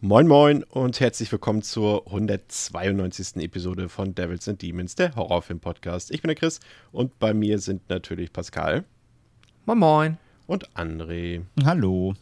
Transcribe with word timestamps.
Moin 0.00 0.28
Moin 0.28 0.62
und 0.62 1.00
herzlich 1.00 1.32
willkommen 1.32 1.62
zur 1.62 2.06
192. 2.06 3.42
Episode 3.42 3.88
von 3.88 4.14
Devils 4.14 4.48
and 4.48 4.62
Demons, 4.62 4.94
der 4.94 5.16
Horrorfilm-Podcast. 5.16 6.12
Ich 6.12 6.22
bin 6.22 6.28
der 6.28 6.36
Chris 6.36 6.60
und 6.92 7.18
bei 7.18 7.34
mir 7.34 7.58
sind 7.58 7.90
natürlich 7.90 8.32
Pascal. 8.32 8.84
Moin 9.66 9.78
Moin. 9.80 10.18
Und 10.46 10.70
André. 10.76 11.42
Hallo. 11.64 12.14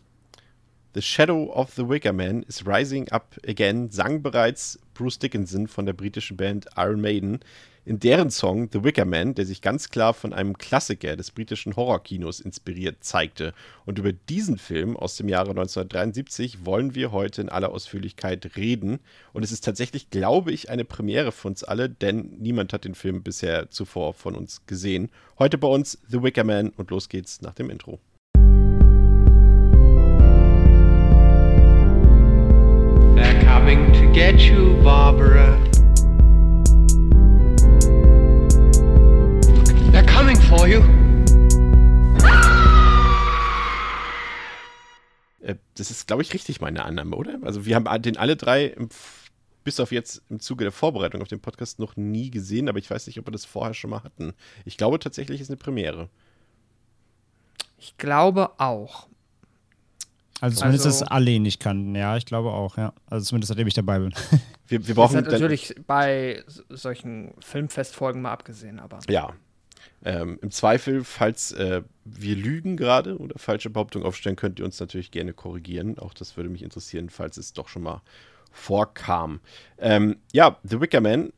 The 0.94 1.02
Shadow 1.02 1.52
of 1.52 1.74
the 1.74 1.86
Wicker 1.86 2.14
Man 2.14 2.44
is 2.44 2.66
Rising 2.66 3.10
Up 3.10 3.36
Again 3.46 3.90
sang 3.90 4.22
bereits 4.22 4.78
Bruce 4.94 5.18
Dickinson 5.18 5.68
von 5.68 5.84
der 5.84 5.92
britischen 5.92 6.38
Band 6.38 6.64
Iron 6.78 7.02
Maiden 7.02 7.40
in 7.86 8.00
deren 8.00 8.30
Song 8.30 8.68
The 8.72 8.82
Wicker 8.82 9.04
Man, 9.04 9.34
der 9.34 9.46
sich 9.46 9.62
ganz 9.62 9.90
klar 9.90 10.12
von 10.12 10.32
einem 10.32 10.58
Klassiker 10.58 11.16
des 11.16 11.30
britischen 11.30 11.76
Horrorkinos 11.76 12.40
inspiriert 12.40 13.04
zeigte. 13.04 13.54
Und 13.84 14.00
über 14.00 14.12
diesen 14.12 14.58
Film 14.58 14.96
aus 14.96 15.16
dem 15.16 15.28
Jahre 15.28 15.50
1973 15.50 16.66
wollen 16.66 16.96
wir 16.96 17.12
heute 17.12 17.42
in 17.42 17.48
aller 17.48 17.70
Ausführlichkeit 17.70 18.56
reden. 18.56 18.98
Und 19.32 19.44
es 19.44 19.52
ist 19.52 19.64
tatsächlich, 19.64 20.10
glaube 20.10 20.50
ich, 20.50 20.68
eine 20.68 20.84
Premiere 20.84 21.30
für 21.30 21.46
uns 21.46 21.62
alle, 21.62 21.88
denn 21.88 22.32
niemand 22.40 22.72
hat 22.72 22.84
den 22.84 22.96
Film 22.96 23.22
bisher 23.22 23.70
zuvor 23.70 24.14
von 24.14 24.34
uns 24.34 24.66
gesehen. 24.66 25.08
Heute 25.38 25.56
bei 25.56 25.68
uns 25.68 25.96
The 26.08 26.24
Wicker 26.24 26.44
Man 26.44 26.70
und 26.70 26.90
los 26.90 27.08
geht's 27.08 27.40
nach 27.40 27.54
dem 27.54 27.70
Intro. 27.70 28.00
They're 33.14 33.44
coming 33.44 33.92
to 33.92 34.12
get 34.12 34.40
you, 34.40 34.74
Barbara. 34.82 35.25
Das 45.74 45.90
ist, 45.90 46.06
glaube 46.06 46.22
ich, 46.22 46.32
richtig 46.34 46.60
meine 46.60 46.84
Annahme, 46.84 47.14
oder? 47.16 47.38
Also 47.42 47.64
wir 47.66 47.76
haben 47.76 48.02
den 48.02 48.16
alle 48.16 48.36
drei 48.36 48.66
im, 48.66 48.88
bis 49.64 49.80
auf 49.80 49.92
jetzt 49.92 50.22
im 50.30 50.40
Zuge 50.40 50.64
der 50.64 50.72
Vorbereitung 50.72 51.22
auf 51.22 51.28
den 51.28 51.40
Podcast 51.40 51.78
noch 51.78 51.96
nie 51.96 52.30
gesehen, 52.30 52.68
aber 52.68 52.78
ich 52.78 52.90
weiß 52.90 53.06
nicht, 53.06 53.18
ob 53.18 53.26
wir 53.26 53.32
das 53.32 53.44
vorher 53.44 53.74
schon 53.74 53.90
mal 53.90 54.02
hatten. 54.02 54.32
Ich 54.64 54.76
glaube 54.76 54.98
tatsächlich 54.98 55.40
ist 55.40 55.50
eine 55.50 55.56
Premiere. 55.56 56.08
Ich 57.78 57.96
glaube 57.98 58.58
auch. 58.58 59.08
Also 60.40 60.58
zumindest 60.58 60.86
Also- 60.86 61.00
das 61.00 61.08
alle 61.10 61.38
nicht 61.40 61.60
kannten, 61.60 61.94
ja, 61.94 62.16
ich 62.16 62.26
glaube 62.26 62.50
auch, 62.50 62.76
ja. 62.76 62.92
Also 63.06 63.24
zumindest 63.26 63.48
seitdem 63.48 63.66
ich 63.68 63.74
dabei 63.74 63.98
bin. 64.00 64.12
Wir, 64.68 64.80
wir 64.80 64.94
Das 64.94 64.94
brauchen 64.96 65.16
hat 65.18 65.26
dann- 65.26 65.32
natürlich 65.34 65.74
bei 65.86 66.42
solchen 66.68 67.32
Filmfestfolgen 67.40 68.20
mal 68.20 68.32
abgesehen, 68.32 68.78
aber. 68.80 68.98
Ja. 69.08 69.32
Ähm, 70.04 70.38
Im 70.42 70.50
Zweifel, 70.50 71.04
falls 71.04 71.52
äh, 71.52 71.82
wir 72.04 72.36
lügen 72.36 72.76
gerade 72.76 73.18
oder 73.18 73.38
falsche 73.38 73.70
Behauptungen 73.70 74.06
aufstellen, 74.06 74.36
könnt 74.36 74.58
ihr 74.58 74.64
uns 74.64 74.78
natürlich 74.80 75.10
gerne 75.10 75.32
korrigieren. 75.32 75.98
Auch 75.98 76.14
das 76.14 76.36
würde 76.36 76.50
mich 76.50 76.62
interessieren, 76.62 77.10
falls 77.10 77.36
es 77.36 77.52
doch 77.52 77.68
schon 77.68 77.82
mal 77.82 78.02
vorkam. 78.52 79.40
Ähm, 79.78 80.16
ja, 80.32 80.58
The 80.62 80.80
Wicker 80.80 81.00
Man, 81.00 81.32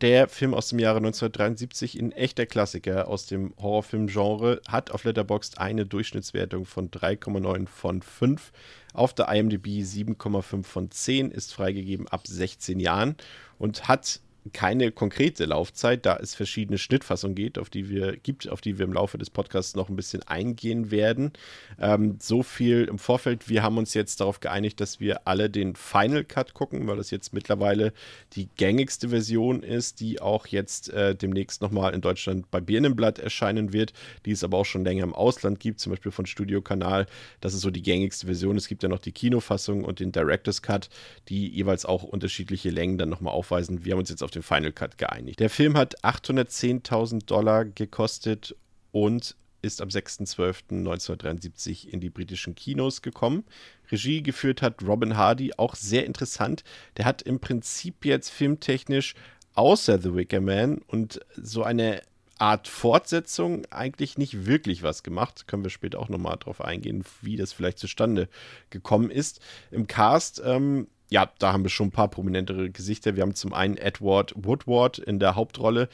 der 0.00 0.28
Film 0.28 0.54
aus 0.54 0.68
dem 0.68 0.78
Jahre 0.80 0.98
1973, 0.98 1.98
ein 1.98 2.12
echter 2.12 2.46
Klassiker 2.46 3.08
aus 3.08 3.26
dem 3.26 3.54
Horrorfilm-Genre, 3.58 4.60
hat 4.68 4.90
auf 4.90 5.04
Letterboxd 5.04 5.58
eine 5.58 5.86
Durchschnittswertung 5.86 6.66
von 6.66 6.90
3,9 6.90 7.66
von 7.66 8.02
5. 8.02 8.52
Auf 8.92 9.14
der 9.14 9.28
IMDb 9.28 9.66
7,5 9.82 10.64
von 10.64 10.90
10, 10.90 11.30
ist 11.30 11.54
freigegeben 11.54 12.08
ab 12.08 12.26
16 12.26 12.80
Jahren 12.80 13.16
und 13.58 13.88
hat 13.88 14.20
keine 14.52 14.92
konkrete 14.92 15.46
Laufzeit, 15.46 16.04
da 16.04 16.16
es 16.16 16.34
verschiedene 16.34 16.76
Schnittfassungen 16.76 17.34
geht, 17.34 17.58
auf 17.58 17.70
die 17.70 17.88
wir, 17.88 18.16
gibt, 18.16 18.48
auf 18.48 18.60
die 18.60 18.78
wir 18.78 18.84
im 18.84 18.92
Laufe 18.92 19.16
des 19.16 19.30
Podcasts 19.30 19.74
noch 19.74 19.88
ein 19.88 19.96
bisschen 19.96 20.22
eingehen 20.24 20.90
werden. 20.90 21.32
Ähm, 21.80 22.18
so 22.20 22.42
viel 22.42 22.84
im 22.84 22.98
Vorfeld. 22.98 23.48
Wir 23.48 23.62
haben 23.62 23.78
uns 23.78 23.94
jetzt 23.94 24.20
darauf 24.20 24.40
geeinigt, 24.40 24.80
dass 24.80 25.00
wir 25.00 25.26
alle 25.26 25.48
den 25.48 25.76
Final 25.76 26.24
Cut 26.24 26.52
gucken, 26.52 26.86
weil 26.86 26.98
das 26.98 27.10
jetzt 27.10 27.32
mittlerweile 27.32 27.94
die 28.34 28.48
gängigste 28.56 29.08
Version 29.08 29.62
ist, 29.62 30.00
die 30.00 30.20
auch 30.20 30.46
jetzt 30.46 30.90
äh, 30.90 31.14
demnächst 31.14 31.62
nochmal 31.62 31.94
in 31.94 32.02
Deutschland 32.02 32.50
bei 32.50 32.60
Birnenblatt 32.60 33.18
erscheinen 33.18 33.72
wird, 33.72 33.94
die 34.26 34.32
es 34.32 34.44
aber 34.44 34.58
auch 34.58 34.66
schon 34.66 34.84
länger 34.84 35.04
im 35.04 35.14
Ausland 35.14 35.58
gibt, 35.58 35.80
zum 35.80 35.90
Beispiel 35.90 36.12
von 36.12 36.26
Studio 36.26 36.60
Kanal. 36.60 37.06
Das 37.40 37.54
ist 37.54 37.62
so 37.62 37.70
die 37.70 37.82
gängigste 37.82 38.26
Version. 38.26 38.56
Es 38.56 38.68
gibt 38.68 38.82
ja 38.82 38.90
noch 38.90 38.98
die 38.98 39.12
Kinofassung 39.12 39.84
und 39.84 40.00
den 40.00 40.12
Director's 40.12 40.60
Cut, 40.60 40.90
die 41.28 41.48
jeweils 41.48 41.86
auch 41.86 42.02
unterschiedliche 42.02 42.68
Längen 42.68 42.98
dann 42.98 43.08
nochmal 43.08 43.32
aufweisen. 43.32 43.86
Wir 43.86 43.92
haben 43.92 44.00
uns 44.00 44.10
jetzt 44.10 44.22
auf 44.22 44.33
den 44.34 44.42
Final 44.42 44.72
Cut 44.72 44.98
geeinigt. 44.98 45.40
Der 45.40 45.48
Film 45.50 45.76
hat 45.76 46.02
810.000 46.04 47.26
Dollar 47.26 47.64
gekostet 47.64 48.54
und 48.92 49.36
ist 49.62 49.80
am 49.80 49.88
6.12.1973 49.88 51.88
in 51.88 52.00
die 52.00 52.10
britischen 52.10 52.54
Kinos 52.54 53.02
gekommen. 53.02 53.44
Regie 53.90 54.22
geführt 54.22 54.62
hat 54.62 54.82
Robin 54.82 55.16
Hardy, 55.16 55.54
auch 55.56 55.74
sehr 55.74 56.04
interessant. 56.04 56.62
Der 56.98 57.06
hat 57.06 57.22
im 57.22 57.40
Prinzip 57.40 58.04
jetzt 58.04 58.30
filmtechnisch 58.30 59.14
außer 59.54 60.00
The 60.00 60.14
Wicker 60.14 60.40
Man 60.40 60.78
und 60.86 61.20
so 61.36 61.62
eine 61.62 62.02
Art 62.38 62.68
Fortsetzung 62.68 63.64
eigentlich 63.70 64.18
nicht 64.18 64.46
wirklich 64.46 64.82
was 64.82 65.02
gemacht. 65.02 65.46
Können 65.46 65.62
wir 65.62 65.70
später 65.70 66.00
auch 66.00 66.08
nochmal 66.08 66.36
drauf 66.38 66.60
eingehen, 66.60 67.04
wie 67.22 67.36
das 67.36 67.52
vielleicht 67.52 67.78
zustande 67.78 68.28
gekommen 68.70 69.10
ist. 69.10 69.40
Im 69.70 69.86
Cast, 69.86 70.42
ähm, 70.44 70.88
ja, 71.14 71.30
da 71.38 71.52
haben 71.52 71.62
wir 71.62 71.70
schon 71.70 71.88
ein 71.88 71.92
paar 71.92 72.08
prominentere 72.08 72.70
Gesichter. 72.70 73.14
Wir 73.14 73.22
haben 73.22 73.36
zum 73.36 73.54
einen 73.54 73.76
Edward 73.76 74.34
Woodward 74.34 74.98
in 74.98 75.20
der 75.20 75.36
Hauptrolle. 75.36 75.88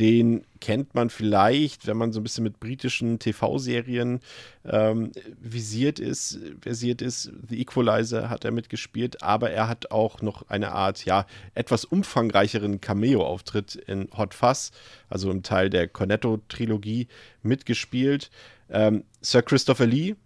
Den 0.00 0.44
kennt 0.60 0.96
man 0.96 1.10
vielleicht, 1.10 1.86
wenn 1.86 1.96
man 1.96 2.12
so 2.12 2.18
ein 2.18 2.24
bisschen 2.24 2.42
mit 2.42 2.58
britischen 2.58 3.20
TV-Serien 3.20 4.18
ähm, 4.64 5.12
visiert 5.40 6.00
ist, 6.00 6.40
versiert 6.60 7.02
ist. 7.02 7.30
The 7.48 7.60
Equalizer 7.60 8.28
hat 8.30 8.44
er 8.44 8.50
mitgespielt, 8.50 9.22
aber 9.22 9.50
er 9.50 9.68
hat 9.68 9.92
auch 9.92 10.22
noch 10.22 10.48
eine 10.48 10.72
Art, 10.72 11.04
ja, 11.04 11.24
etwas 11.54 11.84
umfangreicheren 11.84 12.80
Cameo-Auftritt 12.80 13.76
in 13.76 14.08
Hot 14.16 14.34
Fuzz, 14.34 14.72
also 15.08 15.30
im 15.30 15.44
Teil 15.44 15.70
der 15.70 15.86
Cornetto-Trilogie, 15.86 17.06
mitgespielt. 17.44 18.28
Ähm, 18.70 19.04
Sir 19.20 19.42
Christopher 19.42 19.86
Lee, 19.86 20.16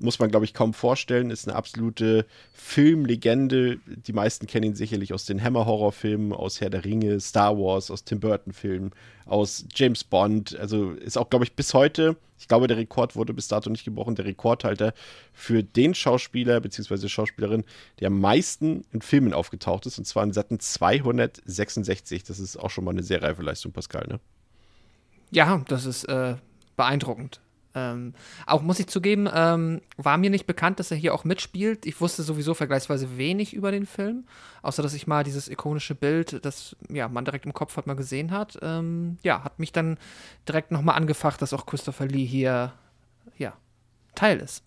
muss 0.00 0.18
man, 0.18 0.30
glaube 0.30 0.44
ich, 0.44 0.54
kaum 0.54 0.74
vorstellen, 0.74 1.30
ist 1.30 1.48
eine 1.48 1.56
absolute 1.56 2.26
Filmlegende. 2.52 3.78
Die 3.86 4.12
meisten 4.12 4.46
kennen 4.46 4.66
ihn 4.66 4.74
sicherlich 4.74 5.12
aus 5.12 5.24
den 5.24 5.42
Hammer-Horror-Filmen, 5.42 6.32
aus 6.32 6.60
Herr 6.60 6.70
der 6.70 6.84
Ringe, 6.84 7.20
Star 7.20 7.56
Wars, 7.58 7.90
aus 7.90 8.04
Tim 8.04 8.20
Burton-Filmen, 8.20 8.90
aus 9.26 9.64
James 9.74 10.04
Bond. 10.04 10.56
Also 10.56 10.92
ist 10.92 11.18
auch, 11.18 11.30
glaube 11.30 11.44
ich, 11.44 11.54
bis 11.54 11.74
heute, 11.74 12.16
ich 12.38 12.48
glaube, 12.48 12.66
der 12.66 12.76
Rekord 12.76 13.16
wurde 13.16 13.34
bis 13.34 13.48
dato 13.48 13.68
nicht 13.70 13.84
gebrochen, 13.84 14.14
der 14.14 14.24
Rekordhalter 14.24 14.94
für 15.32 15.62
den 15.62 15.94
Schauspieler 15.94 16.60
bzw. 16.60 17.08
Schauspielerin, 17.08 17.64
der 18.00 18.08
am 18.08 18.20
meisten 18.20 18.84
in 18.92 19.02
Filmen 19.02 19.32
aufgetaucht 19.32 19.86
ist, 19.86 19.98
und 19.98 20.04
zwar 20.04 20.24
in 20.24 20.32
satten 20.32 20.60
266. 20.60 22.24
Das 22.24 22.38
ist 22.38 22.56
auch 22.56 22.70
schon 22.70 22.84
mal 22.84 22.92
eine 22.92 23.02
sehr 23.02 23.22
reife 23.22 23.42
Leistung, 23.42 23.72
Pascal, 23.72 24.06
ne? 24.08 24.20
Ja, 25.30 25.62
das 25.68 25.84
ist 25.84 26.04
äh, 26.04 26.36
beeindruckend. 26.76 27.40
Ähm, 27.78 28.14
auch 28.46 28.62
muss 28.62 28.80
ich 28.80 28.88
zugeben, 28.88 29.28
ähm, 29.32 29.80
war 29.96 30.18
mir 30.18 30.30
nicht 30.30 30.46
bekannt, 30.46 30.80
dass 30.80 30.90
er 30.90 30.96
hier 30.96 31.14
auch 31.14 31.24
mitspielt. 31.24 31.86
Ich 31.86 32.00
wusste 32.00 32.22
sowieso 32.22 32.54
vergleichsweise 32.54 33.16
wenig 33.16 33.54
über 33.54 33.70
den 33.70 33.86
Film, 33.86 34.24
außer 34.62 34.82
dass 34.82 34.94
ich 34.94 35.06
mal 35.06 35.22
dieses 35.24 35.48
ikonische 35.48 35.94
Bild, 35.94 36.44
das 36.44 36.76
ja, 36.88 37.08
man 37.08 37.24
direkt 37.24 37.46
im 37.46 37.54
Kopf 37.54 37.76
hat, 37.76 37.86
mal 37.86 37.94
gesehen 37.94 38.30
hat. 38.30 38.58
Ähm, 38.62 39.18
ja, 39.22 39.44
hat 39.44 39.58
mich 39.58 39.72
dann 39.72 39.98
direkt 40.46 40.70
nochmal 40.70 40.96
angefacht, 40.96 41.40
dass 41.40 41.52
auch 41.52 41.66
Christopher 41.66 42.06
Lee 42.06 42.24
hier 42.24 42.72
ja, 43.36 43.52
Teil 44.14 44.38
ist. 44.38 44.64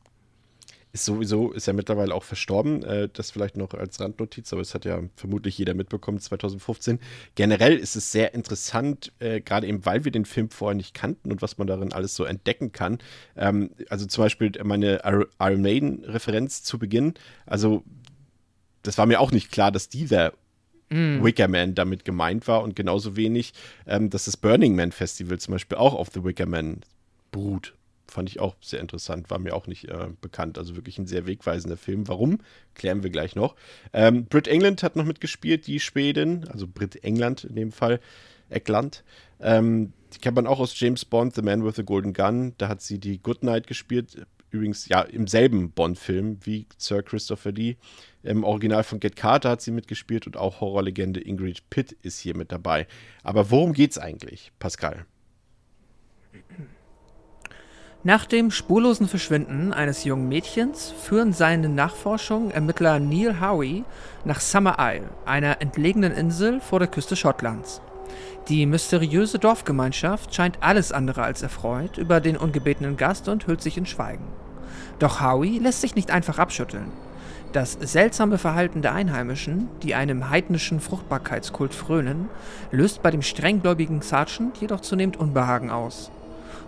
Ist 0.94 1.06
sowieso, 1.06 1.54
ist 1.54 1.68
ja 1.68 1.74
mittlerweile 1.74 2.14
auch 2.14 2.24
verstorben. 2.24 2.84
Äh, 2.84 3.08
das 3.14 3.32
vielleicht 3.32 3.56
noch 3.56 3.74
als 3.74 4.00
Randnotiz, 4.02 4.52
aber 4.52 4.62
es 4.62 4.74
hat 4.74 4.84
ja 4.84 5.02
vermutlich 5.16 5.58
jeder 5.58 5.74
mitbekommen, 5.74 6.20
2015. 6.20 7.00
Generell 7.36 7.78
ist 7.78 7.96
es 7.96 8.12
sehr 8.12 8.34
interessant, 8.34 9.14
äh, 9.20 9.40
gerade 9.40 9.68
eben, 9.68 9.86
weil 9.86 10.04
wir 10.04 10.12
den 10.12 10.26
Film 10.26 10.50
vorher 10.50 10.76
nicht 10.76 10.94
kannten 10.94 11.32
und 11.32 11.42
was 11.42 11.58
man 11.58 11.68
darin 11.68 11.94
alles 11.94 12.16
so 12.16 12.26
entdecken 12.26 12.74
kann. 12.74 13.00
Ähm, 13.38 13.72
also 13.90 14.06
zum 14.06 14.26
Beispiel 14.26 14.52
meine 14.64 14.98
Ir- 15.06 15.30
Iron 15.40 15.62
Maiden-Referenz 15.62 16.64
zu 16.64 16.78
Beginn. 16.78 17.14
Also, 17.46 17.84
das 18.84 18.98
war 18.98 19.06
mir 19.06 19.22
auch 19.22 19.32
nicht 19.32 19.52
klar, 19.52 19.72
dass 19.72 19.88
dieser 19.90 20.34
Wicker 21.24 21.48
Man 21.48 21.74
damit 21.74 22.04
gemeint 22.04 22.50
war 22.50 22.64
und 22.64 22.76
genauso 22.76 23.16
wenig, 23.16 23.54
ähm, 23.88 24.10
dass 24.10 24.26
das 24.26 24.36
Burning 24.36 24.76
Man 24.76 24.92
Festival 24.92 25.40
zum 25.40 25.54
Beispiel 25.54 25.78
auch 25.78 25.94
auf 25.94 26.10
The 26.14 26.26
Wicker 26.26 26.46
Man 26.46 26.82
beruht. 27.32 27.76
Fand 28.12 28.30
ich 28.30 28.40
auch 28.40 28.56
sehr 28.62 28.80
interessant, 28.80 29.30
war 29.30 29.40
mir 29.40 29.56
auch 29.56 29.68
nicht 29.68 29.86
äh, 29.86 30.08
bekannt. 30.20 30.58
Also 30.58 30.76
wirklich 30.76 30.98
ein 30.98 31.08
sehr 31.08 31.26
wegweisender 31.26 31.78
Film. 31.78 32.08
Warum? 32.08 32.40
Klären 32.76 33.04
wir 33.04 33.10
gleich 33.10 33.36
noch. 33.36 33.56
Ähm, 33.94 34.26
Brit 34.26 34.48
England 34.48 34.84
hat 34.84 34.96
noch 34.96 35.06
mitgespielt, 35.06 35.66
die 35.68 35.80
Schwedin, 35.80 36.48
also 36.50 36.68
Brit 36.68 37.04
England 37.04 37.46
in 37.46 37.56
dem 37.56 37.72
Fall. 37.72 38.00
Eckland. 38.52 39.04
Ähm, 39.40 39.94
die 40.14 40.20
kennt 40.20 40.36
man 40.36 40.46
auch 40.46 40.60
aus 40.60 40.78
James 40.80 41.06
Bond, 41.06 41.36
The 41.36 41.42
Man 41.42 41.66
with 41.66 41.78
the 41.78 41.84
Golden 41.84 42.14
Gun. 42.14 42.54
Da 42.58 42.68
hat 42.68 42.82
sie 42.82 43.00
die 43.00 43.22
Goodnight 43.22 43.66
gespielt. 43.66 44.26
Übrigens, 44.50 44.90
ja, 44.90 45.02
im 45.02 45.28
selben 45.28 45.72
Bond-Film 45.72 46.40
wie 46.44 46.68
Sir 46.78 47.02
Christopher 47.02 47.54
Lee. 47.54 47.78
Im 48.22 48.44
Original 48.44 48.84
von 48.84 49.00
Get 49.00 49.16
Carter 49.16 49.52
hat 49.52 49.62
sie 49.62 49.72
mitgespielt 49.72 50.28
und 50.28 50.36
auch 50.36 50.60
Horrorlegende 50.60 51.22
Ingrid 51.22 51.70
Pitt 51.70 51.94
ist 52.02 52.20
hier 52.20 52.36
mit 52.36 52.52
dabei. 52.52 52.86
Aber 53.24 53.50
worum 53.50 53.72
geht's 53.72 53.98
eigentlich, 53.98 54.52
Pascal? 54.60 55.06
Nach 58.04 58.26
dem 58.26 58.50
spurlosen 58.50 59.08
Verschwinden 59.08 59.74
eines 59.74 60.06
jungen 60.06 60.28
Mädchens 60.28 60.92
führen 61.04 61.34
seine 61.34 61.70
Nachforschungen 61.70 62.50
Ermittler 62.50 62.98
Neil 62.98 63.40
Howie 63.40 63.84
nach 64.26 64.40
Summer 64.40 64.78
Isle, 64.80 65.08
einer 65.24 65.62
entlegenen 65.62 66.12
Insel 66.12 66.62
vor 66.62 66.80
der 66.80 66.88
Küste 66.88 67.16
Schottlands. 67.16 67.80
Die 68.48 68.66
mysteriöse 68.66 69.38
Dorfgemeinschaft 69.38 70.34
scheint 70.34 70.58
alles 70.62 70.92
andere 70.92 71.22
als 71.22 71.44
erfreut 71.44 72.00
über 72.00 72.22
den 72.22 72.38
ungebetenen 72.38 72.98
Gast 72.98 73.28
und 73.28 73.46
hüllt 73.46 73.62
sich 73.62 73.78
in 73.78 73.86
Schweigen. 73.86 74.26
Doch 74.98 75.22
Howie 75.22 75.60
lässt 75.60 75.82
sich 75.82 75.94
nicht 75.94 76.10
einfach 76.10 76.40
abschütteln. 76.40 76.92
Das 77.54 77.74
seltsame 77.74 78.40
Verhalten 78.40 78.82
der 78.82 78.96
Einheimischen, 78.96 79.70
die 79.84 79.94
einem 79.94 80.32
heidnischen 80.32 80.80
Fruchtbarkeitskult 80.80 81.76
frönen, 81.76 82.30
löst 82.72 83.04
bei 83.04 83.12
dem 83.12 83.22
strenggläubigen 83.22 84.02
Sergeant 84.02 84.58
jedoch 84.58 84.80
zunehmend 84.80 85.18
Unbehagen 85.18 85.70
aus. 85.70 86.10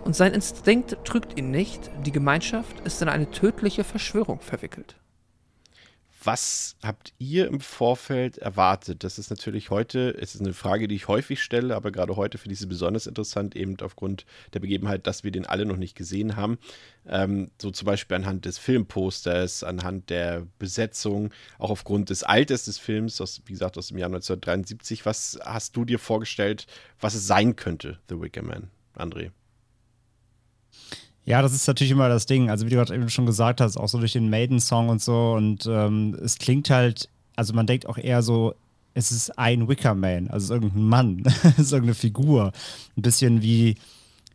Und 0.04 0.14
sein 0.14 0.34
Instinkt 0.34 0.98
trügt 1.04 1.38
ihn 1.38 1.50
nicht, 1.50 1.90
die 2.04 2.12
Gemeinschaft 2.12 2.78
ist 2.80 3.00
in 3.00 3.08
eine 3.08 3.30
tödliche 3.30 3.84
Verschwörung 3.84 4.38
verwickelt. 4.38 4.96
Was 6.22 6.76
habt 6.82 7.14
ihr 7.18 7.46
im 7.48 7.60
Vorfeld 7.60 8.36
erwartet? 8.36 9.02
Das 9.02 9.18
ist 9.18 9.30
natürlich 9.30 9.70
heute, 9.70 10.14
es 10.20 10.34
ist 10.34 10.42
eine 10.42 10.52
Frage, 10.52 10.88
die 10.88 10.94
ich 10.94 11.08
häufig 11.08 11.42
stelle, 11.42 11.74
aber 11.74 11.90
gerade 11.90 12.16
heute 12.16 12.36
finde 12.36 12.52
ich 12.52 12.58
sie 12.58 12.66
besonders 12.66 13.06
interessant, 13.06 13.56
eben 13.56 13.76
aufgrund 13.80 14.26
der 14.52 14.60
Begebenheit, 14.60 15.06
dass 15.06 15.24
wir 15.24 15.30
den 15.30 15.46
alle 15.46 15.64
noch 15.64 15.76
nicht 15.76 15.96
gesehen 15.96 16.36
haben. 16.36 16.58
Ähm, 17.06 17.50
so 17.60 17.70
zum 17.70 17.86
Beispiel 17.86 18.16
anhand 18.16 18.44
des 18.44 18.58
Filmposters, 18.58 19.64
anhand 19.64 20.10
der 20.10 20.46
Besetzung, 20.58 21.30
auch 21.58 21.70
aufgrund 21.70 22.10
des 22.10 22.24
Alters 22.24 22.66
des 22.66 22.78
Films, 22.78 23.22
aus, 23.22 23.40
wie 23.46 23.52
gesagt 23.52 23.78
aus 23.78 23.88
dem 23.88 23.98
Jahr 23.98 24.08
1973. 24.08 25.06
Was 25.06 25.38
hast 25.42 25.76
du 25.76 25.86
dir 25.86 25.98
vorgestellt, 25.98 26.66
was 27.00 27.14
es 27.14 27.26
sein 27.26 27.56
könnte, 27.56 27.98
The 28.10 28.20
Wicker 28.20 28.42
Man, 28.42 28.70
André? 28.96 29.30
Ja, 31.24 31.40
das 31.40 31.54
ist 31.54 31.66
natürlich 31.66 31.90
immer 31.90 32.08
das 32.08 32.26
Ding. 32.26 32.50
Also, 32.50 32.66
wie 32.66 32.70
du 32.70 32.76
gerade 32.76 32.94
eben 32.94 33.08
schon 33.08 33.26
gesagt 33.26 33.60
hast, 33.60 33.76
auch 33.76 33.88
so 33.88 33.98
durch 33.98 34.12
den 34.12 34.28
Maiden-Song 34.28 34.88
und 34.88 35.00
so. 35.00 35.32
Und 35.32 35.66
ähm, 35.66 36.16
es 36.22 36.38
klingt 36.38 36.68
halt, 36.70 37.08
also 37.36 37.54
man 37.54 37.66
denkt 37.66 37.86
auch 37.86 37.96
eher 37.96 38.22
so, 38.22 38.54
es 38.94 39.10
ist 39.10 39.38
ein 39.38 39.68
Wickerman, 39.68 40.28
also 40.28 40.36
es 40.36 40.44
ist 40.44 40.50
irgendein 40.50 40.84
Mann, 40.84 41.22
es 41.42 41.58
ist 41.58 41.72
irgendeine 41.72 41.94
Figur. 41.94 42.52
Ein 42.96 43.02
bisschen 43.02 43.42
wie, 43.42 43.76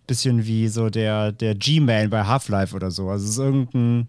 bisschen 0.06 0.46
wie 0.46 0.68
so 0.68 0.90
der, 0.90 1.32
der 1.32 1.56
G-Man 1.56 2.10
bei 2.10 2.26
Half-Life 2.26 2.76
oder 2.76 2.92
so. 2.92 3.10
Also 3.10 3.26
es 3.26 3.32
ist 3.32 3.38
irgendein 3.38 4.08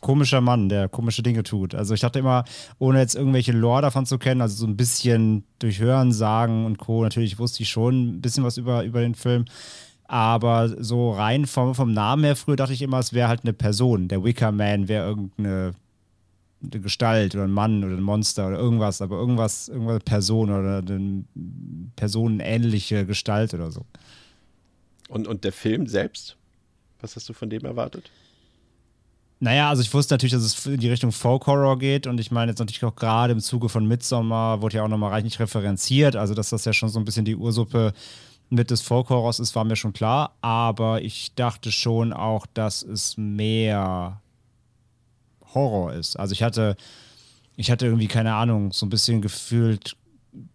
komischer 0.00 0.40
Mann, 0.40 0.68
der 0.68 0.88
komische 0.88 1.22
Dinge 1.22 1.42
tut. 1.42 1.74
Also 1.74 1.94
ich 1.94 2.00
dachte 2.00 2.18
immer, 2.18 2.44
ohne 2.78 3.00
jetzt 3.00 3.14
irgendwelche 3.14 3.52
Lore 3.52 3.82
davon 3.82 4.06
zu 4.06 4.18
kennen, 4.18 4.40
also 4.40 4.56
so 4.56 4.66
ein 4.66 4.76
bisschen 4.76 5.44
durch 5.58 5.80
Hören, 5.80 6.12
Sagen 6.12 6.66
und 6.66 6.78
Co. 6.78 7.02
Natürlich 7.02 7.38
wusste 7.38 7.62
ich 7.62 7.70
schon 7.70 8.16
ein 8.16 8.20
bisschen 8.20 8.44
was 8.44 8.58
über, 8.58 8.84
über 8.84 9.00
den 9.00 9.14
Film. 9.14 9.46
Aber 10.08 10.82
so 10.82 11.10
rein 11.12 11.46
vom, 11.46 11.74
vom 11.74 11.92
Namen 11.92 12.24
her, 12.24 12.36
früher 12.36 12.56
dachte 12.56 12.72
ich 12.72 12.82
immer, 12.82 12.98
es 12.98 13.12
wäre 13.12 13.28
halt 13.28 13.42
eine 13.42 13.52
Person. 13.52 14.08
Der 14.08 14.22
Wicker 14.22 14.52
Man 14.52 14.88
wäre 14.88 15.06
irgendeine 15.06 15.74
eine 16.62 16.80
Gestalt 16.80 17.34
oder 17.34 17.44
ein 17.44 17.52
Mann 17.52 17.84
oder 17.84 17.94
ein 17.94 18.02
Monster 18.02 18.48
oder 18.48 18.58
irgendwas, 18.58 19.02
aber 19.02 19.16
irgendwas, 19.16 19.68
irgendwas 19.68 20.02
Person 20.04 20.50
oder 20.50 20.78
eine 20.78 21.24
personenähnliche 21.96 23.06
Gestalt 23.06 23.54
oder 23.54 23.70
so. 23.70 23.84
Und, 25.08 25.28
und 25.28 25.44
der 25.44 25.52
Film 25.52 25.86
selbst? 25.86 26.36
Was 27.00 27.14
hast 27.16 27.28
du 27.28 27.32
von 27.32 27.50
dem 27.50 27.64
erwartet? 27.64 28.10
Naja, 29.38 29.68
also 29.68 29.82
ich 29.82 29.92
wusste 29.92 30.14
natürlich, 30.14 30.32
dass 30.32 30.42
es 30.42 30.66
in 30.66 30.80
die 30.80 30.88
Richtung 30.88 31.12
Folk 31.12 31.46
Horror 31.46 31.78
geht 31.78 32.06
und 32.06 32.18
ich 32.18 32.30
meine 32.30 32.52
jetzt 32.52 32.58
natürlich 32.58 32.84
auch 32.84 32.96
gerade 32.96 33.34
im 33.34 33.40
Zuge 33.40 33.68
von 33.68 33.86
Midsommar 33.86 34.62
wurde 34.62 34.78
ja 34.78 34.82
auch 34.82 34.88
nochmal 34.88 35.10
reichlich 35.10 35.38
referenziert, 35.38 36.16
also 36.16 36.32
dass 36.32 36.48
das 36.48 36.64
ja 36.64 36.72
schon 36.72 36.88
so 36.88 36.98
ein 36.98 37.04
bisschen 37.04 37.26
die 37.26 37.36
Ursuppe 37.36 37.92
mit 38.48 38.70
des 38.70 38.82
Folk-Horrors 38.82 39.40
ist, 39.40 39.54
war 39.54 39.64
mir 39.64 39.76
schon 39.76 39.92
klar, 39.92 40.34
aber 40.40 41.02
ich 41.02 41.34
dachte 41.34 41.72
schon 41.72 42.12
auch, 42.12 42.46
dass 42.46 42.82
es 42.82 43.16
mehr 43.16 44.20
Horror 45.54 45.92
ist. 45.92 46.18
Also 46.18 46.32
ich 46.32 46.42
hatte, 46.42 46.76
ich 47.56 47.70
hatte 47.70 47.86
irgendwie, 47.86 48.06
keine 48.06 48.34
Ahnung, 48.34 48.72
so 48.72 48.86
ein 48.86 48.90
bisschen 48.90 49.20
gefühlt 49.20 49.96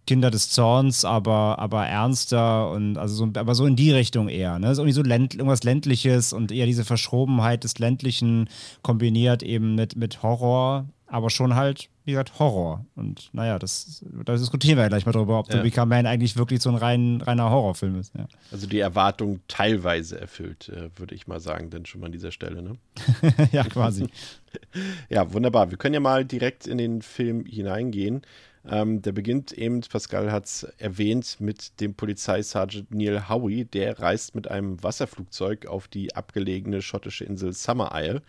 Kinder 0.06 0.30
des 0.30 0.50
Zorns, 0.50 1.04
aber, 1.04 1.58
aber 1.58 1.86
ernster 1.86 2.70
und 2.70 2.96
also 2.98 3.14
so, 3.14 3.32
aber 3.38 3.54
so 3.54 3.66
in 3.66 3.76
die 3.76 3.90
Richtung 3.90 4.28
eher. 4.28 4.58
Ne? 4.58 4.74
So 4.74 4.82
irgendwie 4.82 4.94
so 4.94 5.02
Länd, 5.02 5.34
irgendwas 5.34 5.64
Ländliches 5.64 6.32
und 6.32 6.52
eher 6.52 6.66
diese 6.66 6.84
Verschrobenheit 6.84 7.64
des 7.64 7.78
Ländlichen 7.78 8.48
kombiniert 8.82 9.42
eben 9.42 9.74
mit, 9.74 9.96
mit 9.96 10.22
Horror, 10.22 10.86
aber 11.06 11.30
schon 11.30 11.56
halt 11.56 11.88
wie 12.04 12.12
gesagt, 12.12 12.38
Horror. 12.38 12.84
Und 12.94 13.30
naja, 13.32 13.58
das, 13.58 14.04
da 14.24 14.32
diskutieren 14.36 14.76
wir 14.76 14.82
ja 14.82 14.88
gleich 14.88 15.06
mal 15.06 15.12
drüber, 15.12 15.38
ob 15.38 15.48
ja. 15.48 15.58
The 15.58 15.64
Wicker 15.64 15.86
Man 15.86 16.06
eigentlich 16.06 16.36
wirklich 16.36 16.60
so 16.60 16.70
ein 16.70 16.76
rein, 16.76 17.20
reiner 17.20 17.50
Horrorfilm 17.50 17.98
ist. 17.98 18.14
Ja. 18.16 18.26
Also 18.50 18.66
die 18.66 18.80
Erwartung 18.80 19.40
teilweise 19.48 20.20
erfüllt, 20.20 20.68
äh, 20.68 20.90
würde 20.96 21.14
ich 21.14 21.26
mal 21.26 21.40
sagen, 21.40 21.70
denn 21.70 21.86
schon 21.86 22.00
mal 22.00 22.06
an 22.06 22.12
dieser 22.12 22.32
Stelle, 22.32 22.62
ne? 22.62 22.76
ja, 23.52 23.64
quasi. 23.64 24.06
ja, 25.08 25.32
wunderbar. 25.32 25.70
Wir 25.70 25.78
können 25.78 25.94
ja 25.94 26.00
mal 26.00 26.24
direkt 26.24 26.66
in 26.66 26.78
den 26.78 27.02
Film 27.02 27.44
hineingehen. 27.46 28.22
Ähm, 28.68 29.02
der 29.02 29.12
beginnt 29.12 29.52
eben, 29.52 29.80
Pascal 29.80 30.30
hat 30.30 30.44
es 30.44 30.62
erwähnt, 30.78 31.36
mit 31.40 31.80
dem 31.80 31.94
Polizeisergeant 31.94 32.92
Neil 32.94 33.28
Howie. 33.28 33.64
Der 33.64 33.98
reist 33.98 34.34
mit 34.34 34.50
einem 34.50 34.82
Wasserflugzeug 34.82 35.66
auf 35.66 35.88
die 35.88 36.14
abgelegene 36.14 36.82
schottische 36.82 37.24
Insel 37.24 37.52
Summer 37.52 37.90
Isle 37.94 38.22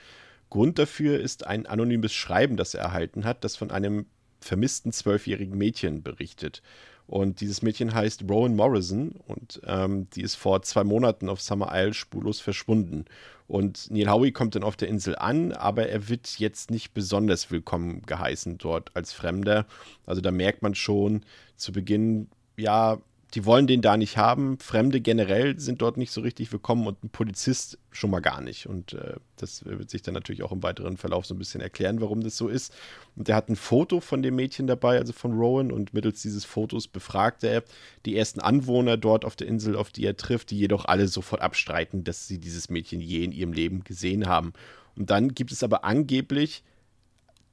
Grund 0.53 0.77
dafür 0.77 1.19
ist 1.19 1.47
ein 1.47 1.65
anonymes 1.65 2.13
Schreiben, 2.13 2.57
das 2.57 2.75
er 2.75 2.81
erhalten 2.81 3.25
hat, 3.25 3.43
das 3.43 3.55
von 3.55 3.71
einem 3.71 4.05
vermissten 4.39 4.91
zwölfjährigen 4.91 5.57
Mädchen 5.57 6.03
berichtet. 6.03 6.61
Und 7.07 7.41
dieses 7.41 7.63
Mädchen 7.63 7.95
heißt 7.95 8.25
Rowan 8.29 8.55
Morrison 8.55 9.15
und 9.25 9.61
ähm, 9.65 10.11
die 10.11 10.21
ist 10.21 10.35
vor 10.35 10.61
zwei 10.61 10.83
Monaten 10.83 11.27
auf 11.27 11.41
Summer 11.41 11.71
Isle 11.73 11.95
spurlos 11.95 12.39
verschwunden. 12.39 13.05
Und 13.47 13.89
Neil 13.89 14.11
Howie 14.11 14.31
kommt 14.31 14.53
dann 14.53 14.61
auf 14.61 14.75
der 14.75 14.89
Insel 14.89 15.15
an, 15.15 15.53
aber 15.53 15.89
er 15.89 16.07
wird 16.07 16.37
jetzt 16.37 16.69
nicht 16.69 16.93
besonders 16.93 17.49
willkommen 17.49 18.03
geheißen 18.05 18.59
dort 18.59 18.95
als 18.95 19.11
Fremder. 19.11 19.65
Also 20.05 20.21
da 20.21 20.29
merkt 20.29 20.61
man 20.61 20.75
schon 20.75 21.25
zu 21.55 21.71
Beginn, 21.71 22.27
ja, 22.57 22.99
die 23.33 23.45
wollen 23.45 23.65
den 23.65 23.81
da 23.81 23.97
nicht 23.97 24.17
haben. 24.17 24.59
Fremde 24.59 25.01
generell 25.01 25.59
sind 25.59 25.81
dort 25.81 25.97
nicht 25.97 26.11
so 26.11 26.21
richtig 26.21 26.51
willkommen 26.51 26.85
und 26.85 27.03
ein 27.03 27.09
Polizist 27.09 27.79
schon 27.91 28.11
mal 28.11 28.19
gar 28.19 28.41
nicht. 28.41 28.67
Und 28.67 28.93
äh, 28.93 29.15
das 29.37 29.65
wird 29.65 29.89
sich 29.89 30.03
dann 30.03 30.13
natürlich 30.13 30.43
auch 30.43 30.51
im 30.51 30.61
weiteren 30.61 30.97
Verlauf 30.97 31.25
so 31.25 31.33
ein 31.33 31.39
bisschen 31.39 31.59
erklären, 31.59 31.99
warum 31.99 32.21
das 32.21 32.37
so 32.37 32.47
ist. 32.47 32.75
Und 33.15 33.27
er 33.29 33.35
hat 33.35 33.49
ein 33.49 33.55
Foto 33.55 34.01
von 34.01 34.21
dem 34.21 34.35
Mädchen 34.35 34.67
dabei, 34.67 34.99
also 34.99 35.13
von 35.13 35.33
Rowan, 35.33 35.71
und 35.71 35.95
mittels 35.95 36.21
dieses 36.21 36.45
Fotos 36.45 36.87
befragt 36.87 37.43
er 37.43 37.63
die 38.05 38.15
ersten 38.15 38.39
Anwohner 38.39 38.97
dort 38.97 39.25
auf 39.25 39.35
der 39.35 39.47
Insel, 39.47 39.75
auf 39.75 39.91
die 39.91 40.05
er 40.05 40.15
trifft, 40.15 40.51
die 40.51 40.59
jedoch 40.59 40.85
alle 40.85 41.07
sofort 41.07 41.41
abstreiten, 41.41 42.03
dass 42.03 42.27
sie 42.27 42.37
dieses 42.37 42.69
Mädchen 42.69 43.01
je 43.01 43.23
in 43.23 43.31
ihrem 43.31 43.53
Leben 43.53 43.83
gesehen 43.83 44.27
haben. 44.27 44.53
Und 44.95 45.09
dann 45.09 45.33
gibt 45.33 45.51
es 45.51 45.63
aber 45.63 45.83
angeblich 45.83 46.63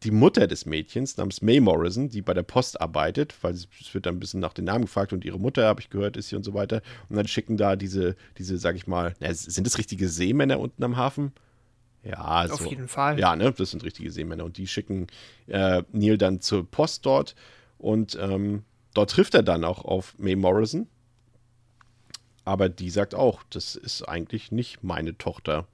die 0.03 0.11
Mutter 0.11 0.47
des 0.47 0.65
Mädchens 0.65 1.17
namens 1.19 1.43
May 1.43 1.61
Morrison, 1.61 2.09
die 2.09 2.23
bei 2.23 2.33
der 2.33 2.43
Post 2.43 2.81
arbeitet, 2.81 3.35
weil 3.43 3.53
es 3.53 3.69
wird 3.93 4.07
dann 4.07 4.17
ein 4.17 4.21
bisschen 4.21 4.41
nach 4.41 4.55
den 4.55 4.65
Namen 4.65 4.87
gefragt 4.87 5.13
und 5.13 5.25
ihre 5.25 5.39
Mutter, 5.39 5.67
habe 5.67 5.81
ich 5.81 5.91
gehört, 5.91 6.17
ist 6.17 6.31
hier 6.31 6.39
und 6.39 6.45
so 6.45 6.55
weiter. 6.55 6.81
Und 7.09 7.17
dann 7.17 7.29
schicken 7.29 7.59
da 7.59 7.77
diese, 7.77 8.17
diese, 8.39 8.57
sag 8.57 8.77
ich 8.77 8.87
mal, 8.87 9.15
na, 9.21 9.33
sind 9.35 9.67
das 9.67 9.77
richtige 9.77 10.09
Seemänner 10.09 10.59
unten 10.59 10.83
am 10.85 10.97
Hafen? 10.97 11.33
Ja, 12.03 12.17
also, 12.17 12.55
auf 12.55 12.67
jeden 12.67 12.89
Fall. 12.89 13.19
Ja, 13.19 13.37
ne, 13.37 13.53
das 13.53 13.73
sind 13.73 13.85
richtige 13.85 14.11
Seemänner 14.11 14.45
und 14.45 14.57
die 14.57 14.67
schicken 14.67 15.09
äh, 15.49 15.83
Neil 15.93 16.17
dann 16.17 16.41
zur 16.41 16.65
Post 16.65 17.05
dort 17.05 17.35
und 17.77 18.17
ähm, 18.19 18.63
dort 18.95 19.11
trifft 19.11 19.35
er 19.35 19.43
dann 19.43 19.65
auch 19.65 19.85
auf 19.85 20.15
May 20.19 20.35
Morrison. 20.35 20.87
Aber 22.47 22.71
die 22.71 22.89
sagt 22.89 23.15
auch, 23.15 23.43
das 23.51 23.77
ist 23.77 24.03
eigentlich 24.03 24.51
nicht 24.51 24.83
meine 24.83 25.19
Tochter 25.19 25.67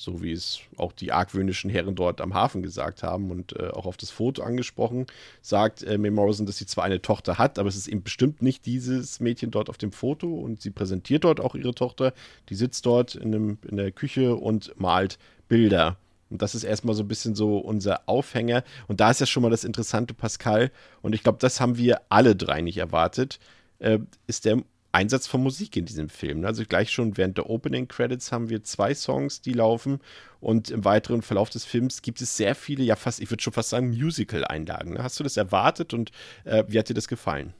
so 0.00 0.22
wie 0.22 0.32
es 0.32 0.60
auch 0.78 0.92
die 0.92 1.12
argwöhnischen 1.12 1.68
Herren 1.68 1.94
dort 1.94 2.22
am 2.22 2.32
Hafen 2.32 2.62
gesagt 2.62 3.02
haben 3.02 3.30
und 3.30 3.58
äh, 3.58 3.68
auch 3.68 3.84
auf 3.84 3.98
das 3.98 4.10
Foto 4.10 4.42
angesprochen, 4.42 5.06
sagt 5.42 5.82
äh, 5.82 5.98
May 5.98 6.10
Morrison, 6.10 6.46
dass 6.46 6.56
sie 6.56 6.64
zwar 6.64 6.84
eine 6.84 7.02
Tochter 7.02 7.36
hat, 7.36 7.58
aber 7.58 7.68
es 7.68 7.76
ist 7.76 7.86
eben 7.86 8.02
bestimmt 8.02 8.40
nicht 8.40 8.64
dieses 8.64 9.20
Mädchen 9.20 9.50
dort 9.50 9.68
auf 9.68 9.76
dem 9.76 9.92
Foto 9.92 10.34
und 10.34 10.62
sie 10.62 10.70
präsentiert 10.70 11.24
dort 11.24 11.38
auch 11.38 11.54
ihre 11.54 11.74
Tochter, 11.74 12.14
die 12.48 12.54
sitzt 12.54 12.86
dort 12.86 13.14
in, 13.14 13.34
einem, 13.34 13.58
in 13.68 13.76
der 13.76 13.92
Küche 13.92 14.36
und 14.36 14.72
malt 14.80 15.18
Bilder. 15.48 15.98
Und 16.30 16.40
das 16.40 16.54
ist 16.54 16.64
erstmal 16.64 16.94
so 16.94 17.02
ein 17.02 17.08
bisschen 17.08 17.34
so 17.34 17.58
unser 17.58 18.08
Aufhänger. 18.08 18.64
Und 18.88 19.00
da 19.00 19.10
ist 19.10 19.20
ja 19.20 19.26
schon 19.26 19.42
mal 19.42 19.50
das 19.50 19.64
Interessante, 19.64 20.14
Pascal, 20.14 20.70
und 21.02 21.12
ich 21.12 21.22
glaube, 21.22 21.38
das 21.40 21.60
haben 21.60 21.76
wir 21.76 22.00
alle 22.08 22.36
drei 22.36 22.62
nicht 22.62 22.78
erwartet, 22.78 23.38
äh, 23.80 23.98
ist 24.26 24.46
der 24.46 24.62
Einsatz 24.92 25.26
von 25.26 25.42
Musik 25.42 25.76
in 25.76 25.84
diesem 25.84 26.08
Film. 26.08 26.44
Also 26.44 26.64
gleich 26.64 26.90
schon 26.90 27.16
während 27.16 27.38
der 27.38 27.48
Opening 27.48 27.88
Credits 27.88 28.32
haben 28.32 28.48
wir 28.48 28.62
zwei 28.64 28.94
Songs, 28.94 29.40
die 29.40 29.52
laufen 29.52 30.00
und 30.40 30.70
im 30.70 30.84
weiteren 30.84 31.22
Verlauf 31.22 31.50
des 31.50 31.64
Films 31.64 32.02
gibt 32.02 32.20
es 32.20 32.36
sehr 32.36 32.54
viele, 32.54 32.82
ja 32.82 32.96
fast, 32.96 33.20
ich 33.20 33.30
würde 33.30 33.42
schon 33.42 33.52
fast 33.52 33.70
sagen, 33.70 33.90
Musical-Einlagen. 33.90 35.02
Hast 35.02 35.20
du 35.20 35.24
das 35.24 35.36
erwartet 35.36 35.94
und 35.94 36.10
äh, 36.44 36.64
wie 36.66 36.78
hat 36.78 36.88
dir 36.88 36.94
das 36.94 37.08
gefallen? 37.08 37.54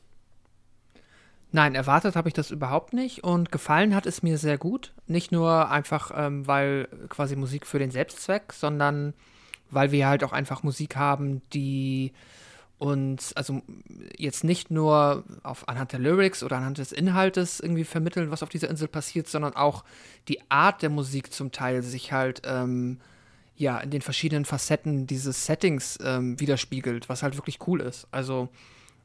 Nein, 1.53 1.75
erwartet 1.75 2.15
habe 2.15 2.29
ich 2.29 2.35
das 2.35 2.51
überhaupt 2.51 2.93
nicht 2.93 3.25
und 3.25 3.51
gefallen 3.51 3.95
hat 3.95 4.07
es 4.07 4.23
mir 4.23 4.39
sehr 4.39 4.57
gut. 4.57 4.93
Nicht 5.07 5.33
nur 5.33 5.71
einfach, 5.71 6.13
ähm, 6.15 6.47
weil 6.47 6.89
quasi 7.09 7.35
Musik 7.35 7.67
für 7.67 7.81
den 7.81 7.91
Selbstzweck, 7.91 8.53
sondern 8.53 9.15
weil 9.71 9.91
wir 9.91 10.07
halt 10.07 10.23
auch 10.25 10.33
einfach 10.33 10.63
Musik 10.63 10.97
haben, 10.97 11.43
die 11.53 12.13
uns 12.81 13.35
also 13.35 13.61
jetzt 14.17 14.43
nicht 14.43 14.71
nur 14.71 15.25
auf, 15.43 15.69
anhand 15.69 15.93
der 15.93 16.01
Lyrics 16.01 16.43
oder 16.43 16.57
anhand 16.57 16.79
des 16.79 16.93
Inhaltes 16.93 17.61
irgendwie 17.61 17.85
vermitteln, 17.85 18.31
was 18.31 18.43
auf 18.43 18.49
dieser 18.49 18.71
Insel 18.71 18.89
passiert, 18.89 19.29
sondern 19.29 19.55
auch 19.55 19.85
die 20.29 20.41
Art 20.49 20.81
der 20.81 20.89
Musik 20.89 21.31
zum 21.31 21.53
Teil 21.53 21.83
sich 21.83 22.11
halt 22.11 22.41
ähm, 22.47 22.99
ja 23.55 23.79
in 23.79 23.91
den 23.91 24.01
verschiedenen 24.01 24.47
Facetten 24.47 25.07
dieses 25.07 25.45
Settings 25.45 25.99
ähm, 26.03 26.41
widerspiegelt, 26.41 27.11
was 27.11 27.23
halt 27.23 27.37
wirklich 27.37 27.59
cool 27.67 27.83
ist. 27.83 28.09
Also 28.13 28.49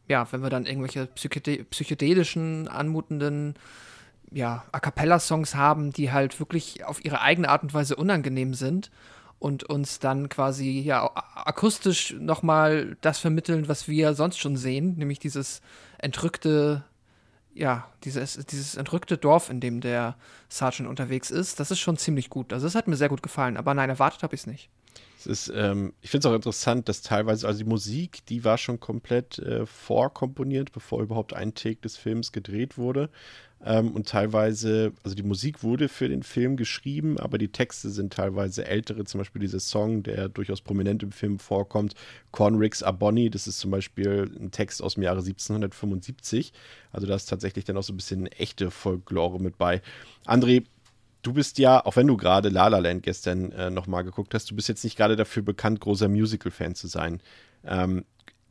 ja, 0.07 0.25
wenn 0.31 0.41
wir 0.41 0.49
dann 0.49 0.65
irgendwelche 0.65 1.07
psychede 1.07 1.65
psychedelischen, 1.65 2.69
anmutenden, 2.69 3.55
ja, 4.31 4.63
A 4.71 4.79
Cappella-Songs 4.79 5.53
haben, 5.53 5.91
die 5.91 6.13
halt 6.13 6.39
wirklich 6.39 6.85
auf 6.85 7.03
ihre 7.03 7.19
eigene 7.19 7.49
Art 7.49 7.63
und 7.63 7.73
Weise 7.73 7.97
unangenehm 7.97 8.53
sind 8.53 8.89
und 9.39 9.63
uns 9.63 9.99
dann 9.99 10.29
quasi, 10.29 10.79
ja, 10.79 11.09
akustisch 11.35 12.15
nochmal 12.19 12.97
das 13.01 13.19
vermitteln, 13.19 13.67
was 13.67 13.87
wir 13.87 14.13
sonst 14.13 14.37
schon 14.37 14.57
sehen, 14.57 14.95
nämlich 14.97 15.19
dieses 15.19 15.61
entrückte, 15.97 16.83
ja, 17.53 17.89
dieses, 18.03 18.45
dieses 18.45 18.75
entrückte 18.75 19.17
Dorf, 19.17 19.49
in 19.49 19.59
dem 19.59 19.81
der 19.81 20.15
Sergeant 20.49 20.89
unterwegs 20.89 21.31
ist, 21.31 21.59
das 21.59 21.71
ist 21.71 21.79
schon 21.79 21.97
ziemlich 21.97 22.29
gut. 22.29 22.53
Also, 22.53 22.65
das 22.65 22.75
hat 22.75 22.87
mir 22.87 22.97
sehr 22.97 23.09
gut 23.09 23.23
gefallen, 23.23 23.57
aber 23.57 23.73
nein, 23.73 23.89
erwartet 23.89 24.23
habe 24.23 24.35
ich 24.35 24.41
es 24.41 24.47
nicht. 24.47 24.69
Ist, 25.25 25.51
ähm, 25.55 25.93
ich 26.01 26.11
finde 26.11 26.27
es 26.27 26.31
auch 26.31 26.35
interessant, 26.35 26.87
dass 26.87 27.01
teilweise, 27.01 27.47
also 27.47 27.57
die 27.57 27.69
Musik, 27.69 28.25
die 28.27 28.43
war 28.43 28.57
schon 28.57 28.79
komplett 28.79 29.39
äh, 29.39 29.65
vorkomponiert, 29.65 30.71
bevor 30.71 31.01
überhaupt 31.01 31.33
ein 31.33 31.55
Take 31.55 31.81
des 31.81 31.97
Films 31.97 32.31
gedreht 32.31 32.77
wurde. 32.77 33.09
Ähm, 33.65 33.91
und 33.91 34.07
teilweise, 34.07 34.93
also 35.03 35.15
die 35.15 35.23
Musik 35.23 35.63
wurde 35.63 35.89
für 35.89 36.07
den 36.07 36.21
Film 36.21 36.55
geschrieben, 36.55 37.19
aber 37.19 37.39
die 37.39 37.47
Texte 37.47 37.89
sind 37.89 38.13
teilweise 38.13 38.65
ältere. 38.65 39.03
Zum 39.05 39.17
Beispiel 39.19 39.41
dieser 39.41 39.59
Song, 39.59 40.03
der 40.03 40.29
durchaus 40.29 40.61
prominent 40.61 41.01
im 41.01 41.11
Film 41.11 41.39
vorkommt, 41.39 41.95
Cornricks 42.31 42.83
Abonny, 42.83 43.29
das 43.31 43.47
ist 43.47 43.59
zum 43.59 43.71
Beispiel 43.71 44.31
ein 44.39 44.51
Text 44.51 44.83
aus 44.83 44.93
dem 44.93 45.03
Jahre 45.03 45.19
1775. 45.19 46.53
Also 46.91 47.07
da 47.07 47.15
ist 47.15 47.25
tatsächlich 47.25 47.65
dann 47.65 47.75
auch 47.75 47.83
so 47.83 47.93
ein 47.93 47.97
bisschen 47.97 48.27
echte 48.27 48.69
Folklore 48.69 49.41
mit 49.41 49.57
bei. 49.57 49.81
André, 50.27 50.63
du 51.23 51.33
bist 51.33 51.57
ja, 51.57 51.83
auch 51.83 51.95
wenn 51.95 52.07
du 52.07 52.17
gerade 52.17 52.49
La 52.49 52.67
La 52.67 52.77
Land 52.77 53.01
gestern 53.01 53.51
äh, 53.51 53.71
nochmal 53.71 54.03
geguckt 54.03 54.35
hast, 54.35 54.51
du 54.51 54.55
bist 54.55 54.69
jetzt 54.69 54.83
nicht 54.83 54.95
gerade 54.95 55.15
dafür 55.15 55.41
bekannt, 55.41 55.79
großer 55.79 56.07
Musical-Fan 56.07 56.75
zu 56.75 56.87
sein. 56.87 57.19
Ähm, 57.65 58.05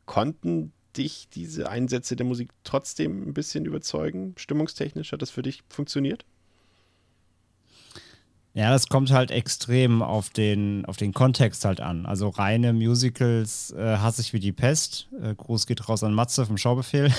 konnten 0.05 0.73
dich 0.97 1.27
diese 1.33 1.69
Einsätze 1.69 2.15
der 2.15 2.25
Musik 2.25 2.49
trotzdem 2.63 3.27
ein 3.27 3.33
bisschen 3.33 3.65
überzeugen? 3.65 4.33
Stimmungstechnisch 4.37 5.11
hat 5.11 5.21
das 5.21 5.31
für 5.31 5.41
dich 5.41 5.63
funktioniert? 5.69 6.25
Ja, 8.55 8.69
das 8.69 8.87
kommt 8.87 9.11
halt 9.11 9.31
extrem 9.31 10.01
auf 10.01 10.29
den, 10.29 10.85
auf 10.85 10.95
den 10.95 11.13
Kontext 11.13 11.65
halt 11.65 11.81
an. 11.81 12.05
Also 12.05 12.29
reine 12.29 12.71
Musicals 12.71 13.71
äh, 13.71 13.97
hasse 13.97 14.21
ich 14.21 14.31
wie 14.31 14.39
die 14.39 14.53
Pest. 14.53 15.09
Äh, 15.21 15.35
Gruß 15.35 15.67
geht 15.67 15.89
raus 15.89 16.05
an 16.05 16.13
Matze 16.13 16.45
vom 16.45 16.57
Schaubefehl. 16.57 17.11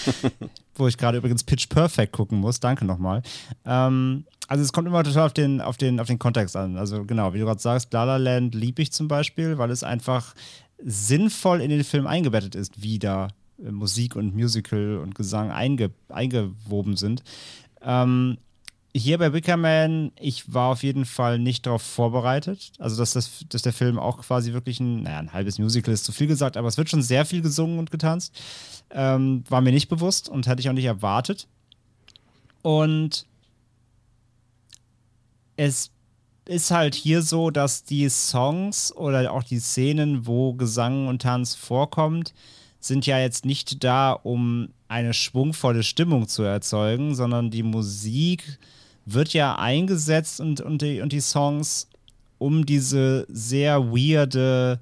Wo 0.74 0.86
ich 0.86 0.98
gerade 0.98 1.16
übrigens 1.16 1.42
Pitch 1.42 1.70
Perfect 1.70 2.12
gucken 2.12 2.38
muss. 2.38 2.60
Danke 2.60 2.84
nochmal. 2.84 3.22
Ähm, 3.64 4.26
also 4.46 4.62
es 4.62 4.74
kommt 4.74 4.86
immer 4.86 5.02
total 5.02 5.24
auf 5.24 5.32
den, 5.32 5.62
auf 5.62 5.78
den, 5.78 6.00
auf 6.00 6.06
den 6.06 6.18
Kontext 6.18 6.54
an. 6.54 6.76
Also 6.76 7.06
genau, 7.06 7.32
wie 7.32 7.38
du 7.38 7.46
gerade 7.46 7.60
sagst, 7.62 7.90
La 7.94 8.04
La 8.04 8.18
Land 8.18 8.54
liebe 8.54 8.82
ich 8.82 8.92
zum 8.92 9.08
Beispiel, 9.08 9.56
weil 9.56 9.70
es 9.70 9.82
einfach 9.82 10.34
sinnvoll 10.82 11.60
in 11.60 11.70
den 11.70 11.84
Film 11.84 12.06
eingebettet 12.06 12.54
ist, 12.54 12.82
wie 12.82 12.98
da 12.98 13.28
äh, 13.62 13.70
Musik 13.70 14.16
und 14.16 14.34
Musical 14.34 14.98
und 14.98 15.14
Gesang 15.14 15.50
einge, 15.50 15.90
eingewoben 16.08 16.96
sind. 16.96 17.22
Ähm, 17.82 18.38
hier 18.94 19.18
bei 19.18 19.32
Wickerman, 19.32 20.12
ich 20.18 20.52
war 20.52 20.70
auf 20.70 20.82
jeden 20.82 21.04
Fall 21.04 21.38
nicht 21.38 21.66
darauf 21.66 21.82
vorbereitet. 21.82 22.72
Also, 22.78 22.96
dass, 22.96 23.12
das, 23.12 23.44
dass 23.48 23.62
der 23.62 23.72
Film 23.72 23.98
auch 23.98 24.18
quasi 24.18 24.52
wirklich 24.52 24.80
ein, 24.80 25.02
naja, 25.02 25.18
ein 25.18 25.32
halbes 25.32 25.58
Musical 25.58 25.92
ist 25.92 26.04
zu 26.04 26.12
viel 26.12 26.26
gesagt, 26.26 26.56
aber 26.56 26.68
es 26.68 26.78
wird 26.78 26.88
schon 26.88 27.02
sehr 27.02 27.24
viel 27.24 27.42
gesungen 27.42 27.78
und 27.78 27.90
getanzt. 27.90 28.40
Ähm, 28.90 29.44
war 29.48 29.60
mir 29.60 29.72
nicht 29.72 29.88
bewusst 29.88 30.28
und 30.28 30.46
hätte 30.46 30.60
ich 30.60 30.68
auch 30.68 30.74
nicht 30.74 30.86
erwartet. 30.86 31.46
Und 32.62 33.26
es 35.56 35.90
ist 36.48 36.70
halt 36.70 36.94
hier 36.94 37.22
so, 37.22 37.50
dass 37.50 37.84
die 37.84 38.08
Songs 38.08 38.94
oder 38.96 39.32
auch 39.32 39.42
die 39.42 39.58
Szenen, 39.58 40.26
wo 40.26 40.54
Gesang 40.54 41.06
und 41.06 41.22
Tanz 41.22 41.54
vorkommt, 41.54 42.32
sind 42.80 43.06
ja 43.06 43.18
jetzt 43.18 43.44
nicht 43.44 43.84
da, 43.84 44.12
um 44.12 44.70
eine 44.88 45.12
schwungvolle 45.12 45.82
Stimmung 45.82 46.26
zu 46.26 46.42
erzeugen, 46.42 47.14
sondern 47.14 47.50
die 47.50 47.62
Musik 47.62 48.58
wird 49.04 49.34
ja 49.34 49.56
eingesetzt 49.56 50.40
und, 50.40 50.60
und, 50.60 50.80
die, 50.80 51.02
und 51.02 51.12
die 51.12 51.20
Songs, 51.20 51.88
um 52.38 52.64
diese 52.64 53.26
sehr 53.28 53.90
weirde, 53.92 54.80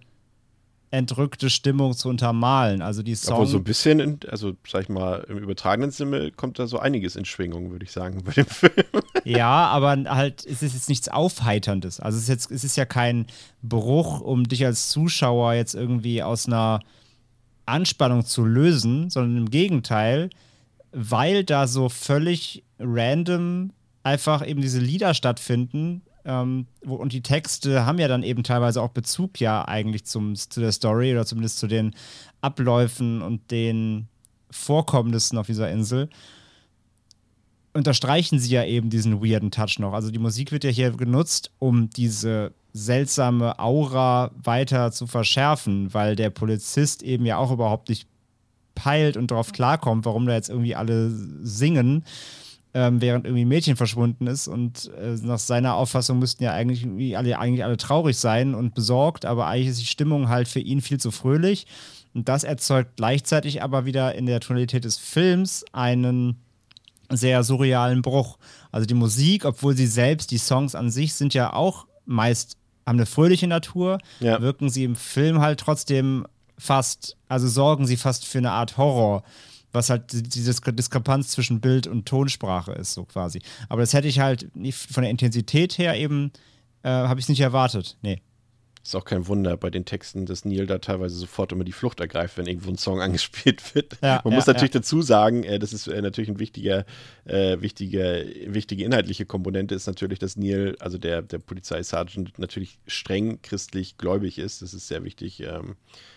entrückte 0.91 1.51
Stimmung 1.51 1.95
zu 1.95 2.09
untermalen. 2.09 2.81
Also 2.81 3.03
die 3.03 3.15
Songs. 3.15 3.37
Aber 3.37 3.47
so 3.47 3.59
ein 3.59 3.65
bisschen, 3.65 4.01
in, 4.01 4.21
also 4.29 4.55
sag 4.67 4.83
ich 4.83 4.89
mal, 4.89 5.27
im 5.29 5.39
übertragenen 5.39 5.91
Sinne 5.91 6.31
kommt 6.31 6.59
da 6.59 6.67
so 6.67 6.79
einiges 6.79 7.17
in 7.17 7.25
Schwingung, 7.25 7.71
würde 7.71 7.85
ich 7.85 7.93
sagen, 7.93 8.23
bei 8.25 8.33
dem 8.33 8.47
Film. 8.47 8.73
Ja, 9.25 9.67
aber 9.67 9.97
halt, 10.07 10.47
es 10.47 10.63
ist 10.63 10.75
jetzt 10.75 10.89
nichts 10.89 11.09
Aufheiterndes. 11.09 11.99
Also 11.99 12.17
es 12.17 12.25
ist 12.25 12.29
jetzt, 12.29 12.51
es 12.53 12.63
ist 12.63 12.77
ja 12.77 12.85
kein 12.85 13.27
Bruch, 13.61 14.21
um 14.21 14.45
dich 14.45 14.65
als 14.65 14.89
Zuschauer 14.91 15.55
jetzt 15.55 15.75
irgendwie 15.75 16.23
aus 16.23 16.47
einer 16.47 16.79
Anspannung 17.67 18.25
zu 18.25 18.45
lösen, 18.45 19.11
sondern 19.11 19.37
im 19.37 19.51
Gegenteil, 19.51 20.31
weil 20.93 21.43
da 21.43 21.67
so 21.67 21.89
völlig 21.89 22.63
random 22.79 23.73
einfach 24.05 24.47
eben 24.47 24.63
diese 24.63 24.79
Lieder 24.79 25.13
stattfinden. 25.15 26.03
Ähm, 26.27 26.67
und 26.85 27.13
die 27.13 27.23
Texte 27.23 27.87
haben 27.87 27.99
ja 27.99 28.09
dann 28.09 28.25
eben 28.25 28.43
teilweise 28.43 28.83
auch 28.83 28.91
Bezug 28.91 29.41
ja 29.41 29.67
eigentlich 29.67 30.05
zum, 30.05 30.35
zu 30.35 30.61
der 30.61 30.73
Story 30.73 31.13
oder 31.13 31.25
zumindest 31.25 31.59
zu 31.59 31.69
den 31.69 31.95
Abläufen 32.41 33.23
und 33.23 33.51
den 33.51 34.09
Vorkommnissen 34.51 35.39
auf 35.39 35.47
dieser 35.47 35.71
Insel. 35.71 36.09
Unterstreichen 37.73 38.39
sie 38.39 38.55
ja 38.55 38.65
eben 38.65 38.91
diesen 38.91 39.23
weirden 39.23 39.51
Touch 39.51 39.79
noch. 39.79 39.93
Also 39.93 40.11
die 40.11 40.19
Musik 40.19 40.51
wird 40.51 40.65
ja 40.65 40.71
hier 40.71 40.91
genutzt, 40.91 41.53
um 41.59 41.91
diese 41.91 42.53
seltsame 42.73 43.59
Aura 43.59 44.33
weiter 44.43 44.91
zu 44.93 45.07
verschärfen, 45.07 45.95
weil 45.95 46.17
der 46.17 46.31
Polizist 46.31 47.03
eben 47.03 47.25
ja 47.25 47.37
auch 47.37 47.53
überhaupt 47.53 47.89
nicht 47.89 48.09
peilt 48.75 49.17
und 49.17 49.31
darauf 49.31 49.53
klarkommt, 49.53 50.05
warum 50.05 50.27
da 50.27 50.35
jetzt 50.35 50.51
irgendwie 50.51 50.75
alle 50.75 51.11
singen 51.11 52.05
ähm, 52.77 53.01
während 53.01 53.25
irgendwie 53.25 53.47
Mädchen 53.47 53.75
verschwunden 53.75 54.27
ist. 54.27 54.49
Und 54.49 54.91
äh, 55.01 55.17
nach 55.23 55.39
seiner 55.39 55.77
Auffassung 55.77 56.19
müssten 56.19 56.45
ja 56.45 56.53
eigentlich 56.53 56.87
alle, 57.17 57.39
eigentlich 57.39 57.65
alle 57.65 57.79
traurig 57.79 58.19
sein 58.19 58.55
und 58.55 58.75
besorgt, 58.75 59.25
aber 59.25 59.47
eigentlich 59.47 59.69
ist 59.69 59.81
die 59.81 59.87
Stimmung 59.87 60.29
halt 60.29 60.47
für 60.47 60.61
ihn 60.61 60.83
viel 60.83 61.01
zu 61.01 61.11
fröhlich. 61.11 61.67
Und 62.13 62.29
das 62.29 62.45
erzeugt 62.45 62.97
gleichzeitig 62.97 63.63
aber 63.63 63.87
wieder 63.87 64.15
in 64.15 64.27
der 64.27 64.41
Tonalität 64.41 64.85
des 64.85 64.99
Films 64.99 65.65
einen 65.73 66.37
sehr 67.09 67.43
surrealen 67.45 68.03
Bruch. 68.03 68.37
Also 68.73 68.87
die 68.87 68.95
Musik, 68.95 69.47
obwohl 69.47 69.75
sie 69.75 69.87
selbst, 69.87 70.31
die 70.31 70.39
Songs 70.39 70.75
an 70.75 70.91
sich 70.91 71.15
sind 71.15 71.33
ja 71.33 71.55
auch 71.55 71.87
meist, 72.05 72.59
haben 72.87 72.99
eine 72.99 73.07
fröhliche 73.07 73.47
Natur, 73.47 73.99
ja. 74.21 74.43
wirken 74.43 74.69
sie 74.69 74.85
im 74.85 74.97
Film 74.97 75.41
halt 75.41 75.61
trotzdem 75.61 76.27
fast, 76.59 77.17
also 77.27 77.49
sorgen 77.49 77.87
sie 77.87 77.97
fast 77.97 78.27
für 78.27 78.39
eine 78.39 78.51
Art 78.51 78.77
Horror 78.77 79.23
was 79.73 79.91
halt 79.91 80.13
diese 80.13 80.55
Diskrepanz 80.73 81.29
zwischen 81.29 81.61
Bild 81.61 81.87
und 81.87 82.07
Tonsprache 82.07 82.73
ist, 82.73 82.95
so 82.95 83.05
quasi. 83.05 83.41
Aber 83.69 83.83
das 83.83 83.93
hätte 83.93 84.09
ich 84.09 84.21
halt 84.21 84.55
nicht 84.57 84.77
von 84.77 85.03
der 85.03 85.11
Intensität 85.11 85.79
her 85.79 85.97
eben, 85.97 86.33
äh, 86.83 86.89
habe 86.89 87.21
ich 87.21 87.25
es 87.25 87.29
nicht 87.29 87.41
erwartet. 87.41 87.97
Nee. 88.03 88.23
Ist 88.87 88.95
auch 88.95 89.05
kein 89.05 89.27
Wunder 89.27 89.57
bei 89.57 89.69
den 89.69 89.85
Texten, 89.85 90.27
dass 90.27 90.45
Neil 90.45 90.65
da 90.65 90.79
teilweise 90.79 91.17
sofort 91.17 91.51
immer 91.51 91.65
die 91.65 91.73
Flucht 91.73 91.99
ergreift, 91.99 92.39
wenn 92.39 92.47
irgendwo 92.47 92.71
ein 92.71 92.79
Song 92.79 93.01
angespielt 93.03 93.75
wird. 93.75 93.99
Ja, 94.01 94.21
Man 94.23 94.33
ja, 94.33 94.37
muss 94.37 94.47
natürlich 94.47 94.75
ja. 94.75 94.79
dazu 94.79 95.03
sagen, 95.03 95.43
äh, 95.43 95.59
das 95.59 95.73
ist 95.73 95.89
äh, 95.89 96.01
natürlich 96.01 96.31
ein 96.31 96.39
wichtiger, 96.39 96.87
äh, 97.25 97.61
wichtiger, 97.61 98.23
wichtige 98.47 98.85
inhaltliche 98.85 99.27
Komponente 99.27 99.75
ist 99.75 99.89
natürlich, 99.89 100.21
dass 100.21 100.37
Neil, 100.37 100.77
also 100.79 100.99
der, 100.99 101.23
der 101.23 101.39
Polizeisergeant, 101.39 102.39
natürlich 102.39 102.79
streng 102.87 103.43
christlich 103.43 103.99
gläubig 103.99 104.39
ist. 104.39 104.63
Das 104.63 104.73
ist 104.73 104.87
sehr 104.87 105.03
wichtig 105.03 105.41
ähm, 105.41 105.75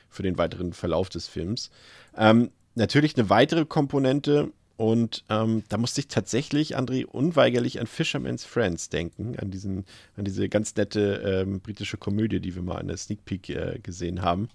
für 0.07 0.21
den 0.21 0.37
weiteren 0.37 0.73
Verlauf 0.73 1.09
des 1.09 1.27
Films. 1.27 1.71
Ähm, 2.15 2.51
natürlich 2.79 3.15
eine 3.17 3.29
weitere 3.29 3.65
Komponente 3.65 4.51
und 4.79 5.25
ähm, 5.29 5.63
da 5.67 5.77
musste 5.77 5.99
ich 5.99 6.07
tatsächlich, 6.07 6.77
André, 6.77 7.05
unweigerlich 7.05 7.81
an 7.81 7.87
Fisherman's 7.87 8.45
Friends 8.45 8.87
denken, 8.87 9.37
an, 9.37 9.51
diesen, 9.51 9.85
an 10.15 10.23
diese 10.23 10.47
ganz 10.47 10.73
nette 10.75 11.43
ähm, 11.45 11.59
britische 11.59 11.97
Komödie, 11.97 12.39
die 12.39 12.55
wir 12.55 12.61
mal 12.61 12.79
in 12.79 12.87
der 12.87 12.95
Sneak 12.95 13.25
Peek 13.25 13.49
äh, 13.49 13.79
gesehen 13.83 14.21
haben. 14.21 14.47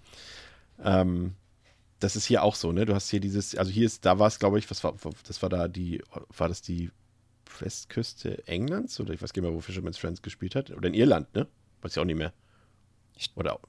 Ähm, 0.83 1.35
das 1.99 2.15
ist 2.15 2.25
hier 2.25 2.41
auch 2.41 2.55
so, 2.55 2.71
ne? 2.71 2.85
Du 2.85 2.95
hast 2.95 3.09
hier 3.09 3.19
dieses, 3.19 3.55
also 3.55 3.71
hier 3.71 3.85
ist, 3.85 4.03
da 4.03 4.17
war 4.17 4.27
es, 4.27 4.39
glaube 4.39 4.57
ich, 4.57 4.69
was 4.71 4.83
war, 4.83 4.95
das 5.27 5.41
war 5.43 5.49
da 5.49 5.67
die, 5.67 6.01
war 6.35 6.49
das 6.49 6.63
die 6.63 6.89
Westküste 7.59 8.47
Englands? 8.47 8.99
Oder 8.99 9.13
ich 9.13 9.21
weiß 9.21 9.31
gar 9.31 9.41
nicht 9.41 9.49
mehr, 9.49 9.55
wo 9.55 9.61
Fisherman's 9.61 9.99
Friends 9.99 10.23
gespielt 10.23 10.55
hat. 10.55 10.71
Oder 10.71 10.87
in 10.87 10.95
Irland, 10.95 11.33
ne? 11.35 11.47
Weiß 11.81 11.91
ich 11.91 11.99
auch 11.99 12.05
nicht 12.05 12.17
mehr. 12.17 12.33
Oder 13.35 13.59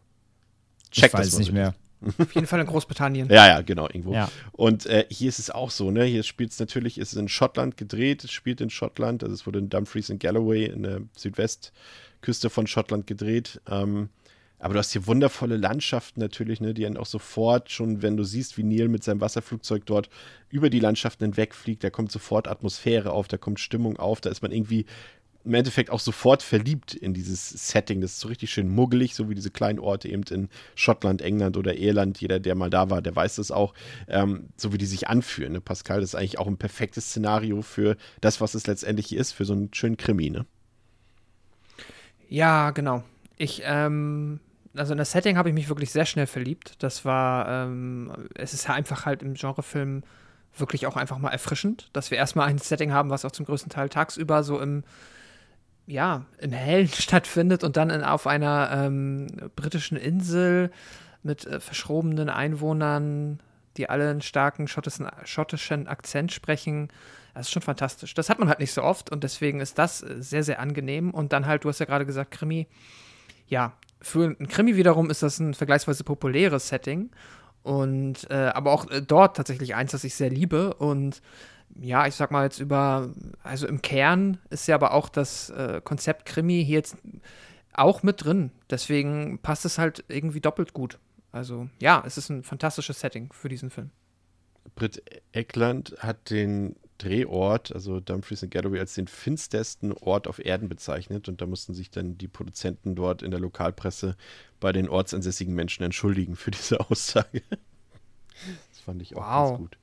Check 0.91 1.09
ich 1.09 1.13
weiß 1.13 1.27
es 1.29 1.39
nicht 1.39 1.53
mehr. 1.53 1.75
Auf 2.19 2.35
jeden 2.35 2.47
Fall 2.47 2.61
in 2.61 2.67
Großbritannien. 2.67 3.29
Ja, 3.29 3.47
ja, 3.47 3.61
genau, 3.63 3.87
irgendwo. 3.87 4.13
Ja. 4.13 4.31
Und 4.53 4.87
äh, 4.87 5.07
hier 5.11 5.29
ist 5.29 5.39
es 5.39 5.51
auch 5.51 5.71
so, 5.71 5.91
ne? 5.91 6.05
Hier 6.05 6.23
spielt 6.23 6.53
es 6.53 6.59
natürlich, 6.59 6.99
ist 6.99 7.13
es 7.13 7.19
in 7.19 7.29
Schottland 7.29 7.77
gedreht, 7.77 8.25
es 8.25 8.31
spielt 8.31 8.61
in 8.61 8.71
Schottland, 8.71 9.23
also 9.23 9.35
es 9.35 9.47
wurde 9.47 9.59
in 9.59 9.69
Dumfries 9.69 10.11
und 10.11 10.21
Galloway 10.21 10.67
in 10.67 10.83
der 10.83 11.01
Südwestküste 11.17 12.51
von 12.51 12.67
Schottland 12.67 13.07
gedreht. 13.07 13.61
Ähm, 13.69 14.11
aber 14.59 14.75
du 14.75 14.79
hast 14.79 14.93
hier 14.93 15.07
wundervolle 15.07 15.57
Landschaften 15.57 16.21
natürlich, 16.21 16.61
ne, 16.61 16.73
die 16.73 16.83
dann 16.83 16.97
auch 16.97 17.07
sofort 17.07 17.71
schon, 17.71 18.01
wenn 18.01 18.17
du 18.17 18.25
siehst, 18.25 18.57
wie 18.57 18.63
Neil 18.63 18.89
mit 18.89 19.05
seinem 19.05 19.21
Wasserflugzeug 19.21 19.85
dort 19.85 20.09
über 20.49 20.71
die 20.71 20.81
Landschaften 20.81 21.25
hinwegfliegt, 21.25 21.85
da 21.85 21.91
kommt 21.91 22.11
sofort 22.11 22.49
Atmosphäre 22.49 23.11
auf, 23.11 23.29
da 23.29 23.37
kommt 23.37 23.61
Stimmung 23.61 23.99
auf, 23.99 24.23
da 24.23 24.31
ist 24.31 24.41
man 24.41 24.53
irgendwie 24.53 24.87
im 25.47 25.55
Endeffekt 25.55 25.91
auch 25.91 26.01
sofort 26.01 26.43
verliebt 26.43 26.93
in 26.93 27.15
dieses 27.15 27.49
Setting. 27.49 28.01
Das 28.01 28.13
ist 28.13 28.21
so 28.21 28.29
richtig 28.29 28.51
schön 28.51 28.69
muggelig, 28.69 29.15
so 29.15 29.31
wie 29.31 29.35
diese 29.35 29.51
kleinen 29.51 29.79
Orte 29.79 30.09
eben 30.09 30.25
in 30.25 30.49
Schottland, 30.75 31.23
England 31.23 31.57
oder 31.57 31.77
Irland. 31.77 32.21
Jeder, 32.21 32.41
der 32.41 32.57
mal 32.57 32.69
da 32.69 32.91
war, 32.91 33.01
der 33.01 33.15
weiß 33.15 33.37
das 33.37 33.53
auch. 33.53 33.73
Ähm, 34.09 34.49
so 34.57 34.73
wie 34.73 34.79
die 34.79 34.87
sich 34.87 35.09
anfühlen. 35.09 35.53
Ne? 35.53 35.61
Pascal, 35.61 36.01
das 36.01 36.11
ist 36.11 36.15
eigentlich 36.17 36.39
auch 36.39 36.49
ein 36.49 36.57
perfektes 36.57 37.11
Szenario 37.11 37.63
für 37.63 37.97
das, 38.21 38.41
was 38.41 38.55
es 38.55 38.67
letztendlich 38.67 39.15
ist, 39.15 39.33
für 39.33 39.45
so 39.45 39.53
einen 39.53 39.73
schönen 39.73 39.97
Krimi. 39.97 40.31
Ne? 40.31 40.47
Ja, 42.29 42.73
genau. 42.73 43.05
Ich, 43.37 43.63
ähm, 43.65 44.41
also 44.75 44.93
in 44.93 44.99
das 44.99 45.13
Setting 45.13 45.37
habe 45.37 45.49
ich 45.49 45.55
mich 45.55 45.69
wirklich 45.69 45.93
sehr 45.93 46.07
schnell 46.07 46.27
verliebt. 46.27 46.83
Das 46.83 47.05
war, 47.05 47.49
ähm, 47.49 48.11
es 48.35 48.53
ist 48.53 48.69
einfach 48.69 49.07
halt 49.07 49.23
im 49.23 49.35
Genrefilm 49.35 50.03
wirklich 50.57 50.87
auch 50.87 50.97
einfach 50.97 51.19
mal 51.19 51.31
erfrischend, 51.31 51.89
dass 51.93 52.11
wir 52.11 52.19
erstmal 52.19 52.49
ein 52.49 52.59
Setting 52.59 52.93
haben, 52.93 53.11
was 53.11 53.25
auch 53.25 53.31
zum 53.31 53.47
größten 53.47 53.71
Teil 53.71 53.89
tagsüber 53.89 54.43
so 54.43 54.61
im, 54.61 54.83
ja, 55.87 56.27
im 56.39 56.53
Hellen 56.53 56.89
stattfindet 56.93 57.65
und 57.65 57.77
dann 57.77 57.91
in, 57.91 58.03
auf 58.03 58.27
einer 58.27 58.71
ähm, 58.73 59.27
britischen 59.55 59.97
Insel 59.97 60.71
mit 61.23 61.47
äh, 61.47 61.61
verschrobenen 61.61 62.29
Einwohnern, 62.29 63.41
die 63.77 63.89
alle 63.89 64.11
einen 64.11 64.23
starken 64.23 64.69
schottischen, 64.69 65.07
schottischen 65.25 65.87
Akzent 65.87 66.33
sprechen. 66.33 66.89
Das 67.35 67.47
ist 67.47 67.53
schon 67.53 67.63
fantastisch. 67.63 68.15
Das 68.15 68.31
hat 68.31 68.39
man 68.39 68.49
halt 68.49 68.61
nicht 68.61 68.73
so 68.73 68.83
oft 68.83 69.11
und 69.11 69.23
deswegen 69.23 69.61
ist 69.61 69.79
das 69.79 70.03
äh, 70.03 70.17
sehr, 70.23 70.43
sehr 70.43 70.61
angenehm. 70.61 71.11
Und 71.11 71.33
dann 71.33 71.47
halt, 71.47 71.65
du 71.65 71.69
hast 71.69 71.81
ja 71.81 71.87
gerade 71.87 72.07
gesagt, 72.07 72.31
Krimi. 72.31 72.67
Ja, 73.49 73.75
für 74.01 74.25
einen 74.25 74.49
Krimi 74.49 74.77
wiederum 74.77 75.11
ist 75.11 75.23
das 75.23 75.39
ein 75.39 75.55
vergleichsweise 75.55 76.05
populäres 76.05 76.69
Setting. 76.69 77.11
Und 77.63 78.31
äh, 78.31 78.53
aber 78.55 78.73
auch 78.73 78.91
äh, 78.91 79.03
dort 79.03 79.37
tatsächlich 79.37 79.75
eins, 79.75 79.93
das 79.93 80.05
ich 80.05 80.15
sehr 80.15 80.31
liebe. 80.31 80.75
Und 80.75 81.21
ja, 81.81 82.07
ich 82.07 82.15
sag 82.15 82.31
mal 82.31 82.45
jetzt 82.45 82.59
über, 82.59 83.11
also 83.43 83.67
im 83.67 83.83
Kern 83.83 84.39
ist 84.51 84.67
ja 84.67 84.75
aber 84.75 84.93
auch 84.95 85.09
das 85.09 85.51
äh, 85.51 85.81
Konzept 85.85 86.25
Krimi 86.27 86.65
hier 86.65 86.77
jetzt 86.77 86.97
auch 87.73 88.03
mit 88.03 88.25
drin. 88.25 88.51
Deswegen 88.71 89.39
passt 89.41 89.65
es 89.65 89.79
halt 89.79 90.05
irgendwie 90.09 90.41
doppelt 90.41 90.73
gut. 90.73 90.99
Also 91.33 91.69
ja, 91.81 92.03
es 92.07 92.17
ist 92.17 92.31
ein 92.31 92.43
fantastisches 92.45 93.01
Setting 93.01 93.31
für 93.33 93.49
diesen 93.49 93.71
Film. 93.71 93.91
Britt 94.75 95.03
Eckland 95.33 95.95
hat 95.99 96.31
den 96.31 96.77
Drehort, 96.99 97.73
also 97.75 98.01
Dumfries 98.01 98.43
and 98.43 98.51
Galloway, 98.53 98.81
als 98.81 98.95
den 98.95 99.07
finstersten 99.07 99.93
Ort 99.93 100.27
auf 100.29 100.39
Erden 100.39 100.69
bezeichnet. 100.71 101.29
Und 101.29 101.43
da 101.43 101.47
mussten 101.47 101.75
sich 101.75 101.91
dann 101.91 102.17
die 102.17 102.29
Produzenten 102.29 102.95
dort 102.95 103.23
in 103.23 103.31
der 103.31 103.41
Lokalpresse 103.41 104.17
bei 104.61 104.73
den 104.73 104.89
ortsansässigen 104.89 105.55
Menschen 105.55 105.83
entschuldigen 105.83 106.37
für 106.37 106.51
diese 106.51 106.81
Aussage. 106.91 107.43
Das 108.71 108.81
fand 108.81 109.03
ich 109.03 109.15
auch 109.15 109.21
Wow. 109.21 109.49
ganz 109.51 109.59
gut. 109.59 109.79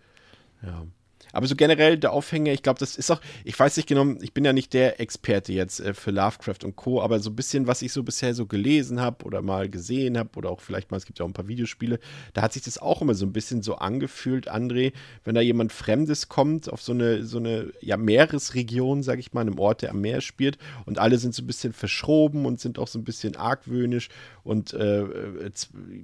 Ja. 0.63 0.85
Aber 1.33 1.47
so 1.47 1.55
generell 1.55 1.97
der 1.97 2.13
Aufhänger, 2.13 2.53
ich 2.53 2.63
glaube, 2.63 2.79
das 2.79 2.95
ist 2.95 3.11
auch, 3.11 3.19
ich 3.43 3.59
weiß 3.59 3.75
nicht 3.75 3.89
genau, 3.89 4.05
ich 4.21 4.33
bin 4.33 4.45
ja 4.45 4.53
nicht 4.53 4.73
der 4.73 5.01
Experte 5.01 5.51
jetzt 5.51 5.81
äh, 5.81 5.93
für 5.93 6.11
Lovecraft 6.11 6.63
und 6.63 6.75
Co., 6.75 7.01
aber 7.01 7.19
so 7.19 7.31
ein 7.31 7.35
bisschen, 7.35 7.67
was 7.67 7.81
ich 7.81 7.91
so 7.91 8.03
bisher 8.03 8.33
so 8.33 8.45
gelesen 8.45 9.01
habe 9.01 9.25
oder 9.25 9.41
mal 9.41 9.67
gesehen 9.67 10.17
habe 10.17 10.29
oder 10.37 10.49
auch 10.51 10.61
vielleicht 10.61 10.91
mal, 10.91 10.97
es 10.97 11.05
gibt 11.05 11.19
ja 11.19 11.25
auch 11.25 11.29
ein 11.29 11.33
paar 11.33 11.47
Videospiele, 11.47 11.99
da 12.33 12.43
hat 12.43 12.53
sich 12.53 12.63
das 12.63 12.77
auch 12.77 13.01
immer 13.01 13.15
so 13.15 13.25
ein 13.25 13.33
bisschen 13.33 13.63
so 13.63 13.75
angefühlt, 13.75 14.49
André, 14.49 14.93
wenn 15.23 15.35
da 15.35 15.41
jemand 15.41 15.73
Fremdes 15.73 16.29
kommt 16.29 16.71
auf 16.71 16.81
so 16.81 16.93
eine, 16.93 17.23
so 17.25 17.39
eine 17.39 17.73
ja, 17.81 17.97
Meeresregion, 17.97 19.01
sag 19.01 19.19
ich 19.19 19.33
mal, 19.33 19.41
einem 19.41 19.59
Ort, 19.59 19.81
der 19.81 19.89
am 19.89 20.01
Meer 20.01 20.21
spielt 20.21 20.59
und 20.85 20.99
alle 20.99 21.17
sind 21.17 21.33
so 21.33 21.41
ein 21.41 21.47
bisschen 21.47 21.73
verschroben 21.73 22.45
und 22.45 22.59
sind 22.59 22.77
auch 22.77 22.87
so 22.87 22.99
ein 22.99 23.03
bisschen 23.03 23.35
argwöhnisch 23.35 24.09
und 24.43 24.73
äh, 24.73 25.01
äh, 25.01 25.51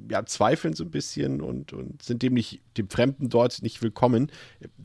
ja, 0.10 0.26
zweifeln 0.26 0.74
so 0.74 0.84
ein 0.84 0.92
bisschen 0.92 1.42
und, 1.42 1.72
und 1.74 2.02
sind 2.02 2.24
dem 2.24 2.34
nicht, 2.34 2.62
dem 2.78 2.90
Fremden 2.90 3.30
dort 3.30 3.62
nicht 3.62 3.82
willkommen. 3.84 4.32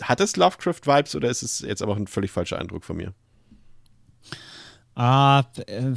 Hat 0.02 0.20
es 0.34 0.40
Lovecraft-Vibes 0.40 1.14
oder 1.16 1.28
ist 1.28 1.42
es 1.42 1.60
jetzt 1.60 1.82
aber 1.82 1.96
ein 1.96 2.06
völlig 2.06 2.30
falscher 2.30 2.58
Eindruck 2.58 2.84
von 2.84 2.96
mir? 2.96 3.12
Ah, 4.94 5.44
äh, 5.66 5.94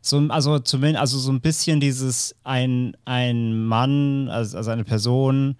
so, 0.00 0.18
also 0.28 0.58
zumindest, 0.58 1.00
also 1.00 1.18
so 1.18 1.32
ein 1.32 1.40
bisschen 1.40 1.80
dieses 1.80 2.34
ein, 2.44 2.96
ein 3.04 3.64
Mann, 3.64 4.28
also, 4.28 4.56
also 4.56 4.70
eine 4.70 4.84
Person 4.84 5.56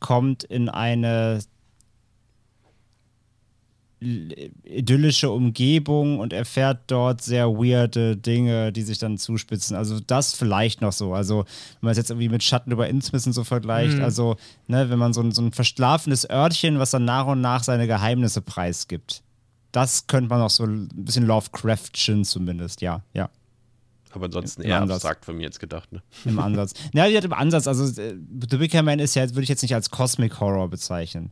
kommt 0.00 0.44
in 0.44 0.68
eine 0.68 1.40
idyllische 4.00 5.30
Umgebung 5.30 6.20
und 6.20 6.32
erfährt 6.32 6.82
dort 6.86 7.20
sehr 7.20 7.48
weirde 7.48 8.16
Dinge, 8.16 8.72
die 8.72 8.82
sich 8.82 8.98
dann 8.98 9.18
zuspitzen. 9.18 9.76
Also 9.76 9.98
das 10.00 10.34
vielleicht 10.34 10.80
noch 10.80 10.92
so. 10.92 11.14
Also 11.14 11.38
wenn 11.38 11.86
man 11.86 11.90
es 11.92 11.98
jetzt 11.98 12.10
irgendwie 12.10 12.28
mit 12.28 12.42
Schatten 12.42 12.70
über 12.70 12.88
Innsmouth 12.88 13.26
und 13.26 13.32
so 13.32 13.44
vergleicht, 13.44 13.98
also 14.00 14.36
ne, 14.68 14.88
wenn 14.90 14.98
man 14.98 15.12
so 15.12 15.20
ein, 15.20 15.32
so 15.32 15.42
ein 15.42 15.52
verschlafenes 15.52 16.28
Örtchen, 16.30 16.78
was 16.78 16.92
dann 16.92 17.04
nach 17.04 17.26
und 17.26 17.40
nach 17.40 17.64
seine 17.64 17.86
Geheimnisse 17.86 18.40
preisgibt. 18.40 19.22
Das 19.72 20.06
könnte 20.06 20.30
man 20.30 20.40
auch 20.40 20.50
so 20.50 20.64
ein 20.64 20.88
bisschen 20.94 21.26
Lovecraftchen 21.26 22.24
zumindest, 22.24 22.80
ja, 22.80 23.02
ja. 23.14 23.28
Aber 24.12 24.26
ansonsten 24.26 24.62
Im 24.62 24.70
eher 24.70 24.80
Ansatz. 24.80 24.96
abstrakt 25.04 25.24
von 25.24 25.36
mir 25.36 25.42
jetzt 25.42 25.60
gedacht. 25.60 25.92
Ne? 25.92 26.02
Im 26.24 26.38
Ansatz. 26.38 26.72
Ja, 26.94 27.08
die 27.08 27.16
hat 27.16 27.24
im 27.24 27.32
Ansatz, 27.32 27.66
also 27.66 27.84
äh, 28.00 28.16
The 28.50 28.58
Wicker 28.58 28.82
Man 28.82 28.98
ist 29.00 29.14
ja, 29.14 29.28
würde 29.28 29.42
ich 29.42 29.48
jetzt 29.48 29.62
nicht 29.62 29.74
als 29.74 29.90
Cosmic 29.90 30.40
Horror 30.40 30.68
bezeichnen. 30.68 31.30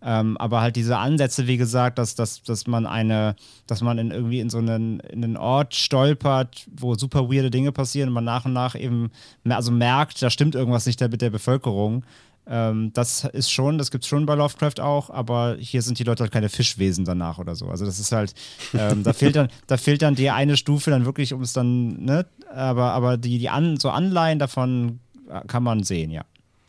Ähm, 0.00 0.36
aber 0.36 0.60
halt 0.60 0.76
diese 0.76 0.96
Ansätze, 0.96 1.46
wie 1.46 1.56
gesagt, 1.56 1.98
dass, 1.98 2.14
dass, 2.14 2.42
dass 2.42 2.66
man 2.66 2.86
eine, 2.86 3.34
dass 3.66 3.80
man 3.80 3.98
in 3.98 4.10
irgendwie 4.12 4.38
in 4.40 4.48
so 4.48 4.58
einen, 4.58 5.00
in 5.00 5.24
einen 5.24 5.36
Ort 5.36 5.74
stolpert, 5.74 6.66
wo 6.70 6.94
super 6.94 7.28
weirde 7.30 7.50
Dinge 7.50 7.72
passieren 7.72 8.08
und 8.08 8.14
man 8.14 8.24
nach 8.24 8.44
und 8.44 8.52
nach 8.52 8.76
eben 8.76 9.10
also 9.48 9.72
merkt, 9.72 10.22
da 10.22 10.30
stimmt 10.30 10.54
irgendwas 10.54 10.86
nicht 10.86 11.00
mit 11.00 11.20
der 11.20 11.30
Bevölkerung. 11.30 12.04
Ähm, 12.46 12.92
das 12.94 13.24
ist 13.24 13.50
schon, 13.50 13.76
das 13.76 13.90
gibt 13.90 14.04
es 14.04 14.08
schon 14.08 14.24
bei 14.24 14.34
Lovecraft 14.34 14.80
auch, 14.80 15.10
aber 15.10 15.56
hier 15.58 15.82
sind 15.82 15.98
die 15.98 16.04
Leute 16.04 16.22
halt 16.22 16.32
keine 16.32 16.48
Fischwesen 16.48 17.04
danach 17.04 17.38
oder 17.38 17.54
so. 17.54 17.66
Also 17.66 17.84
das 17.84 17.98
ist 17.98 18.12
halt, 18.12 18.34
ähm, 18.74 19.02
da 19.02 19.12
fehlt 19.12 19.36
dann, 19.36 19.48
da 19.66 19.76
fehlt 19.76 20.00
dann 20.00 20.14
die 20.14 20.30
eine 20.30 20.56
Stufe 20.56 20.90
dann 20.90 21.04
wirklich, 21.04 21.34
um 21.34 21.42
es 21.42 21.52
dann, 21.52 22.04
ne, 22.04 22.24
aber, 22.54 22.92
aber 22.92 23.16
die, 23.18 23.38
die 23.38 23.50
an, 23.50 23.76
so 23.76 23.90
Anleihen 23.90 24.38
davon 24.38 25.00
äh, 25.28 25.40
kann 25.46 25.62
man 25.62 25.82
sehen, 25.82 26.10
ja. 26.10 26.24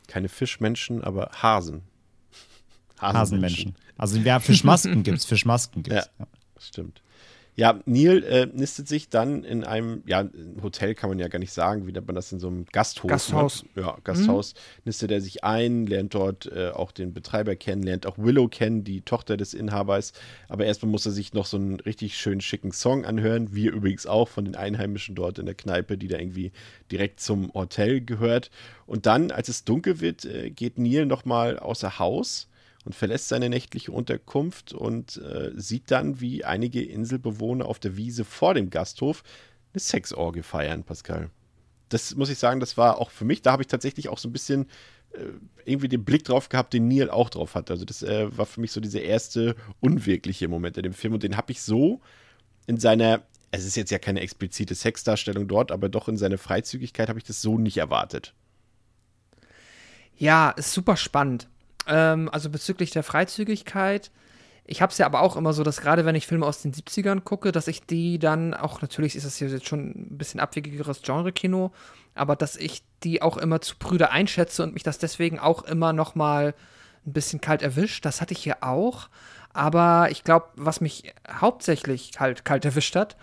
Keine 0.08 0.28
Fischmenschen, 0.28 1.04
aber 1.04 1.30
Hasen. 1.42 1.84
Hasenmenschen. 3.00 3.76
Also 3.98 4.18
ja, 4.18 4.40
Fischmasken 4.40 5.04
gibt's, 5.04 5.26
Fischmasken 5.26 5.84
gibt's. 5.84 6.10
Ja. 6.20 6.28
Stimmt. 6.60 7.02
Ja, 7.60 7.78
Neil 7.86 8.24
äh, 8.24 8.46
nistet 8.46 8.88
sich 8.88 9.10
dann 9.10 9.44
in 9.44 9.66
einem, 9.66 10.02
ja, 10.06 10.22
ein 10.22 10.60
Hotel 10.64 10.96
kann 10.96 11.10
man 11.10 11.20
ja 11.20 11.28
gar 11.28 11.40
nicht 11.40 11.52
sagen, 11.52 11.86
wie 11.86 11.92
nennt 11.92 12.08
man 12.08 12.16
das 12.16 12.32
in 12.32 12.40
so 12.40 12.48
einem 12.48 12.66
Gasthaus? 12.72 13.10
Gasthaus. 13.10 13.66
Ne? 13.76 13.82
Ja, 13.82 13.98
Gasthaus. 14.06 14.54
Nistet 14.86 15.12
er 15.12 15.20
sich 15.20 15.44
ein, 15.44 15.86
lernt 15.86 16.14
dort 16.14 16.46
äh, 16.46 16.70
auch 16.70 16.94
den 16.94 17.14
Betreiber 17.14 17.58
kennen, 17.58 17.84
lernt 17.84 18.08
auch 18.08 18.18
Willow 18.18 18.48
kennen, 18.48 18.86
die 18.86 19.02
Tochter 19.02 19.36
des 19.36 19.54
Inhabers. 19.54 20.14
Aber 20.48 20.66
erstmal 20.66 20.90
muss 20.90 21.06
er 21.06 21.12
sich 21.12 21.34
noch 21.34 21.46
so 21.46 21.58
einen 21.58 21.82
richtig 21.82 22.18
schönen, 22.18 22.40
schicken 22.40 22.72
Song 22.72 23.04
anhören. 23.04 23.54
Wir 23.54 23.74
übrigens 23.74 24.06
auch 24.08 24.30
von 24.30 24.46
den 24.46 24.56
Einheimischen 24.56 25.16
dort 25.16 25.38
in 25.38 25.46
der 25.46 25.56
Kneipe, 25.56 25.98
die 25.98 26.08
da 26.08 26.18
irgendwie 26.18 26.54
direkt 26.94 27.20
zum 27.20 27.54
Hotel 27.54 28.00
gehört. 28.00 28.52
Und 28.86 29.06
dann, 29.06 29.32
als 29.32 29.50
es 29.50 29.66
dunkel 29.66 30.00
wird, 30.00 30.24
äh, 30.24 30.50
geht 30.50 30.80
Neil 30.80 31.06
nochmal 31.06 31.60
außer 31.60 32.00
Haus 32.00 32.49
und 32.86 32.96
verlässt 32.96 33.28
seine 33.28 33.50
nächtliche 33.50 33.92
Unterkunft 33.92 34.74
und 34.74 35.18
äh, 35.18 35.52
sieht 35.56 35.92
dann, 35.92 36.22
wie 36.22 36.46
einige 36.46 36.84
Inselbewohner 36.84 37.66
auf 37.66 37.80
der 37.80 37.98
Wiese 37.98 38.26
vor 38.26 38.54
dem 38.54 38.70
Gasthof 38.70 39.24
eine 39.74 39.80
Sexorgie 39.80 40.44
feiern, 40.44 40.84
Pascal. 40.84 41.30
Das 41.90 42.16
muss 42.16 42.30
ich 42.30 42.38
sagen, 42.38 42.60
das 42.60 42.78
war 42.78 43.00
auch 43.00 43.12
für 43.12 43.26
mich, 43.26 43.42
da 43.42 43.52
habe 43.52 43.64
ich 43.64 43.68
tatsächlich 43.68 44.10
auch 44.10 44.18
so 44.18 44.30
ein 44.30 44.32
bisschen 44.32 44.68
äh, 45.12 45.26
irgendwie 45.66 45.88
den 45.88 46.06
Blick 46.06 46.24
drauf 46.24 46.50
gehabt, 46.50 46.74
den 46.74 46.88
Neil 46.88 47.10
auch 47.10 47.30
drauf 47.30 47.56
hat. 47.56 47.70
Also 47.72 47.86
das 47.86 48.04
äh, 48.04 48.36
war 48.38 48.46
für 48.46 48.62
mich 48.62 48.72
so 48.72 48.80
dieser 48.80 49.02
erste 49.02 49.56
unwirkliche 49.80 50.48
Moment 50.48 50.78
in 50.78 50.84
dem 50.84 50.94
Film 50.94 51.14
und 51.14 51.24
den 51.24 51.38
habe 51.38 51.52
ich 51.52 51.62
so 51.62 52.02
in 52.68 52.78
seiner, 52.78 53.24
es 53.52 53.66
ist 53.66 53.76
jetzt 53.76 53.92
ja 53.92 54.00
keine 54.00 54.22
explizite 54.22 54.76
Sexdarstellung 54.76 55.48
dort, 55.48 55.72
aber 55.72 55.90
doch 55.90 56.08
in 56.08 56.18
seiner 56.18 56.38
Freizügigkeit 56.38 57.10
habe 57.10 57.20
ich 57.20 57.26
das 57.26 57.42
so 57.42 57.58
nicht 57.58 57.78
erwartet. 57.78 58.34
Ja, 60.16 60.52
ist 60.52 60.74
super 60.74 60.98
spannend. 60.98 61.48
Ähm, 61.90 62.30
also 62.32 62.50
bezüglich 62.50 62.92
der 62.92 63.04
Freizügigkeit. 63.04 64.12
Ich 64.66 64.84
habe 64.84 64.92
es 64.92 65.00
ja 65.00 65.08
aber 65.08 65.22
auch 65.22 65.36
immer 65.36 65.52
so, 65.52 65.64
dass 65.64 65.82
gerade 65.82 66.06
wenn 66.06 66.14
ich 66.14 66.28
Filme 66.28 66.46
aus 66.46 66.62
den 66.62 66.72
70ern 66.72 67.22
gucke, 67.22 67.52
dass 67.52 67.68
ich 67.68 67.82
die 67.82 68.20
dann 68.20 68.54
auch, 68.54 68.84
natürlich 68.84 69.16
ist 69.16 69.26
das 69.26 69.38
hier 69.38 69.48
jetzt 69.48 69.68
schon 69.68 69.90
ein 69.90 70.18
bisschen 70.20 70.40
abwegigeres 70.40 71.02
Genre-Kino, 71.02 71.72
aber 72.14 72.36
dass 72.36 72.56
ich 72.56 72.84
die 73.04 73.24
auch 73.24 73.38
immer 73.38 73.62
zu 73.62 73.78
prüde 73.78 74.12
einschätze 74.12 74.62
und 74.62 74.76
mich 74.76 74.84
das 74.84 75.00
deswegen 75.00 75.40
auch 75.40 75.64
immer 75.64 75.92
noch 75.92 76.14
mal 76.14 76.54
ein 77.08 77.14
bisschen 77.14 77.42
kalt 77.42 77.64
erwischt. 77.64 78.06
Das 78.06 78.22
hatte 78.22 78.34
ich 78.34 78.44
hier 78.44 78.58
auch. 78.62 79.10
Aber 79.52 80.10
ich 80.12 80.24
glaube, 80.24 80.50
was 80.56 80.82
mich 80.82 81.14
hauptsächlich 81.28 82.12
halt 82.20 82.46
kalt 82.46 82.64
erwischt 82.64 82.96
hat, 82.96 83.18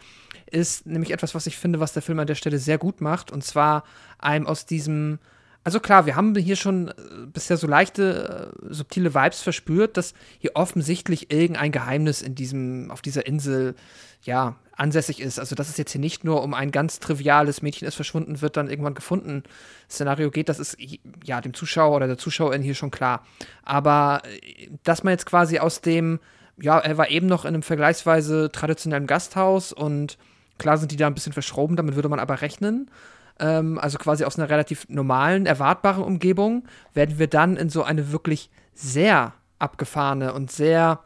ist 0.51 0.87
nämlich 0.87 1.13
etwas, 1.13 1.37
was 1.37 1.47
ich 1.47 1.57
finde, 1.57 1.79
was 1.79 1.93
der 1.93 2.03
Film 2.03 2.19
an 2.19 2.27
der 2.27 2.35
Stelle 2.35 2.59
sehr 2.59 2.79
gut 2.79 3.01
macht. 3.01 3.31
Und 3.31 3.45
zwar 3.45 3.85
einem 4.19 4.49
aus 4.49 4.67
diesem 4.67 5.21
also 5.67 5.81
klar, 5.81 6.07
wir 6.07 6.15
haben 6.15 6.33
hier 6.37 6.55
schon 6.55 6.91
äh, 6.91 6.93
bisher 7.27 7.57
so 7.57 7.67
leichte, 7.67 8.53
äh, 8.63 8.73
subtile 8.73 9.15
Vibes 9.17 9.43
verspürt, 9.43 9.97
dass 9.97 10.15
hier 10.39 10.53
offensichtlich 10.55 11.33
irgendein 11.33 11.73
Geheimnis 11.73 12.23
in 12.23 12.37
diesem, 12.37 12.93
auf 12.93 13.03
dieser 13.03 13.27
Insel, 13.27 13.75
ja, 14.23 14.55
ansässig 14.77 15.21
ist. 15.21 15.41
Also, 15.41 15.57
dass 15.57 15.69
es 15.69 15.77
jetzt 15.77 15.91
hier 15.91 16.01
nicht 16.01 16.23
nur 16.23 16.45
um 16.45 16.55
ein 16.55 16.71
ganz 16.71 17.01
triviales 17.01 17.63
Mädchen 17.63 17.89
ist 17.89 17.97
verschwunden, 17.97 18.41
wird 18.43 18.57
dann 18.57 18.71
irgendwann 18.71 18.95
gefunden 18.95 19.43
Szenario 19.91 20.31
geht, 20.31 20.49
das 20.49 20.61
ist 20.61 20.77
ja 21.25 21.41
dem 21.41 21.53
Zuschauer 21.53 21.97
oder 21.97 22.07
der 22.07 22.19
Zuschauerin 22.19 22.63
hier 22.63 22.77
schon 22.77 22.93
klar. 22.93 23.27
Aber 23.65 24.23
äh, 24.25 24.69
dass 24.85 25.03
man 25.03 25.11
jetzt 25.15 25.27
quasi 25.27 25.59
aus 25.59 25.81
dem, 25.81 26.21
ja, 26.61 26.79
er 26.79 26.97
war 26.97 27.11
eben 27.11 27.27
noch 27.27 27.45
in 27.45 27.55
einem 27.55 27.65
vergleichsweise 27.65 28.53
traditionellen 28.53 29.09
Gasthaus 29.09 29.73
und 29.73 30.17
klar 30.59 30.79
sind 30.79 30.93
die 30.93 30.97
da 30.97 31.09
ein 31.09 31.15
bisschen 31.15 31.33
verschroben, 31.33 31.75
damit 31.75 31.97
würde 31.97 32.09
man 32.09 32.21
aber 32.21 32.41
rechnen 32.41 32.89
ähm, 33.39 33.79
also 33.79 33.99
quasi 33.99 34.25
aus 34.25 34.39
einer 34.39 34.49
relativ 34.49 34.89
normalen, 34.89 35.47
erwartbaren 35.47 36.05
Umgebung, 36.05 36.65
werden 36.95 37.19
wir 37.19 37.27
dann 37.27 37.57
in 37.57 37.69
so 37.69 37.83
eine 37.83 38.13
wirklich 38.13 38.51
sehr 38.75 39.35
abgefahrene 39.59 40.33
und 40.33 40.51
sehr 40.51 41.01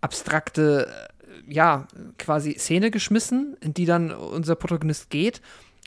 abstrakte, 0.00 0.88
äh, 0.88 1.52
ja, 1.52 1.86
quasi 2.18 2.54
Szene 2.54 2.90
geschmissen, 2.90 3.56
in 3.60 3.74
die 3.74 3.84
dann 3.84 4.10
unser 4.12 4.54
Protagonist 4.54 5.10
geht. 5.10 5.40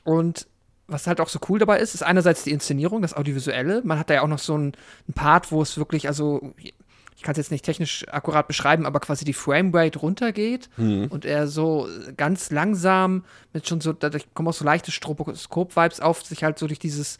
Und 0.03 0.47
was 0.87 1.07
halt 1.07 1.21
auch 1.21 1.29
so 1.29 1.39
cool 1.47 1.59
dabei 1.59 1.79
ist, 1.79 1.95
ist 1.95 2.03
einerseits 2.03 2.43
die 2.43 2.51
Inszenierung, 2.51 3.01
das 3.01 3.13
Audiovisuelle. 3.13 3.81
Man 3.83 3.97
hat 3.97 4.09
da 4.09 4.15
ja 4.15 4.21
auch 4.21 4.27
noch 4.27 4.39
so 4.39 4.53
einen, 4.53 4.73
einen 5.07 5.13
Part, 5.15 5.51
wo 5.51 5.61
es 5.61 5.77
wirklich, 5.77 6.07
also 6.07 6.53
ich 7.15 7.23
kann 7.23 7.33
es 7.33 7.37
jetzt 7.37 7.51
nicht 7.51 7.65
technisch 7.65 8.05
akkurat 8.09 8.47
beschreiben, 8.47 8.85
aber 8.85 8.99
quasi 8.99 9.25
die 9.25 9.33
Framerate 9.33 9.99
runtergeht 9.99 10.69
mhm. 10.77 11.07
und 11.07 11.25
er 11.25 11.47
so 11.47 11.87
ganz 12.17 12.51
langsam 12.51 13.23
mit 13.53 13.67
schon 13.67 13.81
so, 13.81 13.93
dadurch 13.93 14.33
kommen 14.33 14.49
auch 14.49 14.53
so 14.53 14.65
leichte 14.65 14.91
Stroboskop-Vibes 14.91 15.99
auf, 15.99 16.23
sich 16.23 16.43
halt 16.43 16.59
so 16.59 16.67
durch 16.67 16.79
dieses, 16.79 17.17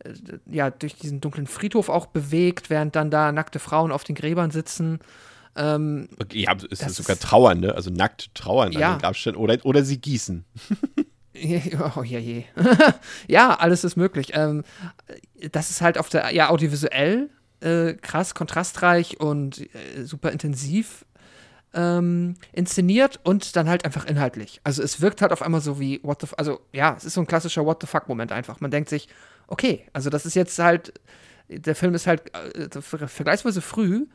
äh, 0.00 0.12
ja, 0.50 0.70
durch 0.70 0.96
diesen 0.96 1.20
dunklen 1.20 1.46
Friedhof 1.46 1.88
auch 1.88 2.06
bewegt, 2.06 2.70
während 2.70 2.96
dann 2.96 3.10
da 3.10 3.32
nackte 3.32 3.58
Frauen 3.58 3.92
auf 3.92 4.04
den 4.04 4.14
Gräbern 4.14 4.50
sitzen. 4.50 5.00
Ähm, 5.56 6.08
ja, 6.32 6.54
es 6.70 6.80
ist 6.80 6.96
sogar 6.96 7.18
trauern, 7.18 7.60
ne? 7.60 7.74
Also 7.74 7.90
nackt 7.90 8.34
trauern 8.34 8.72
ja. 8.72 8.88
an 8.88 8.94
den 8.96 9.02
Grabstätten 9.02 9.40
oder, 9.40 9.56
oder 9.64 9.84
sie 9.84 9.98
gießen. 9.98 10.44
Oh 11.96 12.02
je, 12.02 12.18
je. 12.18 12.44
ja, 13.28 13.54
alles 13.54 13.84
ist 13.84 13.96
möglich. 13.96 14.32
Ähm, 14.34 14.64
das 15.52 15.70
ist 15.70 15.80
halt 15.80 15.98
auf 15.98 16.08
der, 16.08 16.32
ja, 16.34 16.50
audiovisuell 16.50 17.30
äh, 17.66 17.94
krass 17.94 18.34
kontrastreich 18.34 19.18
und 19.20 19.60
äh, 19.74 20.04
super 20.04 20.30
intensiv 20.30 21.04
ähm, 21.74 22.36
inszeniert 22.52 23.20
und 23.24 23.56
dann 23.56 23.68
halt 23.68 23.84
einfach 23.84 24.06
inhaltlich. 24.06 24.60
Also 24.64 24.82
es 24.82 25.00
wirkt 25.00 25.20
halt 25.20 25.32
auf 25.32 25.42
einmal 25.42 25.60
so 25.60 25.80
wie 25.80 26.00
What 26.02 26.20
the 26.22 26.28
also 26.36 26.60
ja, 26.72 26.94
es 26.96 27.04
ist 27.04 27.14
so 27.14 27.20
ein 27.20 27.26
klassischer 27.26 27.66
What 27.66 27.78
the 27.80 27.86
fuck 27.86 28.08
Moment 28.08 28.32
einfach. 28.32 28.60
Man 28.60 28.70
denkt 28.70 28.88
sich, 28.88 29.08
okay, 29.48 29.86
also 29.92 30.10
das 30.10 30.26
ist 30.26 30.34
jetzt 30.34 30.58
halt 30.58 30.94
der 31.48 31.74
Film 31.74 31.94
ist 31.94 32.06
halt 32.06 32.22
äh, 32.34 32.80
vergleichsweise 32.80 33.60
früh 33.60 34.06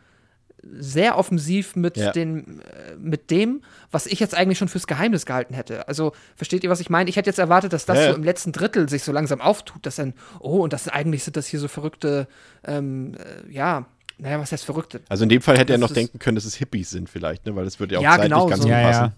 sehr 0.63 1.17
offensiv 1.17 1.75
mit, 1.75 1.97
ja. 1.97 2.11
den, 2.11 2.61
äh, 2.61 2.95
mit 2.97 3.31
dem, 3.31 3.61
was 3.91 4.05
ich 4.05 4.19
jetzt 4.19 4.35
eigentlich 4.35 4.57
schon 4.57 4.67
fürs 4.67 4.87
Geheimnis 4.87 5.25
gehalten 5.25 5.53
hätte. 5.53 5.87
Also, 5.87 6.13
versteht 6.35 6.63
ihr, 6.63 6.69
was 6.69 6.79
ich 6.79 6.89
meine? 6.89 7.09
Ich 7.09 7.15
hätte 7.15 7.29
jetzt 7.29 7.39
erwartet, 7.39 7.73
dass 7.73 7.85
das 7.85 7.97
ja. 7.97 8.09
so 8.09 8.15
im 8.15 8.23
letzten 8.23 8.51
Drittel 8.51 8.87
sich 8.89 9.03
so 9.03 9.11
langsam 9.11 9.41
auftut, 9.41 9.85
dass 9.85 9.95
dann, 9.95 10.13
oh, 10.39 10.59
und 10.59 10.73
das 10.73 10.87
eigentlich 10.87 11.23
sind 11.23 11.37
das 11.37 11.47
hier 11.47 11.59
so 11.59 11.67
verrückte, 11.67 12.27
ähm, 12.65 13.15
äh, 13.15 13.51
ja, 13.51 13.85
naja, 14.17 14.39
was 14.39 14.51
heißt 14.51 14.65
verrückte? 14.65 15.01
Also 15.09 15.23
in 15.23 15.29
dem 15.29 15.41
Fall 15.41 15.57
hätte 15.57 15.73
er 15.73 15.79
noch 15.79 15.91
denken 15.91 16.19
können, 16.19 16.35
dass 16.35 16.45
es 16.45 16.55
Hippies 16.55 16.91
sind 16.91 17.09
vielleicht, 17.09 17.45
ne? 17.47 17.55
Weil 17.55 17.65
das 17.65 17.79
würde 17.79 17.95
ja 17.95 17.99
auch 17.99 18.03
ja, 18.03 18.11
zeitlich 18.11 18.29
genau 18.29 18.45
ganz 18.45 18.61
so. 18.61 18.67
gut 18.67 18.77
passen. 18.77 19.13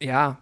Ja, 0.00 0.06
ja. 0.06 0.06
Ja, 0.06 0.38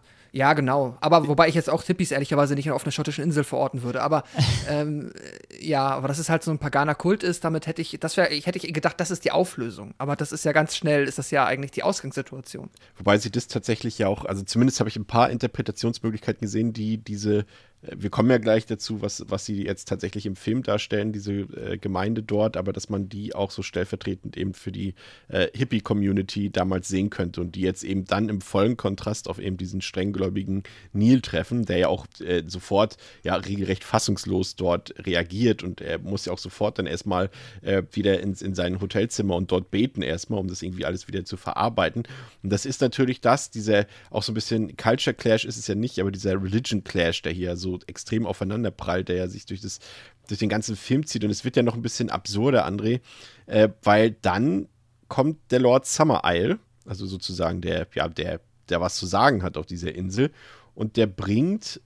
genau. 0.54 0.96
Aber 1.00 1.28
wobei 1.28 1.48
ich 1.48 1.54
jetzt 1.54 1.68
auch 1.68 1.82
Tippis 1.82 2.10
ehrlicherweise 2.10 2.54
nicht 2.54 2.70
auf 2.70 2.84
einer 2.84 2.92
schottischen 2.92 3.22
Insel 3.22 3.44
verorten 3.44 3.82
würde. 3.82 4.02
Aber 4.02 4.24
ähm, 4.68 5.12
ja, 5.60 5.86
aber 5.88 6.08
dass 6.08 6.18
es 6.18 6.30
halt 6.30 6.42
so 6.42 6.50
ein 6.50 6.58
Paganer-Kult 6.58 7.22
ist, 7.22 7.44
damit 7.44 7.66
hätte 7.66 7.82
ich, 7.82 7.98
das 8.00 8.16
wäre, 8.16 8.32
ich 8.32 8.46
hätte 8.46 8.58
ich 8.58 8.72
gedacht, 8.72 8.98
das 8.98 9.10
ist 9.10 9.24
die 9.24 9.30
Auflösung. 9.30 9.94
Aber 9.98 10.16
das 10.16 10.32
ist 10.32 10.44
ja 10.44 10.52
ganz 10.52 10.74
schnell, 10.74 11.06
ist 11.06 11.18
das 11.18 11.30
ja 11.30 11.44
eigentlich 11.44 11.70
die 11.70 11.82
Ausgangssituation. 11.82 12.70
Wobei 12.96 13.18
sie 13.18 13.30
das 13.30 13.46
tatsächlich 13.46 13.98
ja 13.98 14.08
auch, 14.08 14.24
also 14.24 14.42
zumindest 14.42 14.80
habe 14.80 14.88
ich 14.88 14.96
ein 14.96 15.04
paar 15.04 15.28
Interpretationsmöglichkeiten 15.30 16.40
gesehen, 16.40 16.72
die 16.72 16.96
diese 16.96 17.44
wir 17.82 18.10
kommen 18.10 18.30
ja 18.30 18.38
gleich 18.38 18.64
dazu, 18.66 19.02
was, 19.02 19.24
was 19.26 19.44
sie 19.44 19.64
jetzt 19.64 19.88
tatsächlich 19.88 20.24
im 20.26 20.36
Film 20.36 20.62
darstellen, 20.62 21.12
diese 21.12 21.32
äh, 21.32 21.78
Gemeinde 21.78 22.22
dort, 22.22 22.56
aber 22.56 22.72
dass 22.72 22.88
man 22.88 23.08
die 23.08 23.34
auch 23.34 23.50
so 23.50 23.62
stellvertretend 23.62 24.36
eben 24.36 24.54
für 24.54 24.70
die 24.70 24.94
äh, 25.28 25.48
Hippie-Community 25.52 26.50
damals 26.50 26.86
sehen 26.86 27.10
könnte 27.10 27.40
und 27.40 27.56
die 27.56 27.62
jetzt 27.62 27.82
eben 27.82 28.04
dann 28.04 28.28
im 28.28 28.40
vollen 28.40 28.76
Kontrast 28.76 29.28
auf 29.28 29.40
eben 29.40 29.56
diesen 29.56 29.80
strenggläubigen 29.80 30.62
Neil 30.92 31.20
treffen, 31.20 31.64
der 31.64 31.78
ja 31.78 31.88
auch 31.88 32.06
äh, 32.20 32.44
sofort 32.46 32.98
ja 33.24 33.34
regelrecht 33.34 33.82
fassungslos 33.82 34.54
dort 34.54 34.94
reagiert 35.04 35.64
und 35.64 35.80
er 35.80 35.98
muss 35.98 36.26
ja 36.26 36.32
auch 36.32 36.38
sofort 36.38 36.78
dann 36.78 36.86
erstmal 36.86 37.30
äh, 37.62 37.82
wieder 37.90 38.20
ins, 38.20 38.42
in 38.42 38.54
sein 38.54 38.80
Hotelzimmer 38.80 39.34
und 39.34 39.50
dort 39.50 39.72
beten 39.72 40.02
erstmal, 40.02 40.38
um 40.38 40.46
das 40.46 40.62
irgendwie 40.62 40.84
alles 40.84 41.08
wieder 41.08 41.24
zu 41.24 41.36
verarbeiten. 41.36 42.04
Und 42.44 42.52
das 42.52 42.64
ist 42.64 42.80
natürlich 42.80 43.20
das, 43.20 43.50
dieser 43.50 43.86
auch 44.10 44.22
so 44.22 44.30
ein 44.30 44.34
bisschen 44.36 44.76
Culture 44.76 45.14
Clash 45.14 45.44
ist 45.44 45.56
es 45.56 45.66
ja 45.66 45.74
nicht, 45.74 45.98
aber 45.98 46.12
dieser 46.12 46.40
Religion 46.40 46.84
Clash, 46.84 47.22
der 47.22 47.32
hier 47.32 47.56
so 47.56 47.71
extrem 47.86 48.26
aufeinander 48.26 48.70
prallt, 48.70 49.08
der 49.08 49.16
ja 49.16 49.28
sich 49.28 49.46
durch, 49.46 49.60
das, 49.60 49.80
durch 50.28 50.40
den 50.40 50.48
ganzen 50.48 50.76
Film 50.76 51.06
zieht. 51.06 51.24
Und 51.24 51.30
es 51.30 51.44
wird 51.44 51.56
ja 51.56 51.62
noch 51.62 51.74
ein 51.74 51.82
bisschen 51.82 52.10
absurder, 52.10 52.66
André, 52.66 53.00
äh, 53.46 53.68
weil 53.82 54.12
dann 54.22 54.68
kommt 55.08 55.38
der 55.50 55.60
Lord 55.60 55.86
Summer 55.86 56.22
Isle, 56.24 56.58
also 56.86 57.06
sozusagen 57.06 57.60
der, 57.60 57.86
ja, 57.94 58.08
der, 58.08 58.40
der 58.68 58.80
was 58.80 58.96
zu 58.96 59.06
sagen 59.06 59.42
hat 59.42 59.56
auf 59.56 59.66
dieser 59.66 59.94
Insel. 59.94 60.30
Und 60.74 60.96
der 60.96 61.06
bringt 61.06 61.80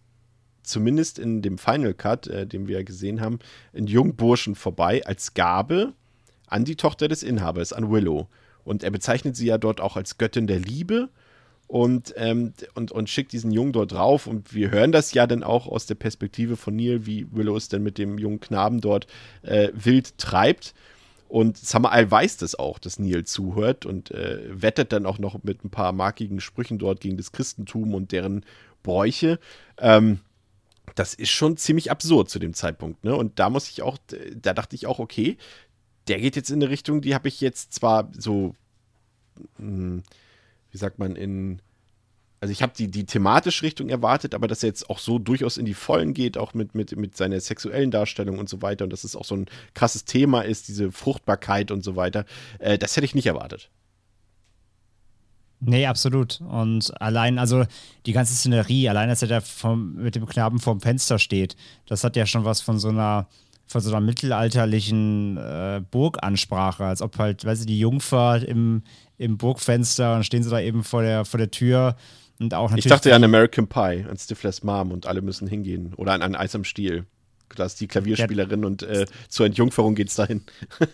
zumindest 0.62 1.18
in 1.18 1.42
dem 1.42 1.59
Final 1.59 1.94
Cut, 1.94 2.27
äh, 2.27 2.46
den 2.46 2.68
wir 2.68 2.85
gesehen 2.85 3.20
haben, 3.20 3.38
einen 3.72 3.87
jungen 3.87 4.16
Burschen 4.16 4.55
vorbei 4.55 5.05
als 5.07 5.35
Gabe 5.35 5.92
an 6.46 6.64
die 6.64 6.77
Tochter 6.77 7.09
des 7.09 7.22
Inhabers, 7.22 7.72
an 7.72 7.90
Willow. 7.90 8.29
Und 8.64 8.83
er 8.83 8.90
bezeichnet 8.90 9.37
sie 9.37 9.46
ja 9.46 9.59
dort 9.59 9.81
auch 9.81 9.96
als 9.96 10.18
Göttin 10.18 10.46
der 10.46 10.59
Liebe 10.59 11.09
und, 11.68 12.14
ähm, 12.16 12.52
und, 12.74 12.92
und 12.92 13.11
schickt 13.11 13.33
diesen 13.33 13.50
Jungen 13.50 13.72
dort 13.72 13.92
drauf. 13.92 14.26
Und 14.26 14.55
wir 14.55 14.70
hören 14.70 14.92
das 14.92 15.12
ja 15.14 15.26
dann 15.26 15.42
auch 15.42 15.66
aus 15.66 15.87
der 15.87 15.96
Perspektive 15.96 16.57
von 16.57 16.76
Neil, 16.76 17.07
wie 17.07 17.26
Willow 17.33 17.57
es 17.57 17.68
dann 17.68 17.83
mit 17.83 17.98
dem 17.98 18.18
jungen 18.18 18.40
Knaben 18.40 18.81
dort 18.81 19.07
äh, 19.42 19.70
wild 19.74 20.16
treibt. 20.18 20.74
Und 21.29 21.57
Summer 21.57 21.90
Isle 21.92 22.11
weiß 22.11 22.37
das 22.37 22.57
auch, 22.57 22.79
dass 22.79 23.00
Neil 23.00 23.24
zuhört 23.24 23.85
und 23.85 24.12
äh, 24.12 24.42
wettet 24.50 24.92
dann 24.92 25.07
auch 25.07 25.18
noch 25.18 25.42
mit 25.42 25.64
ein 25.64 25.70
paar 25.70 25.92
markigen 25.92 26.40
Sprüchen 26.40 26.79
dort 26.79 27.00
gegen 27.00 27.16
das 27.16 27.33
Christentum 27.33 27.94
und 27.94 28.12
deren 28.12 28.44
Bräuche. 28.85 29.40
Ähm, 29.79 30.20
das 30.94 31.14
ist 31.14 31.31
schon 31.31 31.57
ziemlich 31.57 31.90
absurd 31.90 32.31
zu 32.31 32.38
dem 32.38 32.55
Zeitpunkt. 32.55 33.02
Ne? 33.02 33.16
Und 33.16 33.40
da 33.40 33.50
muss 33.50 33.68
ich 33.68 33.83
auch, 33.83 33.98
da 34.40 34.55
dachte 34.55 34.76
ich 34.76 34.87
auch, 34.87 35.00
okay, 35.00 35.37
der 36.07 36.20
geht 36.20 36.37
jetzt 36.37 36.50
in 36.50 36.62
eine 36.62 36.70
Richtung, 36.70 37.00
die 37.00 37.16
habe 37.16 37.26
ich 37.26 37.40
jetzt 37.40 37.74
zwar 37.74 38.09
so. 38.16 38.55
Mh, 39.59 39.66
hm, 39.66 40.02
wie 40.70 40.79
sagt 40.79 40.98
man, 40.98 41.16
in. 41.16 41.61
Also 42.38 42.52
ich 42.52 42.62
habe 42.62 42.74
die, 42.76 42.88
die 42.88 43.07
thematische 43.07 43.62
Richtung 43.62 43.88
erwartet, 43.88 44.35
aber 44.35 44.46
dass 44.46 44.62
er 44.62 44.68
jetzt 44.68 44.90
auch 44.90 44.98
so 44.98 45.18
durchaus 45.18 45.57
in 45.57 45.64
die 45.64 45.72
Vollen 45.72 46.12
geht, 46.12 46.37
auch 46.37 46.52
mit, 46.52 46.74
mit, 46.74 46.94
mit 46.94 47.16
seiner 47.16 47.40
sexuellen 47.40 47.90
Darstellung 47.90 48.38
und 48.38 48.48
so 48.50 48.61
weiter 48.61 48.85
und 48.85 48.92
dass 48.92 49.05
es 49.05 49.16
auch 49.16 49.24
so 49.24 49.35
ein 49.35 49.46
krasses 49.72 50.05
Thema 50.05 50.42
ist, 50.42 50.68
diese 50.68 50.92
Fruchtbarkeit 50.92 51.70
und 51.70 51.83
so 51.83 51.96
weiter, 51.96 52.26
äh, 52.59 52.76
das 52.76 52.94
hätte 52.94 53.07
ich 53.07 53.14
nicht 53.14 53.26
erwartet. 53.26 53.70
Nee, 55.61 55.87
absolut. 55.87 56.40
Und 56.42 56.92
allein, 57.00 57.38
also 57.38 57.64
die 58.05 58.12
ganze 58.12 58.35
Szenerie, 58.35 58.88
allein, 58.88 59.09
dass 59.09 59.22
er 59.22 59.29
da 59.29 59.40
vom, 59.40 59.94
mit 59.94 60.14
dem 60.14 60.26
Knaben 60.26 60.59
vorm 60.59 60.81
Fenster 60.81 61.18
steht, 61.18 61.57
das 61.87 62.05
hat 62.05 62.16
ja 62.16 62.26
schon 62.26 62.44
was 62.44 62.61
von 62.61 62.79
so 62.79 62.88
einer, 62.88 63.26
von 63.66 63.81
so 63.81 63.90
einer 63.90 64.00
mittelalterlichen 64.05 65.38
äh, 65.38 65.83
Burgansprache, 65.90 66.85
als 66.85 67.00
ob 67.00 67.18
halt, 67.18 67.44
weißt 67.44 67.62
du, 67.62 67.66
die 67.66 67.79
Jungfer 67.79 68.46
im, 68.46 68.83
im 69.18 69.38
Burgfenster 69.38 70.16
und 70.16 70.24
stehen 70.24 70.42
sie 70.42 70.50
da 70.50 70.61
eben 70.61 70.85
vor 70.85 71.02
der, 71.02 71.24
vor 71.24 71.38
der 71.38 71.50
Tür. 71.50 71.96
Und 72.38 72.52
auch 72.52 72.74
ich 72.74 72.85
dachte 72.85 73.11
ja 73.11 73.16
an 73.16 73.24
American 73.24 73.66
Pie, 73.66 74.05
an 74.09 74.16
Stiflers 74.18 74.62
Mom 74.62 74.92
und 74.92 75.07
alle 75.07 75.22
müssen 75.22 75.48
hingehen. 75.48 75.94
Oder 75.96 76.12
an, 76.12 76.22
an 76.22 76.35
Eis 76.35 76.55
am 76.55 76.64
Stiel. 76.64 77.07
Da 77.55 77.64
ist 77.64 77.81
die 77.81 77.87
Klavierspielerin 77.87 78.61
ja. 78.61 78.66
und 78.66 78.83
äh, 78.83 79.07
zur 79.29 79.46
Entjungferung 79.46 79.94
geht 79.94 80.09
es 80.09 80.16
dahin. 80.16 80.42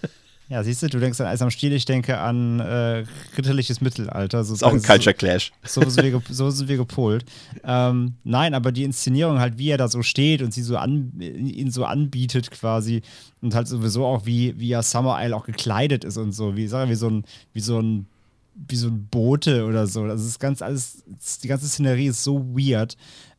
Ja, 0.52 0.62
siehst 0.62 0.82
du, 0.82 0.88
du 0.88 1.00
denkst 1.00 1.18
an 1.18 1.28
Eis 1.28 1.40
am 1.40 1.50
Stiel, 1.50 1.72
ich 1.72 1.86
denke 1.86 2.18
an 2.18 2.60
äh, 2.60 3.04
ritterliches 3.38 3.80
Mittelalter. 3.80 4.44
So, 4.44 4.52
ist 4.52 4.62
auch 4.62 4.74
ein 4.74 4.82
Culture 4.82 5.14
Clash. 5.14 5.50
So, 5.64 5.80
so, 5.80 5.88
sind, 5.88 6.04
wir, 6.04 6.20
so 6.28 6.50
sind 6.50 6.68
wir 6.68 6.76
gepolt. 6.76 7.24
Ähm, 7.64 8.16
nein, 8.22 8.52
aber 8.52 8.70
die 8.70 8.84
Inszenierung 8.84 9.38
halt, 9.38 9.56
wie 9.56 9.70
er 9.70 9.78
da 9.78 9.88
so 9.88 10.02
steht 10.02 10.42
und 10.42 10.52
sie 10.52 10.60
so 10.60 10.76
an, 10.76 11.12
ihn 11.20 11.70
so 11.70 11.86
anbietet 11.86 12.50
quasi 12.50 13.00
und 13.40 13.54
halt 13.54 13.66
sowieso 13.66 14.04
auch, 14.04 14.26
wie, 14.26 14.58
wie 14.60 14.68
ja 14.68 14.82
Summer 14.82 15.18
Isle 15.24 15.34
auch 15.34 15.46
gekleidet 15.46 16.04
ist 16.04 16.18
und 16.18 16.32
so, 16.32 16.54
wie, 16.54 16.66
sag 16.66 16.84
ich, 16.84 16.90
wie 16.90 16.96
so 16.96 17.08
ein, 17.08 17.24
wie 17.54 17.60
so 17.60 17.80
ein 17.80 18.06
wie 18.54 18.76
so 18.76 18.88
ein 18.88 19.06
Bote 19.08 19.64
oder 19.64 19.86
so. 19.86 20.06
Das 20.06 20.24
ist 20.24 20.38
ganz 20.38 20.62
alles, 20.62 21.04
die 21.42 21.48
ganze 21.48 21.68
Szenerie 21.68 22.06
ist 22.06 22.22
so 22.22 22.44
weird. 22.56 22.96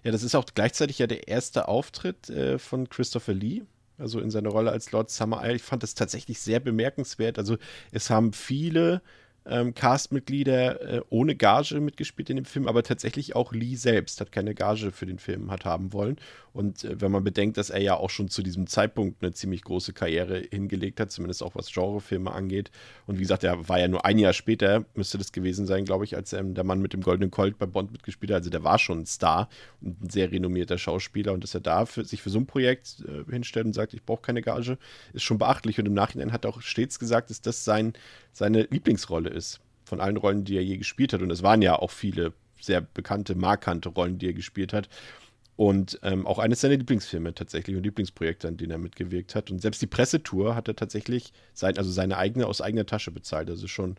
Ja, 0.02 0.12
das 0.12 0.22
ist 0.22 0.34
auch 0.34 0.44
gleichzeitig 0.54 0.98
ja 0.98 1.06
der 1.06 1.28
erste 1.28 1.68
Auftritt 1.68 2.28
äh, 2.28 2.58
von 2.58 2.88
Christopher 2.88 3.32
Lee, 3.32 3.62
also 3.98 4.20
in 4.20 4.30
seiner 4.30 4.50
Rolle 4.50 4.70
als 4.70 4.92
Lord 4.92 5.10
Summer 5.10 5.42
Isle. 5.44 5.56
Ich 5.56 5.62
fand 5.62 5.82
das 5.82 5.94
tatsächlich 5.94 6.40
sehr 6.40 6.60
bemerkenswert. 6.60 7.38
Also 7.38 7.56
es 7.90 8.10
haben 8.10 8.32
viele 8.32 9.00
ähm, 9.46 9.74
Castmitglieder 9.74 10.80
äh, 10.80 11.00
ohne 11.10 11.34
Gage 11.34 11.80
mitgespielt 11.80 12.30
in 12.30 12.36
dem 12.36 12.44
Film, 12.44 12.66
aber 12.66 12.82
tatsächlich 12.82 13.36
auch 13.36 13.52
Lee 13.52 13.74
selbst 13.76 14.20
hat 14.20 14.32
keine 14.32 14.54
Gage 14.54 14.90
für 14.90 15.06
den 15.06 15.18
Film 15.18 15.50
hat 15.50 15.64
haben 15.64 15.92
wollen. 15.92 16.16
Und 16.54 16.84
äh, 16.84 17.00
wenn 17.00 17.10
man 17.10 17.24
bedenkt, 17.24 17.58
dass 17.58 17.68
er 17.68 17.80
ja 17.80 17.96
auch 17.96 18.10
schon 18.10 18.28
zu 18.28 18.42
diesem 18.42 18.66
Zeitpunkt 18.66 19.22
eine 19.22 19.32
ziemlich 19.32 19.62
große 19.62 19.92
Karriere 19.92 20.38
hingelegt 20.50 21.00
hat, 21.00 21.10
zumindest 21.10 21.42
auch 21.42 21.54
was 21.54 21.72
Genrefilme 21.72 22.30
angeht. 22.30 22.70
Und 23.06 23.16
wie 23.18 23.22
gesagt, 23.22 23.44
er 23.44 23.68
war 23.68 23.78
ja 23.78 23.88
nur 23.88 24.04
ein 24.04 24.18
Jahr 24.18 24.32
später, 24.32 24.84
müsste 24.94 25.18
das 25.18 25.32
gewesen 25.32 25.66
sein, 25.66 25.84
glaube 25.84 26.04
ich, 26.04 26.16
als 26.16 26.32
ähm, 26.32 26.54
der 26.54 26.64
Mann 26.64 26.80
mit 26.80 26.92
dem 26.92 27.02
goldenen 27.02 27.30
Colt 27.30 27.58
bei 27.58 27.66
Bond 27.66 27.92
mitgespielt 27.92 28.30
hat. 28.30 28.38
Also 28.38 28.50
der 28.50 28.64
war 28.64 28.78
schon 28.78 29.00
ein 29.00 29.06
Star 29.06 29.48
und 29.80 30.00
ein 30.00 30.10
sehr 30.10 30.30
renommierter 30.30 30.78
Schauspieler. 30.78 31.32
Und 31.32 31.42
dass 31.42 31.54
er 31.54 31.60
da 31.60 31.86
für, 31.86 32.04
sich 32.04 32.22
für 32.22 32.30
so 32.30 32.38
ein 32.38 32.46
Projekt 32.46 33.04
äh, 33.06 33.30
hinstellt 33.30 33.66
und 33.66 33.72
sagt, 33.72 33.92
ich 33.92 34.04
brauche 34.04 34.22
keine 34.22 34.40
Gage, 34.40 34.78
ist 35.12 35.24
schon 35.24 35.38
beachtlich. 35.38 35.78
Und 35.80 35.86
im 35.86 35.94
Nachhinein 35.94 36.32
hat 36.32 36.44
er 36.44 36.50
auch 36.50 36.62
stets 36.62 36.98
gesagt, 36.98 37.30
dass 37.30 37.40
das 37.40 37.64
sein, 37.64 37.94
seine 38.34 38.62
Lieblingsrolle 38.62 39.30
ist 39.30 39.60
von 39.84 40.00
allen 40.00 40.16
Rollen, 40.16 40.44
die 40.44 40.56
er 40.56 40.64
je 40.64 40.76
gespielt 40.76 41.12
hat. 41.12 41.22
Und 41.22 41.30
es 41.30 41.42
waren 41.42 41.62
ja 41.62 41.78
auch 41.78 41.90
viele 41.90 42.32
sehr 42.60 42.80
bekannte, 42.80 43.34
markante 43.34 43.88
Rollen, 43.88 44.18
die 44.18 44.26
er 44.26 44.32
gespielt 44.32 44.72
hat. 44.72 44.88
Und 45.56 46.00
ähm, 46.02 46.26
auch 46.26 46.40
eines 46.40 46.60
seiner 46.60 46.76
Lieblingsfilme 46.76 47.32
tatsächlich 47.32 47.76
und 47.76 47.84
Lieblingsprojekte, 47.84 48.48
an 48.48 48.56
denen 48.56 48.72
er 48.72 48.78
mitgewirkt 48.78 49.36
hat. 49.36 49.52
Und 49.52 49.62
selbst 49.62 49.80
die 49.80 49.86
Pressetour 49.86 50.56
hat 50.56 50.66
er 50.66 50.74
tatsächlich 50.74 51.32
sein, 51.52 51.78
also 51.78 51.92
seine 51.92 52.18
eigene 52.18 52.46
aus 52.46 52.60
eigener 52.60 52.86
Tasche 52.86 53.12
bezahlt. 53.12 53.48
Also 53.48 53.68
schon 53.68 53.96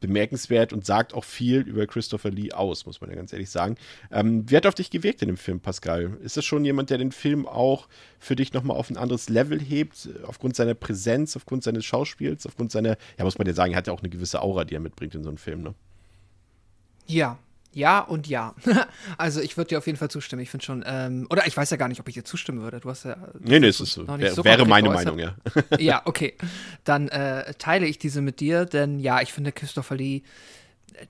bemerkenswert 0.00 0.72
und 0.72 0.84
sagt 0.84 1.14
auch 1.14 1.24
viel 1.24 1.60
über 1.60 1.86
Christopher 1.86 2.30
Lee 2.30 2.52
aus, 2.52 2.86
muss 2.86 3.00
man 3.00 3.10
ja 3.10 3.16
ganz 3.16 3.32
ehrlich 3.32 3.50
sagen. 3.50 3.76
Ähm, 4.10 4.48
wie 4.50 4.56
hat 4.56 4.66
auf 4.66 4.74
dich 4.74 4.90
gewirkt 4.90 5.22
in 5.22 5.28
dem 5.28 5.36
Film, 5.36 5.60
Pascal? 5.60 6.18
Ist 6.22 6.36
das 6.36 6.44
schon 6.44 6.64
jemand, 6.64 6.90
der 6.90 6.98
den 6.98 7.12
Film 7.12 7.46
auch 7.46 7.88
für 8.18 8.36
dich 8.36 8.52
nochmal 8.52 8.76
auf 8.76 8.90
ein 8.90 8.96
anderes 8.96 9.28
Level 9.28 9.60
hebt, 9.60 10.08
aufgrund 10.24 10.56
seiner 10.56 10.74
Präsenz, 10.74 11.36
aufgrund 11.36 11.62
seines 11.64 11.84
Schauspiels, 11.84 12.46
aufgrund 12.46 12.70
seiner, 12.70 12.96
ja, 13.18 13.24
muss 13.24 13.38
man 13.38 13.46
ja 13.46 13.54
sagen, 13.54 13.72
er 13.72 13.78
hat 13.78 13.86
ja 13.86 13.92
auch 13.92 14.02
eine 14.02 14.10
gewisse 14.10 14.42
Aura, 14.42 14.64
die 14.64 14.74
er 14.74 14.80
mitbringt 14.80 15.14
in 15.14 15.22
so 15.22 15.30
einem 15.30 15.38
Film, 15.38 15.62
ne? 15.62 15.74
Ja, 17.06 17.38
ja 17.78 18.00
und 18.00 18.26
ja. 18.26 18.54
also 19.18 19.40
ich 19.40 19.56
würde 19.56 19.68
dir 19.68 19.78
auf 19.78 19.86
jeden 19.86 19.98
Fall 19.98 20.10
zustimmen. 20.10 20.42
Ich 20.42 20.50
finde 20.50 20.66
schon, 20.66 20.84
ähm, 20.86 21.26
oder 21.30 21.46
ich 21.46 21.56
weiß 21.56 21.70
ja 21.70 21.76
gar 21.76 21.88
nicht, 21.88 22.00
ob 22.00 22.08
ich 22.08 22.14
dir 22.14 22.24
zustimmen 22.24 22.60
würde. 22.60 22.80
Du 22.80 22.90
hast 22.90 23.04
ja. 23.04 23.16
Nee, 23.38 23.60
nee, 23.60 23.68
es 23.68 23.80
ist, 23.80 23.96
wär, 23.96 24.32
so 24.32 24.44
wäre 24.44 24.66
meine 24.66 24.88
geäußert. 24.88 25.16
Meinung, 25.16 25.36
ja. 25.70 25.78
ja, 25.78 26.02
okay. 26.04 26.34
Dann 26.84 27.08
äh, 27.08 27.54
teile 27.54 27.86
ich 27.86 27.98
diese 27.98 28.20
mit 28.20 28.40
dir, 28.40 28.64
denn 28.64 28.98
ja, 28.98 29.22
ich 29.22 29.32
finde 29.32 29.52
Christopher 29.52 29.94
Lee 29.94 30.22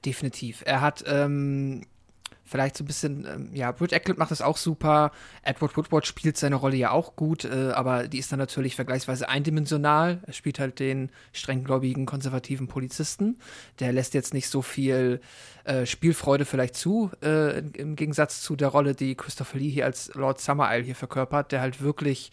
definitiv. 0.04 0.62
Er 0.66 0.82
hat 0.82 1.04
ähm, 1.06 1.86
vielleicht 2.48 2.76
so 2.76 2.84
ein 2.84 2.86
bisschen, 2.86 3.26
ähm, 3.26 3.50
ja, 3.52 3.70
Britt 3.72 3.92
Eckland 3.92 4.18
macht 4.18 4.30
das 4.30 4.40
auch 4.40 4.56
super. 4.56 5.12
Edward 5.42 5.76
Woodward 5.76 6.06
spielt 6.06 6.36
seine 6.36 6.56
Rolle 6.56 6.76
ja 6.76 6.90
auch 6.90 7.14
gut, 7.14 7.44
äh, 7.44 7.72
aber 7.72 8.08
die 8.08 8.18
ist 8.18 8.32
dann 8.32 8.38
natürlich 8.38 8.74
vergleichsweise 8.74 9.28
eindimensional. 9.28 10.20
Er 10.26 10.32
spielt 10.32 10.58
halt 10.58 10.78
den 10.78 11.10
strenggläubigen, 11.32 12.06
konservativen 12.06 12.66
Polizisten. 12.66 13.38
Der 13.80 13.92
lässt 13.92 14.14
jetzt 14.14 14.32
nicht 14.32 14.48
so 14.48 14.62
viel 14.62 15.20
äh, 15.64 15.84
Spielfreude 15.84 16.46
vielleicht 16.46 16.74
zu, 16.74 17.10
äh, 17.22 17.58
im 17.58 17.96
Gegensatz 17.96 18.40
zu 18.40 18.56
der 18.56 18.68
Rolle, 18.68 18.94
die 18.94 19.14
Christopher 19.14 19.58
Lee 19.58 19.70
hier 19.70 19.84
als 19.84 20.14
Lord 20.14 20.40
Summer 20.40 20.74
Isle 20.74 20.84
hier 20.84 20.96
verkörpert, 20.96 21.52
der 21.52 21.60
halt 21.60 21.82
wirklich 21.82 22.30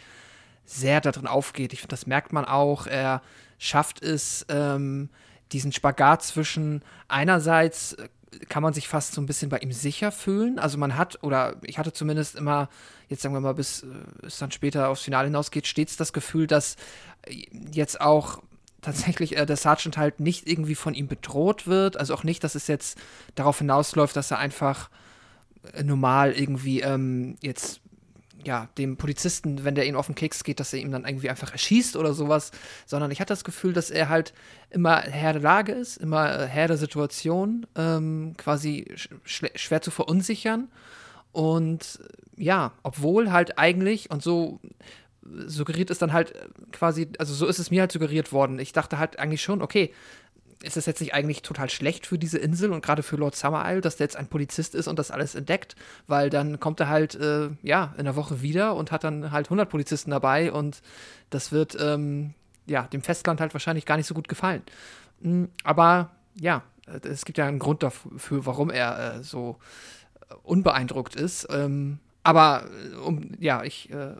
sehr 0.63 1.01
darin 1.01 1.27
aufgeht. 1.27 1.73
Ich 1.73 1.79
finde, 1.81 1.93
das 1.93 2.07
merkt 2.07 2.31
man 2.31 2.45
auch. 2.45 2.87
Er 2.87 3.21
schafft 3.57 4.01
es, 4.01 4.45
ähm, 4.49 5.09
diesen 5.51 5.71
Spagat 5.71 6.23
zwischen 6.23 6.81
einerseits 7.07 7.95
kann 8.49 8.63
man 8.63 8.73
sich 8.73 8.87
fast 8.87 9.13
so 9.13 9.21
ein 9.21 9.25
bisschen 9.25 9.49
bei 9.49 9.59
ihm 9.59 9.71
sicher 9.71 10.11
fühlen. 10.11 10.59
Also 10.59 10.77
man 10.77 10.97
hat, 10.97 11.23
oder 11.23 11.55
ich 11.63 11.77
hatte 11.77 11.93
zumindest 11.93 12.35
immer, 12.35 12.69
jetzt 13.09 13.21
sagen 13.21 13.35
wir 13.35 13.41
mal, 13.41 13.53
bis 13.53 13.83
äh, 13.83 13.87
es 14.25 14.37
dann 14.37 14.51
später 14.51 14.89
aufs 14.89 15.03
Finale 15.03 15.27
hinausgeht, 15.27 15.67
stets 15.67 15.97
das 15.97 16.13
Gefühl, 16.13 16.47
dass 16.47 16.75
jetzt 17.71 18.01
auch 18.01 18.41
tatsächlich 18.81 19.37
äh, 19.37 19.45
der 19.45 19.57
Sergeant 19.57 19.97
halt 19.97 20.19
nicht 20.19 20.47
irgendwie 20.47 20.75
von 20.75 20.93
ihm 20.93 21.07
bedroht 21.07 21.67
wird. 21.67 21.97
Also 21.97 22.13
auch 22.13 22.23
nicht, 22.23 22.43
dass 22.43 22.55
es 22.55 22.67
jetzt 22.67 22.97
darauf 23.35 23.57
hinausläuft, 23.57 24.15
dass 24.15 24.31
er 24.31 24.39
einfach 24.39 24.89
äh, 25.73 25.83
normal 25.83 26.31
irgendwie 26.33 26.81
ähm, 26.81 27.35
jetzt 27.41 27.81
ja, 28.45 28.69
dem 28.77 28.95
Polizisten, 28.95 29.63
wenn 29.63 29.75
der 29.75 29.85
ihm 29.85 29.95
auf 29.95 30.05
den 30.05 30.15
Keks 30.15 30.43
geht, 30.43 30.59
dass 30.59 30.71
er 30.71 30.79
ihm 30.79 30.91
dann 30.91 31.05
irgendwie 31.05 31.29
einfach 31.29 31.51
erschießt 31.51 31.95
oder 31.95 32.13
sowas, 32.13 32.51
sondern 32.85 33.11
ich 33.11 33.19
hatte 33.19 33.33
das 33.33 33.43
Gefühl, 33.43 33.73
dass 33.73 33.89
er 33.89 34.07
halt 34.07 34.33
immer 34.69 35.01
Herr 35.01 35.33
der 35.33 35.41
Lage 35.41 35.71
ist, 35.71 35.97
immer 35.97 36.41
äh, 36.41 36.47
Herr 36.47 36.67
der 36.67 36.77
Situation, 36.77 37.65
ähm, 37.75 38.35
quasi 38.37 38.85
sch 38.95 39.45
schwer 39.55 39.81
zu 39.81 39.91
verunsichern. 39.91 40.69
Und 41.31 41.99
ja, 42.37 42.71
obwohl 42.83 43.31
halt 43.31 43.57
eigentlich, 43.57 44.11
und 44.11 44.23
so 44.23 44.59
suggeriert 45.47 45.89
es 45.89 45.97
dann 45.97 46.13
halt 46.13 46.33
quasi, 46.71 47.09
also 47.17 47.33
so 47.33 47.47
ist 47.47 47.59
es 47.59 47.71
mir 47.71 47.81
halt 47.81 47.91
suggeriert 47.91 48.31
worden. 48.31 48.59
Ich 48.59 48.73
dachte 48.73 48.99
halt 48.99 49.17
eigentlich 49.17 49.41
schon, 49.41 49.61
okay, 49.61 49.91
ist 50.65 50.77
es 50.77 50.85
jetzt 50.85 50.99
nicht 50.99 51.13
eigentlich 51.13 51.41
total 51.41 51.69
schlecht 51.69 52.07
für 52.07 52.17
diese 52.17 52.37
Insel 52.37 52.71
und 52.71 52.83
gerade 52.83 53.03
für 53.03 53.15
Lord 53.15 53.35
Summer 53.35 53.63
Isle, 53.65 53.81
dass 53.81 53.97
der 53.97 54.05
jetzt 54.05 54.17
ein 54.17 54.27
Polizist 54.27 54.75
ist 54.75 54.87
und 54.87 54.99
das 54.99 55.11
alles 55.11 55.35
entdeckt, 55.35 55.75
weil 56.07 56.29
dann 56.29 56.59
kommt 56.59 56.79
er 56.79 56.89
halt, 56.89 57.15
äh, 57.15 57.49
ja, 57.61 57.93
in 57.97 58.05
der 58.05 58.15
Woche 58.15 58.41
wieder 58.41 58.75
und 58.75 58.91
hat 58.91 59.03
dann 59.03 59.31
halt 59.31 59.47
100 59.47 59.69
Polizisten 59.69 60.11
dabei 60.11 60.51
und 60.51 60.81
das 61.29 61.51
wird, 61.51 61.77
ähm, 61.79 62.33
ja, 62.65 62.83
dem 62.83 63.01
Festland 63.01 63.41
halt 63.41 63.53
wahrscheinlich 63.53 63.85
gar 63.85 63.97
nicht 63.97 64.07
so 64.07 64.13
gut 64.13 64.27
gefallen. 64.27 64.63
Mhm, 65.21 65.49
aber 65.63 66.11
ja, 66.39 66.63
es 67.03 67.25
gibt 67.25 67.37
ja 67.37 67.47
einen 67.47 67.59
Grund 67.59 67.83
dafür, 67.83 68.45
warum 68.45 68.69
er 68.69 69.15
äh, 69.15 69.23
so 69.23 69.57
unbeeindruckt 70.43 71.15
ist. 71.15 71.47
Ähm, 71.49 71.99
aber 72.23 72.65
äh, 72.91 72.95
um, 72.95 73.31
ja, 73.39 73.63
ich 73.63 73.89
äh, 73.91 74.15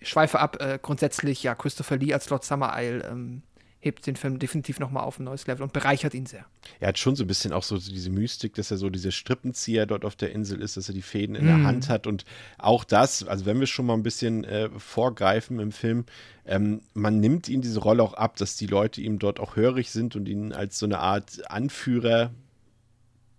schweife 0.00 0.38
ab. 0.38 0.60
Äh, 0.60 0.78
grundsätzlich, 0.80 1.42
ja, 1.42 1.54
Christopher 1.54 1.96
Lee 1.96 2.12
als 2.14 2.28
Lord 2.30 2.44
Summer 2.44 2.72
Isle 2.76 3.04
ähm, 3.04 3.42
hebt 3.82 4.06
den 4.06 4.14
Film 4.14 4.38
definitiv 4.38 4.78
nochmal 4.78 5.02
auf 5.02 5.18
ein 5.18 5.24
neues 5.24 5.46
Level 5.48 5.64
und 5.64 5.72
bereichert 5.72 6.14
ihn 6.14 6.24
sehr. 6.24 6.46
Er 6.78 6.88
hat 6.88 6.98
schon 6.98 7.16
so 7.16 7.24
ein 7.24 7.26
bisschen 7.26 7.52
auch 7.52 7.64
so 7.64 7.76
diese 7.76 8.10
Mystik, 8.10 8.54
dass 8.54 8.70
er 8.70 8.76
so 8.76 8.88
dieser 8.88 9.10
Strippenzieher 9.10 9.86
dort 9.86 10.04
auf 10.04 10.14
der 10.14 10.30
Insel 10.30 10.62
ist, 10.62 10.76
dass 10.76 10.88
er 10.88 10.94
die 10.94 11.02
Fäden 11.02 11.34
in 11.34 11.44
mm. 11.44 11.48
der 11.48 11.56
mhm. 11.58 11.66
Hand 11.66 11.88
hat 11.88 12.06
und 12.06 12.24
auch 12.58 12.84
das, 12.84 13.24
also 13.24 13.44
wenn 13.44 13.58
wir 13.58 13.66
schon 13.66 13.84
mal 13.84 13.94
ein 13.94 14.04
bisschen 14.04 14.44
äh, 14.44 14.70
vorgreifen 14.78 15.58
im 15.58 15.72
Film, 15.72 16.06
ähm, 16.46 16.82
man 16.94 17.18
nimmt 17.18 17.48
ihm 17.48 17.60
diese 17.60 17.80
Rolle 17.80 18.04
auch 18.04 18.14
ab, 18.14 18.36
dass 18.36 18.56
die 18.56 18.66
Leute 18.66 19.00
ihm 19.00 19.18
dort 19.18 19.40
auch 19.40 19.56
hörig 19.56 19.90
sind 19.90 20.14
und 20.14 20.28
ihn 20.28 20.52
als 20.52 20.78
so 20.78 20.86
eine 20.86 21.00
Art 21.00 21.50
Anführer, 21.50 22.30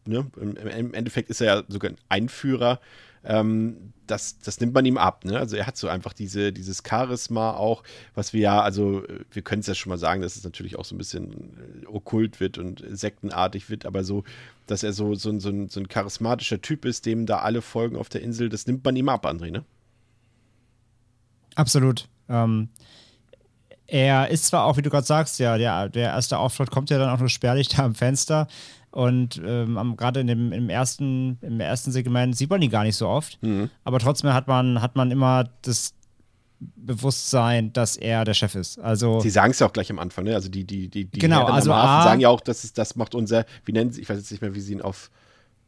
ne? 0.05 0.29
Im, 0.35 0.57
im 0.57 0.93
Endeffekt 0.93 1.29
ist 1.29 1.39
er 1.39 1.47
ja 1.47 1.63
sogar 1.69 1.91
ein 1.91 1.97
Einführer 2.09 2.81
ähm, 3.23 3.93
das, 4.07 4.37
das 4.39 4.59
nimmt 4.59 4.73
man 4.73 4.85
ihm 4.85 4.97
ab. 4.97 5.23
Ne? 5.25 5.39
Also 5.39 5.55
er 5.55 5.65
hat 5.65 5.77
so 5.77 5.87
einfach 5.87 6.13
diese, 6.13 6.51
dieses 6.51 6.83
Charisma 6.87 7.51
auch, 7.51 7.83
was 8.15 8.33
wir 8.33 8.41
ja, 8.41 8.61
also 8.61 9.03
wir 9.31 9.41
können 9.41 9.61
es 9.61 9.67
ja 9.67 9.75
schon 9.75 9.89
mal 9.89 9.97
sagen, 9.97 10.21
dass 10.21 10.35
es 10.35 10.43
natürlich 10.43 10.77
auch 10.77 10.85
so 10.85 10.95
ein 10.95 10.97
bisschen 10.97 11.83
äh, 11.83 11.87
okkult 11.87 12.39
wird 12.39 12.57
und 12.57 12.83
sektenartig 12.89 13.69
wird, 13.69 13.85
aber 13.85 14.03
so, 14.03 14.23
dass 14.67 14.83
er 14.83 14.93
so, 14.93 15.15
so, 15.15 15.37
so, 15.39 15.49
ein, 15.49 15.69
so 15.69 15.79
ein 15.79 15.87
charismatischer 15.87 16.61
Typ 16.61 16.85
ist, 16.85 17.05
dem 17.05 17.25
da 17.25 17.39
alle 17.39 17.61
folgen 17.61 17.95
auf 17.95 18.09
der 18.09 18.21
Insel, 18.21 18.49
das 18.49 18.67
nimmt 18.67 18.83
man 18.83 18.95
ihm 18.95 19.09
ab, 19.09 19.25
André, 19.25 19.51
ne? 19.51 19.63
Absolut. 21.55 22.09
Ähm, 22.29 22.69
er 23.87 24.29
ist 24.29 24.45
zwar 24.47 24.65
auch, 24.65 24.77
wie 24.77 24.81
du 24.81 24.89
gerade 24.89 25.05
sagst, 25.05 25.39
ja, 25.39 25.57
der, 25.57 25.89
der 25.89 26.09
erste 26.09 26.39
Auftritt 26.39 26.71
kommt 26.71 26.89
ja 26.89 26.97
dann 26.97 27.09
auch 27.09 27.19
nur 27.19 27.29
spärlich 27.29 27.67
da 27.67 27.83
am 27.83 27.95
Fenster. 27.95 28.47
Und 28.93 29.41
ähm, 29.43 29.95
gerade 29.97 30.19
in 30.19 30.27
dem, 30.27 30.51
im, 30.51 30.69
ersten, 30.69 31.39
im 31.41 31.59
ersten 31.59 31.91
Segment 31.91 32.37
sieht 32.37 32.51
man 32.51 32.61
ihn 32.61 32.69
gar 32.69 32.83
nicht 32.83 32.95
so 32.95 33.07
oft. 33.07 33.41
Mhm. 33.41 33.71
Aber 33.83 33.97
trotzdem 33.97 34.31
hat 34.33 34.47
man, 34.47 34.83
hat 34.83 34.95
man 34.95 35.09
immer 35.09 35.49
das 35.63 35.95
Bewusstsein, 36.75 37.73
dass 37.73 37.97
er 37.97 38.23
der 38.23 38.35
Chef 38.35 38.53
ist. 38.53 38.77
Also 38.79 39.19
Sie 39.19 39.31
sagen 39.31 39.49
es 39.49 39.57
ja 39.59 39.67
auch 39.67 39.73
gleich 39.73 39.89
am 39.89 39.97
Anfang, 39.97 40.25
ne? 40.25 40.35
Also 40.35 40.47
die, 40.47 40.63
die, 40.63 40.89
die, 40.89 41.05
die 41.05 41.19
Genau, 41.19 41.37
Herren 41.37 41.47
am 41.47 41.55
also 41.55 41.73
Hafen 41.73 41.89
A- 41.89 42.03
sagen 42.03 42.21
ja 42.21 42.29
auch, 42.29 42.39
dass 42.39 42.63
es, 42.63 42.73
das 42.73 42.95
macht 42.95 43.15
unser, 43.15 43.45
wie 43.65 43.71
nennen 43.71 43.91
sie, 43.91 44.01
ich 44.01 44.09
weiß 44.09 44.17
jetzt 44.17 44.29
nicht 44.31 44.41
mehr, 44.41 44.53
wie 44.53 44.61
sie 44.61 44.73
ihn 44.73 44.81
auf, 44.81 45.09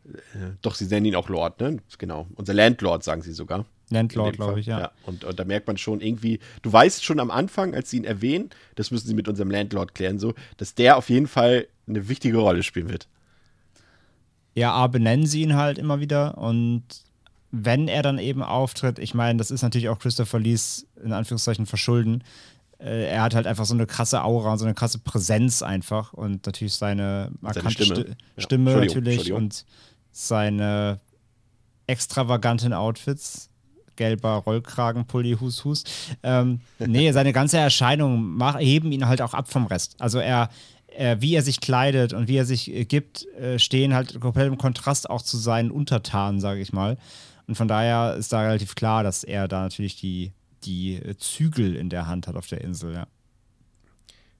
äh, 0.07 0.17
doch, 0.61 0.75
sie 0.75 0.85
nennen 0.85 1.07
ihn 1.07 1.15
auch 1.15 1.27
Lord, 1.27 1.59
ne? 1.59 1.77
Genau. 1.97 2.27
Unser 2.35 2.53
Landlord, 2.53 3.03
sagen 3.03 3.23
sie 3.23 3.33
sogar. 3.33 3.65
Landlord, 3.89 4.35
glaube 4.35 4.59
ich, 4.59 4.67
ja. 4.67 4.91
Und, 5.05 5.25
und 5.25 5.39
da 5.39 5.45
merkt 5.45 5.67
man 5.67 5.77
schon 5.77 5.99
irgendwie, 5.99 6.39
du 6.61 6.71
weißt 6.71 7.03
schon 7.03 7.19
am 7.19 7.31
Anfang, 7.31 7.73
als 7.73 7.89
sie 7.89 7.97
ihn 7.97 8.03
erwähnen, 8.05 8.51
das 8.75 8.91
müssen 8.91 9.07
sie 9.07 9.13
mit 9.15 9.27
unserem 9.27 9.49
Landlord 9.51 9.95
klären, 9.95 10.19
so, 10.19 10.33
dass 10.57 10.75
der 10.75 10.97
auf 10.97 11.09
jeden 11.09 11.27
Fall 11.27 11.67
eine 11.88 12.07
wichtige 12.07 12.38
Rolle 12.38 12.63
spielen 12.63 12.89
wird. 12.89 13.07
Ja, 14.55 14.71
A, 14.73 14.87
benennen 14.87 15.25
sie 15.27 15.41
ihn 15.41 15.55
halt 15.55 15.77
immer 15.77 15.99
wieder 15.99 16.37
und 16.37 16.83
wenn 17.51 17.87
er 17.87 18.01
dann 18.01 18.17
eben 18.19 18.41
auftritt, 18.43 18.99
ich 18.99 19.13
meine, 19.13 19.37
das 19.37 19.51
ist 19.51 19.61
natürlich 19.61 19.87
auch 19.89 19.99
Christopher 19.99 20.39
Lees 20.39 20.87
in 21.03 21.13
Anführungszeichen 21.13 21.65
verschulden. 21.65 22.23
Äh, 22.79 23.05
er 23.07 23.21
hat 23.21 23.33
halt 23.35 23.47
einfach 23.47 23.65
so 23.65 23.73
eine 23.73 23.85
krasse 23.85 24.23
Aura 24.23 24.51
und 24.53 24.57
so 24.57 24.65
eine 24.65 24.73
krasse 24.73 24.99
Präsenz 24.99 25.61
einfach 25.61 26.11
und 26.13 26.45
natürlich 26.45 26.73
seine 26.75 27.31
markante 27.39 27.71
Stimme. 27.71 27.95
Sti- 27.99 28.07
Ja. 28.09 28.15
Stimme 28.43 28.71
Entschuldigung, 28.71 28.95
natürlich 29.03 29.17
Entschuldigung. 29.19 29.43
und 29.43 29.65
seine 30.11 30.99
extravaganten 31.87 32.73
Outfits. 32.73 33.49
Gelber 33.97 34.31
Rollkragenpulli, 34.45 35.37
Hus, 35.39 35.63
Hus. 35.63 35.85
Ähm, 36.21 36.59
nee, 36.79 37.09
seine 37.13 37.31
ganze 37.31 37.59
Erscheinung 37.59 38.21
mach, 38.35 38.59
heben 38.59 38.91
ihn 38.91 39.07
halt 39.07 39.21
auch 39.21 39.33
ab 39.33 39.49
vom 39.49 39.67
Rest. 39.67 39.95
Also 39.99 40.19
er, 40.19 40.49
äh, 40.97 41.17
wie 41.19 41.36
er 41.36 41.41
sich 41.41 41.60
kleidet 41.60 42.13
und 42.13 42.27
wie 42.27 42.38
er 42.38 42.45
sich 42.45 42.73
äh, 42.73 42.86
gibt, 42.86 43.25
äh, 43.36 43.60
stehen 43.60 43.93
halt 43.93 44.19
komplett 44.19 44.47
im 44.47 44.58
Kontrast 44.58 45.10
auch 45.10 45.21
zu 45.21 45.38
seinen 45.38 45.71
Untertanen, 45.71 46.39
sage 46.39 46.62
ich 46.62 46.73
mal. 46.73 46.97
Und 47.47 47.55
von 47.55 47.67
daher 47.67 48.15
ist 48.15 48.34
da 48.34 48.41
relativ 48.41 48.75
klar, 48.75 49.03
dass 49.03 49.23
er 49.23 49.47
da 49.47 49.62
natürlich 49.62 49.95
die, 49.97 50.34
die 50.63 50.95
äh, 50.95 51.15
Zügel 51.17 51.75
in 51.75 51.89
der 51.89 52.08
Hand 52.08 52.27
hat 52.27 52.36
auf 52.36 52.47
der 52.47 52.62
Insel, 52.62 52.93
ja. 52.93 53.08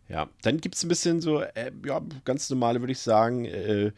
Ja, 0.08 0.30
dann 0.44 0.62
gibt 0.62 0.76
es 0.76 0.84
ein 0.84 0.88
bisschen 0.88 1.20
so, 1.20 1.42
äh, 1.42 1.72
ja, 1.84 2.00
ganz 2.26 2.50
normale, 2.52 2.80
würde 2.80 2.92
ich 2.92 3.00
sagen, 3.00 3.46
äh, 3.46 3.92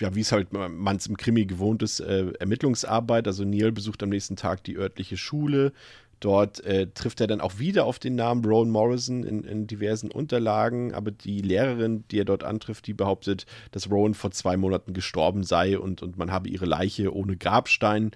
ja, 0.00 0.14
wie 0.14 0.20
es 0.20 0.32
halt 0.32 0.52
man 0.52 0.96
es 0.96 1.06
im 1.06 1.16
Krimi 1.16 1.44
gewohnt 1.44 1.82
ist, 1.82 2.00
äh, 2.00 2.32
Ermittlungsarbeit. 2.40 3.26
Also 3.26 3.44
Neil 3.44 3.72
besucht 3.72 4.02
am 4.02 4.08
nächsten 4.08 4.36
Tag 4.36 4.64
die 4.64 4.76
örtliche 4.76 5.16
Schule. 5.16 5.72
Dort 6.20 6.64
äh, 6.64 6.88
trifft 6.88 7.20
er 7.20 7.28
dann 7.28 7.40
auch 7.40 7.58
wieder 7.58 7.84
auf 7.84 7.98
den 7.98 8.16
Namen 8.16 8.44
Rowan 8.44 8.70
Morrison 8.70 9.22
in, 9.22 9.44
in 9.44 9.66
diversen 9.68 10.10
Unterlagen, 10.10 10.92
aber 10.92 11.12
die 11.12 11.40
Lehrerin, 11.40 12.04
die 12.10 12.18
er 12.18 12.24
dort 12.24 12.42
antrifft, 12.42 12.86
die 12.88 12.94
behauptet, 12.94 13.46
dass 13.70 13.90
Rowan 13.90 14.14
vor 14.14 14.32
zwei 14.32 14.56
Monaten 14.56 14.94
gestorben 14.94 15.44
sei 15.44 15.78
und, 15.78 16.02
und 16.02 16.18
man 16.18 16.32
habe 16.32 16.48
ihre 16.48 16.66
Leiche 16.66 17.14
ohne 17.14 17.36
Grabstein 17.36 18.10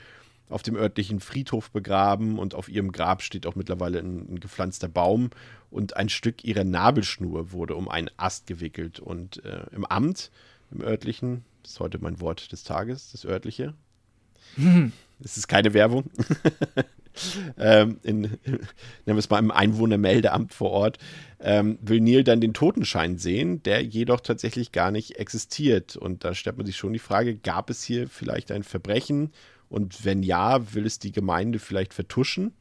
auf 0.48 0.62
dem 0.62 0.76
örtlichen 0.76 1.20
Friedhof 1.20 1.70
begraben 1.70 2.38
und 2.38 2.54
auf 2.54 2.68
ihrem 2.68 2.92
Grab 2.92 3.22
steht 3.22 3.46
auch 3.46 3.54
mittlerweile 3.54 4.00
ein, 4.00 4.34
ein 4.34 4.40
gepflanzter 4.40 4.88
Baum 4.88 5.30
und 5.70 5.96
ein 5.96 6.08
Stück 6.08 6.44
ihrer 6.44 6.64
Nabelschnur 6.64 7.52
wurde 7.52 7.76
um 7.76 7.88
einen 7.88 8.10
Ast 8.16 8.46
gewickelt 8.46 8.98
und 8.98 9.44
äh, 9.44 9.64
im 9.72 9.84
Amt, 9.84 10.30
im 10.70 10.80
örtlichen, 10.82 11.44
das 11.62 11.72
ist 11.72 11.80
heute 11.80 11.98
mein 12.00 12.20
Wort 12.20 12.50
des 12.52 12.64
Tages, 12.64 13.12
das 13.12 13.24
örtliche. 13.24 13.74
Es 15.24 15.36
ist 15.36 15.46
keine 15.46 15.72
Werbung. 15.72 16.10
ähm, 17.58 17.98
in, 18.02 18.20
nennen 19.06 19.22
mal 19.30 19.38
im 19.38 19.50
Einwohnermeldeamt 19.50 20.52
vor 20.52 20.70
Ort, 20.70 20.98
ähm, 21.40 21.78
will 21.82 22.00
Neil 22.00 22.24
dann 22.24 22.40
den 22.40 22.54
Totenschein 22.54 23.18
sehen, 23.18 23.62
der 23.62 23.82
jedoch 23.82 24.20
tatsächlich 24.20 24.72
gar 24.72 24.90
nicht 24.90 25.18
existiert. 25.18 25.96
Und 25.96 26.24
da 26.24 26.34
stellt 26.34 26.56
man 26.56 26.66
sich 26.66 26.76
schon 26.76 26.92
die 26.92 26.98
Frage, 26.98 27.36
gab 27.36 27.70
es 27.70 27.82
hier 27.82 28.08
vielleicht 28.08 28.50
ein 28.52 28.62
Verbrechen? 28.62 29.32
Und 29.68 30.04
wenn 30.04 30.22
ja, 30.22 30.74
will 30.74 30.86
es 30.86 30.98
die 30.98 31.12
Gemeinde 31.12 31.58
vielleicht 31.58 31.94
vertuschen? 31.94 32.52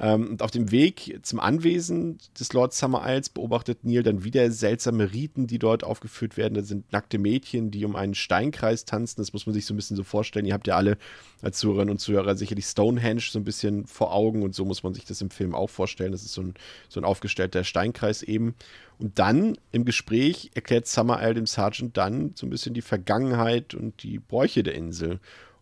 Ähm, 0.00 0.28
und 0.28 0.42
auf 0.42 0.52
dem 0.52 0.70
Weg 0.70 1.18
zum 1.22 1.40
Anwesen 1.40 2.18
des 2.38 2.52
Lord 2.52 2.72
Summer 2.72 3.02
Isles 3.04 3.30
beobachtet 3.30 3.84
Neil 3.84 4.04
dann 4.04 4.22
wieder 4.22 4.50
seltsame 4.50 5.12
Riten, 5.12 5.48
die 5.48 5.58
dort 5.58 5.82
aufgeführt 5.82 6.36
werden. 6.36 6.54
Da 6.54 6.62
sind 6.62 6.92
nackte 6.92 7.18
Mädchen, 7.18 7.72
die 7.72 7.84
um 7.84 7.96
einen 7.96 8.14
Steinkreis 8.14 8.84
tanzen. 8.84 9.20
Das 9.20 9.32
muss 9.32 9.46
man 9.46 9.54
sich 9.54 9.66
so 9.66 9.74
ein 9.74 9.76
bisschen 9.76 9.96
so 9.96 10.04
vorstellen. 10.04 10.46
Ihr 10.46 10.54
habt 10.54 10.68
ja 10.68 10.76
alle 10.76 10.98
als 11.42 11.58
Zuhörerinnen 11.58 11.92
und 11.92 11.98
Zuhörer 11.98 12.36
sicherlich 12.36 12.66
Stonehenge 12.66 13.20
so 13.20 13.40
ein 13.40 13.44
bisschen 13.44 13.86
vor 13.86 14.14
Augen 14.14 14.42
und 14.42 14.54
so 14.54 14.64
muss 14.64 14.84
man 14.84 14.94
sich 14.94 15.04
das 15.04 15.20
im 15.20 15.30
Film 15.30 15.54
auch 15.54 15.70
vorstellen. 15.70 16.12
Das 16.12 16.22
ist 16.22 16.32
so 16.32 16.42
ein, 16.42 16.54
so 16.88 17.00
ein 17.00 17.04
aufgestellter 17.04 17.64
Steinkreis 17.64 18.22
eben. 18.22 18.54
Und 18.98 19.18
dann 19.18 19.56
im 19.72 19.84
Gespräch 19.84 20.50
erklärt 20.54 20.86
Summer 20.86 21.20
Isle 21.22 21.34
dem 21.34 21.46
Sergeant 21.46 21.96
dann 21.96 22.32
so 22.34 22.46
ein 22.46 22.50
bisschen 22.50 22.74
die 22.74 22.82
Vergangenheit 22.82 23.74
und 23.74 24.02
die 24.02 24.18
Bräuche 24.18 24.62
der 24.62 24.74
Insel. 24.74 25.18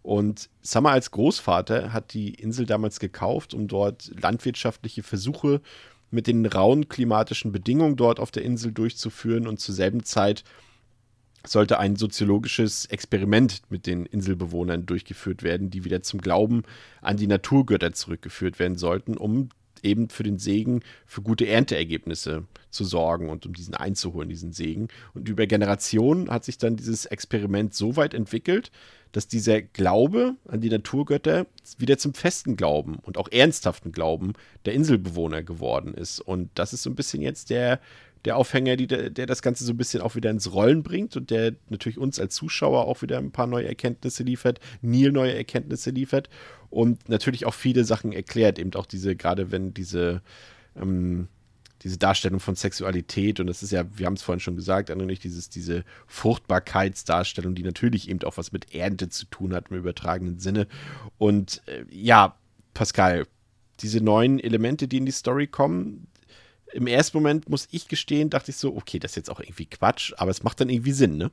Und 0.07 0.51
Summer 0.63 0.91
als 0.91 1.11
Großvater 1.11 1.93
hat 1.93 2.15
die 2.15 2.33
Insel 2.35 2.65
damals 2.65 3.01
gekauft, 3.01 3.55
um 3.55 3.67
dort 3.67 4.13
landwirtschaftliche 4.21 5.03
Versuche 5.03 5.61
mit 6.13 6.29
den 6.29 6.47
rauen 6.47 6.89
klimatischen 6.89 7.51
Bedingungen 7.51 7.97
dort 7.97 8.21
auf 8.21 8.31
der 8.31 8.45
Insel 8.45 8.71
durchzuführen. 8.71 9.49
Und 9.49 9.59
zur 9.59 9.75
selben 9.75 10.05
Zeit 10.05 10.45
sollte 11.45 11.81
ein 11.81 11.97
soziologisches 11.97 12.87
Experiment 12.87 13.63
mit 13.69 13.89
den 13.89 14.07
Inselbewohnern 14.07 14.87
durchgeführt 14.87 15.43
werden, 15.43 15.71
die 15.71 15.83
wieder 15.85 16.05
zum 16.05 16.21
Glauben 16.21 16.63
an 17.03 17.17
die 17.17 17.27
Naturgötter 17.27 17.93
zurückgeführt 17.93 18.61
werden 18.61 18.79
sollten, 18.79 19.17
um 19.17 19.49
eben 19.87 20.11
für 20.11 20.23
den 20.23 20.39
Segen 20.39 20.83
für 21.07 21.23
gute 21.23 21.47
Ernteergebnisse 21.47 22.45
zu 22.71 22.85
sorgen 22.85 23.31
und 23.31 23.47
um 23.47 23.55
diesen 23.55 23.75
einzuholen, 23.75 24.29
diesen 24.29 24.53
Segen. 24.53 24.89
Und 25.15 25.29
über 25.29 25.47
Generationen 25.47 26.31
hat 26.31 26.45
sich 26.45 26.59
dann 26.59 26.77
dieses 26.77 27.07
Experiment 27.07 27.75
so 27.75 27.97
weit 27.97 28.13
entwickelt, 28.13 28.71
dass 29.13 29.29
dieser 29.29 29.63
Glaube 29.63 30.37
an 30.47 30.61
die 30.61 30.69
Naturgötter 30.69 31.47
wieder 31.79 31.97
zum 31.97 32.13
festen 32.13 32.57
Glauben 32.57 32.97
und 32.97 33.17
auch 33.17 33.29
ernsthaften 33.31 33.93
Glauben 33.93 34.35
der 34.67 34.75
Inselbewohner 34.75 35.43
geworden 35.43 35.95
ist. 35.95 36.21
Und 36.21 36.51
das 36.55 36.73
ist 36.73 36.83
so 36.83 36.91
ein 36.91 36.97
bisschen 36.97 37.23
jetzt 37.23 37.49
der, 37.49 37.81
der 38.27 38.37
Aufhänger, 38.37 38.77
die, 38.77 38.89
der, 38.89 39.11
das 39.11 39.41
Ganze 39.41 39.65
so 39.65 39.73
ein 39.73 39.77
bisschen 39.77 40.03
auch 40.03 40.17
wieder 40.17 40.31
ins 40.31 40.53
Rollen 40.53 40.83
bringt 40.83 41.17
und 41.17 41.31
der 41.31 41.55
natürlich 41.69 41.97
uns 41.97 42.19
als 42.19 42.35
Zuschauer 42.35 42.87
auch 42.87 43.01
wieder 43.01 43.19
ein 43.19 43.31
paar 43.31 43.47
neue 43.47 43.69
Erkenntnisse 43.69 44.25
liefert, 44.25 44.59
Neil 44.83 45.13
neue 45.13 45.35
Erkenntnisse 45.35 45.91
liefert 45.91 46.29
und 46.69 47.09
natürlich 47.09 47.47
auch 47.47 47.55
viele 47.55 47.85
Sachen 47.85 48.13
erklärt, 48.13 48.59
eben 48.59 48.75
auch 48.75 48.87
diese, 48.87 49.15
gerade 49.15 49.53
wenn 49.53 49.73
diese, 49.75 50.23
ähm, 50.75 51.29
diese 51.85 51.99
Darstellung 51.99 52.41
von 52.41 52.57
Sexualität 52.57 53.39
und 53.39 53.47
das 53.47 53.63
ist 53.63 53.71
ja, 53.71 53.85
wir 53.97 54.07
haben 54.07 54.15
es 54.15 54.23
vorhin 54.23 54.41
schon 54.41 54.57
gesagt, 54.57 54.95
nicht 54.95 55.23
dieses, 55.23 55.49
diese 55.49 55.85
Fruchtbarkeitsdarstellung, 56.09 57.55
die 57.55 57.63
natürlich 57.63 58.11
eben 58.11 58.23
auch 58.25 58.37
was 58.39 58.51
mit 58.51 58.75
Ernte 58.75 59.09
zu 59.09 59.27
tun 59.27 59.55
hat 59.55 59.71
im 59.71 59.77
übertragenen 59.77 60.41
Sinne. 60.41 60.67
Und 61.17 61.63
äh, 61.67 61.85
ja, 61.91 62.35
Pascal, 62.75 63.25
diese 63.81 64.01
neuen 64.01 64.41
Elemente, 64.41 64.89
die 64.89 64.97
in 64.97 65.07
die 65.07 65.13
Story 65.13 65.47
kommen, 65.47 66.09
im 66.77 66.87
ersten 66.87 67.17
Moment 67.17 67.49
muss 67.49 67.69
ich 67.71 67.89
gestehen, 67.89 68.29
dachte 68.29 68.51
ich 68.51 68.59
so, 68.59 68.77
okay, 68.77 68.99
das 68.99 69.13
ist 69.13 69.17
jetzt 69.17 69.31
auch 69.31 69.41
irgendwie 69.41 69.67
Quatsch, 69.67 70.13
aber 70.19 70.31
es 70.31 70.43
macht 70.43 70.61
dann 70.61 70.69
irgendwie 70.69 70.93
Sinn, 70.93 71.17
ne? 71.17 71.31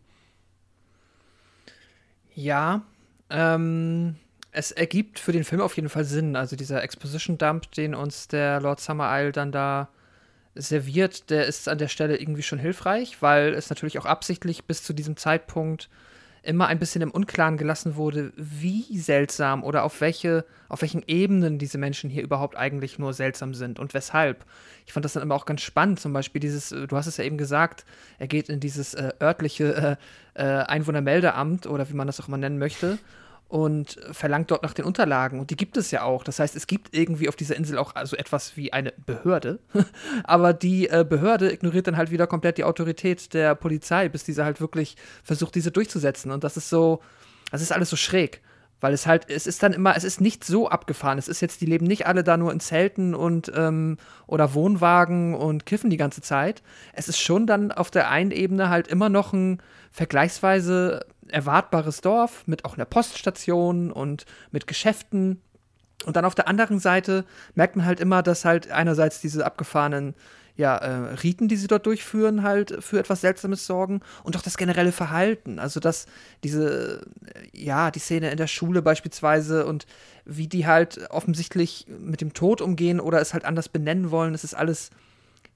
Ja, 2.34 2.82
ähm, 3.30 4.16
es 4.52 4.72
ergibt 4.72 5.20
für 5.20 5.34
den 5.34 5.44
Film 5.44 5.62
auf 5.62 5.76
jeden 5.76 5.90
Fall 5.90 6.06
Sinn. 6.06 6.36
Also 6.36 6.56
dieser 6.56 6.82
Exposition-Dump, 6.82 7.72
den 7.72 7.94
uns 7.94 8.28
der 8.30 8.62
Lord 8.62 8.80
Summer 8.80 9.10
Isle 9.20 9.34
dann 9.34 9.52
da 9.52 9.90
serviert, 10.56 11.30
der 11.30 11.46
ist 11.46 11.68
an 11.68 11.78
der 11.78 11.90
Stelle 11.90 12.18
irgendwie 12.18 12.44
schon 12.44 12.60
hilfreich, 12.60 13.22
weil 13.22 13.54
es 13.54 13.70
natürlich 13.70 14.00
auch 14.00 14.06
absichtlich 14.06 14.64
bis 14.64 14.82
zu 14.82 14.94
diesem 14.94 15.18
Zeitpunkt 15.18 15.90
immer 16.44 16.68
ein 16.68 16.78
bisschen 16.78 17.02
im 17.02 17.12
Unklaren 17.12 17.58
gelassen 17.58 17.96
wurde, 17.96 18.34
wie 18.36 18.98
seltsam 18.98 19.64
oder 19.64 19.84
auf 19.84 20.02
welche, 20.02 20.46
auf 20.68 20.82
welchen 20.82 21.04
Ebenen 21.08 21.58
diese 21.58 21.78
Menschen 21.78 22.10
hier 22.10 22.22
überhaupt 22.22 22.58
eigentlich 22.58 23.00
nur 23.00 23.14
seltsam 23.14 23.54
sind 23.54 23.80
und 23.80 23.94
weshalb. 23.94 24.46
Ich 24.86 24.94
fand 24.94 25.06
das 25.06 25.14
dann 25.14 25.24
immer 25.24 25.36
auch 25.36 25.46
ganz 25.46 25.62
spannend, 25.62 26.02
zum 26.02 26.12
Beispiel 26.12 26.42
dieses, 26.42 26.72
äh, 26.72 26.86
du 26.86 26.98
hast 26.98 27.08
es 27.08 27.18
ja 27.18 27.24
eben 27.24 27.38
gesagt, 27.38 27.86
er 28.20 28.28
geht 28.28 28.50
in 28.50 28.60
dieses 28.60 28.94
äh, 28.94 29.14
örtliche 29.22 29.98
äh, 30.36 30.42
äh, 30.42 30.64
Einwohnermeldeamt 30.66 31.66
oder 31.66 31.90
wie 31.90 31.94
man 31.94 32.08
das 32.08 32.20
auch 32.20 32.28
immer 32.28 32.38
nennen 32.38 32.60
möchte 32.60 33.00
und 33.48 34.00
verlangt 34.12 34.50
dort 34.50 34.64
nach 34.64 34.74
den 34.74 34.86
Unterlagen. 34.86 35.40
Und 35.40 35.52
die 35.52 35.56
gibt 35.56 35.78
es 35.78 35.92
ja 35.92 36.04
auch. 36.04 36.24
Das 36.24 36.40
heißt, 36.40 36.56
es 36.56 36.66
gibt 36.66 36.96
irgendwie 36.96 37.30
auf 37.30 37.36
dieser 37.36 37.56
Insel 37.56 37.78
auch 37.78 37.96
also 37.96 38.16
etwas 38.16 38.58
wie 38.58 38.74
eine 38.74 38.94
Behörde. 39.06 39.60
Aber 40.24 40.54
die 40.54 40.90
äh, 40.90 41.06
Behörde 41.08 41.52
ignoriert 41.52 41.88
dann 41.88 41.98
halt 41.98 42.10
wieder 42.10 42.26
komplett 42.26 42.58
die 42.58 42.64
Autorität 42.64 43.34
der 43.34 43.56
Polizei, 43.56 44.10
bis 44.10 44.24
diese 44.24 44.44
halt 44.44 44.60
wirklich 44.60 44.96
versucht, 45.24 45.56
diese 45.56 45.72
durchzusetzen. 45.72 46.32
Und 46.32 46.44
das 46.44 46.58
ist 46.58 46.70
so, 46.70 47.02
das 47.52 47.62
ist 47.62 47.72
alles 47.72 47.90
so 47.90 47.96
schräg. 47.96 48.42
Weil 48.84 48.94
es 48.94 49.08
halt, 49.08 49.30
es 49.30 49.48
ist 49.48 49.64
dann 49.64 49.72
immer, 49.72 49.96
es 49.96 50.04
ist 50.04 50.20
nicht 50.20 50.44
so 50.44 50.68
abgefahren. 50.68 51.18
Es 51.18 51.30
ist 51.30 51.40
jetzt, 51.40 51.62
die 51.62 51.66
leben 51.66 51.88
nicht 51.88 52.06
alle 52.06 52.22
da 52.22 52.36
nur 52.36 52.52
in 52.52 52.60
Zelten 52.60 53.16
und 53.16 53.50
ähm, 53.56 53.96
oder 54.28 54.54
Wohnwagen 54.56 55.36
und 55.36 55.66
kiffen 55.66 55.90
die 55.90 55.96
ganze 55.96 56.20
Zeit. 56.20 56.62
Es 56.92 57.08
ist 57.08 57.18
schon 57.22 57.48
dann 57.48 57.72
auf 57.72 57.92
der 57.92 58.10
einen 58.10 58.32
Ebene 58.32 58.68
halt 58.68 58.90
immer 58.90 59.08
noch 59.08 59.32
ein 59.32 59.62
vergleichsweise 59.94 61.06
erwartbares 61.30 62.02
Dorf 62.02 62.44
mit 62.46 62.66
auch 62.66 62.76
einer 62.76 62.84
Poststation 62.84 63.90
und 63.90 64.26
mit 64.52 64.68
Geschäften 64.68 65.42
Und 66.06 66.18
dann 66.18 66.26
auf 66.26 66.36
der 66.36 66.50
anderen 66.50 66.80
Seite 66.80 67.24
merkt 67.56 67.78
man 67.78 67.86
halt 67.86 68.02
immer, 68.02 68.22
dass 68.22 68.44
halt 68.44 68.70
einerseits 68.70 69.22
diese 69.22 69.46
abgefahrenen 69.46 70.14
ja, 70.56 70.78
äh, 70.78 71.14
Riten, 71.16 71.48
die 71.48 71.56
sie 71.56 71.68
dort 71.68 71.86
durchführen, 71.86 72.44
halt 72.44 72.84
für 72.84 73.00
etwas 73.00 73.22
Seltsames 73.22 73.66
sorgen 73.66 74.02
und 74.24 74.38
auch 74.38 74.42
das 74.42 74.58
generelle 74.58 74.92
Verhalten. 74.92 75.58
Also, 75.58 75.80
dass 75.80 76.06
diese, 76.44 77.06
äh, 77.26 77.58
ja, 77.58 77.90
die 77.90 78.00
Szene 78.00 78.30
in 78.30 78.38
der 78.38 78.48
Schule 78.48 78.82
beispielsweise 78.82 79.66
und 79.66 79.88
wie 80.26 80.48
die 80.48 80.68
halt 80.68 81.10
offensichtlich 81.10 81.88
mit 81.88 82.22
dem 82.22 82.34
Tod 82.34 82.62
umgehen 82.62 83.00
oder 83.00 83.20
es 83.20 83.34
halt 83.34 83.46
anders 83.46 83.68
benennen 83.68 84.12
wollen, 84.12 84.36
es 84.36 84.44
ist 84.44 84.54
alles 84.54 84.92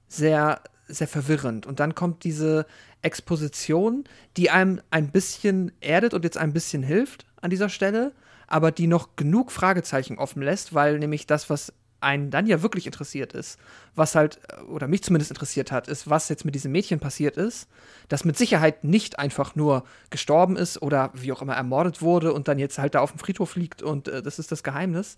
sehr, 0.08 0.60
sehr 0.88 1.08
verwirrend. 1.08 1.66
Und 1.66 1.78
dann 1.78 1.94
kommt 1.94 2.24
diese 2.24 2.66
Exposition, 3.02 4.04
die 4.36 4.50
einem 4.50 4.80
ein 4.90 5.10
bisschen 5.10 5.70
erdet 5.80 6.12
und 6.12 6.24
jetzt 6.24 6.38
ein 6.38 6.52
bisschen 6.52 6.82
hilft 6.82 7.24
an 7.40 7.50
dieser 7.50 7.68
Stelle, 7.68 8.12
aber 8.48 8.72
die 8.72 8.88
noch 8.88 9.14
genug 9.14 9.52
Fragezeichen 9.52 10.18
offen 10.18 10.42
lässt, 10.42 10.74
weil 10.74 10.98
nämlich 10.98 11.26
das, 11.26 11.48
was 11.50 11.72
einen 12.00 12.30
dann 12.30 12.46
ja 12.46 12.62
wirklich 12.62 12.86
interessiert 12.86 13.32
ist, 13.32 13.58
was 13.94 14.14
halt, 14.14 14.40
oder 14.68 14.86
mich 14.86 15.02
zumindest 15.02 15.30
interessiert 15.30 15.72
hat, 15.72 15.88
ist, 15.88 16.08
was 16.08 16.28
jetzt 16.28 16.44
mit 16.44 16.54
diesem 16.54 16.72
Mädchen 16.72 17.00
passiert 17.00 17.36
ist, 17.36 17.68
das 18.08 18.24
mit 18.24 18.36
Sicherheit 18.36 18.84
nicht 18.84 19.18
einfach 19.18 19.56
nur 19.56 19.84
gestorben 20.10 20.56
ist 20.56 20.80
oder 20.80 21.10
wie 21.14 21.32
auch 21.32 21.42
immer 21.42 21.54
ermordet 21.54 22.00
wurde 22.00 22.32
und 22.32 22.48
dann 22.48 22.58
jetzt 22.58 22.78
halt 22.78 22.94
da 22.94 23.00
auf 23.00 23.12
dem 23.12 23.18
Friedhof 23.18 23.56
liegt 23.56 23.82
und 23.82 24.08
äh, 24.08 24.22
das 24.22 24.38
ist 24.38 24.52
das 24.52 24.62
Geheimnis. 24.62 25.16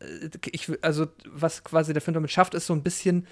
Äh, 0.00 0.28
ich, 0.50 0.70
also, 0.82 1.06
was 1.26 1.64
quasi 1.64 1.92
der 1.92 2.02
Film 2.02 2.14
damit 2.14 2.30
schafft, 2.30 2.54
ist 2.54 2.66
so 2.66 2.72
ein 2.72 2.82
bisschen 2.82 3.26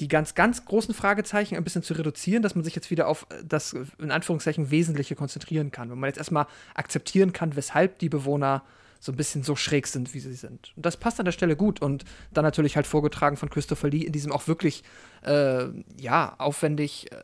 die 0.00 0.08
ganz, 0.08 0.34
ganz 0.34 0.64
großen 0.64 0.94
Fragezeichen 0.94 1.56
ein 1.56 1.64
bisschen 1.64 1.82
zu 1.82 1.94
reduzieren, 1.94 2.42
dass 2.42 2.54
man 2.54 2.64
sich 2.64 2.74
jetzt 2.74 2.90
wieder 2.90 3.08
auf 3.08 3.26
das 3.44 3.76
in 3.98 4.10
Anführungszeichen 4.10 4.70
Wesentliche 4.70 5.14
konzentrieren 5.14 5.70
kann. 5.70 5.90
Wenn 5.90 5.98
man 5.98 6.08
jetzt 6.08 6.18
erstmal 6.18 6.46
akzeptieren 6.74 7.32
kann, 7.32 7.56
weshalb 7.56 7.98
die 8.00 8.08
Bewohner 8.08 8.62
so 9.00 9.12
ein 9.12 9.16
bisschen 9.16 9.42
so 9.42 9.56
schräg 9.56 9.86
sind, 9.86 10.14
wie 10.14 10.20
sie 10.20 10.34
sind. 10.34 10.72
Und 10.76 10.86
das 10.86 10.96
passt 10.96 11.18
an 11.18 11.24
der 11.24 11.32
Stelle 11.32 11.56
gut. 11.56 11.80
Und 11.80 12.04
dann 12.32 12.44
natürlich 12.44 12.76
halt 12.76 12.86
vorgetragen 12.86 13.36
von 13.36 13.50
Christopher 13.50 13.88
Lee 13.88 14.02
in 14.02 14.12
diesem 14.12 14.32
auch 14.32 14.46
wirklich, 14.48 14.82
äh, 15.22 15.66
ja, 15.98 16.34
aufwendig 16.38 17.12
äh, 17.12 17.22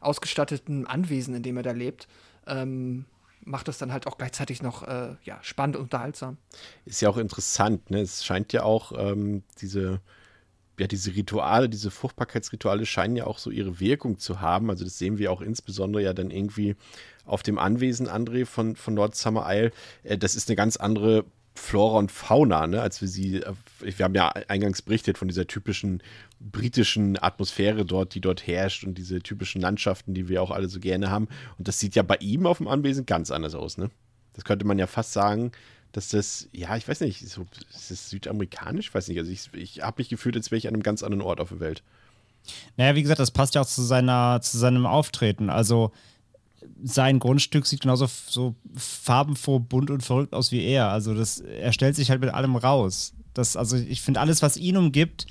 ausgestatteten 0.00 0.86
Anwesen, 0.86 1.34
in 1.34 1.42
dem 1.42 1.56
er 1.56 1.62
da 1.62 1.72
lebt. 1.72 2.08
Ähm, 2.46 3.04
macht 3.46 3.68
das 3.68 3.78
dann 3.78 3.92
halt 3.92 4.06
auch 4.06 4.18
gleichzeitig 4.18 4.62
noch 4.62 4.82
äh, 4.82 5.14
ja, 5.22 5.38
spannend 5.42 5.76
und 5.76 5.82
unterhaltsam. 5.84 6.36
Ist 6.84 7.00
ja 7.00 7.08
auch 7.08 7.16
interessant, 7.16 7.90
ne? 7.90 8.00
Es 8.00 8.24
scheint 8.24 8.52
ja 8.52 8.64
auch 8.64 8.92
ähm, 8.96 9.42
diese 9.60 10.00
ja, 10.78 10.86
diese 10.86 11.14
Rituale, 11.14 11.68
diese 11.68 11.90
Fruchtbarkeitsrituale 11.90 12.86
scheinen 12.86 13.16
ja 13.16 13.26
auch 13.26 13.38
so 13.38 13.50
ihre 13.50 13.80
Wirkung 13.80 14.18
zu 14.18 14.40
haben. 14.40 14.70
Also 14.70 14.84
das 14.84 14.98
sehen 14.98 15.18
wir 15.18 15.32
auch 15.32 15.40
insbesondere 15.40 16.02
ja 16.02 16.12
dann 16.12 16.30
irgendwie 16.30 16.76
auf 17.24 17.42
dem 17.42 17.58
Anwesen 17.58 18.08
André 18.08 18.46
von, 18.46 18.76
von 18.76 18.94
Nord 18.94 19.14
Summer 19.14 19.46
Isle. 19.48 19.72
Äh, 20.04 20.18
das 20.18 20.36
ist 20.36 20.48
eine 20.48 20.56
ganz 20.56 20.76
andere 20.76 21.24
Flora 21.54 21.98
und 21.98 22.12
Fauna, 22.12 22.66
ne, 22.66 22.82
als 22.82 23.00
wir 23.00 23.08
sie, 23.08 23.36
äh, 23.42 23.52
wir 23.80 24.04
haben 24.04 24.14
ja 24.14 24.28
eingangs 24.28 24.82
berichtet 24.82 25.18
von 25.18 25.28
dieser 25.28 25.46
typischen 25.46 26.02
britischen 26.38 27.20
Atmosphäre 27.20 27.84
dort, 27.84 28.14
die 28.14 28.20
dort 28.20 28.46
herrscht 28.46 28.84
und 28.84 28.98
diese 28.98 29.20
typischen 29.20 29.62
Landschaften, 29.62 30.12
die 30.12 30.28
wir 30.28 30.42
auch 30.42 30.50
alle 30.50 30.68
so 30.68 30.80
gerne 30.80 31.10
haben. 31.10 31.28
Und 31.58 31.66
das 31.66 31.80
sieht 31.80 31.94
ja 31.94 32.02
bei 32.02 32.16
ihm 32.20 32.46
auf 32.46 32.58
dem 32.58 32.68
Anwesen 32.68 33.06
ganz 33.06 33.30
anders 33.30 33.54
aus, 33.54 33.78
ne? 33.78 33.90
Das 34.34 34.44
könnte 34.44 34.66
man 34.66 34.78
ja 34.78 34.86
fast 34.86 35.14
sagen, 35.14 35.50
dass 35.96 36.10
das, 36.10 36.46
ja, 36.52 36.76
ich 36.76 36.86
weiß 36.86 37.00
nicht, 37.00 37.26
so, 37.26 37.46
ist 37.74 37.90
das 37.90 38.10
südamerikanisch? 38.10 38.88
Ich 38.88 38.94
weiß 38.94 39.08
nicht, 39.08 39.18
also 39.18 39.30
ich, 39.30 39.48
ich 39.54 39.80
habe 39.80 39.94
mich 39.96 40.10
gefühlt, 40.10 40.36
als 40.36 40.50
wäre 40.50 40.58
ich 40.58 40.68
an 40.68 40.74
einem 40.74 40.82
ganz 40.82 41.02
anderen 41.02 41.22
Ort 41.22 41.40
auf 41.40 41.48
der 41.48 41.60
Welt. 41.60 41.82
Naja, 42.76 42.94
wie 42.94 43.02
gesagt, 43.02 43.18
das 43.18 43.30
passt 43.30 43.54
ja 43.54 43.62
auch 43.62 43.66
zu, 43.66 43.82
seiner, 43.82 44.42
zu 44.42 44.58
seinem 44.58 44.84
Auftreten. 44.84 45.48
Also 45.48 45.92
sein 46.84 47.18
Grundstück 47.18 47.64
sieht 47.64 47.80
genauso 47.80 48.08
so 48.28 48.54
farbenfroh, 48.74 49.58
bunt 49.58 49.90
und 49.90 50.02
verrückt 50.02 50.34
aus 50.34 50.52
wie 50.52 50.62
er. 50.62 50.90
Also 50.90 51.14
das, 51.14 51.40
er 51.40 51.72
stellt 51.72 51.96
sich 51.96 52.10
halt 52.10 52.20
mit 52.20 52.34
allem 52.34 52.56
raus. 52.56 53.14
Das, 53.32 53.56
also 53.56 53.78
ich 53.78 54.02
finde, 54.02 54.20
alles, 54.20 54.42
was 54.42 54.58
ihn 54.58 54.76
umgibt, 54.76 55.26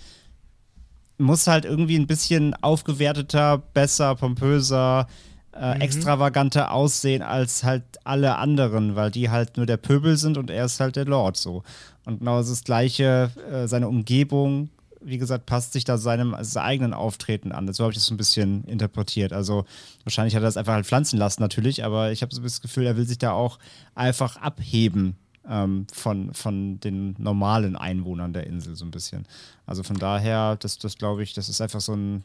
muss 1.19 1.45
halt 1.45 1.65
irgendwie 1.65 1.99
ein 1.99 2.07
bisschen 2.07 2.55
aufgewerteter, 2.55 3.59
besser, 3.59 4.15
pompöser, 4.15 5.07
äh, 5.55 5.75
mhm. 5.75 5.81
extravaganter 5.81 6.71
aussehen 6.71 7.21
als 7.21 7.63
halt 7.63 7.83
alle 8.03 8.37
anderen, 8.37 8.95
weil 8.95 9.11
die 9.11 9.29
halt 9.29 9.57
nur 9.57 9.65
der 9.65 9.77
Pöbel 9.77 10.17
sind 10.17 10.37
und 10.37 10.49
er 10.49 10.65
ist 10.65 10.79
halt 10.79 10.95
der 10.95 11.05
Lord 11.05 11.37
so. 11.37 11.63
Und 12.05 12.19
genau 12.19 12.37
das 12.37 12.63
gleiche, 12.63 13.31
äh, 13.51 13.67
seine 13.67 13.87
Umgebung, 13.87 14.69
wie 15.01 15.17
gesagt, 15.17 15.45
passt 15.45 15.73
sich 15.73 15.83
da 15.83 15.97
seinem, 15.97 16.35
seinem 16.41 16.65
eigenen 16.65 16.93
Auftreten 16.93 17.51
an. 17.51 17.71
So 17.71 17.83
habe 17.83 17.93
ich 17.93 17.97
das 17.97 18.05
so 18.05 18.13
ein 18.13 18.17
bisschen 18.17 18.63
interpretiert. 18.65 19.33
Also 19.33 19.65
wahrscheinlich 20.03 20.35
hat 20.35 20.41
er 20.41 20.47
das 20.47 20.57
einfach 20.57 20.73
halt 20.73 20.85
pflanzen 20.85 21.17
lassen 21.17 21.41
natürlich, 21.41 21.83
aber 21.83 22.11
ich 22.11 22.21
habe 22.21 22.33
so 22.33 22.41
das 22.41 22.61
Gefühl, 22.61 22.85
er 22.85 22.97
will 22.97 23.05
sich 23.05 23.19
da 23.19 23.31
auch 23.31 23.59
einfach 23.93 24.37
abheben 24.37 25.15
ähm, 25.47 25.85
von, 25.93 26.33
von 26.33 26.79
den 26.79 27.15
normalen 27.17 27.75
Einwohnern 27.75 28.33
der 28.33 28.47
Insel 28.47 28.75
so 28.75 28.85
ein 28.85 28.91
bisschen. 28.91 29.27
Also 29.65 29.83
von 29.83 29.97
daher, 29.97 30.55
das, 30.57 30.79
das 30.79 30.97
glaube 30.97 31.23
ich, 31.23 31.33
das 31.33 31.49
ist 31.49 31.61
einfach 31.61 31.81
so 31.81 31.93
ein 31.93 32.23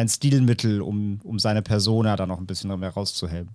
ein 0.00 0.08
Stilmittel, 0.08 0.80
um, 0.80 1.20
um 1.24 1.38
seine 1.38 1.62
Persona 1.62 2.16
da 2.16 2.26
noch 2.26 2.38
ein 2.38 2.46
bisschen 2.46 2.78
mehr 2.78 2.90
rauszuheben. 2.90 3.50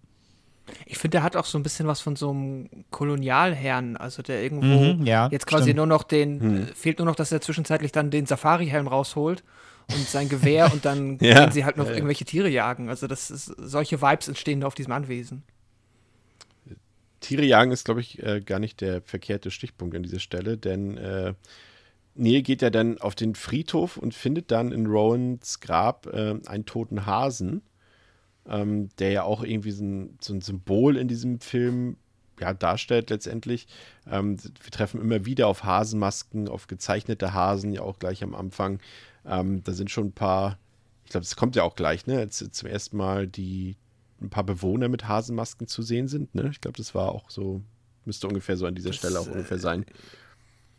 Ich 0.86 0.98
finde, 0.98 1.18
der 1.18 1.24
hat 1.24 1.36
auch 1.36 1.46
so 1.46 1.60
ein 1.60 1.64
bisschen 1.64 1.88
was 1.88 2.02
von 2.02 2.16
so 2.16 2.32
einem 2.32 2.70
Kolonialherrn, 2.90 3.98
also 3.98 4.24
der 4.24 4.42
irgendwo 4.42 4.96
mhm, 4.96 5.06
ja, 5.06 5.28
jetzt 5.32 5.46
quasi 5.46 5.66
stimmt. 5.66 5.78
nur 5.78 5.86
noch 5.86 6.04
den, 6.04 6.38
mhm. 6.38 6.68
fehlt 6.74 7.00
nur 7.00 7.06
noch, 7.06 7.16
dass 7.16 7.32
er 7.32 7.42
zwischenzeitlich 7.42 7.92
dann 7.92 8.10
den 8.10 8.26
Safari-Helm 8.26 8.88
rausholt 8.88 9.44
und 9.92 10.08
sein 10.08 10.28
Gewehr 10.30 10.72
und 10.74 10.86
dann 10.86 11.20
ja. 11.20 11.42
gehen 11.42 11.52
sie 11.52 11.66
halt 11.66 11.78
noch 11.78 11.86
ja, 11.88 11.94
irgendwelche 11.94 12.26
Tiere 12.26 12.50
jagen. 12.50 12.90
Also 12.90 13.08
das 13.08 13.30
ist, 13.30 13.46
solche 13.46 14.02
Vibes 14.02 14.28
entstehen 14.28 14.62
da 14.62 14.68
auf 14.68 14.76
diesem 14.76 14.94
Anwesen. 14.94 15.44
Tiere 17.20 17.44
jagen 17.44 17.72
ist, 17.72 17.86
glaube 17.86 18.02
ich, 18.02 18.22
äh, 18.22 18.42
gar 18.42 18.60
nicht 18.60 18.82
der 18.82 19.02
verkehrte 19.02 19.52
Stichpunkt 19.52 19.96
an 19.96 20.04
dieser 20.04 20.20
Stelle, 20.20 20.58
denn 20.58 20.98
äh, 20.98 21.34
Neil 22.16 22.42
geht 22.42 22.62
ja 22.62 22.70
dann 22.70 22.98
auf 23.00 23.14
den 23.14 23.36
Friedhof 23.36 23.98
und 23.98 24.14
findet 24.14 24.50
dann 24.52 24.72
in 24.72 24.88
Rowans 24.88 25.60
Grab 25.60 26.08
äh, 26.08 26.36
einen 26.46 26.66
toten 26.66 27.06
Hasen, 27.06 27.62
ähm, 28.48 28.90
der 29.00 29.12
ja 29.12 29.24
auch 29.24 29.44
irgendwie 29.44 29.72
so 29.72 29.84
ein, 29.84 30.18
so 30.22 30.34
ein, 30.34 30.42
Symbol 30.42 30.98
in 30.98 31.08
diesem 31.08 31.42
Film 31.42 31.98
ja, 32.40 32.54
darstellt 32.54 33.10
letztendlich. 33.10 33.68
Ähm, 34.10 34.38
wir 34.42 34.72
treffen 34.72 35.02
immer 35.02 35.26
wieder 35.26 35.48
auf 35.48 35.64
Hasenmasken, 35.64 36.48
auf 36.48 36.68
gezeichnete 36.68 37.34
Hasen, 37.34 37.74
ja 37.74 37.82
auch 37.82 38.00
gleich 38.00 38.24
am 38.24 38.34
Anfang. 38.34 38.80
Ähm, 39.26 39.64
da 39.64 39.74
sind 39.74 39.92
schon 39.92 40.08
ein 40.08 40.14
paar, 40.14 40.58
ich 41.04 41.12
glaube, 41.12 41.26
das 41.26 41.36
kommt 41.36 41.56
ja 41.56 41.64
auch 41.64 41.76
gleich, 41.76 42.08
ne? 42.08 42.20
Als 42.20 42.38
zum 42.52 42.70
ersten 42.70 42.98
Mal 42.98 43.28
die 43.28 43.76
ein 44.22 44.30
paar 44.30 44.44
Bewohner 44.44 44.88
mit 44.88 45.08
Hasenmasken 45.08 45.68
zu 45.68 45.82
sehen 45.82 46.08
sind, 46.08 46.34
ne? 46.34 46.50
Ich 46.52 46.62
glaube, 46.62 46.78
das 46.78 46.96
war 46.96 47.10
auch 47.10 47.30
so, 47.30 47.62
müsste 48.06 48.28
ungefähr 48.28 48.56
so 48.56 48.66
an 48.66 48.76
dieser 48.76 48.90
das, 48.90 48.98
Stelle 48.98 49.20
auch 49.20 49.28
ungefähr 49.28 49.60
sein. 49.60 49.86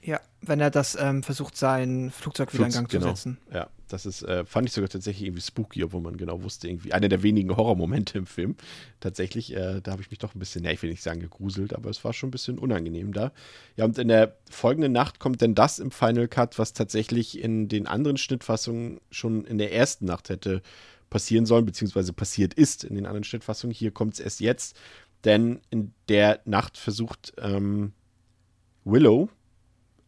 Ja, 0.06 0.20
wenn 0.40 0.60
er 0.60 0.70
das 0.70 0.96
ähm, 0.98 1.24
versucht, 1.24 1.56
sein 1.56 2.12
Flugzeug 2.12 2.54
wieder 2.54 2.66
in 2.66 2.72
Gang 2.72 2.88
genau. 2.88 3.06
zu 3.06 3.08
setzen. 3.08 3.38
Ja, 3.52 3.68
das 3.88 4.06
ist, 4.06 4.22
äh, 4.22 4.44
fand 4.44 4.68
ich 4.68 4.72
sogar 4.72 4.88
tatsächlich 4.88 5.26
irgendwie 5.26 5.42
spooky, 5.42 5.82
obwohl 5.82 6.00
man 6.00 6.16
genau 6.16 6.44
wusste, 6.44 6.68
irgendwie 6.68 6.92
einer 6.92 7.08
der 7.08 7.24
wenigen 7.24 7.56
Horrormomente 7.56 8.16
im 8.16 8.26
Film. 8.26 8.54
Tatsächlich, 9.00 9.52
äh, 9.52 9.80
da 9.80 9.90
habe 9.90 10.02
ich 10.02 10.10
mich 10.10 10.20
doch 10.20 10.36
ein 10.36 10.38
bisschen, 10.38 10.62
ja, 10.62 10.70
ich 10.70 10.80
will 10.80 10.90
nicht 10.90 11.02
sagen 11.02 11.18
gegruselt, 11.18 11.74
aber 11.74 11.90
es 11.90 12.04
war 12.04 12.12
schon 12.12 12.28
ein 12.28 12.30
bisschen 12.30 12.56
unangenehm 12.60 13.12
da. 13.12 13.32
Ja, 13.74 13.84
und 13.84 13.98
in 13.98 14.06
der 14.06 14.36
folgenden 14.48 14.92
Nacht 14.92 15.18
kommt 15.18 15.42
dann 15.42 15.56
das 15.56 15.80
im 15.80 15.90
Final 15.90 16.28
Cut, 16.28 16.56
was 16.56 16.72
tatsächlich 16.72 17.42
in 17.42 17.66
den 17.66 17.88
anderen 17.88 18.16
Schnittfassungen 18.16 19.00
schon 19.10 19.44
in 19.44 19.58
der 19.58 19.72
ersten 19.72 20.04
Nacht 20.04 20.28
hätte 20.28 20.62
passieren 21.10 21.46
sollen, 21.46 21.64
beziehungsweise 21.64 22.12
passiert 22.12 22.54
ist 22.54 22.84
in 22.84 22.94
den 22.94 23.06
anderen 23.06 23.24
Schnittfassungen. 23.24 23.74
Hier 23.74 23.90
kommt 23.90 24.14
es 24.14 24.20
erst 24.20 24.38
jetzt, 24.38 24.76
denn 25.24 25.60
in 25.70 25.92
der 26.08 26.42
Nacht 26.44 26.78
versucht 26.78 27.32
ähm, 27.38 27.92
Willow, 28.84 29.28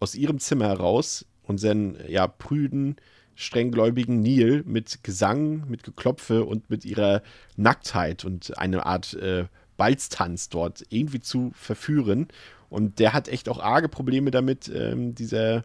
aus 0.00 0.14
ihrem 0.14 0.38
Zimmer 0.38 0.66
heraus 0.66 1.26
unseren 1.42 1.98
ja, 2.08 2.26
prüden, 2.26 2.96
strenggläubigen 3.34 4.20
Neil 4.20 4.62
mit 4.66 5.02
Gesang, 5.02 5.68
mit 5.68 5.82
Geklopfe 5.82 6.44
und 6.44 6.70
mit 6.70 6.84
ihrer 6.84 7.22
Nacktheit 7.56 8.24
und 8.24 8.58
eine 8.58 8.84
Art 8.84 9.14
äh, 9.14 9.46
Balztanz 9.76 10.48
dort 10.48 10.84
irgendwie 10.90 11.20
zu 11.20 11.52
verführen. 11.54 12.28
Und 12.68 12.98
der 12.98 13.14
hat 13.14 13.28
echt 13.28 13.48
auch 13.48 13.60
arge 13.60 13.88
Probleme 13.88 14.30
damit, 14.30 14.68
ähm, 14.68 15.14
dieser, 15.14 15.64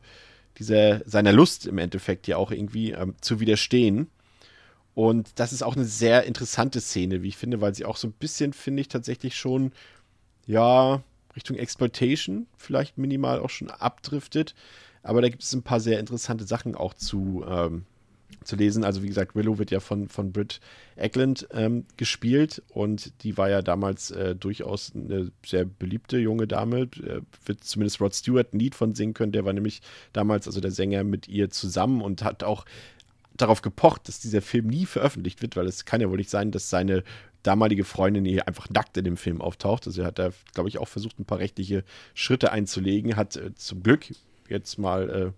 dieser, 0.58 1.02
seiner 1.10 1.34
Lust 1.34 1.66
im 1.66 1.78
Endeffekt 1.78 2.28
ja 2.28 2.38
auch 2.38 2.52
irgendwie 2.52 2.92
ähm, 2.92 3.16
zu 3.20 3.40
widerstehen. 3.40 4.08
Und 4.94 5.40
das 5.40 5.52
ist 5.52 5.64
auch 5.64 5.76
eine 5.76 5.86
sehr 5.86 6.24
interessante 6.26 6.80
Szene, 6.80 7.24
wie 7.24 7.30
ich 7.30 7.38
finde, 7.38 7.60
weil 7.60 7.74
sie 7.74 7.86
auch 7.86 7.98
so 7.98 8.08
ein 8.08 8.14
bisschen, 8.14 8.54
finde 8.54 8.82
ich, 8.82 8.88
tatsächlich 8.88 9.36
schon, 9.36 9.72
ja, 10.46 11.02
Richtung 11.36 11.58
Exploitation 11.58 12.48
vielleicht 12.58 12.98
minimal 12.98 13.40
auch 13.40 13.50
schon 13.50 13.70
abdriftet. 13.70 14.56
Aber 15.04 15.22
da 15.22 15.30
gibt 15.30 15.44
es 15.44 15.54
ein 15.54 15.64
paar 15.64 15.80
sehr 15.80 16.00
interessante 16.00 16.46
Sachen 16.46 16.76
auch 16.76 16.94
zu, 16.94 17.44
ähm, 17.48 17.84
zu 18.44 18.56
lesen. 18.56 18.84
Also 18.84 19.04
wie 19.04 19.08
gesagt, 19.08 19.36
Willow 19.36 19.58
wird 19.58 19.72
ja 19.72 19.80
von, 19.80 20.08
von 20.08 20.32
Britt 20.32 20.62
Eklund 20.96 21.48
ähm, 21.52 21.86
gespielt 21.98 22.62
und 22.70 23.24
die 23.24 23.38
war 23.38 23.50
ja 23.50 23.62
damals 23.62 24.12
äh, 24.12 24.36
durchaus 24.36 24.94
eine 24.96 25.32
sehr 25.46 25.66
beliebte 25.66 26.18
junge 26.18 26.48
Dame. 26.48 26.84
Äh, 26.84 27.22
wird 27.46 27.64
zumindest 27.64 28.00
Rod 28.00 28.16
Stewart 28.16 28.54
ein 28.54 28.60
Lied 28.60 28.76
von 28.76 28.96
singen 28.96 29.14
können. 29.14 29.34
Der 29.34 29.46
war 29.46 29.54
nämlich 29.54 29.82
damals 30.14 30.48
also 30.48 30.62
der 30.62 30.72
Sänger 30.72 31.04
mit 31.04 31.28
ihr 31.28 31.50
zusammen 31.50 32.02
und 32.02 32.24
hat 32.24 32.44
auch 32.44 32.66
darauf 33.36 33.62
gepocht, 33.62 34.08
dass 34.08 34.20
dieser 34.20 34.42
Film 34.42 34.68
nie 34.68 34.86
veröffentlicht 34.86 35.42
wird, 35.42 35.56
weil 35.56 35.68
es 35.68 35.86
kann 35.86 36.02
ja 36.02 36.10
wohl 36.10 36.18
nicht 36.18 36.30
sein, 36.30 36.52
dass 36.52 36.70
seine 36.70 37.04
damalige 37.44 37.84
Freundin 37.84 38.26
hier 38.26 38.48
einfach 38.48 38.70
nackt 38.70 38.98
in 38.98 39.04
dem 39.04 39.18
Film 39.18 39.42
auftaucht. 39.42 39.86
Also 39.86 40.02
er 40.02 40.08
hat 40.08 40.20
da, 40.20 40.32
glaube 40.54 40.70
ich, 40.70 40.78
auch 40.78 40.88
versucht, 40.88 41.20
ein 41.20 41.26
paar 41.26 41.40
rechtliche 41.40 41.84
Schritte 42.14 42.52
einzulegen. 42.52 43.16
Hat 43.16 43.36
äh, 43.36 43.54
zum 43.56 43.84
Glück 43.84 44.06
jetzt 44.50 44.78
mal 44.80 45.10
äh, 45.10 45.32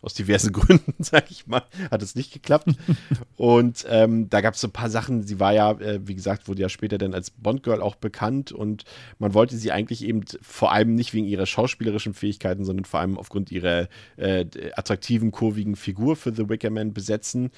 aus 0.00 0.14
diversen 0.14 0.52
Gründen, 0.52 0.94
sage 0.98 1.26
ich 1.30 1.46
mal, 1.46 1.62
hat 1.90 2.02
es 2.02 2.14
nicht 2.14 2.32
geklappt. 2.32 2.68
und 3.36 3.84
ähm, 3.88 4.30
da 4.30 4.40
gab 4.40 4.54
es 4.54 4.60
so 4.60 4.68
ein 4.68 4.72
paar 4.72 4.90
Sachen. 4.90 5.22
Sie 5.24 5.40
war 5.40 5.52
ja, 5.52 5.72
äh, 5.72 6.00
wie 6.06 6.14
gesagt, 6.14 6.48
wurde 6.48 6.62
ja 6.62 6.68
später 6.68 6.98
dann 6.98 7.14
als 7.14 7.30
Bond-Girl 7.30 7.82
auch 7.82 7.96
bekannt 7.96 8.52
und 8.52 8.84
man 9.18 9.34
wollte 9.34 9.56
sie 9.56 9.72
eigentlich 9.72 10.04
eben 10.04 10.24
vor 10.40 10.72
allem 10.72 10.94
nicht 10.94 11.14
wegen 11.14 11.26
ihrer 11.26 11.46
schauspielerischen 11.46 12.14
Fähigkeiten, 12.14 12.64
sondern 12.64 12.84
vor 12.84 13.00
allem 13.00 13.18
aufgrund 13.18 13.50
ihrer 13.50 13.88
äh, 14.16 14.46
attraktiven, 14.74 15.32
kurvigen 15.32 15.76
Figur 15.76 16.16
für 16.16 16.32
The 16.32 16.48
Wicker 16.48 16.70
Man 16.70 16.92
besetzen. 16.92 17.50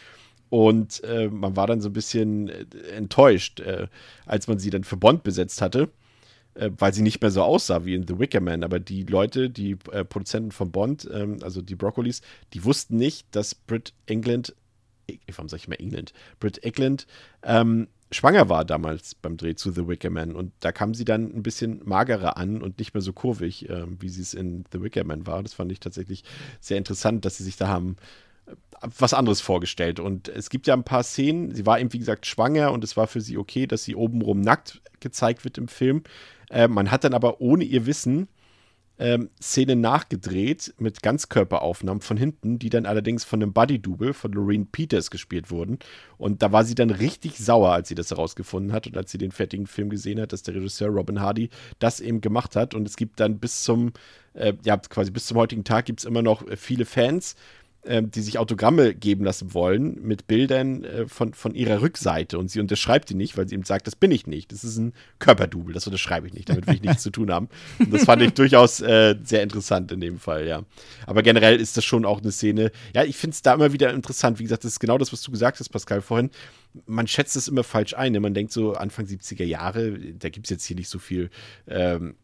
Und 0.51 1.03
äh, 1.05 1.29
man 1.29 1.57
war 1.57 1.67
dann 1.67 1.81
so 1.81 1.89
ein 1.89 1.93
bisschen 1.93 2.49
äh, 2.49 2.65
enttäuscht, 2.95 3.61
äh, 3.61 3.87
als 4.27 4.49
man 4.49 4.59
sie 4.59 4.71
dann 4.71 4.85
für 4.85 4.97
Bond 4.97 5.23
besetzt 5.23 5.63
hatte 5.63 5.89
äh, 6.55 6.71
weil 6.77 6.93
sie 6.93 7.03
nicht 7.03 7.21
mehr 7.23 7.31
so 7.31 7.43
aussah 7.43 7.85
wie 7.85 7.95
in 7.95 8.07
The 8.07 8.19
Wicker 8.19 8.41
Man. 8.41 8.65
Aber 8.65 8.81
die 8.81 9.05
Leute, 9.05 9.51
die 9.51 9.77
äh, 9.93 10.05
Produzenten 10.05 10.53
von 10.53 10.71
Bond, 10.71 11.09
ähm, 11.13 11.39
also 11.43 11.63
die 11.63 11.77
Broccolis, 11.77 12.23
die 12.53 12.65
wussten 12.65 12.97
nicht, 12.97 13.27
dass 13.31 13.55
Brit 13.55 13.93
England, 14.07 14.55
äh, 15.09 15.19
warum 15.35 15.49
sag 15.49 15.59
ich 15.59 15.69
mal 15.69 15.77
England, 15.77 16.13
Brit 16.39 16.63
England 16.65 17.07
ähm, 17.43 17.89
schwanger 18.13 18.49
war 18.49 18.65
damals 18.65 19.15
beim 19.15 19.37
Dreh 19.37 19.55
zu 19.55 19.71
The 19.71 19.87
Wicker 19.87 20.11
Man. 20.11 20.35
Und 20.35 20.53
da 20.61 20.73
kam 20.73 20.95
sie 20.95 21.05
dann 21.05 21.33
ein 21.35 21.43
bisschen 21.43 21.83
magerer 21.85 22.37
an 22.37 22.63
und 22.63 22.79
nicht 22.79 22.95
mehr 22.95 23.03
so 23.03 23.13
kurvig, 23.13 23.69
äh, 23.69 23.85
wie 24.01 24.09
sie 24.09 24.23
es 24.23 24.35
in 24.35 24.65
The 24.73 24.83
Wicker 24.83 25.05
Man 25.05 25.27
war. 25.27 25.43
Das 25.43 25.55
fand 25.55 25.71
ich 25.73 25.81
tatsächlich 25.81 26.25
sehr 26.61 26.79
interessant, 26.79 27.25
dass 27.25 27.37
sie 27.37 27.45
sich 27.45 27.57
da 27.57 27.69
haben 27.69 27.97
was 28.99 29.15
anderes 29.15 29.41
vorgestellt. 29.41 30.01
Und 30.01 30.29
es 30.29 30.51
gibt 30.51 30.67
ja 30.67 30.75
ein 30.75 30.85
paar 30.85 31.03
Szenen, 31.03 31.55
sie 31.55 31.67
war 31.67 31.81
eben, 31.81 31.93
wie 31.93 31.99
gesagt, 31.99 32.27
schwanger 32.27 32.73
und 32.73 32.83
es 32.85 32.97
war 32.97 33.07
für 33.07 33.21
sie 33.21 33.37
okay, 33.37 33.67
dass 33.67 33.85
sie 33.85 33.95
obenrum 33.95 34.41
nackt 34.41 34.81
gezeigt 35.01 35.45
wird 35.45 35.59
im 35.59 35.69
Film. 35.69 36.03
Äh, 36.51 36.69
man 36.69 36.91
hat 36.91 37.05
dann 37.05 37.15
aber 37.15 37.41
ohne 37.41 37.65
ihr 37.65 37.87
Wissen 37.87 38.29
ähm, 39.01 39.31
Szenen 39.41 39.81
nachgedreht 39.81 40.75
mit 40.79 41.03
Ganzkörperaufnahmen 41.03 42.03
von 42.03 42.19
hinten, 42.19 42.59
die 42.59 42.69
dann 42.69 42.85
allerdings 42.85 43.25
von 43.25 43.43
einem 43.43 43.55
Buddy-Double 43.55 44.13
von 44.13 44.31
Lorraine 44.33 44.67
Peters 44.71 45.11
gespielt 45.11 45.51
wurden. 45.51 45.79
Und 46.19 46.43
da 46.43 46.53
war 46.53 46.65
sie 46.65 46.75
dann 46.75 46.91
richtig 46.91 47.39
sauer, 47.39 47.73
als 47.73 47.89
sie 47.89 47.95
das 47.95 48.11
herausgefunden 48.11 48.73
hat 48.73 48.87
und 48.87 48.99
als 48.99 49.11
sie 49.11 49.17
den 49.17 49.33
fertigen 49.33 49.67
Film 49.67 49.89
gesehen 49.89 50.21
hat, 50.21 50.35
dass 50.35 50.43
der 50.43 50.55
Regisseur 50.55 50.89
Robin 50.89 51.21
Hardy 51.21 51.49
das 51.79 52.01
eben 52.01 52.21
gemacht 52.21 52.57
hat. 52.57 52.75
Und 52.75 52.87
es 52.87 52.97
gibt 52.97 53.21
dann 53.21 53.39
bis 53.39 53.65
zum, 53.65 53.95
äh, 54.35 54.53
ja, 54.65 54.77
quasi 54.77 55.11
bis 55.11 55.25
zum 55.25 55.39
heutigen 55.39 55.65
Tag 55.65 55.87
gibt 55.87 56.01
es 56.01 56.05
immer 56.05 56.21
noch 56.21 56.47
äh, 56.47 56.59
viele 56.59 56.85
Fans, 56.85 57.37
ähm, 57.85 58.11
die 58.11 58.21
sich 58.21 58.39
Autogramme 58.39 58.95
geben 58.95 59.25
lassen 59.25 59.55
wollen 59.55 59.99
mit 60.03 60.27
Bildern 60.27 60.85
äh, 60.85 61.09
von, 61.09 61.33
von 61.33 61.55
ihrer 61.55 61.81
Rückseite 61.81 62.39
und 62.39 62.51
sie 62.51 62.61
unterschreibt 62.61 63.09
die 63.09 63.15
nicht, 63.15 63.39
weil 63.39 63.49
sie 63.49 63.55
ihm 63.55 63.65
sagt, 63.65 63.87
das 63.87 63.97
bin 63.97 64.11
ich 64.11 64.27
nicht, 64.27 64.53
das 64.53 64.65
ist 64.65 64.77
ein 64.77 64.93
Körperdouble, 65.19 65.73
das 65.73 65.87
unterschreibe 65.87 66.27
ich 66.27 66.35
nicht, 66.35 66.49
damit 66.51 66.67
will 66.67 66.75
ich 66.75 66.83
nichts 66.83 67.03
zu 67.03 67.11
tun 67.11 67.31
haben. 67.31 67.49
Und 67.79 67.93
das 67.93 68.05
fand 68.05 68.21
ich 68.21 68.31
durchaus 68.35 68.81
äh, 68.81 69.17
sehr 69.25 69.43
interessant 69.43 69.93
in 69.93 70.01
dem 70.01 70.19
Fall, 70.19 70.47
ja. 70.47 70.63
Aber 71.07 71.23
generell 71.23 71.59
ist 71.59 71.77
das 71.77 71.85
schon 71.85 72.05
auch 72.05 72.21
eine 72.21 72.33
Szene, 72.33 72.71
ja, 72.95 73.05
ich 73.05 73.17
finde 73.17 73.35
es 73.35 73.43
da 73.43 73.55
immer 73.55 73.73
wieder 73.73 73.93
interessant, 73.95 74.39
wie 74.39 74.43
gesagt, 74.45 74.65
das 74.65 74.73
ist 74.73 74.81
genau 74.81 74.99
das, 74.99 75.13
was 75.13 75.23
du 75.23 75.31
gesagt 75.31 75.59
hast, 75.59 75.71
Pascal, 75.71 76.03
vorhin. 76.03 76.31
Man 76.87 77.07
schätzt 77.07 77.35
es 77.35 77.49
immer 77.49 77.65
falsch 77.65 77.95
ein, 77.95 78.13
ne? 78.13 78.21
man 78.21 78.35
denkt 78.35 78.53
so 78.53 78.75
Anfang 78.75 79.07
70er 79.07 79.45
Jahre, 79.45 79.99
da 79.99 80.29
gibt 80.29 80.47
es 80.47 80.51
jetzt 80.51 80.67
hier 80.67 80.77
nicht 80.77 80.89
so 80.89 80.99
viel 80.99 81.31
ähm, 81.67 82.15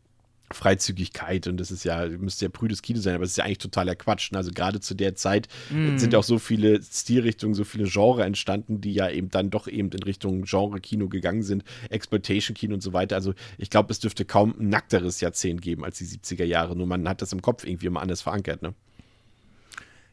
Freizügigkeit 0.53 1.49
und 1.49 1.59
das 1.59 1.70
ist 1.70 1.84
ja, 1.84 2.07
müsste 2.07 2.44
ja 2.44 2.49
prüdes 2.51 2.82
Kino 2.82 3.01
sein, 3.01 3.14
aber 3.16 3.24
es 3.24 3.30
ist 3.30 3.38
ja 3.38 3.44
eigentlich 3.44 3.59
totaler 3.59 3.97
Quatsch. 3.97 4.30
Ne? 4.30 4.38
Also 4.38 4.53
gerade 4.53 4.80
zu 4.80 4.94
der 4.94 5.16
Zeit 5.16 5.49
mm. 5.70 5.97
sind 5.97 6.14
auch 6.14 6.22
so 6.22 6.38
viele 6.38 6.80
Stilrichtungen, 6.82 7.55
so 7.55 7.64
viele 7.64 7.84
Genre 7.88 8.24
entstanden, 8.24 8.80
die 8.80 8.94
ja 8.94 9.11
eben 9.11 9.28
dann 9.28 9.51
doch 9.51 9.66
eben 9.66 9.90
in 9.90 10.03
Richtung 10.03 10.44
Genre-Kino 10.44 11.09
gegangen 11.09 11.42
sind, 11.42 11.64
Exploitation-Kino 11.90 12.74
und 12.74 12.80
so 12.80 12.92
weiter. 12.92 13.16
Also 13.16 13.34
ich 13.59 13.70
glaube, 13.70 13.92
es 13.92 13.99
dürfte 13.99 14.24
kaum 14.24 14.55
ein 14.59 14.68
nackteres 14.68 15.20
Jahrzehnt 15.20 15.62
geben 15.62 15.84
als 15.84 15.99
die 15.99 16.07
70er 16.07 16.44
Jahre, 16.44 16.76
nur 16.76 16.86
man 16.86 17.09
hat 17.09 17.22
das 17.22 17.32
im 17.32 17.42
Kopf 17.42 17.64
irgendwie 17.64 17.86
immer 17.86 18.01
anders 18.01 18.22
verankert, 18.22 18.62
ne? 18.62 18.74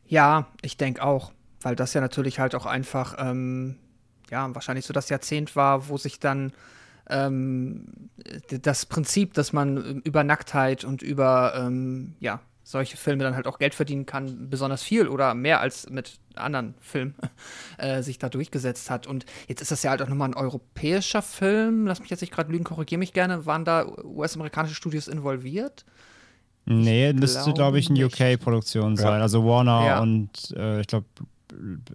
Ja, 0.08 0.48
ich 0.62 0.78
denke 0.78 1.04
auch, 1.04 1.32
weil 1.62 1.76
das 1.76 1.94
ja 1.94 2.02
natürlich 2.02 2.40
halt 2.40 2.56
auch 2.56 2.66
einfach, 2.66 3.16
ähm, 3.18 3.78
ja, 4.30 4.54
wahrscheinlich 4.54 4.86
so 4.86 4.94
das 4.94 5.10
Jahrzehnt 5.10 5.56
war, 5.56 5.88
wo 5.90 5.98
sich 5.98 6.20
dann 6.20 6.54
ähm, 7.10 8.10
das 8.62 8.86
Prinzip, 8.86 9.34
dass 9.34 9.54
man 9.54 10.02
über 10.04 10.24
Nacktheit 10.24 10.84
und 10.84 11.02
über 11.02 11.54
ähm, 11.56 12.16
ja, 12.20 12.40
solche 12.64 12.98
Filme 12.98 13.24
dann 13.24 13.36
halt 13.36 13.46
auch 13.46 13.60
Geld 13.60 13.76
verdienen 13.76 14.06
kann, 14.06 14.50
besonders 14.50 14.84
viel 14.84 15.08
oder 15.08 15.34
mehr 15.34 15.60
als 15.60 15.90
mit 15.90 16.20
anderen 16.36 16.76
Filmen 16.80 17.16
äh, 17.78 18.02
sich 18.02 18.20
da 18.20 18.30
durchgesetzt 18.30 18.90
hat. 18.90 19.06
Und 19.06 19.26
jetzt 19.48 19.62
ist 19.62 19.72
das 19.72 19.84
ja 19.84 19.92
halt 19.92 20.02
auch 20.02 20.08
nochmal 20.08 20.30
ein 20.30 20.34
europäischer 20.34 21.22
Film. 21.22 21.86
Lass 21.86 22.00
mich 22.00 22.10
jetzt 22.10 22.22
nicht 22.22 22.34
gerade 22.34 22.52
lügen, 22.52 22.64
korrigiere 22.64 23.00
mich 23.00 23.14
gerne. 23.14 23.46
Waren 23.46 23.66
da 23.66 23.86
US-amerikanische 24.04 24.76
Studios 24.76 25.08
involviert? 25.08 25.86
Nee, 26.66 27.10
ich 27.10 27.16
müsste, 27.16 27.52
glaube 27.52 27.78
ich, 27.78 27.90
eine 27.90 28.06
UK-Produktion 28.06 28.96
sein. 28.96 29.22
Also 29.22 29.46
Warner 29.46 29.86
ja. 29.86 30.02
und 30.02 30.30
äh, 30.56 30.80
ich 30.80 30.88
glaube, 30.88 31.06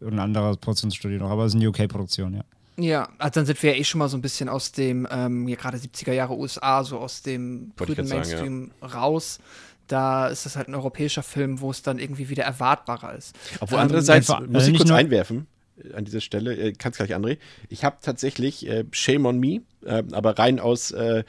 ein 0.03 0.19
anderer 0.19 0.57
Produktionsstudio 0.57 1.19
noch, 1.19 1.31
aber 1.31 1.47
es 1.47 1.55
ist 1.55 1.61
eine 1.61 1.69
UK-Produktion, 1.69 2.35
ja. 2.35 2.45
Ja, 2.79 3.09
also 3.18 3.41
dann 3.41 3.47
sind 3.47 3.61
wir 3.62 3.72
ja 3.72 3.76
eh 3.76 3.85
schon 3.85 3.99
mal 3.99 4.09
so 4.09 4.16
ein 4.16 4.22
bisschen 4.22 4.49
aus 4.49 4.70
dem, 4.70 5.07
ähm, 5.11 5.49
ja 5.49 5.57
gerade 5.57 5.79
70er 5.79 6.12
Jahre 6.12 6.37
USA, 6.37 6.85
so 6.85 6.99
aus 6.99 7.22
dem 7.22 7.72
prüden 7.74 8.09
Mainstream 8.09 8.70
sagen, 8.70 8.72
ja. 8.81 8.87
raus. 8.89 9.41
Da 9.89 10.29
ist 10.29 10.47
das 10.47 10.55
halt 10.55 10.68
ein 10.68 10.74
europäischer 10.74 11.22
Film, 11.22 11.61
wo 11.61 11.70
es 11.70 11.83
dann 11.83 11.99
irgendwie 11.99 12.29
wieder 12.29 12.45
erwartbarer 12.45 13.16
ist. 13.16 13.35
Obwohl 13.61 13.79
ähm, 13.79 13.83
andererseits, 13.85 14.29
muss 14.29 14.39
also 14.55 14.70
ich 14.70 14.76
kurz 14.76 14.91
einwerfen, 14.91 15.49
äh, 15.83 15.95
an 15.95 16.05
dieser 16.05 16.20
Stelle, 16.20 16.55
äh, 16.55 16.72
kannst 16.72 16.99
gleich, 16.99 17.16
André. 17.16 17.39
Ich 17.68 17.85
habe 17.85 17.97
tatsächlich, 18.01 18.68
äh, 18.68 18.85
Shame 18.93 19.26
on 19.26 19.41
Me, 19.41 19.62
äh, 19.85 20.05
aber 20.12 20.39
rein 20.39 20.61
aus 20.61 20.93
äh, 20.93 21.24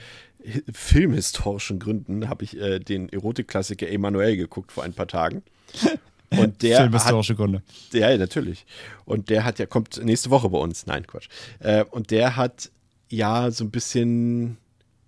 filmhistorischen 0.71 1.79
Gründen 1.79 2.29
habe 2.29 2.43
ich 2.43 2.57
äh, 2.57 2.79
den 2.79 3.09
Erotikklassiker 3.09 3.89
Emanuel 3.89 4.37
geguckt 4.37 4.71
vor 4.71 4.83
ein 4.83 4.93
paar 4.93 5.07
Tagen. 5.07 5.41
Und 6.31 6.61
der 6.61 6.81
Filmhistorische 6.81 7.35
Gründe. 7.35 7.63
Ja, 7.91 8.15
natürlich. 8.17 8.65
Und 9.05 9.29
der 9.29 9.43
hat 9.43 9.59
ja, 9.59 9.65
kommt 9.65 10.03
nächste 10.03 10.29
Woche 10.29 10.49
bei 10.49 10.57
uns. 10.57 10.85
Nein, 10.85 11.05
Quatsch. 11.07 11.27
Äh, 11.59 11.83
und 11.85 12.11
der 12.11 12.35
hat 12.35 12.71
ja 13.09 13.51
so 13.51 13.63
ein 13.63 13.71
bisschen 13.71 14.57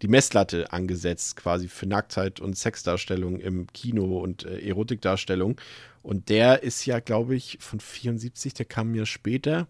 die 0.01 0.07
Messlatte 0.07 0.71
angesetzt, 0.73 1.35
quasi 1.35 1.67
für 1.67 1.85
Nacktheit 1.85 2.39
und 2.39 2.57
Sexdarstellung 2.57 3.39
im 3.39 3.67
Kino 3.71 4.19
und 4.19 4.45
äh, 4.45 4.59
Erotikdarstellung. 4.67 5.59
Und 6.01 6.29
der 6.29 6.63
ist 6.63 6.85
ja, 6.85 6.99
glaube 6.99 7.35
ich, 7.35 7.57
von 7.61 7.79
74, 7.79 8.55
der 8.55 8.65
kam 8.65 8.95
ja 8.95 9.05
später. 9.05 9.67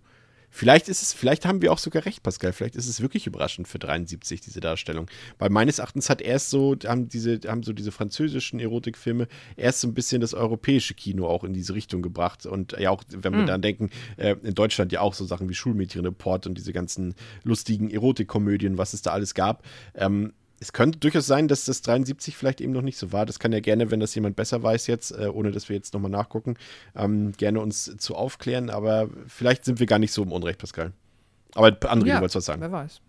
Vielleicht 0.54 0.90
ist 0.90 1.02
es, 1.02 1.14
vielleicht 1.14 1.46
haben 1.46 1.62
wir 1.62 1.72
auch 1.72 1.78
sogar 1.78 2.06
recht, 2.06 2.24
Pascal. 2.24 2.52
Vielleicht 2.52 2.76
ist 2.76 2.88
es 2.88 3.02
wirklich 3.02 3.26
überraschend 3.26 3.70
für 3.70 3.80
73, 3.80 4.42
diese 4.42 4.60
Darstellung. 4.60 5.10
Weil 5.40 5.50
meines 5.50 5.80
Erachtens 5.80 6.10
hat 6.10 6.22
erst 6.22 6.50
so, 6.50 6.76
haben 6.86 7.08
diese, 7.08 7.40
haben 7.48 7.64
so 7.64 7.72
diese 7.72 7.92
französischen 7.92 8.60
Erotikfilme 8.60 9.28
erst 9.56 9.80
so 9.80 9.88
ein 9.88 9.94
bisschen 9.94 10.20
das 10.20 10.34
europäische 10.34 10.94
Kino 10.94 11.26
auch 11.26 11.46
in 11.46 11.54
diese 11.54 11.74
Richtung 11.74 12.02
gebracht. 12.02 12.46
Und 12.46 12.74
ja, 12.78 12.90
auch, 12.92 13.04
wenn 13.10 13.34
wir 13.34 13.44
mhm. 13.44 13.48
dann 13.48 13.62
denken, 13.62 13.90
äh, 14.18 14.36
in 14.44 14.54
Deutschland 14.54 14.92
ja 14.92 15.00
auch 15.00 15.14
so 15.14 15.26
Sachen 15.26 15.48
wie 15.48 15.54
Schulmädchenreport 15.54 16.46
und 16.46 16.58
diese 16.58 16.74
ganzen 16.74 17.16
lustigen 17.44 17.90
Erotikkomödien, 17.90 18.78
was 18.78 18.94
es 18.94 19.02
da 19.02 19.12
alles 19.12 19.34
gab. 19.34 19.64
Ähm, 19.96 20.34
es 20.62 20.74
könnte 20.74 21.00
durchaus 21.00 21.26
sein, 21.26 21.48
dass 21.48 21.66
das 21.66 21.82
73 21.82 22.38
vielleicht 22.38 22.62
eben 22.62 22.72
noch 22.72 22.84
nicht 22.84 22.98
so 22.98 23.12
war. 23.12 23.26
Das 23.26 23.40
kann 23.40 23.52
ja 23.52 23.60
gerne, 23.60 23.90
wenn 23.90 24.00
das 24.00 24.14
jemand 24.14 24.36
besser 24.36 24.62
weiß 24.62 24.86
jetzt, 24.88 25.12
äh, 25.12 25.26
ohne 25.26 25.52
dass 25.52 25.70
wir 25.70 25.76
jetzt 25.76 25.96
nochmal 25.96 26.12
nachgucken, 26.12 26.56
ähm, 26.96 27.32
gerne 27.34 27.60
uns 27.60 27.98
zu 27.98 28.16
aufklären. 28.16 28.70
Aber 28.70 29.10
vielleicht 29.28 29.66
sind 29.66 29.80
wir 29.80 29.88
gar 29.88 29.98
nicht 29.98 30.14
so 30.14 30.22
im 30.22 30.32
Unrecht, 30.32 30.60
Pascal. 30.60 30.94
Aber 31.56 31.70
André, 31.70 32.06
ja, 32.06 32.16
du 32.16 32.22
wolltest 32.22 32.36
was 32.36 32.46
sagen. 32.46 32.62
Wer 32.62 32.72
weiß. 32.72 33.02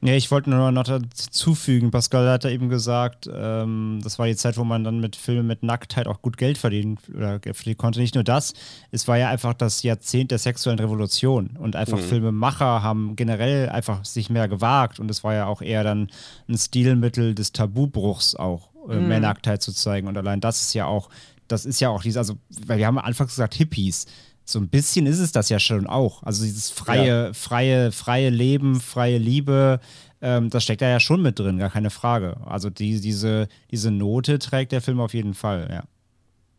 Ja, 0.00 0.14
ich 0.14 0.30
wollte 0.30 0.48
nur 0.50 0.70
noch 0.70 0.84
dazufügen, 0.84 1.90
Pascal 1.90 2.28
hat 2.28 2.44
da 2.44 2.50
eben 2.50 2.68
gesagt, 2.68 3.28
ähm, 3.32 3.98
das 4.04 4.16
war 4.20 4.26
die 4.26 4.36
Zeit, 4.36 4.56
wo 4.56 4.62
man 4.62 4.84
dann 4.84 5.00
mit 5.00 5.16
Filmen 5.16 5.48
mit 5.48 5.64
Nacktheit 5.64 6.06
auch 6.06 6.22
gut 6.22 6.36
Geld 6.36 6.56
verdienen 6.56 6.98
oder 7.12 7.40
verdienen 7.40 7.78
konnte. 7.78 7.98
Nicht 7.98 8.14
nur 8.14 8.22
das, 8.22 8.54
es 8.92 9.08
war 9.08 9.18
ja 9.18 9.28
einfach 9.28 9.54
das 9.54 9.82
Jahrzehnt 9.82 10.30
der 10.30 10.38
sexuellen 10.38 10.78
Revolution 10.78 11.56
und 11.58 11.74
einfach 11.74 11.98
mhm. 11.98 12.02
Filmemacher 12.02 12.80
haben 12.80 13.16
generell 13.16 13.70
einfach 13.70 14.04
sich 14.04 14.30
mehr 14.30 14.46
gewagt 14.46 15.00
und 15.00 15.10
es 15.10 15.24
war 15.24 15.34
ja 15.34 15.46
auch 15.46 15.62
eher 15.62 15.82
dann 15.82 16.10
ein 16.48 16.56
Stilmittel 16.56 17.34
des 17.34 17.50
Tabubruchs 17.50 18.36
auch, 18.36 18.68
äh, 18.88 18.94
mhm. 18.94 19.08
mehr 19.08 19.20
Nacktheit 19.20 19.62
zu 19.62 19.72
zeigen 19.72 20.06
und 20.06 20.16
allein 20.16 20.40
das 20.40 20.60
ist 20.60 20.74
ja 20.74 20.86
auch, 20.86 21.08
das 21.48 21.66
ist 21.66 21.80
ja 21.80 21.88
auch 21.88 22.02
dieses, 22.02 22.18
also, 22.18 22.34
weil 22.66 22.78
wir 22.78 22.86
haben 22.86 22.98
anfangs 22.98 23.32
gesagt 23.32 23.54
Hippies, 23.54 24.06
so 24.48 24.58
ein 24.58 24.68
bisschen 24.68 25.06
ist 25.06 25.18
es 25.18 25.32
das 25.32 25.48
ja 25.50 25.58
schon 25.58 25.86
auch. 25.86 26.22
Also 26.22 26.44
dieses 26.44 26.70
freie, 26.70 27.26
ja. 27.26 27.32
freie, 27.32 27.92
freie 27.92 28.30
Leben, 28.30 28.80
freie 28.80 29.18
Liebe, 29.18 29.80
ähm, 30.22 30.48
das 30.50 30.64
steckt 30.64 30.80
da 30.80 30.88
ja 30.88 31.00
schon 31.00 31.20
mit 31.20 31.38
drin, 31.38 31.58
gar 31.58 31.70
keine 31.70 31.90
Frage. 31.90 32.38
Also 32.46 32.70
die, 32.70 33.00
diese, 33.00 33.48
diese 33.70 33.90
Note 33.90 34.38
trägt 34.38 34.72
der 34.72 34.80
Film 34.80 35.00
auf 35.00 35.14
jeden 35.14 35.34
Fall, 35.34 35.68
ja. 35.70 35.84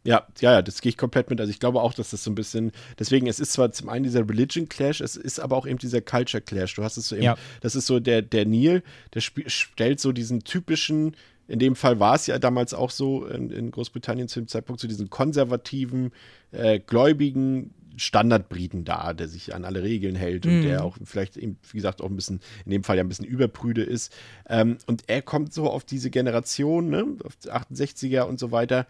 Ja, 0.06 0.26
ja, 0.40 0.54
ja, 0.54 0.62
das 0.62 0.80
gehe 0.80 0.92
ich 0.92 0.98
komplett 0.98 1.30
mit. 1.30 1.42
Also 1.42 1.52
ich 1.52 1.60
glaube 1.60 1.82
auch, 1.82 1.94
dass 1.94 2.12
das 2.12 2.24
so 2.24 2.32
ein 2.32 2.36
bisschen, 2.36 2.72
deswegen, 2.98 3.28
es 3.28 3.40
ist 3.40 3.52
zwar 3.52 3.72
zum 3.72 3.90
einen 3.90 4.04
dieser 4.04 4.28
Religion 4.28 4.70
Clash, 4.70 5.02
es 5.02 5.18
ist 5.18 5.40
aber 5.40 5.58
auch 5.58 5.68
eben 5.68 5.78
dieser 5.78 6.00
Culture 6.00 6.42
Clash. 6.42 6.76
Du 6.76 6.84
hast 6.84 6.96
es 6.96 7.10
so 7.10 7.16
eben, 7.16 7.26
ja. 7.26 7.38
das 7.62 7.76
ist 7.76 7.86
so 7.86 8.00
der, 8.00 8.22
der 8.22 8.46
Neil, 8.46 8.82
der 9.14 9.20
stellt 9.20 10.00
so 10.00 10.14
diesen 10.14 10.44
typischen, 10.44 11.16
in 11.50 11.60
dem 11.60 11.76
Fall 11.76 12.00
war 12.00 12.16
es 12.16 12.28
ja 12.28 12.40
damals 12.40 12.74
auch 12.74 12.92
so 12.92 13.26
in, 13.26 13.50
in 13.50 13.72
Großbritannien 13.72 14.28
zu 14.28 14.40
dem 14.40 14.48
Zeitpunkt, 14.48 14.80
so 14.80 14.88
diesen 14.88 15.10
konservativen, 15.10 16.12
äh, 16.52 16.80
gläubigen 16.80 17.74
Standardbriten 18.00 18.86
dar, 18.86 19.14
der 19.14 19.28
sich 19.28 19.54
an 19.54 19.66
alle 19.66 19.84
Regeln 19.84 20.16
hält 20.16 20.45
Mhm. 20.45 20.52
und 20.52 20.62
der 20.64 20.84
auch 20.84 20.97
vielleicht, 21.04 21.38
eben, 21.38 21.58
wie 21.72 21.78
gesagt, 21.78 22.02
auch 22.02 22.10
ein 22.10 22.16
bisschen, 22.16 22.39
in 22.66 22.72
dem 22.72 22.84
Fall 22.84 22.97
ja 22.97 23.04
ein 23.04 23.10
bisschen 23.10 23.26
überprüde 23.26 23.84
ist. 23.84 24.14
Ähm, 24.47 24.78
und 24.88 25.04
er 25.08 25.22
kommt 25.22 25.54
so 25.54 25.70
auf 25.70 25.84
diese 25.84 26.10
Generation, 26.10 26.89
ne, 26.89 27.06
auf 27.24 27.36
die 27.36 27.52
68er 27.52 28.24
und 28.24 28.39
so 28.39 28.52
weiter. 28.52 28.88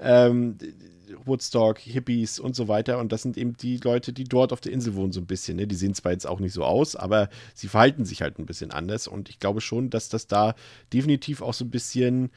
Ähm, 0.00 0.56
Woodstock, 1.24 1.78
Hippies 1.78 2.38
und 2.38 2.54
so 2.54 2.68
weiter. 2.68 2.98
Und 2.98 3.12
das 3.12 3.22
sind 3.22 3.36
eben 3.38 3.56
die 3.56 3.78
Leute, 3.78 4.12
die 4.12 4.24
dort 4.24 4.52
auf 4.52 4.60
der 4.60 4.72
Insel 4.72 4.94
wohnen, 4.94 5.12
so 5.12 5.20
ein 5.20 5.26
bisschen. 5.26 5.56
Ne? 5.56 5.66
Die 5.66 5.74
sehen 5.74 5.94
zwar 5.94 6.12
jetzt 6.12 6.26
auch 6.26 6.40
nicht 6.40 6.52
so 6.52 6.64
aus, 6.64 6.96
aber 6.96 7.28
sie 7.54 7.68
verhalten 7.68 8.04
sich 8.04 8.22
halt 8.22 8.38
ein 8.38 8.46
bisschen 8.46 8.70
anders. 8.70 9.08
Und 9.08 9.28
ich 9.30 9.38
glaube 9.38 9.60
schon, 9.60 9.90
dass 9.90 10.08
das 10.08 10.26
da 10.26 10.54
definitiv 10.92 11.40
auch 11.42 11.54
so 11.54 11.64
ein 11.64 11.70
bisschen 11.70 12.30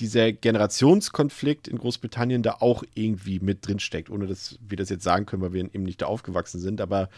dieser 0.00 0.32
Generationskonflikt 0.32 1.68
in 1.68 1.78
Großbritannien 1.78 2.42
da 2.42 2.56
auch 2.60 2.82
irgendwie 2.94 3.38
mit 3.38 3.66
drin 3.66 3.78
steckt, 3.78 4.10
ohne 4.10 4.26
dass 4.26 4.58
wir 4.66 4.76
das 4.76 4.88
jetzt 4.88 5.04
sagen 5.04 5.26
können, 5.26 5.42
weil 5.42 5.52
wir 5.52 5.62
eben 5.62 5.84
nicht 5.84 6.02
da 6.02 6.06
aufgewachsen 6.06 6.60
sind. 6.60 6.80
Aber 6.80 7.10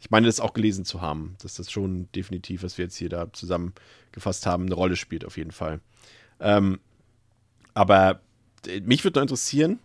ich 0.00 0.10
meine, 0.10 0.26
das 0.26 0.40
auch 0.40 0.54
gelesen 0.54 0.84
zu 0.84 1.02
haben, 1.02 1.36
dass 1.42 1.54
das 1.54 1.70
schon 1.70 2.08
definitiv, 2.14 2.62
was 2.62 2.78
wir 2.78 2.86
jetzt 2.86 2.96
hier 2.96 3.10
da 3.10 3.32
zusammengefasst 3.32 4.46
haben, 4.46 4.64
eine 4.64 4.74
Rolle 4.74 4.96
spielt, 4.96 5.24
auf 5.24 5.36
jeden 5.36 5.52
Fall. 5.52 5.80
Ähm, 6.40 6.80
aber 7.74 8.20
äh, 8.66 8.80
mich 8.80 9.04
würde 9.04 9.18
noch 9.18 9.22
interessieren, 9.22 9.78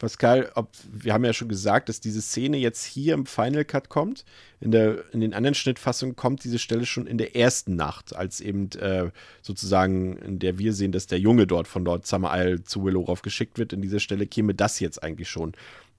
Pascal, 0.00 0.50
ob, 0.54 0.70
wir 0.90 1.12
haben 1.12 1.24
ja 1.24 1.34
schon 1.34 1.48
gesagt, 1.48 1.90
dass 1.90 2.00
diese 2.00 2.22
Szene 2.22 2.56
jetzt 2.56 2.84
hier 2.84 3.12
im 3.14 3.26
Final 3.26 3.66
Cut 3.66 3.90
kommt. 3.90 4.24
In, 4.60 4.70
der, 4.70 5.04
in 5.12 5.20
den 5.20 5.34
anderen 5.34 5.54
Schnittfassungen 5.54 6.16
kommt 6.16 6.42
diese 6.42 6.58
Stelle 6.58 6.86
schon 6.86 7.06
in 7.06 7.18
der 7.18 7.36
ersten 7.36 7.76
Nacht, 7.76 8.16
als 8.16 8.40
eben 8.40 8.70
äh, 8.72 9.10
sozusagen, 9.42 10.16
in 10.16 10.38
der 10.38 10.58
wir 10.58 10.72
sehen, 10.72 10.90
dass 10.90 11.06
der 11.06 11.20
Junge 11.20 11.46
dort 11.46 11.68
von 11.68 11.84
Lord 11.84 12.10
Isle 12.10 12.64
zu 12.64 12.82
Willow 12.82 13.06
Willow 13.06 13.18
geschickt 13.22 13.58
wird. 13.58 13.72
In 13.74 13.82
dieser 13.82 14.00
Stelle 14.00 14.26
käme 14.26 14.54
das 14.54 14.80
jetzt 14.80 15.02
eigentlich 15.02 15.28
schon. 15.28 15.52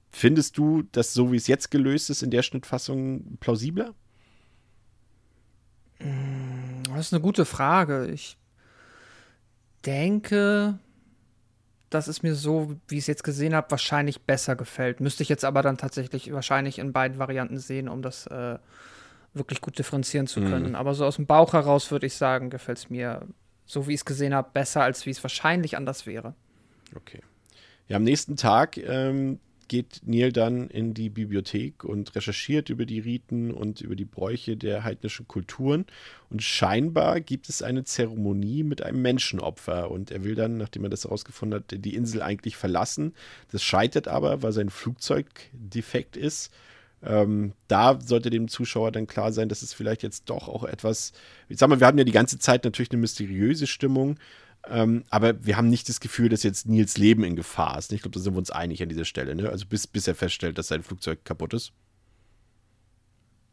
Findest 0.09 0.57
du, 0.57 0.83
dass 0.91 1.13
so 1.13 1.31
wie 1.31 1.37
es 1.37 1.47
jetzt 1.47 1.69
gelöst 1.71 2.09
ist, 2.09 2.23
in 2.23 2.31
der 2.31 2.41
Schnittfassung 2.41 3.37
plausibler? 3.39 3.93
Das 5.99 7.07
ist 7.07 7.13
eine 7.13 7.21
gute 7.21 7.45
Frage. 7.45 8.09
Ich 8.11 8.35
denke, 9.85 10.79
dass 11.91 12.07
es 12.07 12.23
mir 12.23 12.33
so, 12.33 12.75
wie 12.87 12.95
ich 12.95 13.01
es 13.01 13.07
jetzt 13.07 13.23
gesehen 13.23 13.53
habe, 13.53 13.69
wahrscheinlich 13.69 14.21
besser 14.21 14.55
gefällt. 14.55 15.01
Müsste 15.01 15.23
ich 15.23 15.29
jetzt 15.29 15.45
aber 15.45 15.61
dann 15.61 15.77
tatsächlich 15.77 16.31
wahrscheinlich 16.33 16.79
in 16.79 16.93
beiden 16.93 17.19
Varianten 17.19 17.59
sehen, 17.59 17.89
um 17.89 18.01
das 18.01 18.27
äh, 18.27 18.57
wirklich 19.33 19.61
gut 19.61 19.77
differenzieren 19.77 20.25
zu 20.25 20.41
können. 20.41 20.75
Aber 20.75 20.93
so 20.93 21.05
aus 21.05 21.17
dem 21.17 21.25
Bauch 21.25 21.53
heraus 21.53 21.91
würde 21.91 22.07
ich 22.07 22.15
sagen, 22.15 22.49
gefällt 22.49 22.77
es 22.77 22.89
mir, 22.89 23.27
so 23.65 23.87
wie 23.87 23.93
ich 23.93 23.99
es 23.99 24.05
gesehen 24.05 24.33
habe, 24.33 24.49
besser, 24.53 24.83
als 24.83 25.05
wie 25.05 25.11
es 25.11 25.21
wahrscheinlich 25.21 25.77
anders 25.77 26.05
wäre. 26.05 26.33
Okay. 26.95 27.21
Ja, 27.87 27.97
am 27.97 28.03
nächsten 28.03 28.37
Tag 28.37 28.77
ähm, 28.77 29.39
geht 29.71 30.01
Neil 30.03 30.33
dann 30.33 30.67
in 30.67 30.93
die 30.93 31.09
Bibliothek 31.09 31.85
und 31.85 32.13
recherchiert 32.13 32.69
über 32.69 32.85
die 32.85 32.99
Riten 32.99 33.51
und 33.51 33.79
über 33.79 33.95
die 33.95 34.03
Bräuche 34.03 34.57
der 34.57 34.83
heidnischen 34.83 35.29
Kulturen. 35.29 35.85
Und 36.29 36.43
scheinbar 36.43 37.21
gibt 37.21 37.47
es 37.47 37.63
eine 37.63 37.85
Zeremonie 37.85 38.63
mit 38.63 38.81
einem 38.81 39.01
Menschenopfer. 39.01 39.89
Und 39.89 40.11
er 40.11 40.25
will 40.25 40.35
dann, 40.35 40.57
nachdem 40.57 40.83
er 40.83 40.89
das 40.89 41.05
herausgefunden 41.05 41.61
hat, 41.61 41.85
die 41.85 41.95
Insel 41.95 42.21
eigentlich 42.21 42.57
verlassen. 42.57 43.13
Das 43.49 43.63
scheitert 43.63 44.09
aber, 44.09 44.43
weil 44.43 44.51
sein 44.51 44.69
Flugzeug 44.69 45.29
defekt 45.53 46.17
ist. 46.17 46.51
Ähm, 47.01 47.53
da 47.69 47.97
sollte 48.01 48.29
dem 48.29 48.49
Zuschauer 48.49 48.91
dann 48.91 49.07
klar 49.07 49.31
sein, 49.31 49.47
dass 49.47 49.61
es 49.61 49.73
vielleicht 49.73 50.03
jetzt 50.03 50.29
doch 50.29 50.49
auch 50.49 50.65
etwas, 50.65 51.13
ich 51.47 51.57
sag 51.57 51.69
mal, 51.69 51.79
wir 51.79 51.87
haben 51.87 51.97
ja 51.97 52.03
die 52.03 52.11
ganze 52.11 52.39
Zeit 52.39 52.65
natürlich 52.65 52.91
eine 52.91 52.99
mysteriöse 52.99 53.67
Stimmung, 53.67 54.17
ähm, 54.69 55.03
aber 55.09 55.43
wir 55.45 55.57
haben 55.57 55.69
nicht 55.69 55.89
das 55.89 55.99
Gefühl, 55.99 56.29
dass 56.29 56.43
jetzt 56.43 56.67
Nils 56.67 56.97
Leben 56.97 57.23
in 57.23 57.35
Gefahr 57.35 57.77
ist. 57.77 57.91
Ich 57.93 58.01
glaube, 58.01 58.13
da 58.13 58.19
sind 58.19 58.33
wir 58.33 58.37
uns 58.37 58.51
einig 58.51 58.81
an 58.83 58.89
dieser 58.89 59.05
Stelle. 59.05 59.35
Ne? 59.35 59.49
Also 59.49 59.65
bis, 59.65 59.87
bis 59.87 60.07
er 60.07 60.15
feststellt, 60.15 60.57
dass 60.57 60.67
sein 60.67 60.83
Flugzeug 60.83 61.25
kaputt 61.25 61.53
ist. 61.53 61.73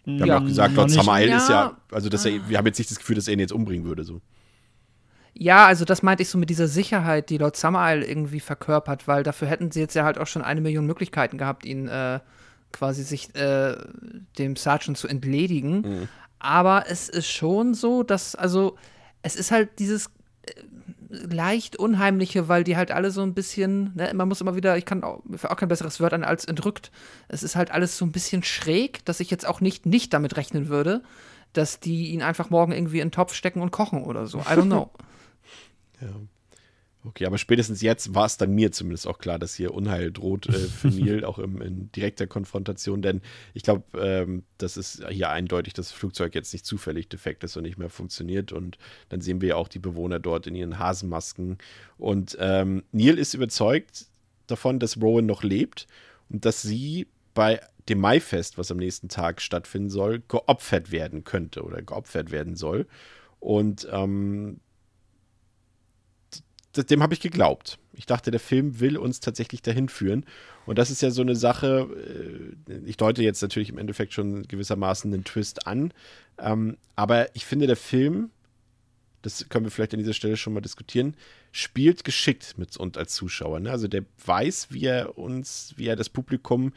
Wir 0.04 0.20
haben 0.20 0.28
ja 0.28 0.38
auch 0.38 0.44
gesagt, 0.44 0.74
Lord. 0.74 0.90
Summer 0.90 1.20
Isle 1.20 1.36
ist 1.36 1.48
ja, 1.48 1.66
Ja. 1.66 1.76
also 1.92 2.08
dass 2.08 2.24
er, 2.24 2.48
wir 2.48 2.56
haben 2.56 2.66
jetzt 2.66 2.78
nicht 2.78 2.90
das 2.90 2.98
Gefühl, 2.98 3.16
dass 3.16 3.28
er 3.28 3.34
ihn 3.34 3.40
jetzt 3.40 3.52
umbringen 3.52 3.86
würde. 3.86 4.04
So. 4.04 4.20
Ja, 5.34 5.66
also 5.66 5.84
das 5.84 6.02
meinte 6.02 6.22
ich 6.22 6.30
so 6.30 6.38
mit 6.38 6.50
dieser 6.50 6.66
Sicherheit, 6.66 7.30
die 7.30 7.38
Lord 7.38 7.56
Summer 7.56 7.92
Isle 7.92 8.04
irgendwie 8.06 8.40
verkörpert, 8.40 9.06
weil 9.06 9.22
dafür 9.22 9.48
hätten 9.48 9.70
sie 9.70 9.80
jetzt 9.80 9.94
ja 9.94 10.04
halt 10.04 10.18
auch 10.18 10.26
schon 10.26 10.42
eine 10.42 10.60
Million 10.60 10.86
Möglichkeiten 10.86 11.36
gehabt, 11.38 11.64
ihn 11.64 11.88
äh, 11.88 12.20
quasi 12.72 13.02
sich 13.02 13.34
äh, 13.34 13.76
dem 14.38 14.56
Sergeant 14.56 14.96
zu 14.98 15.08
entledigen. 15.08 16.08
Aber 16.38 16.84
es 16.88 17.08
ist 17.08 17.30
schon 17.30 17.74
so, 17.74 18.02
dass, 18.02 18.34
also, 18.34 18.76
es 19.22 19.36
ist 19.36 19.50
halt 19.50 19.78
dieses 19.78 20.06
äh, 20.46 20.52
leicht 21.08 21.76
Unheimliche, 21.76 22.48
weil 22.48 22.64
die 22.64 22.76
halt 22.76 22.90
alle 22.90 23.10
so 23.10 23.22
ein 23.22 23.34
bisschen, 23.34 23.94
ne, 23.94 24.12
man 24.14 24.28
muss 24.28 24.40
immer 24.40 24.56
wieder, 24.56 24.76
ich 24.76 24.84
kann 24.84 25.02
auch, 25.02 25.22
auch 25.44 25.56
kein 25.56 25.68
besseres 25.68 26.00
Wort 26.00 26.12
an 26.12 26.24
als 26.24 26.44
entrückt. 26.44 26.90
Es 27.28 27.42
ist 27.42 27.56
halt 27.56 27.70
alles 27.70 27.96
so 27.96 28.04
ein 28.04 28.12
bisschen 28.12 28.42
schräg, 28.42 29.04
dass 29.04 29.20
ich 29.20 29.30
jetzt 29.30 29.46
auch 29.46 29.60
nicht, 29.60 29.86
nicht 29.86 30.12
damit 30.12 30.36
rechnen 30.36 30.68
würde, 30.68 31.02
dass 31.52 31.80
die 31.80 32.10
ihn 32.10 32.22
einfach 32.22 32.50
morgen 32.50 32.72
irgendwie 32.72 33.00
in 33.00 33.08
den 33.08 33.12
Topf 33.12 33.34
stecken 33.34 33.62
und 33.62 33.70
kochen 33.70 34.02
oder 34.02 34.26
so. 34.26 34.38
I 34.40 34.54
don't 34.54 34.66
know. 34.66 34.90
Okay, 37.04 37.26
aber 37.26 37.38
spätestens 37.38 37.80
jetzt 37.80 38.14
war 38.14 38.26
es 38.26 38.38
dann 38.38 38.54
mir 38.54 38.72
zumindest 38.72 39.06
auch 39.06 39.18
klar, 39.18 39.38
dass 39.38 39.54
hier 39.54 39.72
Unheil 39.72 40.10
droht 40.10 40.48
äh, 40.48 40.52
für 40.52 40.88
Neil, 40.88 41.24
auch 41.24 41.38
im, 41.38 41.62
in 41.62 41.92
direkter 41.92 42.26
Konfrontation, 42.26 43.02
denn 43.02 43.22
ich 43.54 43.62
glaube, 43.62 43.84
ähm, 43.98 44.42
das 44.58 44.76
ist 44.76 45.04
hier 45.08 45.30
eindeutig, 45.30 45.74
dass 45.74 45.88
das 45.88 45.96
Flugzeug 45.96 46.34
jetzt 46.34 46.52
nicht 46.52 46.66
zufällig 46.66 47.08
defekt 47.08 47.44
ist 47.44 47.56
und 47.56 47.62
nicht 47.62 47.78
mehr 47.78 47.88
funktioniert. 47.88 48.52
Und 48.52 48.78
dann 49.10 49.20
sehen 49.20 49.40
wir 49.40 49.50
ja 49.50 49.56
auch 49.56 49.68
die 49.68 49.78
Bewohner 49.78 50.18
dort 50.18 50.48
in 50.48 50.56
ihren 50.56 50.78
Hasenmasken. 50.78 51.58
Und 51.98 52.36
ähm, 52.40 52.82
Neil 52.90 53.16
ist 53.16 53.34
überzeugt 53.34 54.06
davon, 54.48 54.80
dass 54.80 55.00
Rowan 55.00 55.26
noch 55.26 55.44
lebt 55.44 55.86
und 56.28 56.44
dass 56.44 56.62
sie 56.62 57.06
bei 57.32 57.60
dem 57.88 58.00
Maifest, 58.00 58.58
was 58.58 58.72
am 58.72 58.78
nächsten 58.78 59.08
Tag 59.08 59.40
stattfinden 59.40 59.90
soll, 59.90 60.22
geopfert 60.26 60.90
werden 60.90 61.22
könnte 61.22 61.62
oder 61.62 61.80
geopfert 61.80 62.32
werden 62.32 62.56
soll. 62.56 62.86
Und 63.40 63.88
ähm, 63.90 64.60
dem 66.86 67.02
habe 67.02 67.14
ich 67.14 67.20
geglaubt. 67.20 67.78
Ich 67.94 68.06
dachte, 68.06 68.30
der 68.30 68.40
Film 68.40 68.80
will 68.80 68.96
uns 68.96 69.20
tatsächlich 69.20 69.62
dahin 69.62 69.88
führen. 69.88 70.24
Und 70.66 70.78
das 70.78 70.90
ist 70.90 71.02
ja 71.02 71.10
so 71.10 71.22
eine 71.22 71.36
Sache, 71.36 71.88
äh, 72.68 72.78
ich 72.86 72.96
deute 72.96 73.22
jetzt 73.22 73.42
natürlich 73.42 73.70
im 73.70 73.78
Endeffekt 73.78 74.12
schon 74.12 74.42
gewissermaßen 74.42 75.12
einen 75.12 75.24
Twist 75.24 75.66
an. 75.66 75.92
Ähm, 76.38 76.76
aber 76.96 77.34
ich 77.34 77.44
finde, 77.44 77.66
der 77.66 77.76
Film, 77.76 78.30
das 79.22 79.48
können 79.48 79.64
wir 79.64 79.70
vielleicht 79.70 79.94
an 79.94 79.98
dieser 79.98 80.14
Stelle 80.14 80.36
schon 80.36 80.52
mal 80.52 80.60
diskutieren, 80.60 81.14
spielt 81.52 82.04
geschickt 82.04 82.56
mit 82.58 82.76
uns 82.76 82.96
als 82.96 83.14
Zuschauer. 83.14 83.60
Ne? 83.60 83.70
Also 83.70 83.88
der 83.88 84.04
weiß, 84.24 84.68
wie 84.70 84.84
er 84.84 85.18
uns, 85.18 85.74
wie 85.76 85.86
er 85.86 85.96
das 85.96 86.08
Publikum 86.08 86.72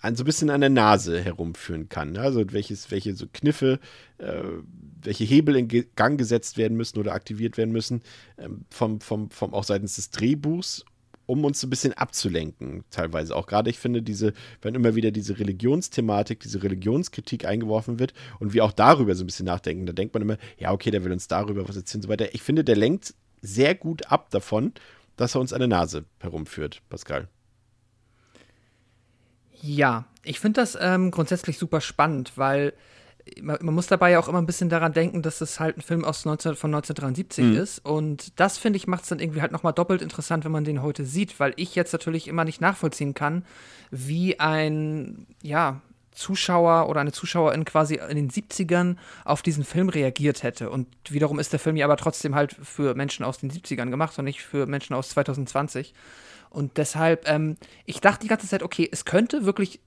an, 0.00 0.16
so 0.16 0.22
ein 0.22 0.26
bisschen 0.26 0.50
an 0.50 0.60
der 0.60 0.70
Nase 0.70 1.20
herumführen 1.20 1.88
kann. 1.88 2.12
Ne? 2.12 2.20
Also 2.20 2.44
welches, 2.52 2.90
welche 2.90 3.14
so 3.14 3.26
Kniffe, 3.32 3.80
äh, 4.18 4.42
welche 5.02 5.24
Hebel 5.24 5.56
in 5.56 5.68
Gang 5.96 6.18
gesetzt 6.18 6.56
werden 6.56 6.76
müssen 6.76 6.98
oder 6.98 7.12
aktiviert 7.12 7.56
werden 7.56 7.72
müssen, 7.72 8.02
ähm, 8.38 8.64
vom, 8.70 9.00
vom, 9.00 9.30
vom, 9.30 9.54
auch 9.54 9.64
seitens 9.64 9.96
des 9.96 10.10
Drehbuchs, 10.10 10.84
um 11.26 11.44
uns 11.44 11.60
so 11.60 11.66
ein 11.66 11.70
bisschen 11.70 11.92
abzulenken, 11.92 12.84
teilweise. 12.90 13.36
Auch 13.36 13.46
gerade, 13.46 13.68
ich 13.68 13.78
finde, 13.78 14.00
diese, 14.00 14.32
wenn 14.62 14.74
immer 14.74 14.94
wieder 14.94 15.10
diese 15.10 15.38
Religionsthematik, 15.38 16.40
diese 16.40 16.62
Religionskritik 16.62 17.44
eingeworfen 17.44 17.98
wird 17.98 18.14
und 18.38 18.54
wir 18.54 18.64
auch 18.64 18.72
darüber 18.72 19.14
so 19.14 19.24
ein 19.24 19.26
bisschen 19.26 19.46
nachdenken, 19.46 19.84
da 19.84 19.92
denkt 19.92 20.14
man 20.14 20.22
immer, 20.22 20.38
ja, 20.56 20.72
okay, 20.72 20.90
der 20.90 21.04
will 21.04 21.12
uns 21.12 21.28
darüber 21.28 21.68
was 21.68 21.76
erzählen 21.76 21.98
und 21.98 22.02
so 22.04 22.08
weiter. 22.08 22.34
Ich 22.34 22.42
finde, 22.42 22.64
der 22.64 22.76
lenkt 22.76 23.14
sehr 23.42 23.74
gut 23.74 24.10
ab 24.10 24.30
davon, 24.30 24.72
dass 25.16 25.34
er 25.34 25.40
uns 25.40 25.52
an 25.52 25.58
der 25.58 25.68
Nase 25.68 26.06
herumführt, 26.20 26.80
Pascal. 26.88 27.28
Ja, 29.60 30.04
ich 30.22 30.40
finde 30.40 30.60
das 30.60 30.76
ähm, 30.80 31.10
grundsätzlich 31.10 31.58
super 31.58 31.80
spannend, 31.80 32.32
weil 32.36 32.74
man, 33.40 33.58
man 33.60 33.74
muss 33.74 33.86
dabei 33.86 34.10
ja 34.10 34.18
auch 34.18 34.28
immer 34.28 34.38
ein 34.38 34.46
bisschen 34.46 34.68
daran 34.68 34.92
denken, 34.92 35.22
dass 35.22 35.40
es 35.40 35.60
halt 35.60 35.76
ein 35.76 35.82
Film 35.82 36.04
aus 36.04 36.24
19, 36.24 36.54
von 36.54 36.74
1973 36.74 37.54
ist. 37.54 37.84
Und 37.84 38.38
das, 38.40 38.58
finde 38.58 38.76
ich, 38.76 38.86
macht 38.86 39.02
es 39.02 39.08
dann 39.08 39.20
irgendwie 39.20 39.40
halt 39.40 39.52
nochmal 39.52 39.72
doppelt 39.72 40.02
interessant, 40.02 40.44
wenn 40.44 40.52
man 40.52 40.64
den 40.64 40.82
heute 40.82 41.04
sieht, 41.04 41.38
weil 41.40 41.52
ich 41.56 41.74
jetzt 41.74 41.92
natürlich 41.92 42.28
immer 42.28 42.44
nicht 42.44 42.60
nachvollziehen 42.60 43.14
kann, 43.14 43.44
wie 43.90 44.38
ein, 44.40 45.26
ja, 45.42 45.80
Zuschauer 46.12 46.88
oder 46.88 47.00
eine 47.00 47.12
Zuschauerin 47.12 47.64
quasi 47.64 47.94
in 47.94 48.16
den 48.16 48.28
70ern 48.28 48.96
auf 49.24 49.40
diesen 49.40 49.62
Film 49.62 49.88
reagiert 49.88 50.42
hätte. 50.42 50.68
Und 50.68 50.88
wiederum 51.08 51.38
ist 51.38 51.52
der 51.52 51.60
Film 51.60 51.76
ja 51.76 51.86
aber 51.86 51.96
trotzdem 51.96 52.34
halt 52.34 52.56
für 52.60 52.96
Menschen 52.96 53.24
aus 53.24 53.38
den 53.38 53.52
70ern 53.52 53.90
gemacht 53.90 54.18
und 54.18 54.24
nicht 54.24 54.42
für 54.42 54.66
Menschen 54.66 54.94
aus 54.94 55.10
2020. 55.10 55.94
Und 56.50 56.76
deshalb, 56.76 57.28
ähm, 57.28 57.56
ich 57.84 58.00
dachte 58.00 58.20
die 58.22 58.28
ganze 58.28 58.48
Zeit, 58.48 58.62
okay, 58.62 58.88
es 58.90 59.04
könnte 59.04 59.44
wirklich, 59.44 59.80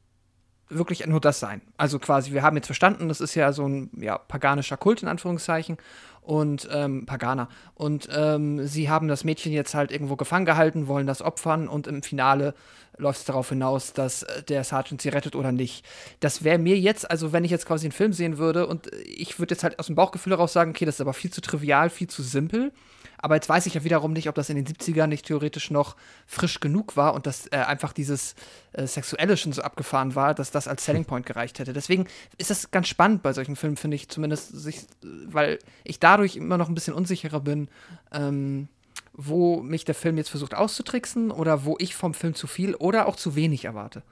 wirklich 0.69 1.05
nur 1.05 1.19
das 1.19 1.39
sein. 1.39 1.61
Also 1.77 1.99
quasi, 1.99 2.31
wir 2.31 2.43
haben 2.43 2.55
jetzt 2.55 2.67
verstanden, 2.67 3.07
das 3.07 3.21
ist 3.21 3.35
ja 3.35 3.51
so 3.53 3.67
ein 3.67 3.89
ja, 3.97 4.17
paganischer 4.17 4.77
Kult 4.77 5.01
in 5.01 5.07
Anführungszeichen 5.07 5.77
und 6.21 6.69
ähm, 6.71 7.05
Paganer. 7.05 7.49
Und 7.73 8.07
ähm, 8.11 8.65
sie 8.65 8.89
haben 8.89 9.07
das 9.07 9.23
Mädchen 9.23 9.51
jetzt 9.51 9.73
halt 9.73 9.91
irgendwo 9.91 10.15
gefangen 10.15 10.45
gehalten, 10.45 10.87
wollen 10.87 11.07
das 11.07 11.21
opfern 11.21 11.67
und 11.67 11.87
im 11.87 12.03
Finale 12.03 12.53
läuft 12.97 13.19
es 13.19 13.25
darauf 13.25 13.49
hinaus, 13.49 13.93
dass 13.93 14.23
äh, 14.23 14.43
der 14.43 14.63
Sergeant 14.63 15.01
sie 15.01 15.09
rettet 15.09 15.35
oder 15.35 15.51
nicht. 15.51 15.85
Das 16.19 16.43
wäre 16.43 16.59
mir 16.59 16.77
jetzt, 16.77 17.09
also 17.09 17.33
wenn 17.33 17.43
ich 17.43 17.51
jetzt 17.51 17.65
quasi 17.65 17.85
einen 17.85 17.91
Film 17.91 18.13
sehen 18.13 18.37
würde 18.37 18.67
und 18.67 18.87
ich 19.05 19.39
würde 19.39 19.55
jetzt 19.55 19.63
halt 19.63 19.79
aus 19.79 19.87
dem 19.87 19.95
Bauchgefühl 19.95 20.33
heraus 20.33 20.53
sagen, 20.53 20.71
okay, 20.71 20.85
das 20.85 20.95
ist 20.95 21.01
aber 21.01 21.13
viel 21.13 21.31
zu 21.31 21.41
trivial, 21.41 21.89
viel 21.89 22.07
zu 22.07 22.21
simpel. 22.21 22.71
Aber 23.21 23.35
jetzt 23.35 23.49
weiß 23.49 23.65
ich 23.65 23.73
ja 23.75 23.83
wiederum 23.83 24.13
nicht, 24.13 24.27
ob 24.29 24.35
das 24.35 24.49
in 24.49 24.55
den 24.55 24.65
70ern 24.65 25.07
nicht 25.07 25.25
theoretisch 25.25 25.71
noch 25.71 25.95
frisch 26.25 26.59
genug 26.59 26.97
war 26.97 27.13
und 27.13 27.27
dass 27.27 27.47
äh, 27.47 27.57
einfach 27.57 27.93
dieses 27.93 28.35
äh, 28.73 28.87
Sexuelle 28.87 29.37
schon 29.37 29.53
so 29.53 29.61
abgefahren 29.61 30.15
war, 30.15 30.33
dass 30.33 30.51
das 30.51 30.67
als 30.67 30.85
Selling 30.85 31.05
Point 31.05 31.25
gereicht 31.25 31.59
hätte. 31.59 31.73
Deswegen 31.73 32.07
ist 32.37 32.49
das 32.49 32.71
ganz 32.71 32.87
spannend 32.87 33.23
bei 33.23 33.33
solchen 33.33 33.55
Filmen, 33.55 33.77
finde 33.77 33.95
ich 33.95 34.09
zumindest, 34.09 34.49
sich, 34.49 34.81
weil 35.01 35.59
ich 35.83 35.99
dadurch 35.99 36.35
immer 36.35 36.57
noch 36.57 36.69
ein 36.69 36.75
bisschen 36.75 36.93
unsicherer 36.93 37.39
bin, 37.39 37.69
ähm, 38.11 38.67
wo 39.13 39.61
mich 39.61 39.85
der 39.85 39.95
Film 39.95 40.17
jetzt 40.17 40.29
versucht 40.29 40.55
auszutricksen 40.55 41.31
oder 41.31 41.65
wo 41.65 41.75
ich 41.79 41.95
vom 41.95 42.13
Film 42.13 42.33
zu 42.33 42.47
viel 42.47 42.75
oder 42.75 43.07
auch 43.07 43.15
zu 43.15 43.35
wenig 43.35 43.65
erwarte. 43.65 44.03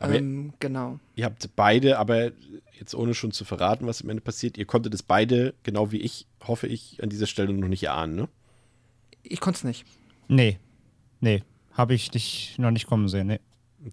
Ähm, 0.00 0.52
genau. 0.58 0.98
Ihr 1.14 1.24
habt 1.24 1.48
beide, 1.54 1.98
aber 1.98 2.32
jetzt 2.78 2.94
ohne 2.94 3.14
schon 3.14 3.32
zu 3.32 3.44
verraten, 3.44 3.86
was 3.86 4.02
am 4.02 4.10
Ende 4.10 4.22
passiert, 4.22 4.58
ihr 4.58 4.64
konntet 4.64 4.94
es 4.94 5.02
beide, 5.02 5.54
genau 5.62 5.92
wie 5.92 6.00
ich, 6.00 6.26
hoffe 6.42 6.66
ich, 6.66 7.02
an 7.02 7.08
dieser 7.08 7.26
Stelle 7.26 7.52
noch 7.52 7.68
nicht 7.68 7.84
erahnen, 7.84 8.16
ne? 8.16 8.28
Ich 9.22 9.40
konnte 9.40 9.58
es 9.58 9.64
nicht. 9.64 9.84
Nee. 10.28 10.58
Nee. 11.20 11.42
Habe 11.72 11.94
ich 11.94 12.12
nicht, 12.12 12.58
noch 12.58 12.70
nicht 12.70 12.86
kommen 12.86 13.08
sehen. 13.08 13.28
Nee. 13.28 13.40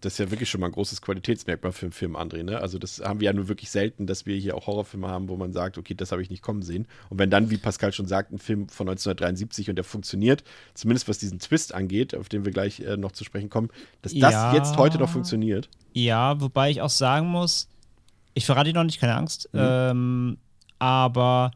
Das 0.01 0.13
ist 0.13 0.19
ja 0.19 0.29
wirklich 0.29 0.47
schon 0.49 0.61
mal 0.61 0.67
ein 0.67 0.71
großes 0.73 1.01
Qualitätsmerkmal 1.01 1.71
für 1.71 1.87
einen 1.87 1.93
Film, 1.93 2.15
André. 2.15 2.43
Ne? 2.43 2.59
Also, 2.59 2.77
das 2.77 2.99
haben 2.99 3.21
wir 3.21 3.25
ja 3.25 3.33
nur 3.33 3.47
wirklich 3.47 3.71
selten, 3.71 4.05
dass 4.05 4.27
wir 4.27 4.35
hier 4.37 4.55
auch 4.55 4.67
Horrorfilme 4.67 5.07
haben, 5.07 5.29
wo 5.29 5.35
man 5.35 5.51
sagt, 5.51 5.79
okay, 5.79 5.95
das 5.95 6.11
habe 6.11 6.21
ich 6.21 6.29
nicht 6.29 6.43
kommen 6.43 6.61
sehen. 6.61 6.87
Und 7.09 7.17
wenn 7.17 7.31
dann, 7.31 7.49
wie 7.49 7.57
Pascal 7.57 7.91
schon 7.91 8.05
sagt, 8.05 8.31
ein 8.31 8.37
Film 8.37 8.69
von 8.69 8.87
1973 8.87 9.67
und 9.69 9.77
der 9.77 9.83
funktioniert, 9.83 10.43
zumindest 10.75 11.07
was 11.07 11.17
diesen 11.17 11.39
Twist 11.39 11.73
angeht, 11.73 12.13
auf 12.13 12.29
den 12.29 12.45
wir 12.45 12.51
gleich 12.51 12.81
äh, 12.81 12.97
noch 12.97 13.13
zu 13.13 13.23
sprechen 13.23 13.49
kommen, 13.49 13.69
dass 14.03 14.13
das 14.13 14.31
Ja. 14.33 14.53
jetzt 14.53 14.77
heute 14.77 14.99
noch 14.99 15.09
funktioniert. 15.09 15.69
Ja, 15.93 16.39
wobei 16.39 16.69
ich 16.69 16.81
auch 16.81 16.89
sagen 16.91 17.27
muss, 17.27 17.67
ich 18.35 18.45
verrate 18.45 18.69
dir 18.71 18.75
noch 18.77 18.83
nicht, 18.83 18.99
keine 18.99 19.15
Angst, 19.15 19.49
ähm, 19.55 20.37
aber 20.77 21.49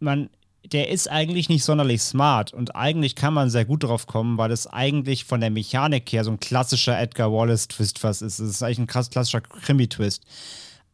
man, 0.00 0.30
der 0.72 0.88
ist 0.90 1.10
eigentlich 1.10 1.48
nicht 1.48 1.64
sonderlich 1.64 2.02
smart 2.02 2.54
und 2.54 2.74
eigentlich 2.74 3.14
kann 3.14 3.34
man 3.34 3.50
sehr 3.50 3.64
gut 3.64 3.84
drauf 3.84 4.06
kommen, 4.06 4.38
weil 4.38 4.50
es 4.50 4.66
eigentlich 4.66 5.24
von 5.24 5.40
der 5.40 5.50
Mechanik 5.50 6.10
her 6.12 6.24
so 6.24 6.30
ein 6.30 6.40
klassischer 6.40 6.98
Edgar 6.98 7.32
Wallace-Twist 7.32 7.98
fast 7.98 8.22
ist. 8.22 8.38
Es 8.38 8.50
ist 8.50 8.62
eigentlich 8.62 8.78
ein 8.78 8.86
krass 8.86 9.10
klassischer 9.10 9.42
Krimi-Twist. 9.42 10.24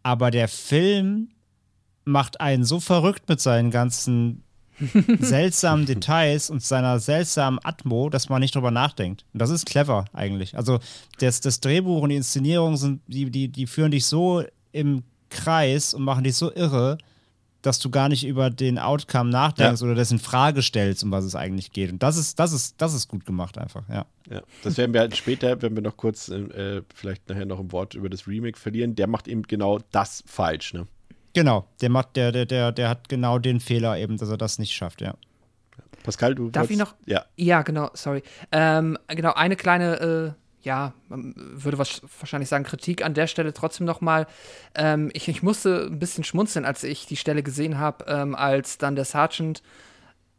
Aber 0.02 0.30
der 0.30 0.48
Film 0.48 1.28
macht 2.04 2.40
einen 2.40 2.64
so 2.64 2.80
verrückt 2.80 3.28
mit 3.28 3.40
seinen 3.40 3.70
ganzen 3.70 4.42
seltsamen 5.20 5.86
Details 5.86 6.50
und 6.50 6.62
seiner 6.62 6.98
seltsamen 6.98 7.60
Atmo, 7.62 8.08
dass 8.08 8.28
man 8.28 8.40
nicht 8.40 8.54
drüber 8.54 8.70
nachdenkt. 8.70 9.24
Und 9.32 9.40
das 9.40 9.50
ist 9.50 9.66
clever 9.66 10.06
eigentlich. 10.12 10.56
Also 10.56 10.80
das, 11.18 11.40
das 11.40 11.60
Drehbuch 11.60 12.02
und 12.02 12.08
die 12.08 12.16
Inszenierung 12.16 12.76
sind, 12.76 13.02
die, 13.06 13.30
die, 13.30 13.48
die 13.48 13.66
führen 13.66 13.90
dich 13.90 14.06
so 14.06 14.42
im 14.72 15.04
Kreis 15.28 15.94
und 15.94 16.02
machen 16.02 16.24
dich 16.24 16.34
so 16.34 16.52
irre, 16.52 16.98
dass 17.62 17.78
du 17.78 17.90
gar 17.90 18.08
nicht 18.08 18.26
über 18.26 18.50
den 18.50 18.78
Outcome 18.78 19.30
nachdenkst 19.30 19.80
Ja. 19.80 19.86
oder 19.86 19.94
das 19.94 20.10
in 20.10 20.18
Frage 20.18 20.62
stellst, 20.62 21.04
um 21.04 21.10
was 21.10 21.24
es 21.24 21.34
eigentlich 21.34 21.72
geht. 21.72 21.92
Und 21.92 22.02
das 22.02 22.16
ist, 22.16 22.38
das 22.38 22.52
ist, 22.52 22.80
das 22.80 22.94
ist 22.94 23.08
gut 23.08 23.26
gemacht 23.26 23.58
einfach, 23.58 23.82
ja. 23.88 24.06
Ja, 24.30 24.42
das 24.62 24.76
werden 24.78 24.92
wir 24.92 25.00
halt 25.00 25.16
später, 25.16 25.60
wenn 25.62 25.74
wir 25.74 25.82
noch 25.82 25.96
kurz 25.96 26.28
äh, 26.28 26.82
vielleicht 26.94 27.28
nachher 27.28 27.46
noch 27.46 27.58
ein 27.60 27.72
Wort 27.72 27.94
über 27.94 28.08
das 28.08 28.26
Remake 28.26 28.58
verlieren, 28.58 28.94
der 28.94 29.06
macht 29.08 29.28
eben 29.28 29.42
genau 29.42 29.78
das 29.90 30.22
falsch, 30.26 30.72
ne? 30.74 30.86
Genau, 31.32 31.68
der 31.80 31.90
macht, 31.90 32.16
der, 32.16 32.32
der, 32.32 32.46
der, 32.46 32.72
der 32.72 32.88
hat 32.88 33.08
genau 33.08 33.38
den 33.38 33.60
Fehler 33.60 33.96
eben, 33.98 34.16
dass 34.16 34.28
er 34.30 34.36
das 34.36 34.58
nicht 34.58 34.72
schafft, 34.72 35.00
ja. 35.00 35.14
Pascal, 36.02 36.34
du 36.34 36.50
Darf 36.50 36.70
ich 36.70 36.78
noch- 36.78 36.94
Ja, 37.06 37.24
Ja, 37.36 37.62
genau, 37.62 37.90
sorry. 37.94 38.22
Ähm, 38.52 38.96
genau, 39.08 39.32
eine 39.34 39.54
kleine, 39.56 40.00
äh, 40.00 40.32
ja, 40.62 40.92
man 41.08 41.34
würde 41.36 41.78
was, 41.78 42.02
wahrscheinlich 42.18 42.48
sagen, 42.48 42.64
Kritik 42.64 43.04
an 43.04 43.14
der 43.14 43.26
Stelle 43.26 43.52
trotzdem 43.52 43.86
noch 43.86 44.00
mal. 44.00 44.26
Ähm, 44.74 45.10
ich, 45.14 45.28
ich 45.28 45.42
musste 45.42 45.88
ein 45.90 45.98
bisschen 45.98 46.24
schmunzeln, 46.24 46.64
als 46.64 46.84
ich 46.84 47.06
die 47.06 47.16
Stelle 47.16 47.42
gesehen 47.42 47.78
habe, 47.78 48.04
ähm, 48.08 48.34
als 48.34 48.78
dann 48.78 48.96
der 48.96 49.04
Sergeant, 49.04 49.62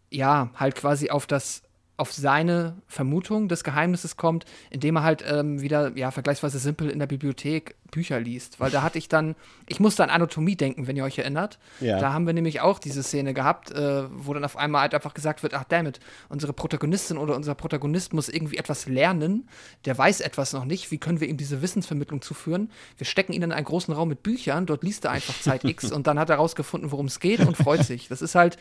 ja, 0.10 0.50
halt 0.56 0.76
quasi 0.76 1.10
auf 1.10 1.26
das 1.26 1.64
auf 1.98 2.12
seine 2.12 2.82
Vermutung 2.88 3.48
des 3.48 3.64
Geheimnisses 3.64 4.18
kommt, 4.18 4.46
indem 4.72 4.96
er 4.96 5.04
halt 5.04 5.24
ähm, 5.28 5.62
wieder, 5.62 5.96
ja, 5.96 6.10
vergleichsweise 6.10 6.58
simpel 6.58 6.90
in 6.90 6.98
der 6.98 7.06
Bibliothek 7.06 7.76
Bücher 7.92 8.20
liest. 8.20 8.60
Weil 8.60 8.72
da 8.72 8.82
hatte 8.82 8.98
ich 8.98 9.10
dann, 9.10 9.36
ich 9.68 9.80
musste 9.80 10.04
an 10.04 10.10
Anatomie 10.10 10.56
denken, 10.56 10.88
wenn 10.88 10.96
ihr 10.96 11.04
euch 11.04 11.18
erinnert. 11.20 11.60
Ja. 11.80 12.00
Da 12.00 12.14
haben 12.14 12.26
wir 12.26 12.34
nämlich 12.34 12.62
auch 12.62 12.80
diese 12.80 13.04
Szene 13.04 13.34
gehabt, 13.34 13.72
äh, 13.72 14.04
wo 14.12 14.34
dann 14.34 14.44
auf 14.44 14.58
einmal 14.58 14.82
halt 14.82 14.96
einfach 14.96 15.14
gesagt 15.14 15.44
wird, 15.44 15.54
ach 15.54 15.66
damit, 15.66 16.00
unsere 16.30 16.54
Protagonistin 16.54 17.18
oder 17.18 17.36
unser 17.36 17.54
Protagonist 17.54 18.14
muss 18.14 18.30
irgendwie 18.30 18.58
etwas 18.58 18.88
lernen, 18.88 19.48
der 19.86 19.98
weiß 19.98 20.22
etwas 20.22 20.54
noch 20.54 20.66
nicht, 20.66 20.90
wie 20.92 20.98
können 20.98 21.20
wir 21.20 21.28
ihm 21.28 21.38
diese 21.38 21.62
Wissensvermittlung 21.62 22.22
zuführen? 22.22 22.72
Wir 22.98 23.06
stecken 23.06 23.34
ihn 23.34 23.44
in 23.44 23.52
einen 23.52 23.66
großen 23.66 23.94
Raum 23.94 24.10
mit 24.10 24.24
Büchern, 24.24 24.66
dort 24.66 24.84
liest 24.84 25.06
er 25.06 25.12
einfach 25.12 25.40
Zeit 25.40 25.64
X 25.64 25.92
und 25.92 26.08
dann 26.08 26.18
hat 26.18 26.30
er 26.30 26.38
rausgefunden, 26.38 26.92
worum 26.92 27.08
es 27.08 27.20
geht 27.20 27.42
und 27.42 27.58
freut 27.58 27.84
sich. 27.84 28.08
Das 28.08 28.22
ist 28.22 28.36
halt, 28.36 28.58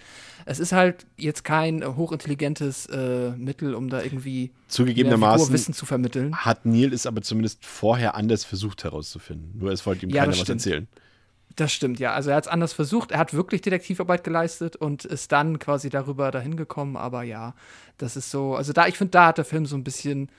es 0.47 0.59
ist 0.59 0.73
halt 0.73 1.07
jetzt 1.17 1.45
kein 1.45 1.85
hochintelligentes 1.97 2.87
äh, 2.87 3.31
Mittel, 3.31 3.75
um 3.75 3.89
da 3.89 4.03
irgendwie 4.03 4.51
zugegebenermaßen 4.69 5.53
Wissen 5.53 5.75
zu 5.75 5.87
vermitteln. 5.87 6.37
hat 6.37 6.67
Neil 6.67 6.93
es 6.93 7.07
aber 7.07 7.23
zumindest 7.23 7.65
vorher 7.65 8.15
anders 8.15 8.45
versucht 8.45 8.85
herauszufinden. 8.85 9.20
Nur 9.55 9.71
es 9.71 9.85
wollte 9.87 10.07
ihm 10.07 10.11
Ja, 10.11 10.23
keiner 10.25 10.39
was 10.39 10.49
erzählen. 10.49 10.89
Das 11.57 11.73
stimmt, 11.73 11.99
ja. 11.99 12.13
Also 12.13 12.31
er 12.31 12.37
hat 12.37 12.45
es 12.45 12.49
anders 12.49 12.73
versucht. 12.73 13.11
Er 13.11 13.19
hat 13.19 13.35
wirklich 13.35 13.61
Detektivarbeit 13.61 14.25
geleistet 14.25 14.77
und 14.77 15.05
ist 15.05 15.33
dann 15.33 15.59
quasi 15.59 15.91
darüber 15.91 16.31
dahin 16.31 16.57
gekommen. 16.57 16.97
Aber 16.97 17.23
ja, 17.23 17.55
das 17.99 18.17
ist 18.17 18.31
so. 18.31 18.55
Also 18.55 18.73
da, 18.73 18.87
ich 18.87 18.97
finde, 18.97 19.11
da 19.13 19.27
hat 19.27 19.39
der 19.39 19.45
Film 19.45 19.67
so 19.67 19.77
ein 19.77 19.85
bisschen, 19.85 20.31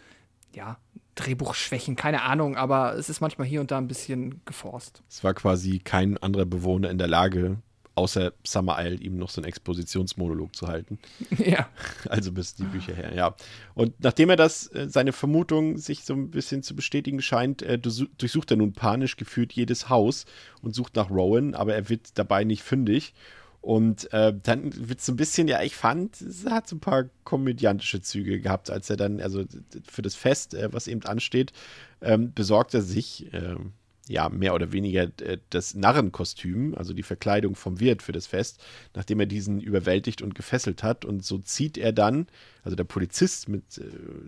ja, 0.54 0.78
Drehbuchschwächen, 1.16 1.96
keine 1.96 2.24
Ahnung, 2.24 2.56
aber 2.56 2.96
es 2.96 3.10
ist 3.10 3.20
manchmal 3.20 3.46
hier 3.48 3.60
und 3.60 3.72
da 3.72 3.78
ein 3.78 3.88
bisschen 3.88 4.42
geforst. 4.46 5.04
Es 5.10 5.24
war 5.24 5.34
quasi 5.34 5.80
kein 5.80 6.18
anderer 6.18 6.46
Bewohner 6.46 6.90
in 6.90 6.98
der 6.98 7.08
Lage, 7.08 7.58
außer 7.96 8.34
Summer 8.46 8.78
Isle, 8.80 8.96
ihm 8.96 9.18
noch 9.18 9.30
so 9.30 9.42
einen 9.42 9.48
Expositionsmonolog 9.48 10.56
zu 10.56 10.68
halten. 10.68 11.00
ja. 11.38 11.70
Also 12.10 12.32
bis 12.32 12.56
die 12.56 12.64
Bücher 12.64 12.96
her, 12.96 13.14
ja. 13.14 13.36
Und 13.74 13.94
nachdem 14.00 14.30
er 14.30 14.38
das, 14.38 14.68
äh, 14.68 14.88
seine 14.90 15.12
Vermutung 15.14 15.78
sich 15.78 16.04
so 16.04 16.14
ein 16.14 16.32
bisschen 16.32 16.64
zu 16.64 16.76
bestätigen 16.76 17.22
scheint, 17.22 17.62
äh, 17.62 17.78
durchsu- 17.82 18.10
durchsucht 18.18 18.52
er 18.52 18.58
nun 18.58 18.74
panisch 18.74 19.18
gefühlt 19.18 19.54
jedes 19.54 19.90
Haus 19.90 20.26
und 20.62 20.74
sucht 20.74 20.96
nach 20.96 21.10
Rowan, 21.10 21.54
aber 21.54 21.76
er 21.76 21.90
wird 21.90 22.18
dabei 22.18 22.44
nicht 22.44 22.64
fündig. 22.64 23.14
Und 23.62 24.12
äh, 24.12 24.34
dann 24.42 24.90
wird 24.90 25.00
es 25.00 25.06
so 25.06 25.12
ein 25.12 25.18
bisschen, 25.18 25.48
ja, 25.48 25.62
ich 25.62 25.76
fand, 25.76 26.20
es 26.20 26.46
hat 26.46 26.68
so 26.68 26.78
ein 26.78 26.80
paar 26.80 27.06
komödiantische 27.26 28.02
Züge 28.02 28.40
gehabt, 28.40 28.72
als 28.72 28.90
er 28.90 28.98
dann, 28.98 29.22
also 29.22 29.44
für 29.88 30.02
das 30.02 30.16
Fest, 30.16 30.56
äh, 30.56 30.74
was 30.74 30.88
eben 30.88 31.04
ansteht, 31.04 31.54
ähm, 32.02 32.34
besorgt 32.34 32.74
er 32.74 32.82
sich, 32.82 33.32
ähm, 33.34 33.74
ja, 34.08 34.30
mehr 34.30 34.54
oder 34.56 34.72
weniger 34.72 35.04
äh, 35.22 35.38
das 35.50 35.76
Narrenkostüm, 35.76 36.76
also 36.76 36.94
die 36.94 37.04
Verkleidung 37.04 37.56
vom 37.56 37.80
Wirt 37.80 38.02
für 38.02 38.12
das 38.12 38.28
Fest, 38.28 38.64
nachdem 38.96 39.20
er 39.20 39.26
diesen 39.26 39.62
überwältigt 39.62 40.22
und 40.22 40.36
gefesselt 40.36 40.84
hat. 40.84 41.06
Und 41.06 41.24
so 41.24 41.38
zieht 41.38 41.78
er 41.78 41.94
dann, 41.94 42.28
also 42.64 42.76
der 42.76 42.84
Polizist 42.84 43.48
mit, 43.48 43.78
äh, 43.78 43.84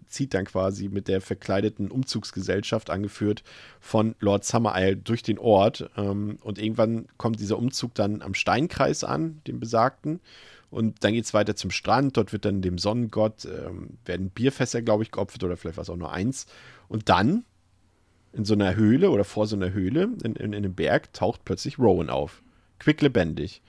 zieht 0.08 0.34
dann 0.34 0.46
quasi 0.46 0.90
mit 0.90 1.08
der 1.08 1.22
verkleideten 1.22 1.90
Umzugsgesellschaft, 1.90 2.90
angeführt 2.90 3.44
von 3.80 4.16
Lord 4.20 4.46
Summer 4.46 4.74
Isle, 4.76 4.98
durch 4.98 5.24
den 5.24 5.40
Ort. 5.40 5.90
Ähm, 5.98 6.38
und 6.42 6.60
irgendwann 6.60 7.08
kommt 7.18 7.40
dieser 7.40 7.58
Umzug 7.58 7.96
dann 7.96 8.22
am 8.22 8.36
Steinkreis 8.36 9.04
an, 9.04 9.42
dem 9.48 9.60
besagten. 9.60 10.22
Und 10.70 11.04
dann 11.04 11.14
geht 11.14 11.26
es 11.26 11.34
weiter 11.34 11.56
zum 11.56 11.72
Strand. 11.72 12.18
Dort 12.18 12.32
wird 12.32 12.46
dann 12.46 12.62
dem 12.62 12.78
Sonnengott, 12.78 13.46
ähm, 13.46 13.98
werden 14.06 14.30
Bierfässer, 14.30 14.82
glaube 14.82 15.04
ich, 15.04 15.12
geopfert 15.12 15.44
oder 15.44 15.58
vielleicht 15.58 15.78
war 15.78 15.84
es 15.84 15.90
auch 15.90 15.98
nur 15.98 16.12
eins. 16.12 16.48
Und 16.88 17.10
dann 17.10 17.44
in 18.34 18.46
so 18.46 18.54
einer 18.54 18.76
Höhle 18.76 19.12
oder 19.12 19.24
vor 19.24 19.48
so 19.48 19.56
einer 19.56 19.72
Höhle 19.72 20.10
in, 20.24 20.36
in, 20.36 20.36
in 20.36 20.56
einem 20.56 20.74
Berg 20.74 21.14
taucht 21.14 21.46
plötzlich 21.46 21.80
Rowan 21.80 22.10
auf. 22.10 22.42
Quicklebendig. 22.80 23.62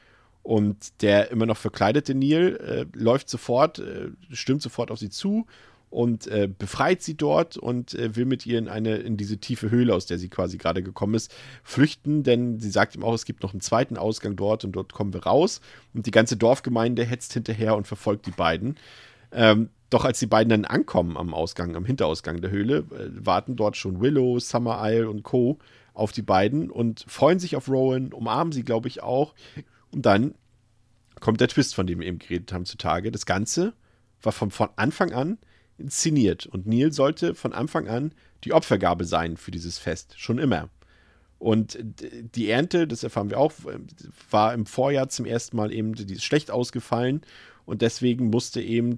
Und 0.43 1.03
der 1.03 1.31
immer 1.31 1.47
noch 1.47 1.57
verkleidete 1.57 2.15
Neil 2.15 2.57
äh, 2.57 2.99
läuft 2.99 3.31
sofort, 3.31 3.79
äh, 3.79 4.11
stürmt 4.31 4.62
sofort 4.62 4.91
auf 4.91 4.99
sie 4.99 5.09
zu 5.09 5.47
und 5.95 6.27
äh, 6.27 6.49
befreit 6.49 7.03
sie 7.03 7.17
dort 7.17 7.57
und 7.57 7.95
äh, 7.95 8.17
will 8.17 8.25
mit 8.25 8.45
ihr 8.45 8.59
in 8.59 8.69
eine 8.69 8.97
in 8.97 9.17
diese 9.17 9.39
tiefe 9.39 9.71
Höhle, 9.71 9.95
aus 9.95 10.07
der 10.07 10.19
sie 10.19 10.29
quasi 10.29 10.59
gerade 10.59 10.83
gekommen 10.83 11.15
ist, 11.15 11.33
flüchten, 11.62 12.25
denn 12.25 12.59
sie 12.59 12.71
sagt 12.71 12.97
ihm 12.97 13.05
auch, 13.05 13.15
es 13.15 13.25
gibt 13.25 13.43
noch 13.43 13.53
einen 13.53 13.61
zweiten 13.61 13.97
Ausgang 13.97 14.35
dort 14.35 14.65
und 14.65 14.73
dort 14.73 14.93
kommen 14.93 15.15
wir 15.15 15.23
raus. 15.23 15.61
Und 15.95 16.07
die 16.07 16.11
ganze 16.11 16.37
Dorfgemeinde 16.37 17.05
hetzt 17.05 17.33
hinterher 17.33 17.77
und 17.77 17.87
verfolgt 17.87 18.27
die 18.27 18.33
beiden. 18.33 18.77
Ähm, 19.31 19.71
doch 19.91 20.05
als 20.05 20.18
die 20.18 20.26
beiden 20.26 20.51
dann 20.51 20.64
ankommen 20.64 21.16
am 21.16 21.35
Ausgang, 21.35 21.76
am 21.76 21.85
Hinterausgang 21.85 22.41
der 22.41 22.51
Höhle, 22.51 22.78
äh, 22.91 23.11
warten 23.24 23.57
dort 23.57 23.76
schon 23.76 24.01
Willow, 24.01 24.39
Summer 24.39 24.80
Isle 24.82 25.09
und 25.09 25.22
Co. 25.22 25.59
auf 25.93 26.12
die 26.12 26.22
beiden 26.22 26.70
und 26.70 27.05
freuen 27.07 27.39
sich 27.39 27.57
auf 27.57 27.68
Rowan, 27.68 28.12
umarmen 28.12 28.53
sie, 28.53 28.64
glaube 28.64 28.89
ich, 28.89 29.03
auch. 29.03 29.35
Und 29.91 30.07
dann 30.07 30.35
kommt 31.20 31.41
der 31.41 31.49
Twist, 31.49 31.74
von 31.74 31.87
dem 31.87 32.01
wir 32.01 32.07
eben 32.07 32.18
geredet 32.18 32.53
haben, 32.53 32.64
zutage. 32.64 33.12
Das 33.12 33.26
Ganze 33.26 33.74
war 34.22 34.32
von, 34.32 34.51
von 34.51 34.68
Anfang 34.76 35.12
an 35.12 35.39
inszeniert 35.78 36.47
und 36.47 36.66
Neil 36.66 36.93
sollte 36.93 37.35
von 37.35 37.53
Anfang 37.53 37.89
an 37.89 38.12
die 38.45 38.53
Opfergabe 38.53 39.05
sein 39.05 39.37
für 39.37 39.51
dieses 39.51 39.78
Fest, 39.78 40.14
schon 40.18 40.39
immer. 40.39 40.68
Und 41.39 41.78
die 41.82 42.49
Ernte, 42.49 42.87
das 42.87 43.03
erfahren 43.03 43.30
wir 43.30 43.39
auch, 43.39 43.53
war 44.30 44.55
im 44.55 44.66
Vorjahr 44.66 45.09
zum 45.09 45.26
ersten 45.26 45.57
Mal 45.57 45.72
eben 45.72 45.95
schlecht 46.18 46.51
ausgefallen 46.51 47.22
und 47.66 47.82
deswegen 47.82 48.30
musste 48.30 48.62
eben 48.62 48.97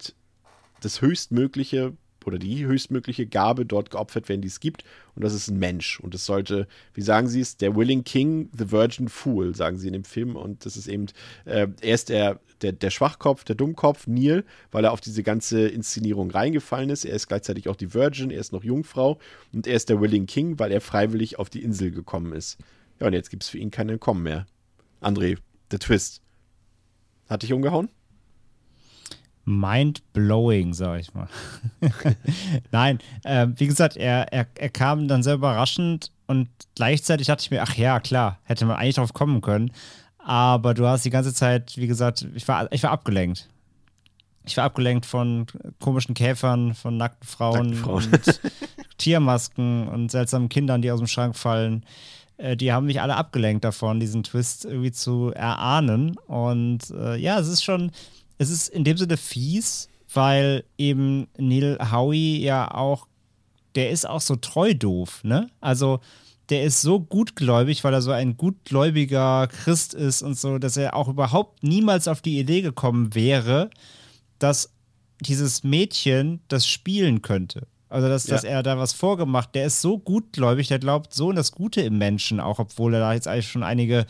das 0.81 1.01
höchstmögliche 1.01 1.95
oder 2.27 2.39
die 2.39 2.67
höchstmögliche 2.67 3.27
Gabe 3.27 3.65
dort 3.65 3.91
geopfert 3.91 4.29
werden, 4.29 4.41
die 4.41 4.49
es 4.49 4.61
gibt. 4.61 4.83
Und 5.15 5.23
das 5.23 5.33
ist 5.33 5.49
ein 5.49 5.59
Mensch. 5.59 6.01
Und 6.01 6.15
es 6.15 6.27
sollte, 6.27 6.67
wie 6.93 7.03
sagen 7.03 7.29
sie 7.29 7.41
es, 7.41 7.57
der 7.57 7.77
Willing 7.77 8.03
King, 8.03 8.51
the 8.57 8.73
Virgin 8.73 9.09
Fool, 9.09 9.55
sagen 9.55 9.79
sie 9.79 9.87
in 9.87 9.93
dem 9.93 10.05
Film. 10.05 10.35
Und 10.35 10.67
das 10.67 10.77
ist 10.77 10.89
eben, 10.89 11.07
äh, 11.45 11.69
er 11.81 11.95
ist 11.95 12.09
der, 12.09 12.41
der, 12.63 12.73
der 12.73 12.91
Schwachkopf, 12.91 13.45
der 13.45 13.55
Dummkopf, 13.55 14.07
Neil, 14.09 14.45
weil 14.73 14.85
er 14.85 14.93
auf 14.93 15.01
diese 15.01 15.23
ganze 15.23 15.69
Inszenierung 15.69 16.31
reingefallen 16.31 16.91
ist. 16.91 17.05
Er 17.05 17.15
ist 17.15 17.29
gleichzeitig 17.29 17.69
auch 17.69 17.77
die 17.77 17.95
Virgin, 17.95 18.31
er 18.31 18.41
ist 18.41 18.53
noch 18.53 18.65
Jungfrau. 18.65 19.19
Und 19.53 19.67
er 19.67 19.77
ist 19.77 19.89
der 19.89 20.01
Willing 20.01 20.27
King, 20.27 20.59
weil 20.59 20.73
er 20.73 20.81
freiwillig 20.81 21.39
auf 21.39 21.49
die 21.49 21.63
Insel 21.63 21.93
gekommen 21.93 22.33
ist. 22.33 22.59
Ja, 22.99 23.07
und 23.07 23.13
jetzt 23.13 23.31
gibt 23.31 23.45
es 23.45 23.49
für 23.49 23.59
ihn 23.59 23.71
kein 23.71 23.89
Entkommen 23.89 24.25
mehr. 24.25 24.47
André, 25.01 25.39
der 25.71 25.79
Twist. 25.79 26.23
Hat 27.29 27.43
dich 27.43 27.53
umgehauen? 27.53 27.89
Mind-blowing, 29.47 30.75
sag 30.75 31.01
ich 31.01 31.15
mal. 31.15 31.29
Nein, 32.73 32.99
äh, 33.25 33.47
wie 33.57 33.67
gesagt, 33.67 33.97
er, 33.97 34.33
er, 34.33 34.47
er 34.55 34.69
kam 34.69 35.09
dann 35.09 35.23
sehr 35.23 35.35
überraschend 35.35 36.11
und 36.27 36.49
gleichzeitig 36.75 37.29
dachte 37.29 37.43
ich 37.43 37.51
mir, 37.51 37.63
ach 37.63 37.75
ja, 37.77 38.01
klar, 38.01 38.39
hätte 38.45 38.67
man 38.67 38.77
eigentlich 38.77 38.97
drauf 38.97 39.15
kommen 39.15 39.41
können. 39.41 39.71
Aber 40.19 40.75
du 40.75 40.87
hast 40.87 41.05
die 41.05 41.11
ganze 41.11 41.33
Zeit, 41.33 41.77
wie 41.77 41.87
gesagt, 41.87 42.27
ich 42.35 42.47
war, 42.49 42.71
ich 42.73 42.83
war 42.83 42.91
abgelenkt. 42.91 43.49
Ich 44.45 44.57
war 44.57 44.65
abgelenkt 44.65 45.07
von 45.07 45.47
komischen 45.81 46.15
Käfern, 46.15 46.75
von 46.75 46.97
nackten 46.97 47.27
Frauen, 47.27 47.71
nackten 47.71 47.85
Frauen. 47.85 48.05
und 48.13 48.41
Tiermasken 48.99 49.89
und 49.89 50.11
seltsamen 50.11 50.49
Kindern, 50.49 50.83
die 50.83 50.91
aus 50.91 50.99
dem 50.99 51.07
Schrank 51.07 51.37
fallen. 51.37 51.85
Äh, 52.37 52.57
die 52.57 52.73
haben 52.73 52.87
mich 52.87 53.01
alle 53.01 53.17
abgelenkt 53.17 53.65
davon, 53.65 54.01
diesen 54.01 54.25
Twist 54.25 54.65
irgendwie 54.65 54.93
zu 54.93 55.33
erahnen. 55.33 56.17
Und 56.27 56.91
äh, 56.91 57.17
ja, 57.17 57.39
es 57.39 57.47
ist 57.47 57.63
schon, 57.63 57.93
es 58.39 58.51
ist 58.51 58.69
in 58.69 58.85
dem 58.85 58.97
Sinne 58.97 59.17
fies, 59.17 59.89
weil 60.13 60.65
eben 60.79 61.29
Neil 61.39 61.79
Howie 61.91 62.39
ja 62.43 62.73
auch, 62.73 63.07
der 63.75 63.91
ist 63.91 64.09
auch 64.09 64.21
so 64.21 64.37
treu 64.37 64.75
doof, 64.75 65.23
ne? 65.25 65.49
Also 65.61 66.01
der 66.49 66.65
ist 66.65 66.81
so 66.81 67.01
gutgläubig, 67.01 67.83
weil 67.83 67.93
er 67.93 68.03
so 68.03 68.13
ein 68.13 68.37
gutgläubiger 68.37 69.49
Christ 69.49 69.95
ist 69.95 70.23
und 70.23 70.39
so, 70.39 70.59
dass 70.59 70.77
er 70.77 70.95
auch 70.95 71.09
überhaupt 71.09 71.63
niemals 71.65 72.07
auf 72.07 72.23
die 72.23 72.39
Idee 72.39 72.63
gekommen 72.63 73.15
wäre, 73.15 73.71
dass 74.39 74.73
dieses 75.21 75.65
Mädchen 75.65 76.41
das 76.49 76.69
spielen 76.69 77.23
könnte. 77.23 77.67
Also, 77.97 78.11
dass, 78.11 78.27
ja. 78.27 78.35
dass 78.35 78.45
er 78.45 78.63
da 78.63 78.77
was 78.77 78.93
vorgemacht, 78.93 79.55
der 79.55 79.69
ist 79.69 79.81
so 79.81 79.97
gutgläubig, 79.97 80.69
der 80.69 80.79
glaubt 80.79 81.15
so 81.15 81.31
in 81.31 81.37
das 81.37 81.51
Gute 81.51 81.81
im 81.81 81.97
Menschen, 81.97 82.41
auch 82.41 82.59
obwohl 82.59 82.93
er 82.93 83.01
da 83.01 83.15
jetzt 83.15 83.27
eigentlich 83.27 83.49
schon 83.49 83.63
einige 83.63 84.05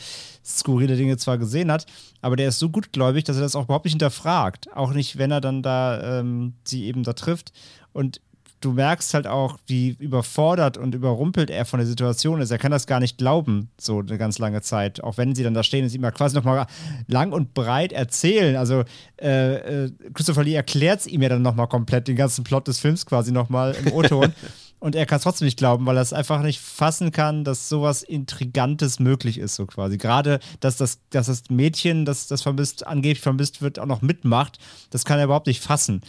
skurrile 0.45 0.97
Dinge 0.97 1.19
zwar 1.19 1.39
gesehen 1.39 1.71
hat, 1.71 1.87
aber 2.21 2.35
der 2.35 2.49
ist 2.49 2.59
so 2.59 2.69
gutgläubig, 2.69 3.23
dass 3.23 3.37
er 3.37 3.43
das 3.43 3.55
auch 3.55 3.67
überhaupt 3.67 3.85
nicht 3.85 3.93
hinterfragt. 3.93 4.75
Auch 4.75 4.93
nicht, 4.93 5.19
wenn 5.19 5.31
er 5.31 5.41
dann 5.41 5.63
da 5.63 6.19
ähm, 6.19 6.55
sie 6.65 6.87
eben 6.87 7.05
da 7.05 7.13
trifft. 7.13 7.53
Und 7.93 8.21
du 8.61 8.73
merkst 8.73 9.15
halt 9.15 9.27
auch, 9.27 9.59
wie 9.67 9.97
überfordert 9.99 10.79
und 10.79 10.95
überrumpelt 10.95 11.51
er 11.51 11.65
von 11.65 11.79
der 11.79 11.87
Situation 11.87 12.41
ist. 12.41 12.51
Er 12.51 12.59
kann 12.59 12.71
das 12.71 12.87
gar 12.87 13.01
nicht 13.01 13.19
glauben, 13.19 13.69
so 13.79 14.01
eine 14.01 14.19
ganz 14.19 14.39
lange 14.39 14.63
Zeit. 14.63 15.03
Auch 15.03 15.19
wenn 15.19 15.35
sie 15.35 15.43
dann 15.43 15.55
da 15.55 15.63
stehen 15.63 15.85
und 15.85 15.91
sie 15.91 15.99
ihm 15.99 16.11
quasi 16.13 16.35
nochmal 16.35 16.67
lang 17.07 17.33
und 17.33 17.55
breit 17.55 17.93
erzählen. 17.93 18.57
Also 18.57 18.85
äh, 19.21 19.85
äh, 19.85 19.93
Christopher 20.15 20.45
Lee 20.45 20.55
erklärt 20.55 21.01
es 21.01 21.07
ihm 21.07 21.23
ja 21.23 21.29
dann 21.29 21.43
nochmal 21.43 21.69
komplett, 21.69 22.09
den 22.09 22.17
ganzen 22.17 22.45
Plot 22.45 22.69
des 22.69 22.79
Films 22.79 23.07
quasi 23.07 23.33
nochmal 23.33 23.77
im 23.85 23.93
O-Ton. 23.93 24.33
und 24.79 24.95
er 24.95 25.07
kann 25.07 25.17
es 25.17 25.23
trotzdem 25.23 25.47
nicht 25.47 25.59
glauben, 25.59 25.87
weil 25.87 25.97
er 25.97 26.03
es 26.03 26.13
einfach 26.13 26.43
nicht 26.43 26.61
fassen 26.61 27.13
kann, 27.13 27.45
dass 27.45 27.69
sowas 27.69 28.03
Intrigantes 28.03 29.01
möglich 29.01 29.39
ist, 29.39 29.55
so 29.55 29.67
quasi. 29.67 29.99
Gerade, 29.99 30.41
dass 30.61 30.77
das, 30.77 31.01
dass 31.11 31.27
das 31.27 31.45
Mädchen, 31.51 32.05
das, 32.05 32.27
das 32.27 32.43
vermisst, 32.43 32.87
angeblich 32.87 33.21
vermisst 33.21 33.63
wird, 33.63 33.79
auch 33.79 33.87
noch 33.87 34.03
mitmacht, 34.03 34.59
das 34.91 35.05
kann 35.05 35.19
er 35.19 35.25
überhaupt 35.25 35.47
nicht 35.47 35.63
fassen. 35.63 36.03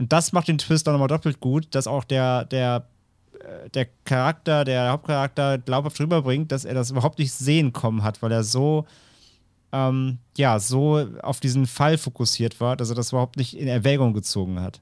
Und 0.00 0.14
das 0.14 0.32
macht 0.32 0.48
den 0.48 0.56
Twist 0.56 0.86
dann 0.86 0.94
nochmal 0.94 1.08
doppelt 1.08 1.40
gut, 1.40 1.74
dass 1.74 1.86
auch 1.86 2.04
der, 2.04 2.46
der, 2.46 2.86
äh, 3.38 3.68
der 3.68 3.86
Charakter, 4.06 4.64
der 4.64 4.92
Hauptcharakter 4.92 5.58
glaubhaft 5.58 6.00
rüberbringt, 6.00 6.50
dass 6.50 6.64
er 6.64 6.72
das 6.72 6.90
überhaupt 6.90 7.18
nicht 7.18 7.32
sehen 7.34 7.74
kommen 7.74 8.02
hat, 8.02 8.22
weil 8.22 8.32
er 8.32 8.42
so, 8.42 8.86
ähm, 9.72 10.16
ja, 10.38 10.58
so 10.58 11.06
auf 11.20 11.40
diesen 11.40 11.66
Fall 11.66 11.98
fokussiert 11.98 12.62
war, 12.62 12.76
dass 12.76 12.88
er 12.88 12.94
das 12.94 13.12
überhaupt 13.12 13.36
nicht 13.36 13.54
in 13.54 13.68
Erwägung 13.68 14.14
gezogen 14.14 14.58
hat. 14.58 14.80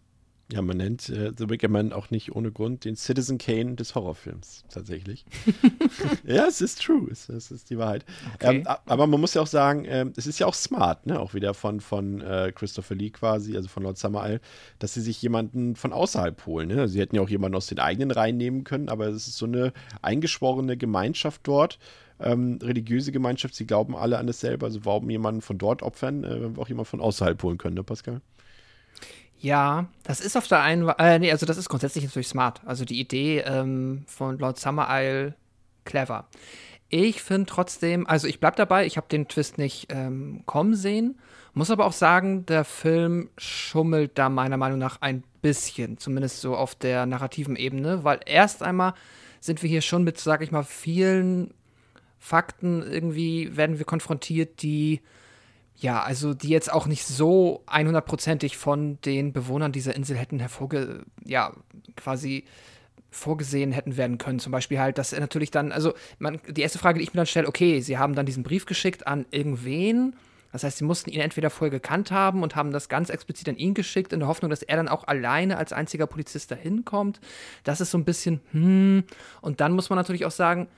Ja, 0.50 0.62
man 0.62 0.78
nennt 0.78 1.10
äh, 1.10 1.32
The 1.36 1.50
Wicker 1.50 1.68
Man 1.68 1.92
auch 1.92 2.10
nicht 2.10 2.34
ohne 2.34 2.50
Grund 2.50 2.86
den 2.86 2.96
Citizen 2.96 3.36
Kane 3.36 3.74
des 3.74 3.94
Horrorfilms, 3.94 4.64
tatsächlich. 4.72 5.26
ja, 6.24 6.46
es 6.46 6.62
ist 6.62 6.82
true, 6.82 7.06
es, 7.10 7.28
es 7.28 7.50
ist 7.50 7.68
die 7.68 7.76
Wahrheit. 7.76 8.06
Okay. 8.36 8.60
Ähm, 8.60 8.66
aber 8.86 9.06
man 9.06 9.20
muss 9.20 9.34
ja 9.34 9.42
auch 9.42 9.46
sagen, 9.46 9.84
ähm, 9.86 10.14
es 10.16 10.26
ist 10.26 10.38
ja 10.38 10.46
auch 10.46 10.54
smart, 10.54 11.04
ne? 11.06 11.20
auch 11.20 11.34
wieder 11.34 11.52
von, 11.52 11.80
von 11.80 12.22
äh, 12.22 12.50
Christopher 12.54 12.94
Lee 12.94 13.10
quasi, 13.10 13.56
also 13.56 13.68
von 13.68 13.82
Lord 13.82 13.98
Summerisle, 13.98 14.40
dass 14.78 14.94
sie 14.94 15.02
sich 15.02 15.20
jemanden 15.20 15.76
von 15.76 15.92
außerhalb 15.92 16.46
holen. 16.46 16.68
Ne? 16.68 16.88
Sie 16.88 16.98
hätten 16.98 17.16
ja 17.16 17.20
auch 17.20 17.28
jemanden 17.28 17.56
aus 17.56 17.66
den 17.66 17.78
eigenen 17.78 18.10
Reihen 18.10 18.38
nehmen 18.38 18.64
können, 18.64 18.88
aber 18.88 19.08
es 19.08 19.28
ist 19.28 19.36
so 19.36 19.44
eine 19.44 19.74
eingeschworene 20.00 20.78
Gemeinschaft 20.78 21.42
dort. 21.44 21.78
Ähm, 22.20 22.58
religiöse 22.62 23.12
Gemeinschaft, 23.12 23.54
sie 23.54 23.66
glauben 23.66 23.94
alle 23.94 24.16
an 24.16 24.26
dasselbe, 24.26 24.64
also 24.64 24.86
warum 24.86 25.10
jemanden 25.10 25.42
von 25.42 25.58
dort 25.58 25.82
opfern, 25.82 26.24
äh, 26.24 26.40
wenn 26.42 26.56
wir 26.56 26.62
auch 26.62 26.68
jemanden 26.68 26.88
von 26.88 27.00
außerhalb 27.02 27.40
holen 27.42 27.58
können, 27.58 27.74
ne, 27.74 27.84
Pascal? 27.84 28.22
Ja, 29.40 29.86
das 30.02 30.20
ist 30.20 30.36
auf 30.36 30.48
der 30.48 30.62
einen, 30.62 30.88
äh, 30.88 31.18
nee, 31.18 31.30
also 31.30 31.46
das 31.46 31.58
ist 31.58 31.68
grundsätzlich 31.68 32.04
natürlich 32.04 32.28
smart. 32.28 32.60
Also 32.66 32.84
die 32.84 33.00
Idee 33.00 33.40
ähm, 33.40 34.04
von 34.06 34.38
Lord 34.38 34.58
Summer 34.58 34.88
Isle 34.90 35.34
clever. 35.84 36.26
Ich 36.88 37.22
finde 37.22 37.46
trotzdem, 37.46 38.06
also 38.06 38.26
ich 38.26 38.40
bleib 38.40 38.56
dabei, 38.56 38.86
ich 38.86 38.96
habe 38.96 39.08
den 39.08 39.28
Twist 39.28 39.58
nicht 39.58 39.88
ähm, 39.90 40.42
kommen 40.46 40.74
sehen, 40.74 41.18
muss 41.54 41.70
aber 41.70 41.86
auch 41.86 41.92
sagen, 41.92 42.46
der 42.46 42.64
Film 42.64 43.30
schummelt 43.36 44.12
da 44.16 44.28
meiner 44.28 44.56
Meinung 44.56 44.78
nach 44.78 45.00
ein 45.02 45.22
bisschen, 45.42 45.98
zumindest 45.98 46.40
so 46.40 46.56
auf 46.56 46.74
der 46.74 47.06
narrativen 47.06 47.56
Ebene, 47.56 48.04
weil 48.04 48.20
erst 48.26 48.62
einmal 48.62 48.94
sind 49.40 49.62
wir 49.62 49.68
hier 49.68 49.82
schon 49.82 50.02
mit, 50.02 50.18
sag 50.18 50.42
ich 50.42 50.50
mal, 50.50 50.64
vielen 50.64 51.52
Fakten 52.18 52.82
irgendwie 52.82 53.56
werden 53.56 53.78
wir 53.78 53.84
konfrontiert, 53.84 54.62
die 54.62 55.00
ja, 55.80 56.02
also 56.02 56.34
die 56.34 56.48
jetzt 56.48 56.72
auch 56.72 56.86
nicht 56.86 57.06
so 57.06 57.62
100%ig 57.66 58.56
von 58.56 59.00
den 59.02 59.32
Bewohnern 59.32 59.72
dieser 59.72 59.94
Insel 59.94 60.16
hätten 60.16 60.40
hervorge... 60.40 61.04
ja, 61.24 61.52
quasi 61.96 62.44
vorgesehen 63.10 63.72
hätten 63.72 63.96
werden 63.96 64.18
können. 64.18 64.38
Zum 64.38 64.52
Beispiel 64.52 64.78
halt, 64.78 64.98
dass 64.98 65.12
er 65.12 65.20
natürlich 65.20 65.50
dann, 65.50 65.72
also 65.72 65.94
man, 66.18 66.40
die 66.46 66.60
erste 66.60 66.78
Frage, 66.78 66.98
die 66.98 67.04
ich 67.04 67.14
mir 67.14 67.18
dann 67.18 67.26
stelle, 67.26 67.48
okay, 67.48 67.80
sie 67.80 67.96
haben 67.96 68.14
dann 68.14 68.26
diesen 68.26 68.42
Brief 68.42 68.66
geschickt 68.66 69.06
an 69.06 69.24
irgendwen. 69.30 70.14
Das 70.52 70.64
heißt, 70.64 70.78
sie 70.78 70.84
mussten 70.84 71.10
ihn 71.10 71.20
entweder 71.20 71.50
vorher 71.50 71.70
gekannt 71.70 72.10
haben 72.10 72.42
und 72.42 72.56
haben 72.56 72.70
das 72.70 72.88
ganz 72.88 73.10
explizit 73.10 73.48
an 73.48 73.56
ihn 73.56 73.74
geschickt, 73.74 74.12
in 74.12 74.20
der 74.20 74.28
Hoffnung, 74.28 74.50
dass 74.50 74.62
er 74.62 74.76
dann 74.76 74.88
auch 74.88 75.06
alleine 75.06 75.58
als 75.58 75.72
einziger 75.72 76.06
Polizist 76.06 76.50
dahin 76.50 76.84
kommt. 76.84 77.20
Das 77.64 77.80
ist 77.80 77.90
so 77.90 77.98
ein 77.98 78.04
bisschen, 78.04 78.40
hm. 78.52 79.04
Und 79.40 79.60
dann 79.60 79.72
muss 79.72 79.90
man 79.90 79.96
natürlich 79.96 80.24
auch 80.24 80.30
sagen, 80.30 80.68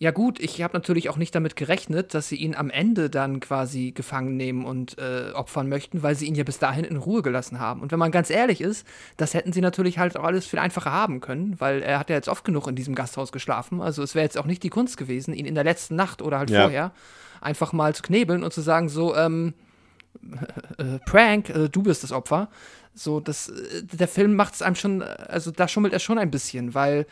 ja 0.00 0.12
gut, 0.12 0.38
ich 0.38 0.62
habe 0.62 0.74
natürlich 0.74 1.08
auch 1.08 1.16
nicht 1.16 1.34
damit 1.34 1.56
gerechnet, 1.56 2.14
dass 2.14 2.28
sie 2.28 2.36
ihn 2.36 2.54
am 2.54 2.70
Ende 2.70 3.10
dann 3.10 3.40
quasi 3.40 3.90
gefangen 3.90 4.36
nehmen 4.36 4.64
und 4.64 4.96
äh, 4.98 5.32
opfern 5.32 5.68
möchten, 5.68 6.04
weil 6.04 6.14
sie 6.14 6.26
ihn 6.26 6.36
ja 6.36 6.44
bis 6.44 6.60
dahin 6.60 6.84
in 6.84 6.96
Ruhe 6.96 7.20
gelassen 7.20 7.58
haben. 7.58 7.80
Und 7.80 7.90
wenn 7.90 7.98
man 7.98 8.12
ganz 8.12 8.30
ehrlich 8.30 8.60
ist, 8.60 8.86
das 9.16 9.34
hätten 9.34 9.52
sie 9.52 9.60
natürlich 9.60 9.98
halt 9.98 10.16
auch 10.16 10.22
alles 10.22 10.46
viel 10.46 10.60
einfacher 10.60 10.92
haben 10.92 11.20
können, 11.20 11.60
weil 11.60 11.82
er 11.82 11.98
hat 11.98 12.10
ja 12.10 12.16
jetzt 12.16 12.28
oft 12.28 12.44
genug 12.44 12.68
in 12.68 12.76
diesem 12.76 12.94
Gasthaus 12.94 13.32
geschlafen. 13.32 13.80
Also 13.80 14.04
es 14.04 14.14
wäre 14.14 14.24
jetzt 14.24 14.38
auch 14.38 14.46
nicht 14.46 14.62
die 14.62 14.70
Kunst 14.70 14.98
gewesen, 14.98 15.34
ihn 15.34 15.46
in 15.46 15.56
der 15.56 15.64
letzten 15.64 15.96
Nacht 15.96 16.22
oder 16.22 16.38
halt 16.38 16.50
ja. 16.50 16.62
vorher 16.62 16.92
einfach 17.40 17.72
mal 17.72 17.92
zu 17.92 18.02
knebeln 18.02 18.44
und 18.44 18.52
zu 18.52 18.60
sagen, 18.60 18.88
so, 18.88 19.16
ähm, 19.16 19.54
äh, 20.78 21.00
Prank, 21.06 21.50
äh, 21.50 21.68
du 21.68 21.82
bist 21.82 22.04
das 22.04 22.12
Opfer. 22.12 22.50
So, 22.94 23.18
das, 23.18 23.48
äh, 23.48 23.82
der 23.82 24.08
Film 24.08 24.36
macht 24.36 24.54
es 24.54 24.62
einem 24.62 24.76
schon, 24.76 25.02
also 25.02 25.50
da 25.50 25.66
schummelt 25.66 25.92
er 25.92 25.98
schon 25.98 26.18
ein 26.18 26.30
bisschen, 26.30 26.74
weil 26.74 27.06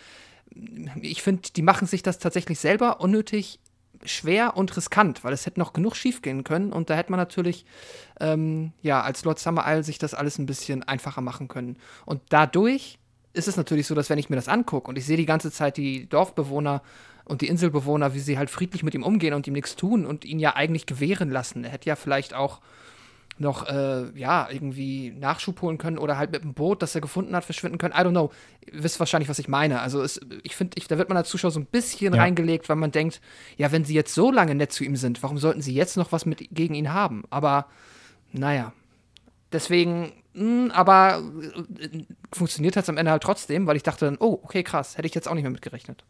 ich 1.01 1.23
finde, 1.23 1.43
die 1.55 1.63
machen 1.63 1.87
sich 1.87 2.03
das 2.03 2.19
tatsächlich 2.19 2.59
selber 2.59 3.01
unnötig 3.01 3.61
schwer 4.05 4.57
und 4.57 4.77
riskant, 4.77 5.25
weil 5.25 5.33
es 5.33 5.47
hätte 5.47 5.59
noch 5.59 5.73
genug 5.73 5.97
schief 5.97 6.23
gehen 6.23 6.45
können 6.45 6.73
und 6.73 6.91
da 6.91 6.95
hätte 6.95 7.11
man 7.11 7.19
natürlich, 7.19 7.65
ähm, 8.21 8.73
ja, 8.83 9.03
als 9.03 9.25
Lord 9.25 9.39
Summer 9.39 9.65
Isle 9.67 9.85
sich 9.85 9.99
das 9.99 10.15
alles 10.15 10.39
ein 10.39 10.47
bisschen 10.47 10.83
einfacher 10.83 11.21
machen 11.21 11.49
können. 11.49 11.77
Und 12.05 12.21
dadurch 12.29 12.99
ist 13.33 13.49
es 13.49 13.57
natürlich 13.57 13.87
so, 13.87 13.95
dass 13.95 14.11
wenn 14.11 14.19
ich 14.19 14.31
mir 14.31 14.37
das 14.37 14.49
angucke 14.49 14.89
und 14.89 14.97
ich 14.97 15.07
sehe 15.07 15.17
die 15.17 15.27
ganze 15.27 15.51
Zeit 15.51 15.77
die 15.77 16.09
Dorfbewohner 16.09 16.83
und 17.25 17.41
die 17.41 17.49
Inselbewohner, 17.49 18.15
wie 18.15 18.21
sie 18.21 18.39
halt 18.39 18.51
friedlich 18.51 18.83
mit 18.83 18.95
ihm 18.95 19.03
umgehen 19.03 19.35
und 19.35 19.47
ihm 19.47 19.55
nichts 19.55 19.77
tun 19.77 20.07
und 20.07 20.25
ihn 20.25 20.39
ja 20.39 20.55
eigentlich 20.55 20.87
gewähren 20.87 21.31
lassen. 21.31 21.65
Er 21.65 21.71
hätte 21.71 21.89
ja 21.89 21.97
vielleicht 21.97 22.35
auch 22.35 22.61
noch, 23.39 23.67
äh, 23.69 24.11
ja, 24.19 24.49
irgendwie 24.51 25.11
Nachschub 25.11 25.61
holen 25.63 25.79
können 25.79 25.99
oder 25.99 26.17
halt 26.17 26.33
mit 26.33 26.43
dem 26.43 26.55
Boot, 26.55 26.83
das 26.83 26.95
er 26.95 27.01
gefunden 27.01 27.35
hat, 27.37 27.45
verschwinden 27.45 27.79
können. 27.79 27.95
I 27.95 27.99
don't 27.99 28.11
know. 28.11 28.33
Ihr 28.67 28.83
wisst 28.83 28.99
wahrscheinlich, 28.99 29.29
was 29.29 29.39
ich 29.39 29.49
meine. 29.49 29.81
Also 29.81 30.03
es, 30.03 30.21
ich 30.43 30.57
finde, 30.57 30.81
da 30.89 30.99
wird 30.99 31.09
man 31.09 31.19
als 31.19 31.29
Zuschauer 31.29 31.51
so 31.51 31.61
ein 31.61 31.67
bisschen 31.67 32.15
ja. 32.15 32.23
reingelegt, 32.23 32.69
weil 32.69 32.77
man 32.77 32.93
denkt, 32.93 33.21
ja, 33.57 33.73
wenn 33.73 33.85
sie 33.85 33.95
jetzt 33.95 34.15
so 34.15 34.31
lange 34.31 34.55
nett 34.55 34.73
zu 34.73 34.85
ihm 34.85 34.97
sind, 34.97 35.23
warum 35.23 35.39
sollten 35.39 35.63
sie 35.63 35.75
jetzt 35.75 35.97
noch 35.97 36.13
was 36.13 36.27
mit 36.27 36.49
gegen 36.51 36.75
ihn 36.75 36.93
haben? 36.93 37.25
Aber 37.31 37.67
naja. 38.33 38.73
Deswegen, 39.53 40.13
mh, 40.35 40.65
hm, 40.65 40.71
aber 40.73 41.23
äh, 41.81 42.05
funktioniert 42.33 42.77
hat 42.77 42.85
es 42.85 42.89
am 42.89 42.97
Ende 42.97 43.13
halt 43.13 43.23
trotzdem, 43.23 43.67
weil 43.67 43.77
ich 43.77 43.83
dachte 43.83 44.07
dann, 44.07 44.17
oh, 44.19 44.41
okay, 44.43 44.63
krass, 44.63 44.97
hätte 44.97 45.07
ich 45.07 45.15
jetzt 45.15 45.29
auch 45.29 45.35
nicht 45.35 45.45
mehr 45.45 45.53
mitgerechnet. 45.53 46.05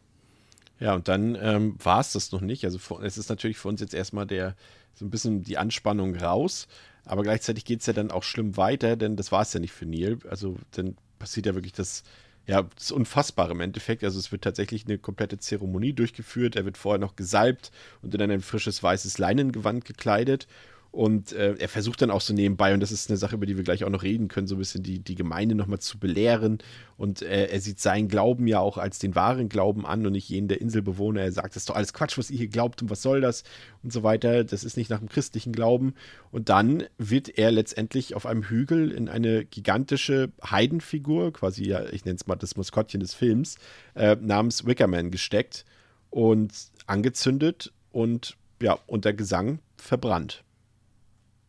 Ja, 0.79 0.93
und 0.93 1.07
dann 1.07 1.35
ähm, 1.41 1.75
war 1.83 1.99
es 1.99 2.13
das 2.13 2.31
noch 2.31 2.41
nicht. 2.41 2.63
Also 2.63 2.79
es 3.01 3.17
ist 3.17 3.29
natürlich 3.29 3.57
für 3.57 3.67
uns 3.67 3.81
jetzt 3.81 3.93
erstmal 3.93 4.27
der 4.27 4.55
so 4.93 5.05
ein 5.05 5.09
bisschen 5.09 5.43
die 5.43 5.57
Anspannung 5.57 6.15
raus. 6.15 6.67
Aber 7.07 7.23
gleichzeitig 7.23 7.65
geht 7.65 7.81
es 7.81 7.85
ja 7.85 7.93
dann 7.93 8.11
auch 8.11 8.23
schlimm 8.23 8.57
weiter, 8.57 8.95
denn 8.95 9.15
das 9.15 9.31
war 9.31 9.41
es 9.41 9.53
ja 9.53 9.59
nicht 9.59 9.73
für 9.73 9.85
Neil. 9.85 10.17
Also, 10.29 10.57
denn 10.75 10.95
passiert 11.19 11.45
ja 11.45 11.55
wirklich 11.55 11.73
das, 11.73 12.03
ja, 12.45 12.63
das 12.75 12.91
Unfassbare 12.91 13.51
im 13.51 13.61
Endeffekt. 13.61 14.03
Also 14.03 14.19
es 14.19 14.31
wird 14.31 14.43
tatsächlich 14.43 14.85
eine 14.85 14.97
komplette 14.97 15.37
Zeremonie 15.37 15.93
durchgeführt. 15.93 16.55
Er 16.55 16.65
wird 16.65 16.77
vorher 16.77 16.99
noch 16.99 17.15
gesalbt 17.15 17.71
und 18.01 18.13
in 18.13 18.21
ein 18.21 18.41
frisches 18.41 18.83
weißes 18.83 19.17
Leinengewand 19.17 19.85
gekleidet. 19.85 20.47
Und 20.91 21.33
äh, 21.33 21.55
er 21.59 21.69
versucht 21.69 22.01
dann 22.01 22.11
auch 22.11 22.21
so 22.21 22.33
nebenbei, 22.33 22.73
und 22.73 22.79
das 22.79 22.91
ist 22.91 23.09
eine 23.09 23.17
Sache, 23.17 23.35
über 23.35 23.45
die 23.45 23.57
wir 23.57 23.63
gleich 23.63 23.83
auch 23.83 23.89
noch 23.89 24.03
reden 24.03 24.29
können, 24.29 24.47
so 24.47 24.55
ein 24.55 24.59
bisschen 24.59 24.83
die, 24.83 24.99
die 24.99 25.15
Gemeinde 25.15 25.53
nochmal 25.53 25.79
zu 25.79 25.99
belehren. 25.99 26.59
Und 26.97 27.21
äh, 27.21 27.47
er 27.47 27.61
sieht 27.61 27.79
seinen 27.79 28.07
Glauben 28.07 28.47
ja 28.47 28.59
auch 28.59 28.77
als 28.77 28.97
den 28.97 29.13
wahren 29.13 29.49
Glauben 29.49 29.85
an 29.85 30.05
und 30.05 30.13
nicht 30.13 30.29
jenen 30.29 30.47
der 30.47 30.61
Inselbewohner. 30.61 31.21
Er 31.21 31.31
sagt, 31.31 31.49
das 31.49 31.63
ist 31.63 31.69
doch 31.69 31.75
alles 31.75 31.93
Quatsch, 31.93 32.17
was 32.17 32.31
ihr 32.31 32.37
hier 32.37 32.47
glaubt 32.47 32.81
und 32.81 32.89
was 32.89 33.01
soll 33.01 33.21
das 33.21 33.43
und 33.83 33.93
so 33.93 34.03
weiter. 34.03 34.43
Das 34.43 34.63
ist 34.63 34.77
nicht 34.77 34.89
nach 34.89 34.99
dem 34.99 35.09
christlichen 35.09 35.51
Glauben. 35.51 35.93
Und 36.31 36.49
dann 36.49 36.85
wird 36.97 37.37
er 37.37 37.51
letztendlich 37.51 38.15
auf 38.15 38.25
einem 38.25 38.43
Hügel 38.43 38.91
in 38.91 39.09
eine 39.09 39.45
gigantische 39.45 40.31
Heidenfigur, 40.43 41.33
quasi, 41.33 41.67
ja, 41.67 41.85
ich 41.91 42.05
nenne 42.05 42.15
es 42.15 42.27
mal 42.27 42.35
das 42.37 42.55
Maskottchen 42.55 43.01
des 43.01 43.13
Films, 43.13 43.57
äh, 43.93 44.15
namens 44.19 44.65
Wickerman 44.65 45.11
gesteckt 45.11 45.65
und 46.09 46.51
angezündet 46.87 47.71
und 47.91 48.37
ja, 48.61 48.79
unter 48.87 49.13
Gesang 49.13 49.59
verbrannt 49.75 50.43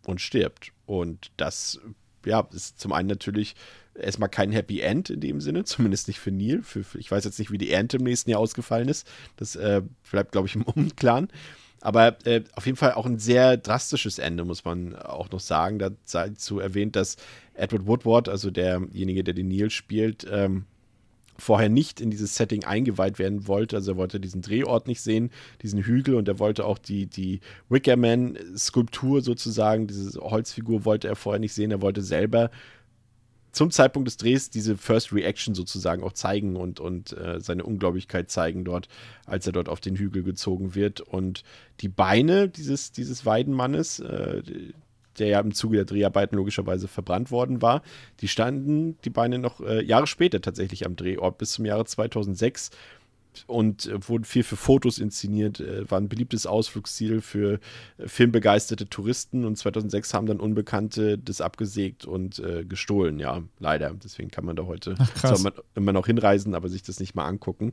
und 0.08 0.20
stirbt. 0.20 0.72
Und 0.86 1.30
das, 1.36 1.80
ja, 2.24 2.48
ist 2.52 2.80
zum 2.80 2.92
einen 2.92 3.08
natürlich 3.08 3.54
erstmal 3.94 4.30
kein 4.30 4.52
Happy 4.52 4.80
End 4.80 5.10
in 5.10 5.20
dem 5.20 5.40
Sinne, 5.40 5.64
zumindest 5.64 6.08
nicht 6.08 6.18
für 6.18 6.30
Neil. 6.30 6.62
Für, 6.62 6.82
für, 6.82 6.98
ich 6.98 7.10
weiß 7.10 7.24
jetzt 7.24 7.38
nicht, 7.38 7.50
wie 7.50 7.58
die 7.58 7.70
Ernte 7.70 7.98
im 7.98 8.04
nächsten 8.04 8.30
Jahr 8.30 8.40
ausgefallen 8.40 8.88
ist. 8.88 9.06
Das 9.36 9.54
äh, 9.54 9.82
bleibt, 10.10 10.32
glaube 10.32 10.48
ich, 10.48 10.54
im 10.54 10.62
Unklaren. 10.64 11.28
Aber 11.80 12.16
äh, 12.26 12.42
auf 12.54 12.66
jeden 12.66 12.76
Fall 12.76 12.94
auch 12.94 13.06
ein 13.06 13.20
sehr 13.20 13.56
drastisches 13.56 14.18
Ende, 14.18 14.44
muss 14.44 14.64
man 14.64 14.96
auch 14.96 15.30
noch 15.30 15.40
sagen. 15.40 15.78
Dazu 15.78 16.58
erwähnt, 16.58 16.96
dass 16.96 17.16
Edward 17.54 17.86
Woodward, 17.86 18.28
also 18.28 18.50
derjenige, 18.50 19.22
der 19.22 19.34
den 19.34 19.48
Neil 19.48 19.70
spielt, 19.70 20.26
ähm, 20.28 20.64
vorher 21.38 21.68
nicht 21.68 22.00
in 22.00 22.10
dieses 22.10 22.34
Setting 22.34 22.64
eingeweiht 22.64 23.18
werden 23.18 23.46
wollte. 23.46 23.76
Also 23.76 23.92
er 23.92 23.96
wollte 23.96 24.20
diesen 24.20 24.42
Drehort 24.42 24.88
nicht 24.88 25.00
sehen, 25.00 25.30
diesen 25.62 25.82
Hügel 25.82 26.14
und 26.14 26.28
er 26.28 26.38
wollte 26.38 26.64
auch 26.64 26.78
die, 26.78 27.06
die 27.06 27.40
Wickerman-Skulptur 27.68 29.22
sozusagen, 29.22 29.86
diese 29.86 30.20
Holzfigur 30.20 30.84
wollte 30.84 31.08
er 31.08 31.16
vorher 31.16 31.40
nicht 31.40 31.54
sehen. 31.54 31.70
Er 31.70 31.82
wollte 31.82 32.02
selber 32.02 32.50
zum 33.52 33.70
Zeitpunkt 33.70 34.06
des 34.06 34.18
Drehs 34.18 34.50
diese 34.50 34.76
First 34.76 35.12
Reaction 35.12 35.54
sozusagen 35.54 36.02
auch 36.02 36.12
zeigen 36.12 36.56
und, 36.56 36.80
und 36.80 37.16
äh, 37.16 37.40
seine 37.40 37.64
Unglaublichkeit 37.64 38.30
zeigen 38.30 38.64
dort, 38.64 38.88
als 39.26 39.46
er 39.46 39.52
dort 39.52 39.68
auf 39.68 39.80
den 39.80 39.96
Hügel 39.96 40.22
gezogen 40.22 40.74
wird. 40.74 41.00
Und 41.00 41.44
die 41.80 41.88
Beine 41.88 42.48
dieses, 42.48 42.92
dieses 42.92 43.24
Weidenmannes, 43.24 44.00
äh, 44.00 44.42
der 45.18 45.28
ja 45.28 45.40
im 45.40 45.52
Zuge 45.52 45.76
der 45.76 45.84
Dreharbeiten 45.84 46.36
logischerweise 46.36 46.88
verbrannt 46.88 47.30
worden 47.30 47.62
war. 47.62 47.82
Die 48.20 48.28
standen, 48.28 48.98
die 49.04 49.10
Beine, 49.10 49.38
noch 49.38 49.60
äh, 49.60 49.82
Jahre 49.82 50.06
später 50.06 50.40
tatsächlich 50.40 50.86
am 50.86 50.96
Drehort, 50.96 51.38
bis 51.38 51.52
zum 51.52 51.64
Jahre 51.64 51.84
2006 51.84 52.70
und 53.46 53.86
äh, 53.86 54.08
wurden 54.08 54.24
viel 54.24 54.42
für 54.42 54.56
Fotos 54.56 54.98
inszeniert, 54.98 55.60
äh, 55.60 55.88
war 55.90 56.00
ein 56.00 56.08
beliebtes 56.08 56.46
Ausflugsziel 56.46 57.20
für 57.20 57.60
äh, 57.98 58.08
filmbegeisterte 58.08 58.88
Touristen 58.88 59.44
und 59.44 59.56
2006 59.56 60.14
haben 60.14 60.26
dann 60.26 60.40
Unbekannte 60.40 61.18
das 61.18 61.40
abgesägt 61.40 62.04
und 62.04 62.38
äh, 62.40 62.64
gestohlen, 62.64 63.18
ja, 63.18 63.42
leider. 63.58 63.94
Deswegen 64.02 64.30
kann 64.30 64.44
man 64.44 64.56
da 64.56 64.64
heute 64.64 64.94
Ach, 64.98 65.34
immer 65.74 65.92
noch 65.92 66.06
hinreisen, 66.06 66.54
aber 66.54 66.68
sich 66.68 66.82
das 66.82 67.00
nicht 67.00 67.14
mal 67.14 67.26
angucken. 67.26 67.72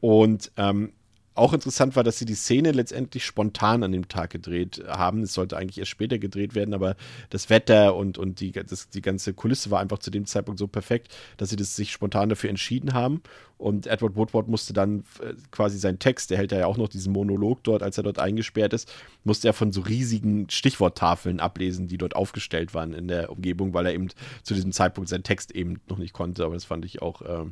Und 0.00 0.52
ähm, 0.56 0.92
auch 1.36 1.52
interessant 1.52 1.96
war, 1.96 2.04
dass 2.04 2.18
sie 2.18 2.24
die 2.24 2.34
Szene 2.34 2.72
letztendlich 2.72 3.24
spontan 3.24 3.82
an 3.82 3.92
dem 3.92 4.08
Tag 4.08 4.30
gedreht 4.30 4.82
haben. 4.88 5.22
Es 5.22 5.34
sollte 5.34 5.56
eigentlich 5.56 5.78
erst 5.78 5.90
später 5.90 6.18
gedreht 6.18 6.54
werden, 6.54 6.74
aber 6.74 6.96
das 7.30 7.50
Wetter 7.50 7.94
und, 7.94 8.18
und 8.18 8.40
die, 8.40 8.52
das, 8.52 8.88
die 8.90 9.02
ganze 9.02 9.34
Kulisse 9.34 9.70
war 9.70 9.80
einfach 9.80 9.98
zu 9.98 10.10
dem 10.10 10.26
Zeitpunkt 10.26 10.58
so 10.58 10.66
perfekt, 10.66 11.14
dass 11.36 11.50
sie 11.50 11.56
das 11.56 11.76
sich 11.76 11.92
spontan 11.92 12.28
dafür 12.28 12.50
entschieden 12.50 12.94
haben. 12.94 13.22
Und 13.58 13.86
Edward 13.86 14.16
Woodward 14.16 14.48
musste 14.48 14.72
dann 14.74 15.04
äh, 15.20 15.32
quasi 15.50 15.78
seinen 15.78 15.98
Text, 15.98 16.30
der 16.30 16.38
hält 16.38 16.52
ja 16.52 16.66
auch 16.66 16.76
noch 16.76 16.88
diesen 16.88 17.12
Monolog 17.12 17.62
dort, 17.64 17.82
als 17.82 17.96
er 17.96 18.04
dort 18.04 18.18
eingesperrt 18.18 18.72
ist, 18.74 18.92
musste 19.24 19.48
er 19.48 19.54
von 19.54 19.72
so 19.72 19.80
riesigen 19.80 20.50
Stichworttafeln 20.50 21.40
ablesen, 21.40 21.88
die 21.88 21.96
dort 21.96 22.14
aufgestellt 22.14 22.74
waren 22.74 22.92
in 22.92 23.08
der 23.08 23.30
Umgebung, 23.30 23.72
weil 23.72 23.86
er 23.86 23.94
eben 23.94 24.08
zu 24.42 24.52
diesem 24.52 24.72
Zeitpunkt 24.72 25.08
seinen 25.08 25.22
Text 25.22 25.52
eben 25.52 25.80
noch 25.88 25.98
nicht 25.98 26.12
konnte. 26.12 26.44
Aber 26.44 26.54
das 26.54 26.64
fand 26.64 26.84
ich 26.84 27.00
auch. 27.00 27.22
Äh, 27.22 27.46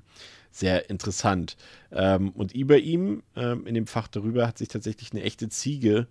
sehr 0.55 0.89
interessant. 0.89 1.57
Ähm, 1.91 2.31
und 2.31 2.53
über 2.53 2.79
ihm, 2.79 3.23
ähm, 3.37 3.67
in 3.67 3.75
dem 3.75 3.87
Fach 3.87 4.09
darüber, 4.09 4.47
hat 4.47 4.59
sich 4.59 4.69
tatsächlich 4.69 5.13
eine 5.13 5.23
echte 5.23 5.49
Ziege 5.49 6.07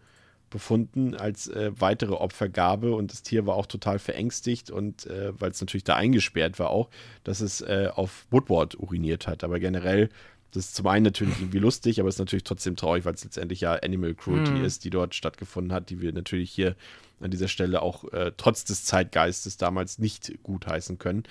befunden 0.49 1.15
als 1.15 1.47
äh, 1.47 1.71
weitere 1.79 2.13
Opfergabe 2.13 2.93
und 2.93 3.11
das 3.11 3.23
Tier 3.23 3.47
war 3.47 3.55
auch 3.55 3.65
total 3.65 3.97
verängstigt 3.97 4.69
und 4.69 5.07
äh, 5.07 5.31
weil 5.39 5.49
es 5.49 5.61
natürlich 5.61 5.83
da 5.83 5.95
eingesperrt 5.95 6.59
war 6.59 6.69
auch, 6.69 6.89
dass 7.23 7.41
es 7.41 7.61
äh, 7.61 7.89
auf 7.93 8.27
Woodward 8.29 8.77
uriniert 8.77 9.27
hat. 9.27 9.43
Aber 9.43 9.59
generell, 9.59 10.09
das 10.51 10.65
ist 10.65 10.75
zum 10.75 10.85
einen 10.87 11.05
natürlich 11.05 11.39
irgendwie 11.39 11.59
lustig, 11.59 11.99
aber 11.99 12.09
es 12.09 12.15
ist 12.15 12.19
natürlich 12.19 12.43
trotzdem 12.43 12.75
traurig, 12.75 13.05
weil 13.05 13.15
es 13.15 13.23
letztendlich 13.23 13.61
ja 13.61 13.73
Animal 13.73 14.13
Cruelty 14.13 14.51
mm. 14.51 14.65
ist, 14.65 14.83
die 14.83 14.91
dort 14.91 15.15
stattgefunden 15.15 15.73
hat, 15.73 15.89
die 15.89 16.01
wir 16.01 16.13
natürlich 16.13 16.51
hier 16.51 16.75
an 17.19 17.31
dieser 17.31 17.47
Stelle 17.47 17.81
auch 17.81 18.11
äh, 18.11 18.31
trotz 18.37 18.63
des 18.63 18.85
Zeitgeistes 18.85 19.57
damals 19.57 19.97
nicht 19.97 20.33
gutheißen 20.43 20.99
können. 20.99 21.23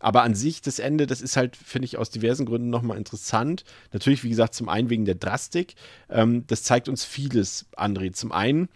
Aber 0.00 0.22
an 0.22 0.34
sich, 0.34 0.60
das 0.60 0.78
Ende, 0.78 1.06
das 1.06 1.20
ist 1.20 1.36
halt, 1.36 1.56
finde 1.56 1.86
ich, 1.86 1.96
aus 1.98 2.10
diversen 2.10 2.46
Gründen 2.46 2.70
nochmal 2.70 2.98
interessant. 2.98 3.64
Natürlich, 3.92 4.24
wie 4.24 4.28
gesagt, 4.28 4.54
zum 4.54 4.68
einen 4.68 4.90
wegen 4.90 5.04
der 5.04 5.14
Drastik. 5.14 5.74
Ähm, 6.10 6.46
das 6.46 6.62
zeigt 6.62 6.88
uns 6.88 7.04
vieles, 7.04 7.66
André. 7.76 8.12
Zum 8.12 8.32
einen 8.32 8.68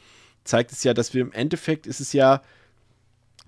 zeigt 0.45 0.73
es 0.73 0.85
ja, 0.85 0.95
dass 0.95 1.14
wir 1.14 1.21
im 1.21 1.33
Endeffekt, 1.33 1.87
ist 1.87 2.01
es 2.01 2.12
ja 2.12 2.43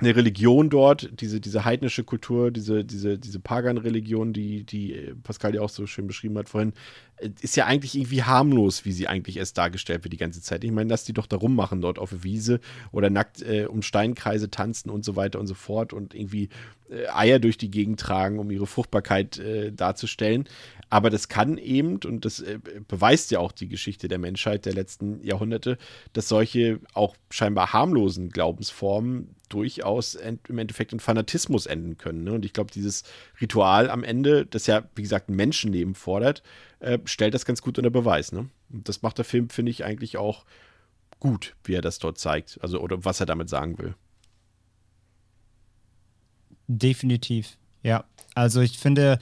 eine 0.00 0.16
Religion 0.16 0.70
dort, 0.70 1.10
diese, 1.20 1.40
diese 1.40 1.64
heidnische 1.64 2.04
Kultur, 2.04 2.50
diese, 2.50 2.84
diese, 2.84 3.18
diese 3.18 3.40
Pagan-Religion, 3.40 4.32
die, 4.32 4.64
die 4.64 4.94
äh, 4.94 5.14
Pascal 5.14 5.54
ja 5.54 5.60
auch 5.60 5.68
so 5.68 5.86
schön 5.86 6.06
beschrieben 6.06 6.36
hat 6.38 6.48
vorhin, 6.48 6.72
äh, 7.16 7.30
ist 7.40 7.56
ja 7.56 7.66
eigentlich 7.66 7.94
irgendwie 7.94 8.22
harmlos, 8.22 8.84
wie 8.84 8.92
sie 8.92 9.06
eigentlich 9.08 9.36
erst 9.36 9.58
dargestellt 9.58 10.04
wird 10.04 10.12
die 10.12 10.18
ganze 10.18 10.42
Zeit. 10.42 10.64
Ich 10.64 10.72
meine, 10.72 10.88
dass 10.88 11.04
die 11.04 11.12
doch 11.12 11.26
da 11.26 11.36
rummachen 11.36 11.80
dort 11.80 11.98
auf 11.98 12.10
der 12.10 12.24
Wiese 12.24 12.60
oder 12.92 13.10
nackt 13.10 13.42
äh, 13.42 13.66
um 13.66 13.82
Steinkreise 13.82 14.50
tanzen 14.50 14.90
und 14.90 15.04
so 15.04 15.16
weiter 15.16 15.38
und 15.38 15.46
so 15.46 15.54
fort 15.54 15.92
und 15.92 16.14
irgendwie 16.14 16.48
äh, 16.90 17.06
Eier 17.08 17.38
durch 17.38 17.58
die 17.58 17.70
Gegend 17.70 18.00
tragen, 18.00 18.38
um 18.38 18.50
ihre 18.50 18.66
Fruchtbarkeit 18.66 19.38
äh, 19.38 19.72
darzustellen. 19.72 20.44
Aber 20.88 21.10
das 21.10 21.28
kann 21.28 21.56
eben, 21.58 22.00
und 22.04 22.24
das 22.24 22.40
äh, 22.40 22.58
beweist 22.88 23.30
ja 23.30 23.38
auch 23.38 23.52
die 23.52 23.68
Geschichte 23.68 24.08
der 24.08 24.18
Menschheit 24.18 24.66
der 24.66 24.72
letzten 24.72 25.22
Jahrhunderte, 25.22 25.78
dass 26.12 26.28
solche 26.28 26.80
auch 26.94 27.16
scheinbar 27.30 27.72
harmlosen 27.72 28.30
Glaubensformen 28.30 29.36
durchaus 29.50 30.14
im 30.14 30.58
Endeffekt 30.58 30.92
in 30.92 31.00
Fanatismus 31.00 31.66
enden 31.66 31.98
können. 31.98 32.24
Ne? 32.24 32.32
Und 32.32 32.44
ich 32.44 32.54
glaube, 32.54 32.70
dieses 32.70 33.04
Ritual 33.40 33.90
am 33.90 34.02
Ende, 34.02 34.46
das 34.46 34.66
ja, 34.66 34.84
wie 34.94 35.02
gesagt, 35.02 35.28
ein 35.28 35.36
Menschenleben 35.36 35.94
fordert, 35.94 36.42
äh, 36.78 36.98
stellt 37.04 37.34
das 37.34 37.44
ganz 37.44 37.60
gut 37.60 37.76
unter 37.76 37.90
Beweis. 37.90 38.32
Ne? 38.32 38.48
Und 38.72 38.88
das 38.88 39.02
macht 39.02 39.18
der 39.18 39.24
Film, 39.24 39.50
finde 39.50 39.70
ich, 39.70 39.84
eigentlich 39.84 40.16
auch 40.16 40.46
gut, 41.18 41.54
wie 41.64 41.74
er 41.74 41.82
das 41.82 41.98
dort 41.98 42.18
zeigt. 42.18 42.58
Also, 42.62 42.80
oder 42.80 43.04
was 43.04 43.20
er 43.20 43.26
damit 43.26 43.50
sagen 43.50 43.78
will. 43.78 43.94
Definitiv, 46.66 47.58
ja. 47.82 48.04
Also 48.34 48.60
ich 48.60 48.78
finde, 48.78 49.18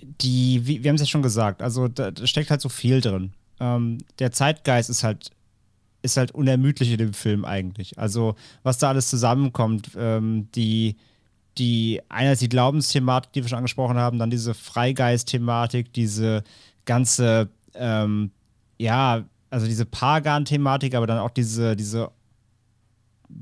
die, 0.00 0.66
wie, 0.66 0.82
wir 0.82 0.88
haben 0.88 0.96
es 0.96 1.02
ja 1.02 1.06
schon 1.06 1.22
gesagt, 1.22 1.60
also 1.60 1.88
da, 1.88 2.10
da, 2.10 2.26
steckt 2.26 2.50
halt 2.50 2.62
so 2.62 2.70
viel 2.70 3.00
drin. 3.02 3.32
Ähm, 3.60 3.98
der 4.18 4.32
Zeitgeist 4.32 4.88
ist 4.88 5.04
halt, 5.04 5.30
ist 6.06 6.16
halt 6.16 6.32
unermüdlich 6.32 6.90
in 6.90 6.98
dem 6.98 7.12
Film 7.12 7.44
eigentlich. 7.44 7.98
Also, 7.98 8.34
was 8.62 8.78
da 8.78 8.88
alles 8.88 9.10
zusammenkommt, 9.10 9.90
ähm, 9.98 10.48
die, 10.54 10.96
die, 11.58 12.00
einerseits 12.08 12.40
die 12.40 12.48
Glaubensthematik, 12.48 13.32
die 13.32 13.42
wir 13.42 13.48
schon 13.48 13.58
angesprochen 13.58 13.98
haben, 13.98 14.18
dann 14.18 14.30
diese 14.30 14.54
Freigeist-Thematik, 14.54 15.92
diese 15.92 16.42
ganze, 16.86 17.50
ähm, 17.74 18.30
ja, 18.78 19.24
also 19.50 19.66
diese 19.66 19.84
Pagan-Thematik, 19.86 20.94
aber 20.94 21.06
dann 21.06 21.18
auch 21.18 21.30
diese, 21.30 21.76
diese 21.76 22.10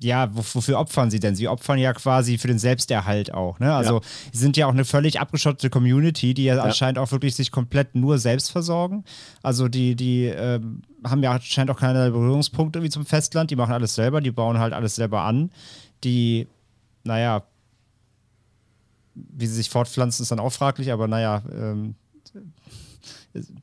ja, 0.01 0.29
wofür 0.35 0.79
opfern 0.79 1.11
sie 1.11 1.21
denn? 1.21 1.35
Sie 1.35 1.49
opfern 1.49 1.79
ja 1.79 1.93
quasi 1.93 2.39
für 2.39 2.49
den 2.49 2.59
Selbsterhalt 2.59 3.33
auch. 3.33 3.59
Ne? 3.59 3.75
Also, 3.75 3.97
ja. 3.97 4.01
sie 4.33 4.39
sind 4.39 4.57
ja 4.57 4.67
auch 4.67 4.73
eine 4.73 4.85
völlig 4.85 5.21
abgeschottete 5.21 5.71
Community, 5.71 6.35
die 6.35 6.45
ja, 6.45 6.57
ja, 6.57 6.63
anscheinend 6.63 6.99
auch 6.99 7.13
wirklich 7.13 7.35
sich 7.35 7.51
komplett 7.51 7.95
nur 7.95 8.19
selbst 8.19 8.51
versorgen. 8.51 9.05
Also, 9.43 9.69
die, 9.69 9.95
die 9.95 10.25
ähm, 10.25 10.83
haben 11.05 11.23
ja 11.23 11.33
anscheinend 11.33 11.71
auch 11.71 11.79
keine 11.79 12.11
Berührungspunkte 12.11 12.83
wie 12.83 12.91
zum 12.91 13.07
Festland. 13.07 13.51
Die 13.51 13.57
machen 13.57 13.73
alles 13.73 13.95
selber, 13.95 14.21
die 14.21 14.31
bauen 14.31 14.59
halt 14.59 14.73
alles 14.73 14.95
selber 14.95 15.23
an. 15.23 15.51
Die, 16.03 16.49
naja, 17.05 17.43
wie 19.15 19.47
sie 19.47 19.55
sich 19.55 19.71
fortpflanzen, 19.71 20.23
ist 20.23 20.33
dann 20.33 20.41
auch 20.41 20.53
fraglich, 20.53 20.93
aber 20.93 21.09
naja, 21.09 21.43
ähm, 21.53 21.95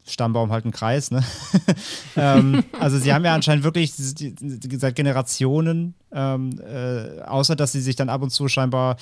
Stammbaum 0.05 0.51
halt 0.51 0.65
ein 0.65 0.71
Kreis, 0.71 1.11
ne? 1.11 1.23
ähm, 2.15 2.63
also 2.79 2.97
sie 2.97 3.13
haben 3.13 3.23
ja 3.23 3.33
anscheinend 3.33 3.63
wirklich 3.63 3.93
seit 3.93 4.95
Generationen, 4.95 5.93
ähm, 6.11 6.59
äh, 6.59 7.21
außer 7.21 7.55
dass 7.55 7.71
sie 7.71 7.81
sich 7.81 7.95
dann 7.95 8.09
ab 8.09 8.21
und 8.21 8.31
zu 8.31 8.47
scheinbar 8.47 8.97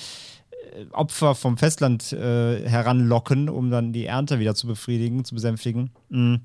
äh, 0.72 0.84
Opfer 0.92 1.34
vom 1.34 1.56
Festland 1.56 2.12
äh, 2.12 2.68
heranlocken, 2.68 3.48
um 3.48 3.70
dann 3.70 3.92
die 3.92 4.06
Ernte 4.06 4.38
wieder 4.38 4.54
zu 4.54 4.66
befriedigen, 4.66 5.24
zu 5.24 5.34
besänftigen. 5.34 5.90
Mhm. 6.08 6.40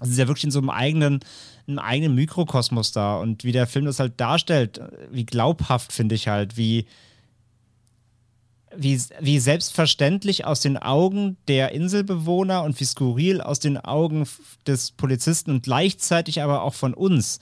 Also 0.00 0.10
sie 0.10 0.12
ist 0.12 0.18
ja 0.18 0.28
wirklich 0.28 0.44
in 0.44 0.50
so 0.52 0.60
einem 0.60 0.70
eigenen, 0.70 1.20
einem 1.66 1.78
eigenen 1.80 2.14
Mikrokosmos 2.14 2.92
da. 2.92 3.16
Und 3.16 3.42
wie 3.42 3.52
der 3.52 3.66
Film 3.66 3.84
das 3.84 3.98
halt 3.98 4.20
darstellt, 4.20 4.80
wie 5.10 5.26
glaubhaft 5.26 5.92
finde 5.92 6.14
ich 6.14 6.28
halt, 6.28 6.56
wie, 6.56 6.86
wie, 8.76 9.00
wie 9.20 9.38
selbstverständlich 9.38 10.44
aus 10.44 10.60
den 10.60 10.76
Augen 10.76 11.36
der 11.48 11.72
Inselbewohner 11.72 12.62
und 12.62 12.78
wie 12.80 12.84
skurril 12.84 13.40
aus 13.40 13.60
den 13.60 13.76
Augen 13.78 14.26
des 14.66 14.92
Polizisten 14.92 15.50
und 15.50 15.62
gleichzeitig 15.62 16.42
aber 16.42 16.62
auch 16.62 16.74
von 16.74 16.94
uns. 16.94 17.40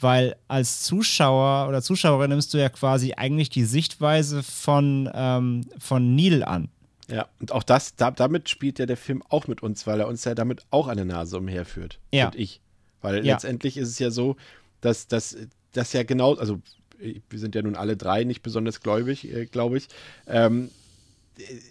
Weil 0.00 0.36
als 0.48 0.82
Zuschauer 0.82 1.68
oder 1.68 1.80
Zuschauerin 1.80 2.30
nimmst 2.30 2.52
du 2.52 2.58
ja 2.58 2.68
quasi 2.68 3.14
eigentlich 3.14 3.48
die 3.48 3.64
Sichtweise 3.64 4.42
von, 4.42 5.08
ähm, 5.14 5.66
von 5.78 6.14
Neil 6.16 6.42
an. 6.42 6.68
Ja, 7.08 7.28
und 7.40 7.52
auch 7.52 7.62
das, 7.62 7.94
da, 7.96 8.10
damit 8.10 8.48
spielt 8.48 8.78
ja 8.78 8.86
der 8.86 8.96
Film 8.96 9.22
auch 9.28 9.46
mit 9.46 9.62
uns, 9.62 9.86
weil 9.86 10.00
er 10.00 10.08
uns 10.08 10.24
ja 10.24 10.34
damit 10.34 10.64
auch 10.70 10.88
an 10.88 10.96
der 10.96 11.06
Nase 11.06 11.38
umherführt. 11.38 12.00
Ja. 12.12 12.26
Und 12.26 12.34
ich. 12.34 12.60
Weil 13.02 13.24
Ja. 13.24 13.34
letztendlich 13.34 13.76
ist 13.76 13.90
es 13.90 13.98
ja 13.98 14.10
so, 14.10 14.36
dass 14.80 15.06
das 15.06 15.36
dass 15.72 15.92
ja 15.92 16.02
genau, 16.04 16.34
also 16.34 16.60
wir 16.98 17.38
sind 17.38 17.54
ja 17.54 17.62
nun 17.62 17.76
alle 17.76 17.96
drei 17.96 18.24
nicht 18.24 18.42
besonders 18.42 18.80
gläubig, 18.80 19.32
äh, 19.32 19.46
glaube 19.46 19.78
ich. 19.78 19.88
Ähm, 20.26 20.70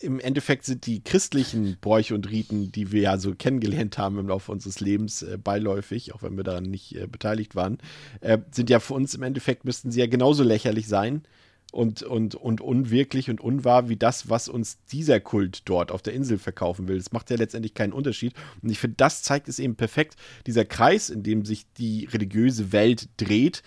im 0.02 0.20
Endeffekt 0.20 0.66
sind 0.66 0.86
die 0.86 1.02
christlichen 1.02 1.78
Bräuche 1.80 2.16
und 2.16 2.30
Riten, 2.30 2.72
die 2.72 2.92
wir 2.92 3.02
ja 3.02 3.18
so 3.18 3.34
kennengelernt 3.34 3.98
haben 3.98 4.20
im 4.20 4.28
Laufe 4.28 4.52
unseres 4.52 4.80
Lebens, 4.80 5.22
äh, 5.22 5.38
beiläufig, 5.42 6.14
auch 6.14 6.24
wenn 6.24 6.36
wir 6.36 6.44
daran 6.44 6.66
nicht 6.66 6.96
äh, 6.96 7.08
beteiligt 7.08 7.56
waren, 7.56 7.78
äh, 8.22 8.40
sind 8.52 8.70
ja 8.70 8.80
für 8.80 8.94
uns 8.94 9.14
im 9.16 9.24
Endeffekt, 9.24 9.64
müssten 9.64 9.92
sie 9.92 10.02
ja 10.02 10.08
genauso 10.08 10.44
lächerlich 10.44 10.88
sein 10.88 11.24
und, 11.72 12.04
und, 12.04 12.36
und 12.36 12.62
unwirklich 12.62 13.30
und 13.30 13.42
unwahr 13.42 13.90
wie 13.90 13.96
das, 13.96 14.30
was 14.30 14.50
uns 14.50 14.78
dieser 14.92 15.20
Kult 15.20 15.64
dort 15.66 15.92
auf 15.92 16.02
der 16.02 16.14
Insel 16.14 16.38
verkaufen 16.38 16.88
will. 16.88 16.98
Das 16.98 17.12
macht 17.12 17.32
ja 17.32 17.38
letztendlich 17.38 17.74
keinen 17.74 17.94
Unterschied. 17.94 18.34
Und 18.62 18.70
ich 18.70 18.80
finde, 18.80 18.98
das 18.98 19.24
zeigt 19.24 19.48
es 19.48 19.60
eben 19.60 19.76
perfekt, 19.76 20.16
dieser 20.46 20.66
Kreis, 20.66 21.10
in 21.10 21.24
dem 21.24 21.46
sich 21.46 21.66
die 21.78 22.06
religiöse 22.12 22.72
Welt 22.74 23.10
dreht, 23.18 23.64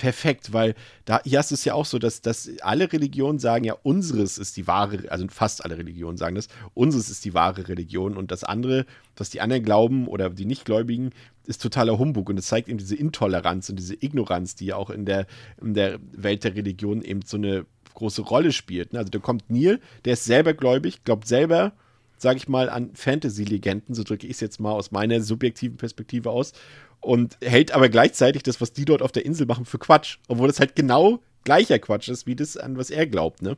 perfekt, 0.00 0.54
weil 0.54 0.74
da 1.04 1.20
hier 1.24 1.38
hast 1.38 1.50
du 1.50 1.54
es 1.54 1.64
ja 1.66 1.74
auch 1.74 1.84
so, 1.84 1.98
dass, 1.98 2.22
dass 2.22 2.48
alle 2.62 2.90
Religionen 2.90 3.38
sagen 3.38 3.64
ja, 3.64 3.74
unseres 3.82 4.38
ist 4.38 4.56
die 4.56 4.66
wahre, 4.66 5.10
also 5.10 5.26
fast 5.28 5.62
alle 5.62 5.76
Religionen 5.76 6.16
sagen 6.16 6.36
das, 6.36 6.48
unseres 6.72 7.10
ist 7.10 7.26
die 7.26 7.34
wahre 7.34 7.68
Religion 7.68 8.16
und 8.16 8.30
das 8.30 8.42
andere, 8.42 8.86
was 9.18 9.28
die 9.28 9.42
anderen 9.42 9.62
glauben 9.62 10.08
oder 10.08 10.30
die 10.30 10.46
Nichtgläubigen, 10.46 11.10
ist 11.46 11.60
totaler 11.60 11.98
Humbug 11.98 12.30
und 12.30 12.38
es 12.38 12.46
zeigt 12.46 12.70
eben 12.70 12.78
diese 12.78 12.96
Intoleranz 12.96 13.68
und 13.68 13.76
diese 13.76 13.94
Ignoranz, 13.94 14.54
die 14.54 14.66
ja 14.66 14.76
auch 14.76 14.88
in 14.88 15.04
der, 15.04 15.26
in 15.60 15.74
der 15.74 15.98
Welt 16.12 16.44
der 16.44 16.54
Religion 16.54 17.02
eben 17.02 17.20
so 17.20 17.36
eine 17.36 17.66
große 17.92 18.22
Rolle 18.22 18.52
spielt. 18.52 18.94
ne? 18.94 19.00
Also 19.00 19.10
da 19.10 19.18
kommt 19.18 19.50
Neil, 19.50 19.80
der 20.06 20.14
ist 20.14 20.24
selber 20.24 20.54
gläubig, 20.54 21.04
glaubt 21.04 21.28
selber, 21.28 21.72
sage 22.16 22.38
ich 22.38 22.48
mal, 22.48 22.70
an 22.70 22.94
Fantasy-Legenden, 22.94 23.94
so 23.94 24.02
drücke 24.02 24.26
ich 24.26 24.34
es 24.34 24.40
jetzt 24.40 24.60
mal 24.60 24.72
aus 24.72 24.92
meiner 24.92 25.20
subjektiven 25.20 25.76
Perspektive 25.76 26.30
aus, 26.30 26.52
und 27.00 27.36
hält 27.42 27.72
aber 27.72 27.88
gleichzeitig 27.88 28.42
das, 28.42 28.60
was 28.60 28.72
die 28.72 28.84
dort 28.84 29.02
auf 29.02 29.12
der 29.12 29.24
Insel 29.24 29.46
machen, 29.46 29.64
für 29.64 29.78
Quatsch. 29.78 30.18
Obwohl 30.28 30.48
das 30.48 30.60
halt 30.60 30.74
genau 30.76 31.20
gleicher 31.44 31.78
Quatsch 31.78 32.08
ist, 32.08 32.26
wie 32.26 32.36
das, 32.36 32.56
an 32.56 32.76
was 32.76 32.90
er 32.90 33.06
glaubt, 33.06 33.42
ne? 33.42 33.56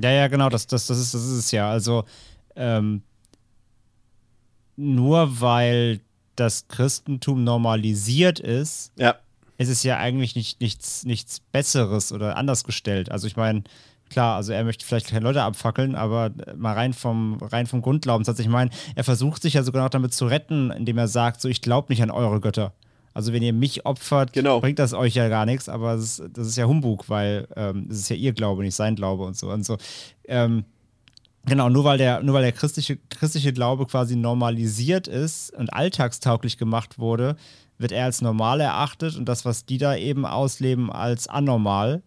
Ja, 0.00 0.10
ja, 0.10 0.28
genau, 0.28 0.48
das, 0.48 0.66
das, 0.66 0.86
das, 0.86 0.98
ist, 0.98 1.14
das 1.14 1.22
ist 1.24 1.32
es 1.38 1.50
ja. 1.50 1.70
Also, 1.70 2.04
ähm, 2.56 3.02
nur 4.76 5.40
weil 5.40 6.00
das 6.36 6.68
Christentum 6.68 7.42
normalisiert 7.42 8.38
ist, 8.38 8.92
Ja. 8.96 9.16
ist 9.56 9.68
es 9.68 9.82
ja 9.82 9.98
eigentlich 9.98 10.36
nicht, 10.36 10.60
nichts, 10.60 11.04
nichts 11.04 11.40
Besseres 11.40 12.12
oder 12.12 12.36
anders 12.36 12.62
gestellt. 12.64 13.10
Also 13.10 13.26
ich 13.26 13.36
meine, 13.36 13.64
klar, 14.10 14.36
also 14.36 14.52
er 14.52 14.64
möchte 14.64 14.84
vielleicht 14.84 15.08
keine 15.08 15.24
Leute 15.24 15.42
abfackeln, 15.42 15.94
aber 15.94 16.30
mal 16.56 16.74
rein 16.74 16.92
vom, 16.92 17.38
rein 17.42 17.66
vom 17.66 17.82
Grundglaubenssatz. 17.82 18.38
Ich 18.38 18.48
meine, 18.48 18.70
er 18.94 19.04
versucht 19.04 19.42
sich 19.42 19.54
ja 19.54 19.62
sogar 19.62 19.82
noch 19.82 19.90
damit 19.90 20.14
zu 20.14 20.26
retten, 20.26 20.70
indem 20.70 20.98
er 20.98 21.08
sagt, 21.08 21.40
so 21.40 21.48
ich 21.48 21.60
glaube 21.62 21.92
nicht 21.92 22.02
an 22.02 22.10
eure 22.10 22.40
Götter. 22.40 22.72
Also 23.14 23.32
wenn 23.32 23.42
ihr 23.42 23.52
mich 23.52 23.84
opfert, 23.86 24.32
Genau. 24.32 24.60
bringt 24.60 24.78
das 24.78 24.92
euch 24.94 25.14
ja 25.14 25.28
gar 25.28 25.44
nichts, 25.46 25.68
aber 25.68 25.94
das 25.96 26.18
ist, 26.20 26.22
das 26.34 26.46
ist 26.46 26.56
ja 26.56 26.66
Humbug, 26.66 27.08
weil 27.08 27.48
ähm, 27.56 27.88
es 27.90 27.98
ist 28.00 28.10
ja 28.10 28.16
ihr 28.16 28.32
Glaube, 28.32 28.62
nicht 28.62 28.74
sein 28.76 28.94
Glaube 28.94 29.24
und 29.24 29.36
so 29.36 29.50
und 29.50 29.64
so. 29.64 29.76
Ähm, 30.26 30.64
Genau, 31.46 31.70
nur 31.70 31.84
weil 31.84 31.96
der, 31.96 32.22
nur 32.22 32.34
weil 32.34 32.42
der 32.42 32.52
christliche, 32.52 32.98
christliche 33.08 33.54
Glaube 33.54 33.86
quasi 33.86 34.16
normalisiert 34.16 35.08
ist 35.08 35.50
und 35.56 35.72
alltagstauglich 35.72 36.58
gemacht 36.58 36.98
wurde, 36.98 37.36
wird 37.78 37.90
er 37.92 38.04
als 38.04 38.20
normal 38.20 38.60
erachtet 38.60 39.16
und 39.16 39.26
das, 39.26 39.44
was 39.46 39.64
die 39.64 39.78
da 39.78 39.96
eben 39.96 40.26
ausleben, 40.26 40.92
als 40.92 41.26
anormal. 41.26 42.02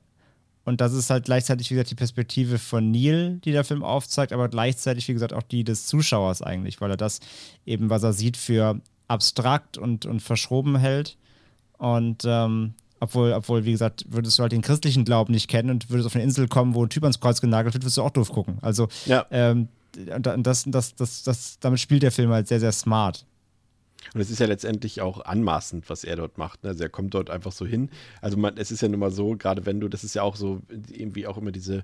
Und 0.64 0.80
das 0.80 0.94
ist 0.94 1.10
halt 1.10 1.26
gleichzeitig, 1.26 1.70
wie 1.70 1.74
gesagt, 1.74 1.90
die 1.92 1.96
Perspektive 1.96 2.60
von 2.60 2.92
Neil, 2.92 3.40
die 3.44 3.52
der 3.52 3.64
Film 3.64 3.84
aufzeigt, 3.84 4.32
aber 4.32 4.48
gleichzeitig, 4.48 5.08
wie 5.08 5.14
gesagt, 5.14 5.34
auch 5.34 5.44
die 5.44 5.64
des 5.64 5.88
Zuschauers 5.88 6.42
eigentlich, 6.42 6.80
weil 6.82 6.92
er 6.92 6.98
das 6.98 7.20
eben, 7.66 7.90
was 7.90 8.04
er 8.04 8.14
sieht, 8.14 8.38
für 8.38 8.80
abstrakt 9.08 9.78
und, 9.78 10.06
und 10.06 10.22
verschroben 10.22 10.78
hält. 10.78 11.18
Und 11.78 12.24
ähm, 12.26 12.76
obwohl, 13.00 13.34
obwohl, 13.34 13.66
wie 13.66 13.72
gesagt, 13.72 14.06
würdest 14.10 14.38
du 14.38 14.44
halt 14.44 14.52
den 14.52 14.62
christlichen 14.62 15.04
Glauben 15.04 15.34
nicht 15.34 15.48
kennen 15.48 15.72
und 15.72 15.90
würdest 15.90 16.06
auf 16.06 16.16
eine 16.16 16.24
Insel 16.24 16.48
kommen, 16.48 16.76
wo 16.76 16.86
ein 16.86 16.90
Typ 16.90 17.04
ans 17.04 17.20
Kreuz 17.20 17.42
genagelt 17.42 17.74
wird, 17.74 17.84
würdest 17.84 17.98
du 17.98 18.04
auch 18.04 18.12
doof 18.12 18.30
gucken. 18.32 18.60
Also, 18.62 18.88
Ja. 19.06 19.26
ähm, 19.32 19.68
und 20.16 20.46
das, 20.46 20.64
das, 20.68 20.96
das, 20.96 21.24
das, 21.24 21.60
damit 21.60 21.80
spielt 21.80 22.04
der 22.04 22.12
Film 22.12 22.30
halt 22.30 22.48
sehr, 22.48 22.60
sehr 22.60 22.72
smart. 22.72 23.26
Und 24.14 24.22
es 24.22 24.30
ist 24.30 24.40
ja 24.40 24.48
letztendlich 24.48 25.02
auch 25.02 25.24
anmaßend, 25.26 25.90
was 25.90 26.04
er 26.04 26.16
dort 26.16 26.38
macht. 26.38 26.64
Ne? 26.64 26.70
Also 26.70 26.84
er 26.84 26.90
kommt 26.90 27.14
dort 27.14 27.30
einfach 27.30 27.52
so 27.52 27.66
hin. 27.66 27.90
Also 28.22 28.38
man, 28.38 28.58
es 28.58 28.72
ist 28.72 28.82
ja 28.82 28.88
nun 28.88 29.00
mal 29.00 29.12
so, 29.12 29.36
gerade 29.36 29.66
wenn 29.66 29.80
du, 29.80 29.88
das 29.88 30.04
ist 30.04 30.16
ja 30.16 30.24
auch 30.24 30.36
so 30.36 30.62
irgendwie 30.90 31.28
auch 31.28 31.38
immer 31.38 31.52
diese, 31.52 31.84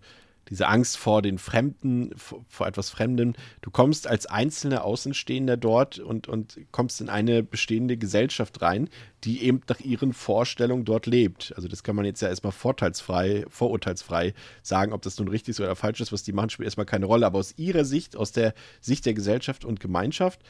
diese 0.49 0.67
Angst 0.67 0.97
vor 0.97 1.21
den 1.21 1.37
Fremden, 1.37 2.11
vor, 2.15 2.67
etwas 2.67 2.89
Fremdem. 2.89 3.33
Du 3.61 3.71
kommst 3.71 4.07
als 4.07 4.25
einzelner 4.25 4.83
Außenstehender 4.83 5.57
dort 5.57 5.99
und, 5.99 6.27
und 6.27 6.59
kommst 6.71 7.01
in 7.01 7.09
eine 7.09 7.43
bestehende 7.43 7.97
Gesellschaft 7.97 8.61
rein, 8.61 8.89
die 9.23 9.43
eben 9.43 9.61
nach 9.67 9.79
ihren 9.79 10.13
Vorstellungen 10.13 10.85
dort 10.85 11.05
lebt. 11.05 11.53
Also 11.55 11.67
das 11.67 11.83
kann 11.83 11.95
man 11.95 12.05
jetzt 12.05 12.21
ja 12.21 12.29
erstmal 12.29 12.53
vorteilsfrei, 12.53 13.45
vorurteilsfrei 13.49 14.33
sagen, 14.61 14.93
ob 14.93 15.01
das 15.01 15.19
nun 15.19 15.27
richtig 15.27 15.51
ist 15.51 15.59
oder 15.59 15.75
falsch 15.75 16.01
ist, 16.01 16.11
was 16.11 16.23
die 16.23 16.33
machen, 16.33 16.49
spielt 16.49 16.67
erstmal 16.67 16.85
keine 16.85 17.05
Rolle. 17.05 17.25
Aber 17.25 17.39
aus 17.39 17.53
ihrer 17.57 17.85
Sicht, 17.85 18.15
aus 18.15 18.31
der 18.31 18.53
Sicht 18.79 19.05
der 19.05 19.13
Gesellschaft 19.13 19.65
und 19.65 19.79
Gemeinschaft, 19.79 20.41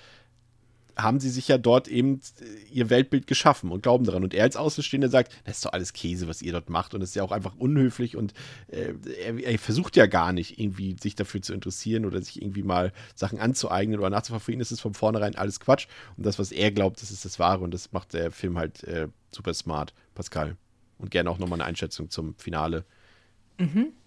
haben 0.98 1.20
sie 1.20 1.30
sich 1.30 1.48
ja 1.48 1.58
dort 1.58 1.88
eben 1.88 2.22
äh, 2.40 2.46
ihr 2.72 2.90
Weltbild 2.90 3.28
geschaffen 3.28 3.72
und 3.72 3.84
glauben 3.84 4.06
daran. 4.06 4.24
Und 4.24 4.34
er 4.34 4.44
als 4.44 4.58
Außenstehender 4.58 5.10
sagt, 5.10 5.34
das 5.46 5.58
ist 5.58 5.66
doch 5.66 5.74
alles 5.74 5.94
Käse, 5.94 6.28
was 6.28 6.42
ihr 6.42 6.52
dort 6.52 6.70
macht. 6.70 6.94
Und 6.94 7.02
es 7.02 7.10
ist 7.10 7.16
ja 7.16 7.24
auch 7.24 7.32
einfach 7.32 7.56
unhöflich 7.56 8.16
und 8.16 8.34
äh, 8.68 8.94
er, 9.24 9.38
er 9.38 9.60
versucht 9.60 9.96
ja 9.96 10.08
gar 10.08 10.34
nicht 10.34 10.60
irgendwie 10.60 10.96
sich 11.02 11.16
dafür 11.16 11.42
zu 11.42 11.54
interessieren 11.54 12.06
oder 12.06 12.22
sich 12.22 12.42
irgendwie 12.42 12.64
mal 12.64 12.92
Sachen 13.16 13.40
anzueignen 13.40 14.00
oder 14.00 14.10
nachzuverfolgen. 14.10 14.62
Es 14.62 14.72
ist 14.72 14.82
von 14.82 14.94
vornherein 14.94 15.36
alles 15.36 15.60
Quatsch. 15.60 15.88
Und 16.18 16.26
das, 16.26 16.40
was 16.40 16.52
er 16.52 16.72
glaubt, 16.72 17.02
das 17.02 17.12
ist 17.12 17.26
das 17.26 17.40
Wahre. 17.40 17.64
Und 17.64 17.74
das 17.74 17.92
macht 17.92 18.14
der 18.14 18.32
Film 18.32 18.58
halt 18.58 18.84
äh, 18.84 19.08
super 19.32 19.54
smart, 19.54 19.94
Pascal. 20.16 20.58
Und 20.98 21.12
gerne 21.12 21.30
auch 21.30 21.38
nochmal 21.38 21.62
eine 21.62 21.70
Einschätzung 21.70 22.10
zum 22.10 22.36
Finale. 22.36 22.84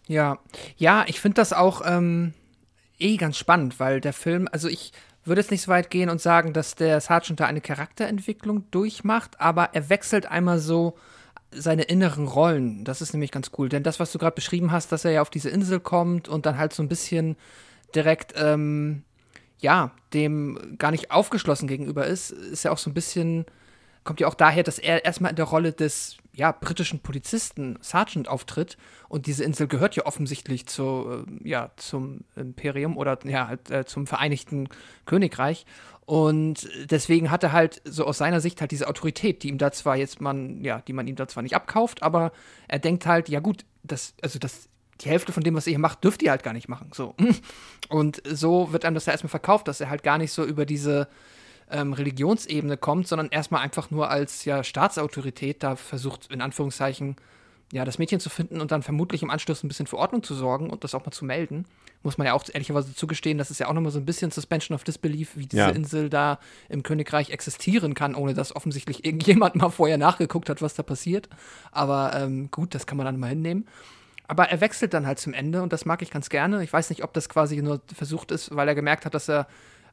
Ja, 0.06 0.38
ja, 0.76 1.04
ich 1.06 1.20
finde 1.20 1.36
das 1.36 1.52
auch 1.52 1.82
ähm, 1.84 2.34
eh 2.98 3.16
ganz 3.16 3.36
spannend, 3.36 3.80
weil 3.80 4.00
der 4.00 4.12
Film, 4.12 4.48
also 4.50 4.68
ich 4.68 4.92
würde 5.24 5.40
jetzt 5.40 5.50
nicht 5.50 5.62
so 5.62 5.70
weit 5.70 5.90
gehen 5.90 6.10
und 6.10 6.20
sagen, 6.20 6.52
dass 6.52 6.74
der 6.74 7.00
Sergeant 7.00 7.40
da 7.40 7.46
eine 7.46 7.60
Charakterentwicklung 7.60 8.70
durchmacht, 8.70 9.40
aber 9.40 9.70
er 9.74 9.90
wechselt 9.90 10.26
einmal 10.26 10.58
so 10.58 10.96
seine 11.52 11.82
inneren 11.82 12.26
Rollen. 12.26 12.84
Das 12.84 13.02
ist 13.02 13.12
nämlich 13.12 13.32
ganz 13.32 13.50
cool, 13.58 13.68
denn 13.68 13.82
das, 13.82 14.00
was 14.00 14.12
du 14.12 14.18
gerade 14.18 14.34
beschrieben 14.34 14.72
hast, 14.72 14.92
dass 14.92 15.04
er 15.04 15.10
ja 15.10 15.22
auf 15.22 15.30
diese 15.30 15.50
Insel 15.50 15.80
kommt 15.80 16.28
und 16.28 16.46
dann 16.46 16.56
halt 16.56 16.72
so 16.72 16.82
ein 16.82 16.88
bisschen 16.88 17.36
direkt, 17.94 18.34
ähm, 18.36 19.02
ja, 19.58 19.90
dem 20.14 20.76
gar 20.78 20.90
nicht 20.90 21.10
aufgeschlossen 21.10 21.68
gegenüber 21.68 22.06
ist, 22.06 22.30
ist 22.30 22.64
ja 22.64 22.70
auch 22.70 22.78
so 22.78 22.88
ein 22.88 22.94
bisschen 22.94 23.46
kommt 24.04 24.20
ja 24.20 24.28
auch 24.28 24.34
daher, 24.34 24.62
dass 24.62 24.78
er 24.78 25.04
erstmal 25.04 25.30
in 25.30 25.36
der 25.36 25.44
Rolle 25.44 25.72
des 25.72 26.16
ja, 26.32 26.52
britischen 26.52 27.00
Polizisten 27.00 27.78
Sergeant 27.80 28.28
auftritt 28.28 28.76
und 29.08 29.26
diese 29.26 29.44
Insel 29.44 29.66
gehört 29.66 29.96
ja 29.96 30.06
offensichtlich 30.06 30.66
zu, 30.66 31.24
äh, 31.42 31.48
ja, 31.48 31.70
zum 31.76 32.20
Imperium 32.36 32.96
oder 32.96 33.18
ja, 33.24 33.48
halt, 33.48 33.70
äh, 33.70 33.84
zum 33.84 34.06
Vereinigten 34.06 34.68
Königreich. 35.06 35.66
Und 36.06 36.68
deswegen 36.90 37.30
hat 37.30 37.44
er 37.44 37.52
halt 37.52 37.82
so 37.84 38.04
aus 38.04 38.18
seiner 38.18 38.40
Sicht 38.40 38.60
halt 38.60 38.70
diese 38.70 38.88
Autorität, 38.88 39.42
die 39.42 39.48
ihm 39.48 39.58
da 39.58 39.70
zwar 39.70 39.96
jetzt 39.96 40.20
man, 40.20 40.64
ja, 40.64 40.80
die 40.80 40.92
man 40.92 41.06
ihm 41.06 41.16
da 41.16 41.28
zwar 41.28 41.42
nicht 41.42 41.54
abkauft, 41.54 42.02
aber 42.02 42.32
er 42.68 42.78
denkt 42.78 43.06
halt, 43.06 43.28
ja 43.28 43.40
gut, 43.40 43.64
das, 43.82 44.14
also 44.22 44.38
das, 44.38 44.68
die 45.00 45.08
Hälfte 45.08 45.32
von 45.32 45.42
dem, 45.42 45.54
was 45.54 45.66
ihr 45.66 45.72
hier 45.72 45.78
macht, 45.78 46.02
dürft 46.02 46.22
ihr 46.22 46.30
halt 46.30 46.42
gar 46.42 46.52
nicht 46.52 46.68
machen. 46.68 46.90
So. 46.92 47.14
Und 47.88 48.22
so 48.26 48.72
wird 48.72 48.84
einem 48.84 48.94
das 48.94 49.06
ja 49.06 49.12
erstmal 49.12 49.30
verkauft, 49.30 49.68
dass 49.68 49.80
er 49.80 49.90
halt 49.90 50.02
gar 50.02 50.18
nicht 50.18 50.32
so 50.32 50.44
über 50.44 50.66
diese 50.66 51.08
ähm, 51.70 51.92
Religionsebene 51.92 52.76
kommt, 52.76 53.08
sondern 53.08 53.28
erstmal 53.28 53.62
einfach 53.62 53.90
nur 53.90 54.10
als 54.10 54.44
ja, 54.44 54.64
Staatsautorität 54.64 55.62
da 55.62 55.76
versucht, 55.76 56.30
in 56.32 56.40
Anführungszeichen, 56.40 57.16
ja, 57.72 57.84
das 57.84 57.98
Mädchen 57.98 58.18
zu 58.18 58.30
finden 58.30 58.60
und 58.60 58.72
dann 58.72 58.82
vermutlich 58.82 59.22
im 59.22 59.30
Anschluss 59.30 59.62
ein 59.62 59.68
bisschen 59.68 59.86
für 59.86 59.96
Ordnung 59.96 60.24
zu 60.24 60.34
sorgen 60.34 60.70
und 60.70 60.82
das 60.82 60.94
auch 60.94 61.04
mal 61.04 61.12
zu 61.12 61.24
melden. 61.24 61.66
Muss 62.02 62.18
man 62.18 62.26
ja 62.26 62.32
auch 62.32 62.42
ehrlicherweise 62.52 62.94
zugestehen, 62.94 63.38
das 63.38 63.50
ist 63.50 63.60
ja 63.60 63.68
auch 63.68 63.74
nochmal 63.74 63.92
so 63.92 64.00
ein 64.00 64.04
bisschen 64.04 64.32
Suspension 64.32 64.74
of 64.74 64.82
Disbelief, 64.82 65.36
wie 65.36 65.46
diese 65.46 65.62
Ja. 65.62 65.68
Insel 65.68 66.08
da 66.10 66.40
im 66.68 66.82
Königreich 66.82 67.30
existieren 67.30 67.94
kann, 67.94 68.16
ohne 68.16 68.34
dass 68.34 68.56
offensichtlich 68.56 69.04
irgendjemand 69.04 69.54
mal 69.56 69.70
vorher 69.70 69.98
nachgeguckt 69.98 70.48
hat, 70.48 70.62
was 70.62 70.74
da 70.74 70.82
passiert. 70.82 71.28
Aber 71.70 72.12
ähm, 72.14 72.50
gut, 72.50 72.74
das 72.74 72.86
kann 72.86 72.96
man 72.96 73.06
dann 73.06 73.20
mal 73.20 73.28
hinnehmen. 73.28 73.68
Aber 74.26 74.48
er 74.48 74.60
wechselt 74.60 74.94
dann 74.94 75.06
halt 75.06 75.18
zum 75.18 75.32
Ende 75.32 75.62
und 75.62 75.72
das 75.72 75.84
mag 75.84 76.02
ich 76.02 76.10
ganz 76.10 76.28
gerne. 76.28 76.62
Ich 76.64 76.72
weiß 76.72 76.90
nicht, 76.90 77.04
ob 77.04 77.12
das 77.12 77.28
quasi 77.28 77.60
nur 77.62 77.80
versucht 77.94 78.30
ist, 78.32 78.54
weil 78.54 78.66
er 78.66 78.74
gemerkt 78.74 79.04
hat, 79.04 79.14
dass 79.14 79.28
er 79.28 79.46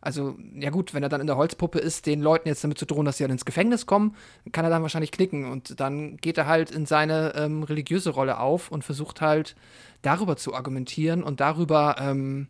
Also, 0.08 0.38
ja 0.58 0.70
gut, 0.70 0.94
wenn 0.94 1.04
er 1.04 1.10
dann 1.10 1.20
in 1.20 1.28
der 1.28 1.36
Holzpuppe 1.36 1.80
ist, 1.80 2.06
den 2.06 2.22
Leuten 2.22 2.48
jetzt 2.48 2.64
damit 2.64 2.78
zu 2.78 2.86
drohen, 2.86 3.04
dass 3.04 3.18
sie 3.18 3.26
dann 3.26 3.32
ins 3.32 3.44
Gefängnis 3.44 3.86
kommen, 3.86 4.16
kann 4.54 4.64
er 4.64 4.72
dann 4.72 4.82
wahrscheinlich 4.82 5.12
knicken. 5.12 5.52
Und 5.52 5.82
dann 5.82 6.16
geht 6.16 6.38
er 6.38 6.48
halt 6.48 6.72
in 6.72 6.86
seine 6.86 7.34
ähm, 7.36 7.64
religiöse 7.64 8.12
Rolle 8.12 8.40
auf 8.40 8.72
und 8.72 8.86
versucht 8.86 9.20
halt 9.20 9.58
darüber 10.04 10.38
zu 10.38 10.56
argumentieren 10.56 11.24
und 11.24 11.42
darüber 11.42 11.98
ähm, 12.00 12.48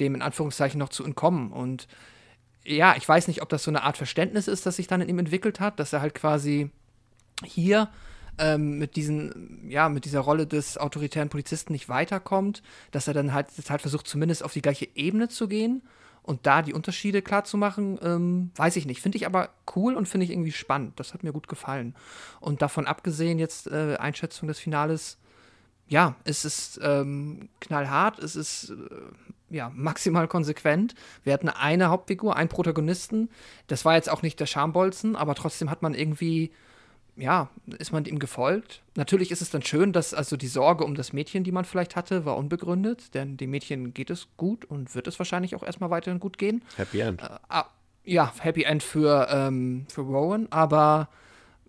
dem 0.00 0.16
in 0.16 0.20
Anführungszeichen 0.20 0.80
noch 0.80 0.88
zu 0.88 1.04
entkommen. 1.04 1.52
Und 1.52 1.86
ja, 2.64 2.96
ich 2.96 3.08
weiß 3.08 3.28
nicht, 3.28 3.40
ob 3.40 3.48
das 3.50 3.62
so 3.62 3.70
eine 3.70 3.84
Art 3.84 3.96
Verständnis 3.96 4.48
ist, 4.48 4.66
das 4.66 4.74
sich 4.74 4.88
dann 4.88 5.00
in 5.00 5.08
ihm 5.08 5.20
entwickelt 5.20 5.60
hat, 5.60 5.78
dass 5.78 5.92
er 5.92 6.00
halt 6.00 6.16
quasi 6.16 6.70
hier 7.44 7.88
ähm, 8.38 8.80
mit 8.80 8.96
diesen, 8.96 9.70
ja, 9.70 9.88
mit 9.88 10.06
dieser 10.06 10.20
Rolle 10.22 10.48
des 10.48 10.76
autoritären 10.76 11.28
Polizisten 11.28 11.72
nicht 11.72 11.88
weiterkommt, 11.88 12.64
dass 12.90 13.06
er 13.06 13.14
dann 13.14 13.32
halt, 13.32 13.46
halt 13.68 13.80
versucht, 13.80 14.08
zumindest 14.08 14.42
auf 14.42 14.54
die 14.54 14.62
gleiche 14.62 14.88
Ebene 14.96 15.28
zu 15.28 15.46
gehen 15.46 15.82
und 16.22 16.46
da 16.46 16.62
die 16.62 16.74
Unterschiede 16.74 17.22
klar 17.22 17.44
zu 17.44 17.56
machen, 17.56 17.98
ähm, 18.02 18.50
weiß 18.56 18.76
ich 18.76 18.86
nicht. 18.86 19.00
Finde 19.00 19.16
ich 19.16 19.26
aber 19.26 19.50
cool 19.74 19.94
und 19.94 20.08
finde 20.08 20.24
ich 20.24 20.30
irgendwie 20.30 20.52
spannend. 20.52 20.98
Das 21.00 21.14
hat 21.14 21.22
mir 21.22 21.32
gut 21.32 21.48
gefallen. 21.48 21.94
Und 22.40 22.62
davon 22.62 22.86
abgesehen, 22.86 23.38
jetzt 23.38 23.66
äh, 23.66 23.96
Einschätzung 23.96 24.48
des 24.48 24.58
Finales, 24.58 25.18
ja, 25.88 26.14
es 26.24 26.44
ist 26.44 26.78
ähm, 26.82 27.48
knallhart, 27.60 28.18
es 28.20 28.36
ist 28.36 28.70
äh, 28.70 29.54
ja, 29.56 29.72
maximal 29.74 30.28
konsequent. 30.28 30.94
Wir 31.24 31.32
hatten 31.32 31.48
eine 31.48 31.88
Hauptfigur, 31.88 32.36
einen 32.36 32.48
Protagonisten. 32.48 33.28
Das 33.66 33.84
war 33.84 33.96
jetzt 33.96 34.08
auch 34.08 34.22
nicht 34.22 34.38
der 34.38 34.46
Schambolzen, 34.46 35.16
aber 35.16 35.34
trotzdem 35.34 35.70
hat 35.70 35.82
man 35.82 35.94
irgendwie 35.94 36.52
ja, 37.20 37.50
ist 37.78 37.92
man 37.92 38.04
ihm 38.04 38.18
gefolgt. 38.18 38.82
Natürlich 38.96 39.30
ist 39.30 39.42
es 39.42 39.50
dann 39.50 39.62
schön, 39.62 39.92
dass 39.92 40.14
also 40.14 40.36
die 40.36 40.48
Sorge 40.48 40.84
um 40.84 40.94
das 40.94 41.12
Mädchen, 41.12 41.44
die 41.44 41.52
man 41.52 41.64
vielleicht 41.64 41.96
hatte, 41.96 42.24
war 42.24 42.36
unbegründet, 42.36 43.14
denn 43.14 43.36
dem 43.36 43.50
Mädchen 43.50 43.92
geht 43.94 44.10
es 44.10 44.28
gut 44.36 44.64
und 44.64 44.94
wird 44.94 45.06
es 45.06 45.18
wahrscheinlich 45.18 45.54
auch 45.54 45.62
erstmal 45.62 45.90
weiterhin 45.90 46.20
gut 46.20 46.38
gehen. 46.38 46.62
Happy 46.76 47.00
End. 47.00 47.22
Äh, 47.22 47.28
ah, 47.48 47.66
ja, 48.04 48.32
Happy 48.40 48.64
End 48.64 48.82
für, 48.82 49.28
ähm, 49.30 49.86
für 49.88 50.00
Rowan, 50.00 50.48
aber 50.50 51.08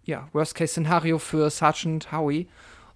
ja, 0.06 0.30
Worst-Case-Szenario 0.34 1.20
für 1.20 1.50
Sergeant 1.50 2.12
Howie. 2.12 2.48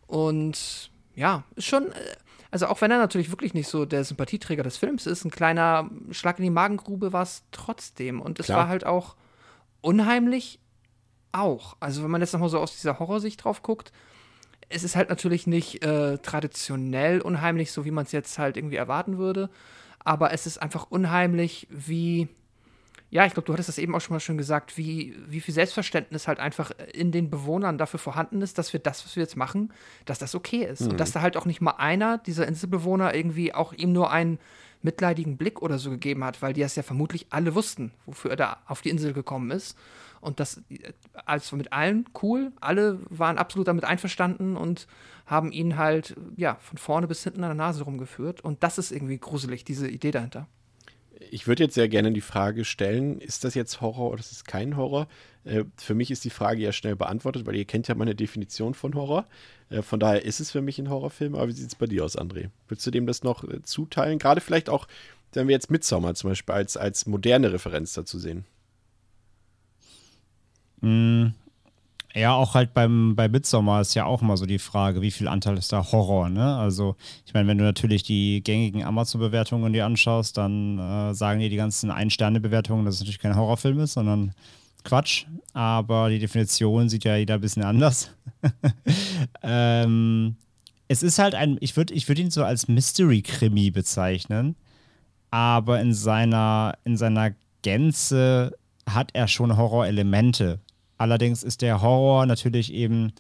Und 0.07 0.90
ja, 1.15 1.44
ist 1.56 1.65
schon, 1.65 1.91
äh, 1.91 2.15
also 2.52 2.68
auch 2.68 2.82
wenn 2.82 2.91
er 2.91 2.98
natürlich 2.98 3.30
wirklich 3.30 3.53
nicht 3.53 3.68
so 3.68 3.86
der 3.86 4.03
Sympathieträger 4.03 4.64
des 4.64 4.77
Films 4.77 5.06
ist, 5.06 5.26
ein 5.26 5.32
kleiner 5.32 5.90
Schlag 6.11 6.40
in 6.40 6.44
die 6.44 6.49
Magengrube 6.49 7.11
war 7.11 7.23
es 7.23 7.44
trotzdem. 7.52 8.22
Und 8.22 8.40
es 8.40 8.45
Klar. 8.48 8.60
war 8.60 8.68
halt 8.69 8.86
auch 8.86 9.15
unheimlich 9.82 10.60
auch. 11.36 11.76
Also 11.80 12.03
wenn 12.03 12.12
man 12.12 12.22
jetzt 12.22 12.34
nochmal 12.34 12.49
so 12.49 12.60
aus 12.60 12.76
dieser 12.76 12.99
Horrorsicht 12.99 13.44
drauf 13.44 13.62
guckt, 13.62 13.91
es 14.70 14.84
ist 14.84 14.95
halt 14.95 15.10
natürlich 15.10 15.48
nicht 15.48 15.84
äh, 15.84 16.18
traditionell 16.18 17.22
unheimlich, 17.22 17.72
so 17.72 17.86
wie 17.86 17.91
man 17.91 18.06
es 18.06 18.12
jetzt 18.12 18.40
halt 18.40 18.57
irgendwie 18.57 18.78
erwarten 18.78 19.18
würde. 19.18 19.49
Aber 20.03 20.34
es 20.34 20.45
ist 20.45 20.62
einfach 20.62 20.88
unheimlich, 20.90 21.68
wie, 21.70 22.28
ja, 23.10 23.26
ich 23.26 23.34
glaube, 23.34 23.45
du 23.45 23.53
hattest 23.53 23.70
das 23.70 23.78
eben 23.78 23.95
auch 23.95 24.02
schon 24.02 24.16
mal 24.16 24.20
schön 24.20 24.38
gesagt, 24.38 24.78
wie, 24.78 25.16
wie 25.28 25.41
viel 25.41 25.53
Selbstverständnis 25.53 26.28
halt 26.28 26.40
einfach 26.40 26.72
in 26.94 27.12
den 27.12 27.30
Bewohnern 27.30 27.78
dafür 27.78 27.99
vorhanden 27.99 28.41
ist, 28.41 28.57
dass 28.57 28.74
wir 28.74 28.80
das, 28.80 29.06
was 29.06 29.16
wir 29.16 29.24
jetzt 29.24 29.38
machen, 29.38 29.72
dass 30.06 30.20
das 30.20 30.36
okay 30.36 30.64
ist. 30.64 30.82
Und 30.82 30.99
dass 30.99 31.12
da 31.12 31.22
halt 31.22 31.38
auch 31.38 31.45
nicht 31.45 31.62
mal 31.62 31.72
einer 31.72 32.18
dieser 32.18 32.48
Inselbewohner 32.48 33.14
irgendwie 33.14 33.53
auch 33.53 33.74
ihm 33.74 33.94
nur 33.94 34.12
einen 34.12 34.40
mitleidigen 34.82 35.38
Blick 35.38 35.62
oder 35.62 35.80
so 35.80 35.90
gegeben 35.90 36.24
hat, 36.24 36.41
weil 36.41 36.53
die 36.53 36.62
das 36.62 36.76
ja 36.76 36.84
vermutlich 36.84 37.28
alle 37.32 37.56
wussten, 37.56 37.91
wofür 38.06 38.32
er 38.32 38.38
da 38.38 38.57
auf 38.68 38.82
die 38.82 38.90
Insel 38.90 39.14
gekommen 39.14 39.52
ist. 39.52 39.78
Und 40.26 40.39
das, 40.39 40.61
also 41.26 41.56
mit 41.56 41.72
allen 41.72 42.06
cool, 42.22 42.52
alle 42.60 42.99
waren 43.10 43.38
absolut 43.38 43.68
damit 43.68 43.84
einverstanden 43.84 44.57
und 44.57 44.88
haben 45.26 45.52
ihn 45.52 45.77
halt, 45.77 46.15
ja, 46.35 46.56
von 46.56 46.77
vorne 46.77 47.07
bis 47.07 47.23
hinten 47.23 47.43
an 47.43 47.49
der 47.49 47.65
Nase 47.65 47.84
rumgeführt. 47.84 48.41
Und 48.41 48.64
das 48.64 48.77
ist 48.77 48.91
irgendwie 48.91 49.19
gruselig, 49.19 49.64
diese 49.64 49.88
Idee 49.88 50.11
dahinter. 50.11 50.47
Ich 51.31 51.47
würde 51.47 51.64
jetzt 51.64 51.76
sehr 51.76 51.88
gerne 51.88 52.11
die 52.11 52.22
Frage 52.22 52.65
stellen, 52.65 53.19
ist 53.22 53.43
das 53.43 53.53
jetzt 53.53 53.81
Horror 53.81 54.11
oder 54.11 54.19
ist 54.19 54.31
es 54.31 54.43
kein 54.43 54.76
Horror? 54.76 55.07
Äh, 55.43 55.64
für 55.77 55.93
mich 55.93 56.11
ist 56.11 56.26
die 56.26 56.30
Frage 56.30 56.61
ja 56.61 56.72
schnell 56.72 56.95
beantwortet, 56.95 57.45
weil 57.45 57.56
ihr 57.56 57.65
kennt 57.65 57.88
ja 57.88 57.95
meine 57.95 58.15
Definition 58.15 58.73
von 58.73 58.95
Horror. 58.95 59.27
Äh, 59.69 59.81
von 59.81 59.99
daher 59.99 60.26
ist 60.26 60.39
es 60.39 60.52
für 60.52 60.61
mich 60.61 60.80
ein 60.80 60.89
Horrorfilm. 60.89 61.35
Aber 61.35 61.47
wie 61.47 61.53
sieht 61.53 61.68
es 61.68 61.76
bei 61.76 61.85
dir 61.85 62.03
aus, 62.03 62.18
André? 62.18 62.49
Willst 62.68 62.85
du 62.85 62.91
dem 62.91 63.06
das 63.06 63.23
noch 63.23 63.43
äh, 63.43 63.61
zuteilen? 63.61 64.19
Gerade 64.19 64.41
vielleicht 64.41 64.69
auch, 64.69 64.88
wenn 65.34 65.47
wir 65.47 65.53
jetzt 65.53 65.72
Midsommar 65.72 66.15
zum 66.15 66.31
Beispiel 66.31 66.56
als, 66.56 66.77
als 66.77 67.06
moderne 67.06 67.53
Referenz 67.53 67.93
dazu 67.93 68.18
sehen. 68.19 68.45
Mm, 70.86 71.34
Ja, 72.16 72.34
auch 72.36 72.56
halt 72.56 72.74
beim, 72.74 73.16
bei 73.16 73.28
Midsommar 73.30 73.82
ist 73.82 73.94
ja 73.95 74.06
auch 74.06 74.22
immer 74.22 74.38
so 74.38 74.45
die 74.45 74.60
Frage, 74.60 75.02
wie 75.02 75.12
viel 75.12 75.28
Anteil 75.28 75.57
ist 75.57 75.74
da 75.74 75.91
Horror, 75.91 76.30
ne? 76.30 76.56
Also, 76.57 76.95
ich 77.26 77.34
meine, 77.34 77.48
wenn 77.49 77.57
du 77.57 77.66
natürlich 77.66 78.03
die 78.03 78.41
gängigen 78.44 78.84
Amazon-Bewertungen 78.86 79.74
dir 79.74 79.86
anschaust, 79.86 80.38
dann 80.38 80.80
äh, 80.80 81.14
sagen 81.14 81.41
dir 81.41 81.49
die 81.49 81.57
ganzen 81.57 81.91
Ein-Sterne-Bewertungen, 81.91 82.86
dass 82.86 82.95
es 82.95 83.02
natürlich 83.02 83.20
kein 83.20 83.36
Horrorfilm 83.36 83.80
ist, 83.82 83.94
sondern 83.94 84.34
Quatsch. 84.86 85.26
Aber 85.53 86.10
die 86.10 86.20
Definition 86.20 86.90
sieht 86.90 87.03
ja 87.06 87.18
jeder 87.18 87.36
ein 87.36 87.41
bisschen 87.41 87.64
anders. 87.64 88.12
ähm, 89.44 90.36
es 90.88 91.03
ist 91.03 91.20
halt 91.20 91.36
ein, 91.36 91.57
ich 91.62 91.76
würde 91.78 91.94
ich 91.94 92.07
würd 92.07 92.20
ihn 92.20 92.32
so 92.32 92.44
als 92.44 92.68
Mystery-Krimi 92.68 93.72
bezeichnen, 93.72 94.56
aber 95.32 95.80
in 95.82 95.94
seiner, 95.94 96.78
in 96.86 96.98
seiner 96.98 97.32
Gänze 97.64 98.56
hat 98.90 99.12
er 99.14 99.28
schon 99.28 99.57
Horrorelemente. 99.57 100.60
Allerdings 100.97 101.43
ist 101.43 101.61
der 101.61 101.81
Horror 101.81 102.26
natürlich 102.26 102.73
eben, 102.73 103.13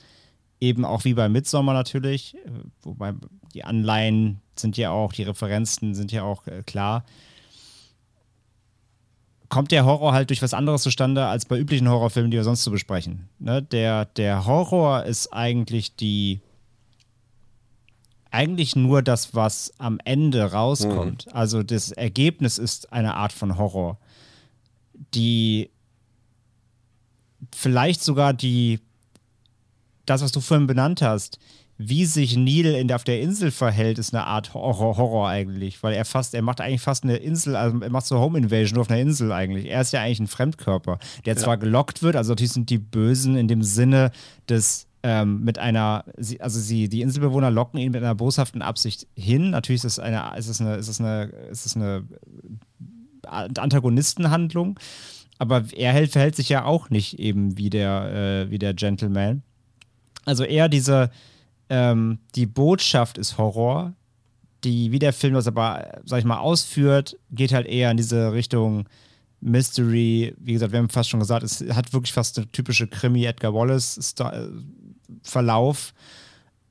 eben 0.59 0.85
auch 0.85 1.03
wie 1.03 1.13
bei 1.13 1.27
Midsommar 1.29 1.73
natürlich, 1.73 2.35
äh, 2.35 2.49
wobei 2.81 3.13
die 3.53 3.63
Anleihen 3.63 4.41
sind 4.55 4.77
ja 4.77 4.91
auch, 4.91 5.13
die 5.13 5.23
Referenzen 5.23 5.93
sind 5.95 6.11
ja 6.11 6.23
auch 6.23 6.47
äh, 6.47 6.63
klar. 6.63 7.03
Kommt 9.49 9.71
der 9.71 9.85
Horror 9.85 10.13
halt 10.13 10.29
durch 10.29 10.41
was 10.41 10.53
anderes 10.53 10.81
zustande 10.81 11.25
als 11.25 11.45
bei 11.45 11.57
üblichen 11.57 11.87
Horrorfilmen, 11.87 12.31
die 12.31 12.37
wir 12.37 12.43
sonst 12.43 12.63
so 12.63 12.71
besprechen. 12.71 13.29
Ne? 13.39 13.61
Der, 13.61 14.05
der 14.05 14.45
Horror 14.45 15.03
ist 15.03 15.31
eigentlich 15.31 15.95
die, 15.95 16.41
eigentlich 18.31 18.75
nur 18.75 19.01
das, 19.01 19.35
was 19.35 19.73
am 19.77 19.99
Ende 20.03 20.51
rauskommt. 20.51 21.27
Also 21.33 21.63
das 21.63 21.91
Ergebnis 21.91 22.57
ist 22.57 22.91
eine 22.91 23.15
Art 23.15 23.31
von 23.31 23.57
Horror, 23.57 23.97
die 25.13 25.69
vielleicht 27.53 28.03
sogar 28.03 28.33
die, 28.33 28.79
das, 30.05 30.21
was 30.21 30.31
du 30.31 30.41
vorhin 30.41 30.67
benannt 30.67 31.01
hast, 31.01 31.39
wie 31.77 32.05
sich 32.05 32.37
Neil 32.37 32.67
in 32.67 32.91
auf 32.91 33.03
der 33.03 33.19
Insel 33.19 33.51
verhält, 33.51 33.99
ist 33.99 34.13
eine 34.13 34.25
Art 34.25 34.53
Horror, 34.53 34.95
Horror 34.95 35.27
eigentlich, 35.27 35.83
weil 35.83 35.93
er 35.93 36.05
fast, 36.05 36.33
er 36.33 36.41
macht 36.41 36.61
eigentlich 36.61 36.81
fast 36.81 37.03
eine 37.03 37.17
Insel, 37.17 37.57
also 37.57 37.81
er 37.81 37.89
macht 37.89 38.05
so 38.05 38.17
Home 38.17 38.37
Invasion 38.37 38.75
nur 38.75 38.83
auf 38.83 38.89
einer 38.89 39.01
Insel 39.01 39.31
eigentlich. 39.33 39.65
Er 39.65 39.81
ist 39.81 39.91
ja 39.91 40.01
eigentlich 40.01 40.21
ein 40.21 40.27
Fremdkörper, 40.27 40.99
der 41.25 41.35
zwar 41.35 41.57
gelockt 41.57 42.01
wird, 42.01 42.15
also 42.15 42.31
natürlich 42.31 42.53
sind 42.53 42.69
die 42.69 42.77
Bösen 42.77 43.35
in 43.35 43.49
dem 43.49 43.61
Sinne 43.61 44.11
des 44.47 44.87
ähm, 45.03 45.43
mit 45.43 45.59
einer, 45.59 46.03
also 46.39 46.59
sie, 46.59 46.89
die 46.89 47.01
Inselbewohner 47.01 47.51
locken 47.51 47.79
ihn 47.79 47.91
mit 47.91 48.01
einer 48.01 48.15
boshaften 48.15 48.63
Absicht 48.63 49.05
hin. 49.15 49.51
Natürlich 49.51 49.83
ist 49.83 49.99
es 49.99 49.99
eine, 49.99 50.35
ist 50.35 50.47
es 50.47 50.59
eine, 50.59 50.75
ist 50.77 50.87
es 50.87 50.99
eine, 50.99 51.25
ist 51.51 51.65
es 51.67 51.75
eine 51.75 52.05
Antagonistenhandlung, 53.27 54.79
aber 55.37 55.63
er 55.73 55.93
hält, 55.93 56.11
verhält 56.11 56.35
sich 56.35 56.49
ja 56.49 56.65
auch 56.65 56.89
nicht 56.89 57.19
eben 57.19 57.57
wie 57.57 57.69
der, 57.69 58.45
äh, 58.45 58.49
wie 58.49 58.59
der 58.59 58.73
Gentleman. 58.73 59.43
Also 60.25 60.43
eher 60.43 60.67
diese, 60.69 61.11
ähm, 61.69 62.19
die 62.35 62.45
Botschaft 62.45 63.17
ist 63.17 63.37
Horror, 63.37 63.93
die, 64.63 64.91
wie 64.91 64.99
der 64.99 65.13
Film 65.13 65.33
das 65.35 65.47
aber, 65.47 66.01
sag 66.05 66.19
ich 66.19 66.25
mal, 66.25 66.39
ausführt, 66.39 67.17
geht 67.31 67.53
halt 67.53 67.67
eher 67.67 67.91
in 67.91 67.97
diese 67.97 68.33
Richtung 68.33 68.87
Mystery. 69.41 70.33
Wie 70.39 70.53
gesagt, 70.53 70.71
wir 70.71 70.79
haben 70.79 70.89
fast 70.89 71.09
schon 71.09 71.19
gesagt, 71.19 71.43
es 71.43 71.63
hat 71.73 71.91
wirklich 71.93 72.13
fast 72.13 72.37
eine 72.37 72.51
typische 72.51 72.87
Krimi-Edgar 72.87 73.53
Wallace-Verlauf. 73.53 75.93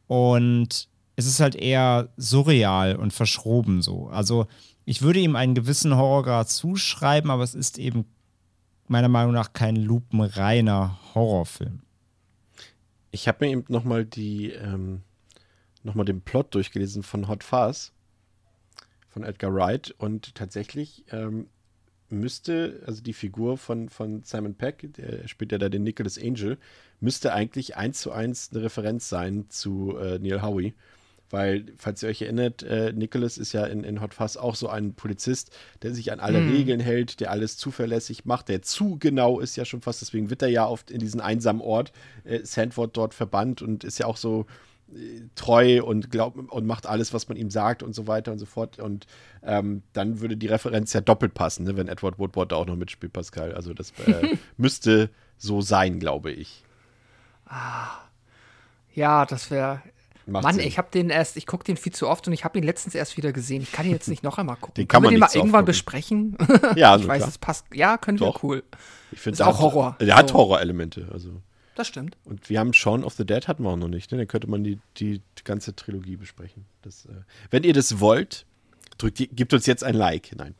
Und 0.06 0.88
es 1.16 1.26
ist 1.26 1.40
halt 1.40 1.54
eher 1.54 2.08
surreal 2.16 2.96
und 2.96 3.12
verschroben 3.12 3.82
so. 3.82 4.08
Also 4.08 4.46
ich 4.84 5.02
würde 5.02 5.20
ihm 5.20 5.36
einen 5.36 5.54
gewissen 5.54 5.96
Horrorgrad 5.96 6.50
zuschreiben, 6.50 7.30
aber 7.30 7.44
es 7.44 7.54
ist 7.54 7.78
eben 7.78 8.06
meiner 8.88 9.08
Meinung 9.08 9.32
nach 9.32 9.52
kein 9.52 9.76
lupenreiner 9.76 10.98
Horrorfilm. 11.14 11.80
Ich 13.10 13.28
habe 13.28 13.44
mir 13.44 13.52
eben 13.52 13.64
nochmal 13.68 14.04
die, 14.04 14.50
ähm, 14.50 15.02
nochmal 15.82 16.04
den 16.04 16.20
Plot 16.20 16.54
durchgelesen 16.54 17.02
von 17.02 17.28
Hot 17.28 17.44
Fuzz 17.44 17.92
von 19.08 19.22
Edgar 19.22 19.54
Wright 19.54 19.94
und 19.98 20.34
tatsächlich 20.34 21.04
ähm, 21.12 21.46
müsste, 22.08 22.82
also 22.86 23.02
die 23.02 23.12
Figur 23.12 23.58
von, 23.58 23.88
von 23.88 24.22
Simon 24.24 24.54
Peck, 24.54 24.92
der 24.94 25.28
spielt 25.28 25.52
ja 25.52 25.58
da 25.58 25.68
den 25.68 25.84
Nicholas 25.84 26.18
Angel, 26.18 26.58
müsste 27.00 27.32
eigentlich 27.32 27.76
eins 27.76 28.00
zu 28.00 28.12
eins 28.12 28.50
eine 28.52 28.62
Referenz 28.62 29.08
sein 29.08 29.46
zu 29.48 29.96
äh, 29.96 30.18
Neil 30.18 30.42
Howie. 30.42 30.74
Weil, 31.34 31.66
falls 31.78 32.00
ihr 32.00 32.10
euch 32.10 32.22
erinnert, 32.22 32.62
äh, 32.62 32.92
Nicholas 32.92 33.38
ist 33.38 33.52
ja 33.52 33.66
in, 33.66 33.82
in 33.82 34.00
Hot 34.00 34.14
Fuzz 34.14 34.36
auch 34.36 34.54
so 34.54 34.68
ein 34.68 34.94
Polizist, 34.94 35.50
der 35.82 35.92
sich 35.92 36.12
an 36.12 36.20
alle 36.20 36.38
Regeln 36.38 36.78
hält, 36.78 37.18
der 37.18 37.32
alles 37.32 37.56
zuverlässig 37.56 38.24
macht, 38.24 38.48
der 38.48 38.62
zu 38.62 38.98
genau 39.00 39.40
ist 39.40 39.56
ja 39.56 39.64
schon 39.64 39.80
fast, 39.80 40.00
deswegen 40.00 40.30
wird 40.30 40.42
er 40.42 40.48
ja 40.48 40.64
oft 40.64 40.92
in 40.92 41.00
diesen 41.00 41.20
einsamen 41.20 41.60
Ort, 41.60 41.90
äh, 42.22 42.44
Sandford 42.44 42.96
dort 42.96 43.14
verbannt 43.14 43.62
und 43.62 43.82
ist 43.82 43.98
ja 43.98 44.06
auch 44.06 44.16
so 44.16 44.46
treu 45.34 45.82
und 45.82 46.12
glaubt 46.12 46.38
und 46.38 46.66
macht 46.66 46.86
alles, 46.86 47.12
was 47.12 47.28
man 47.28 47.36
ihm 47.36 47.50
sagt 47.50 47.82
und 47.82 47.96
so 47.96 48.06
weiter 48.06 48.30
und 48.30 48.38
so 48.38 48.46
fort. 48.46 48.78
Und 48.78 49.08
ähm, 49.42 49.82
dann 49.92 50.20
würde 50.20 50.36
die 50.36 50.46
Referenz 50.46 50.92
ja 50.92 51.00
doppelt 51.00 51.34
passen, 51.34 51.64
ne, 51.64 51.76
wenn 51.76 51.88
Edward 51.88 52.20
Woodward 52.20 52.52
da 52.52 52.56
auch 52.56 52.66
noch 52.66 52.76
mitspielt, 52.76 53.12
Pascal. 53.12 53.54
Also 53.54 53.74
das 53.74 53.90
äh, 54.06 54.36
müsste 54.56 55.10
so 55.36 55.62
sein, 55.62 55.98
glaube 55.98 56.30
ich. 56.30 56.62
Ah. 57.46 58.04
Ja, 58.94 59.26
das 59.26 59.50
wäre. 59.50 59.82
Mann, 60.26 60.54
Sinn. 60.54 60.66
ich 60.66 60.78
habe 60.78 60.88
den 60.92 61.10
erst, 61.10 61.36
ich 61.36 61.46
gucke 61.46 61.64
den 61.64 61.76
viel 61.76 61.92
zu 61.92 62.08
oft 62.08 62.26
und 62.26 62.32
ich 62.32 62.44
habe 62.44 62.58
ihn 62.58 62.64
letztens 62.64 62.94
erst 62.94 63.16
wieder 63.16 63.32
gesehen. 63.32 63.62
Ich 63.62 63.72
kann 63.72 63.84
ihn 63.86 63.92
jetzt 63.92 64.08
nicht 64.08 64.22
noch 64.22 64.38
einmal 64.38 64.56
gucken. 64.56 64.74
Den 64.74 64.88
kann 64.88 65.02
können 65.02 65.12
wir 65.12 65.16
den 65.16 65.20
mal 65.20 65.30
irgendwann 65.34 65.64
besprechen? 65.64 66.36
Ja, 66.76 66.96
ich 66.96 67.02
so 67.02 67.08
weiß, 67.08 67.18
klar. 67.18 67.28
es 67.28 67.38
passt. 67.38 67.66
Ja, 67.74 67.98
können 67.98 68.18
Doch. 68.18 68.42
wir 68.42 68.48
cool. 68.48 68.62
Ich 69.12 69.20
finde, 69.20 69.46
auch 69.46 69.60
Horror. 69.60 69.96
Der 70.00 70.16
hat 70.16 70.30
So. 70.30 70.36
Horrorelemente. 70.36 71.08
Also. 71.12 71.42
Das 71.74 71.88
stimmt. 71.88 72.16
Und 72.24 72.48
wir 72.48 72.60
haben 72.60 72.72
Shaun 72.72 73.04
of 73.04 73.14
the 73.14 73.26
Dead 73.26 73.46
hatten 73.48 73.64
wir 73.64 73.70
auch 73.70 73.76
noch 73.76 73.88
nicht. 73.88 74.12
Ne? 74.12 74.18
Dann 74.18 74.28
könnte 74.28 74.48
man 74.48 74.64
die, 74.64 74.78
die, 74.96 75.20
ganze 75.44 75.74
Trilogie 75.74 76.16
besprechen. 76.16 76.64
Das, 76.82 77.06
äh, 77.06 77.10
wenn 77.50 77.64
ihr 77.64 77.72
das 77.72 78.00
wollt, 78.00 78.46
drückt, 78.98 79.18
gebt 79.18 79.52
uns 79.52 79.66
jetzt 79.66 79.84
ein 79.84 79.94
Like. 79.94 80.32
Nein. 80.36 80.54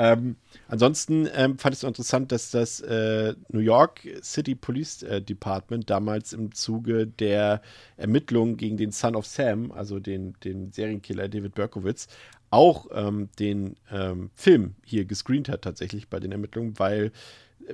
Ähm, 0.00 0.36
ansonsten 0.68 1.28
ähm, 1.34 1.58
fand 1.58 1.74
ich 1.74 1.82
es 1.82 1.88
interessant, 1.88 2.30
dass 2.30 2.52
das 2.52 2.80
äh, 2.80 3.34
New 3.48 3.58
York 3.58 4.06
City 4.22 4.54
Police 4.54 5.02
äh, 5.02 5.20
Department 5.20 5.90
damals 5.90 6.32
im 6.32 6.54
Zuge 6.54 7.08
der 7.08 7.60
Ermittlungen 7.96 8.56
gegen 8.56 8.76
den 8.76 8.92
Son 8.92 9.16
of 9.16 9.26
Sam, 9.26 9.72
also 9.72 9.98
den, 9.98 10.34
den 10.44 10.70
Serienkiller 10.70 11.28
David 11.28 11.56
Berkowitz, 11.56 12.06
auch 12.50 12.86
ähm, 12.92 13.28
den 13.40 13.74
ähm, 13.90 14.30
Film 14.36 14.76
hier 14.84 15.04
gescreent 15.04 15.48
hat 15.48 15.62
tatsächlich 15.62 16.08
bei 16.08 16.20
den 16.20 16.30
Ermittlungen, 16.30 16.78
weil 16.78 17.10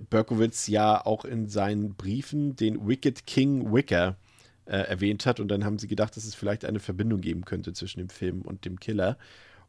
Berkowitz 0.09 0.67
ja 0.67 1.05
auch 1.05 1.27
in 1.27 1.51
seinen 1.51 1.93
Briefen 1.93 2.57
den 2.57 2.89
Wicked 2.89 3.27
King 3.27 3.71
Wicker 3.71 4.17
äh, 4.65 4.79
erwähnt 4.79 5.27
hat 5.27 5.41
und 5.41 5.49
dann 5.49 5.63
haben 5.63 5.79
sie 5.79 5.89
gedacht, 5.89 6.17
dass 6.17 6.25
es 6.25 6.35
vielleicht 6.35 6.65
eine 6.65 6.81
Verbindung 6.81 7.21
geben 7.21 7.45
könnte 7.45 7.75
zwischen 7.75 7.99
dem 7.99 8.09
Film 8.09 8.41
und 8.41 8.65
dem 8.65 8.81
Killer. 8.81 9.19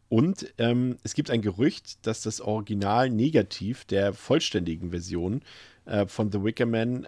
Und 0.09 0.53
ähm, 0.57 0.97
es 1.03 1.13
gibt 1.13 1.31
ein 1.31 1.41
Gerücht, 1.41 2.05
dass 2.05 2.21
das 2.21 2.41
Original 2.41 3.09
Negativ 3.09 3.85
der 3.85 4.13
vollständigen 4.13 4.91
Version 4.91 5.41
äh, 5.85 6.05
von 6.07 6.31
The 6.31 6.43
Wicker 6.43 6.65
Man 6.65 7.07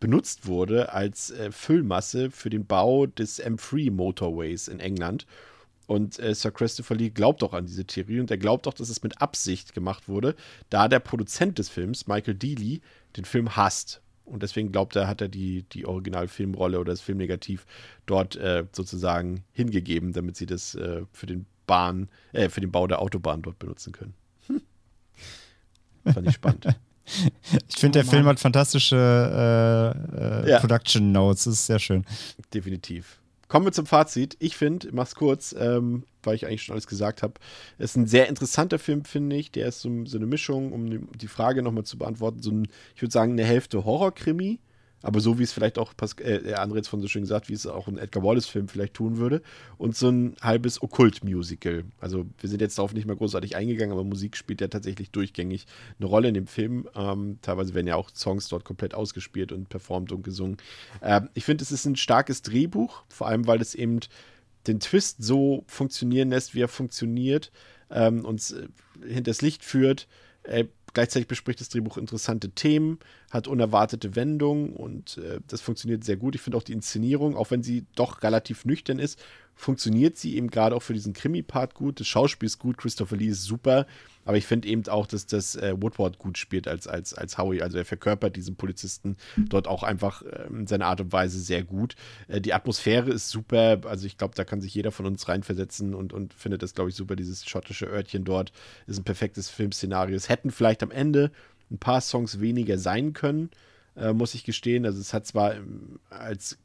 benutzt 0.00 0.46
wurde 0.46 0.92
als 0.92 1.30
äh, 1.30 1.50
Füllmasse 1.50 2.30
für 2.30 2.50
den 2.50 2.66
Bau 2.66 3.06
des 3.06 3.42
M3 3.42 3.90
Motorways 3.90 4.68
in 4.68 4.80
England. 4.80 5.26
Und 5.86 6.18
äh, 6.18 6.34
Sir 6.34 6.50
Christopher 6.50 6.96
Lee 6.96 7.10
glaubt 7.10 7.42
auch 7.42 7.54
an 7.54 7.66
diese 7.66 7.84
Theorie 7.84 8.20
und 8.20 8.30
er 8.30 8.38
glaubt 8.38 8.66
auch, 8.66 8.74
dass 8.74 8.88
es 8.88 9.02
mit 9.02 9.22
Absicht 9.22 9.72
gemacht 9.72 10.08
wurde, 10.08 10.34
da 10.68 10.88
der 10.88 10.98
Produzent 10.98 11.58
des 11.58 11.68
Films, 11.68 12.06
Michael 12.06 12.34
Dealey, 12.34 12.82
den 13.16 13.24
Film 13.24 13.56
hasst. 13.56 14.02
Und 14.24 14.42
deswegen 14.42 14.72
glaubt 14.72 14.96
er, 14.96 15.06
hat 15.06 15.20
er 15.20 15.28
die, 15.28 15.62
die 15.62 15.86
Originalfilmrolle 15.86 16.80
oder 16.80 16.92
das 16.92 17.00
Filmnegativ 17.00 17.64
dort 18.06 18.34
äh, 18.34 18.64
sozusagen 18.72 19.44
hingegeben, 19.52 20.12
damit 20.12 20.36
sie 20.36 20.46
das 20.46 20.74
äh, 20.74 21.02
für 21.12 21.26
den 21.26 21.46
Bahn, 21.66 22.08
äh, 22.32 22.48
für 22.48 22.60
den 22.60 22.70
Bau 22.72 22.86
der 22.86 23.00
Autobahn 23.00 23.42
dort 23.42 23.58
benutzen 23.58 23.92
können. 23.92 24.14
Hm. 24.46 24.62
Fand 26.12 26.28
ich 26.28 26.34
spannend. 26.34 26.66
Ich 27.68 27.76
finde, 27.78 28.00
Oh 28.00 28.02
der 28.02 28.10
Film 28.10 28.24
Mann. 28.24 28.30
hat 28.32 28.40
fantastische 28.40 28.96
äh, 28.96 30.44
äh, 30.44 30.50
Ja. 30.50 30.58
Production 30.58 31.12
Notes. 31.12 31.44
Das 31.44 31.54
ist 31.54 31.66
sehr 31.66 31.78
schön. 31.78 32.04
Definitiv. 32.52 33.20
Kommen 33.46 33.64
wir 33.64 33.70
zum 33.70 33.86
Fazit. 33.86 34.36
Ich 34.40 34.56
finde, 34.56 34.88
mach's 34.90 35.14
kurz, 35.14 35.54
ähm, 35.56 36.02
weil 36.24 36.34
ich 36.34 36.46
eigentlich 36.48 36.64
schon 36.64 36.72
alles 36.72 36.88
gesagt 36.88 37.22
habe. 37.22 37.34
Es 37.78 37.90
ist 37.90 37.96
ein 37.96 38.08
sehr 38.08 38.28
interessanter 38.28 38.80
Film, 38.80 39.04
finde 39.04 39.36
ich. 39.36 39.52
Der 39.52 39.68
ist 39.68 39.82
so, 39.82 40.04
so 40.04 40.16
eine 40.16 40.26
Mischung, 40.26 40.72
um 40.72 40.90
die- 40.90 40.98
die 41.16 41.28
Frage 41.28 41.62
nochmal 41.62 41.84
zu 41.84 41.96
beantworten. 41.96 42.42
So 42.42 42.50
ein, 42.50 42.66
ich 42.96 43.02
würde 43.02 43.12
sagen, 43.12 43.32
eine 43.34 43.44
Hälfte 43.44 43.84
Horrorkrimi, 43.84 44.58
aber 45.06 45.20
so 45.20 45.38
wie 45.38 45.44
es 45.44 45.52
vielleicht 45.52 45.78
auch 45.78 45.96
Pas 45.96 46.14
äh, 46.14 46.54
André 46.54 46.76
jetzt 46.76 46.88
von 46.88 47.00
so 47.00 47.06
schön 47.06 47.22
gesagt, 47.22 47.48
wie 47.48 47.52
es 47.52 47.64
auch 47.64 47.86
ein 47.86 47.96
Edgar 47.96 48.24
Wallace-Film 48.24 48.66
vielleicht 48.66 48.94
tun 48.94 49.18
würde. 49.18 49.40
Und 49.78 49.96
so 49.96 50.08
ein 50.08 50.34
halbes 50.42 50.82
Okkult-Musical. 50.82 51.84
Also, 52.00 52.26
wir 52.40 52.50
sind 52.50 52.60
jetzt 52.60 52.76
darauf 52.76 52.92
nicht 52.92 53.06
mehr 53.06 53.14
großartig 53.14 53.54
eingegangen, 53.54 53.92
aber 53.92 54.02
Musik 54.02 54.36
spielt 54.36 54.60
ja 54.60 54.66
tatsächlich 54.66 55.12
durchgängig 55.12 55.66
eine 56.00 56.08
Rolle 56.08 56.26
in 56.26 56.34
dem 56.34 56.48
Film. 56.48 56.88
Ähm, 56.96 57.38
teilweise 57.40 57.72
werden 57.74 57.86
ja 57.86 57.94
auch 57.94 58.10
Songs 58.12 58.48
dort 58.48 58.64
komplett 58.64 58.94
ausgespielt 58.94 59.52
und 59.52 59.68
performt 59.68 60.10
und 60.10 60.24
gesungen. 60.24 60.56
Ähm, 61.02 61.28
ich 61.34 61.44
finde, 61.44 61.62
es 61.62 61.70
ist 61.70 61.84
ein 61.84 61.94
starkes 61.94 62.42
Drehbuch, 62.42 63.04
vor 63.08 63.28
allem, 63.28 63.46
weil 63.46 63.60
es 63.60 63.76
eben 63.76 64.00
den 64.66 64.80
Twist 64.80 65.22
so 65.22 65.62
funktionieren 65.68 66.30
lässt, 66.30 66.56
wie 66.56 66.62
er 66.62 66.68
funktioniert, 66.68 67.52
ähm, 67.90 68.24
uns 68.24 68.50
äh, 68.50 68.66
hinters 69.06 69.40
Licht 69.40 69.64
führt. 69.64 70.08
Äh, 70.42 70.64
gleichzeitig 70.96 71.28
bespricht 71.28 71.60
das 71.60 71.68
Drehbuch 71.68 71.98
interessante 71.98 72.52
Themen, 72.52 72.98
hat 73.30 73.48
unerwartete 73.48 74.16
Wendungen 74.16 74.70
und 74.70 75.18
äh, 75.18 75.40
das 75.46 75.60
funktioniert 75.60 76.04
sehr 76.04 76.16
gut. 76.16 76.34
Ich 76.34 76.40
finde 76.40 76.56
auch 76.56 76.62
die 76.62 76.72
Inszenierung, 76.72 77.36
auch 77.36 77.50
wenn 77.50 77.62
sie 77.62 77.84
doch 77.96 78.22
relativ 78.22 78.64
nüchtern 78.64 78.98
ist, 78.98 79.22
funktioniert 79.56 80.16
sie 80.18 80.36
eben 80.36 80.50
gerade 80.50 80.76
auch 80.76 80.82
für 80.82 80.92
diesen 80.92 81.14
Krimi-Part 81.14 81.74
gut. 81.74 81.98
Das 81.98 82.06
Schauspiel 82.06 82.46
ist 82.46 82.58
gut, 82.58 82.76
Christopher 82.76 83.16
Lee 83.16 83.28
ist 83.28 83.42
super, 83.42 83.86
aber 84.26 84.36
ich 84.36 84.46
finde 84.46 84.68
eben 84.68 84.86
auch, 84.88 85.06
dass 85.06 85.26
das 85.26 85.56
äh, 85.56 85.74
Woodward 85.80 86.18
gut 86.18 86.36
spielt 86.36 86.68
als, 86.68 86.86
als, 86.86 87.14
als 87.14 87.38
Howie. 87.38 87.62
Also 87.62 87.78
er 87.78 87.86
verkörpert 87.86 88.36
diesen 88.36 88.56
Polizisten 88.56 89.16
dort 89.36 89.66
auch 89.66 89.82
einfach 89.82 90.22
ähm, 90.22 90.60
in 90.60 90.66
seiner 90.66 90.86
Art 90.86 91.00
und 91.00 91.10
Weise 91.12 91.40
sehr 91.40 91.64
gut. 91.64 91.96
Äh, 92.28 92.42
die 92.42 92.52
Atmosphäre 92.52 93.10
ist 93.10 93.30
super, 93.30 93.80
also 93.86 94.06
ich 94.06 94.18
glaube, 94.18 94.34
da 94.34 94.44
kann 94.44 94.60
sich 94.60 94.74
jeder 94.74 94.92
von 94.92 95.06
uns 95.06 95.26
reinversetzen 95.26 95.94
und, 95.94 96.12
und 96.12 96.34
findet 96.34 96.62
das, 96.62 96.74
glaube 96.74 96.90
ich, 96.90 96.96
super. 96.96 97.16
Dieses 97.16 97.48
schottische 97.48 97.86
Örtchen 97.86 98.24
dort 98.24 98.52
ist 98.86 98.98
ein 98.98 99.04
perfektes 99.04 99.48
Filmszenario. 99.48 100.14
Es 100.16 100.28
hätten 100.28 100.50
vielleicht 100.50 100.82
am 100.82 100.90
Ende 100.90 101.30
ein 101.70 101.78
paar 101.78 102.02
Songs 102.02 102.40
weniger 102.40 102.76
sein 102.78 103.14
können, 103.14 103.50
äh, 103.96 104.12
muss 104.12 104.34
ich 104.34 104.44
gestehen. 104.44 104.84
Also 104.84 105.00
es 105.00 105.14
hat 105.14 105.26
zwar 105.26 105.54
ähm, 105.54 105.98
als 106.10 106.58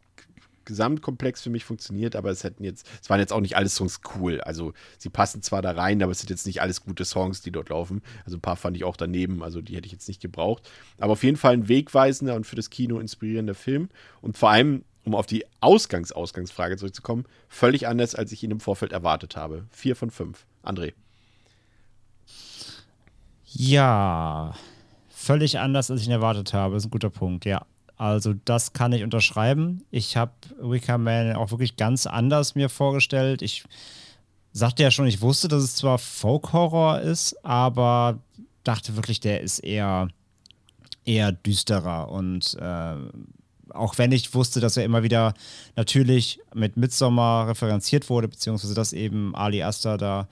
Gesamtkomplex 0.72 1.41
für 1.41 1.49
mich 1.49 1.65
funktioniert, 1.65 2.15
aber 2.15 2.30
es 2.30 2.43
hätten 2.43 2.64
jetzt, 2.64 2.88
es 3.02 3.10
waren 3.10 3.19
jetzt 3.19 3.34
auch 3.34 3.41
nicht 3.41 3.57
alle 3.57 3.68
Songs 3.69 3.99
cool. 4.15 4.39
Also 4.41 4.73
sie 4.98 5.10
passen 5.10 5.41
zwar 5.41 5.61
da 5.61 5.72
rein, 5.72 6.02
aber 6.02 6.14
es 6.14 6.19
sind 6.19 6.30
jetzt 6.30 6.45
nicht 6.45 6.61
alles 6.61 6.81
gute 6.81 7.03
Songs, 7.03 7.41
die 7.41 7.52
dort 7.52 7.69
laufen. 7.69 8.02
Also 8.26 8.38
ein 8.38 8.41
paar 8.41 8.56
fand 8.56 8.77
ich 8.77 8.84
auch 8.84 8.95
daneben, 8.95 9.43
also 9.43 9.61
die 9.61 9.76
hätte 9.76 9.85
ich 9.85 9.91
jetzt 9.91 10.07
nicht 10.07 10.22
gebraucht. 10.22 10.69
Aber 10.98 11.14
auf 11.14 11.23
jeden 11.23 11.38
Fall 11.38 11.53
ein 11.53 11.68
wegweisender 11.68 12.35
und 12.35 12.48
für 12.48 12.56
das 12.56 12.69
Kino 12.69 12.99
inspirierender 12.99 13.53
Film 13.53 13.89
und 14.22 14.38
vor 14.38 14.49
allem, 14.49 14.84
um 15.03 15.14
auf 15.14 15.26
die 15.26 15.45
Ausgangs-Ausgangsfrage 15.60 16.77
zurückzukommen, 16.77 17.26
völlig 17.49 17.88
anders, 17.88 18.15
als 18.15 18.31
ich 18.31 18.43
ihn 18.43 18.52
im 18.52 18.60
Vorfeld 18.60 18.93
erwartet 18.93 19.35
habe. 19.35 19.65
Vier 19.72 19.95
von 19.95 20.10
fünf. 20.10 20.45
André. 20.64 20.93
Ja, 23.45 24.56
völlig 25.10 25.60
anders, 25.60 25.91
als 25.91 26.02
ich 26.02 26.07
ihn 26.07 26.14
erwartet 26.14 26.53
habe. 26.53 26.77
ist 26.77 26.85
ein 26.85 26.91
guter 26.91 27.10
Punkt, 27.10 27.45
ja. 27.45 27.65
Also 28.02 28.34
das 28.34 28.73
kann 28.73 28.94
ich 28.94 29.03
unterschreiben. 29.03 29.84
Ich 29.91 30.18
habe 30.18 30.32
Wicker 30.60 30.98
Man 30.98 31.36
auch 31.36 31.52
wirklich 31.52 31.76
ganz 31.76 32.07
anders 32.07 32.56
mir 32.56 32.68
vorgestellt. 32.68 33.44
Ich 33.44 33.64
sagte 34.52 34.82
ja 34.82 34.90
schon, 34.90 35.06
ich 35.06 35.22
wusste, 35.22 35.48
dass 35.48 35.61
es 35.61 35.76
zwar 35.76 35.99
Folk-Horror 35.99 37.02
ist, 37.02 37.45
aber 37.45 38.18
dachte 38.64 38.95
wirklich, 38.95 39.19
der 39.19 39.41
ist 39.41 39.60
eher, 39.60 40.07
eher 41.06 41.32
düsterer. 41.32 42.10
Und 42.10 42.57
äh, 42.60 42.95
auch 43.69 43.99
wenn 43.99 44.11
ich 44.11 44.34
wusste, 44.34 44.61
dass 44.61 44.78
er 44.78 44.84
immer 44.84 45.03
wieder 45.03 45.36
natürlich 45.76 46.40
mit 46.56 46.78
Midsommar 46.78 47.49
referenziert 47.49 48.10
wurde, 48.10 48.30
beziehungsweise 48.30 48.73
dass 48.73 48.94
eben 48.94 49.36
Ali 49.36 49.61
Aster 49.61 49.99
da 49.99 50.28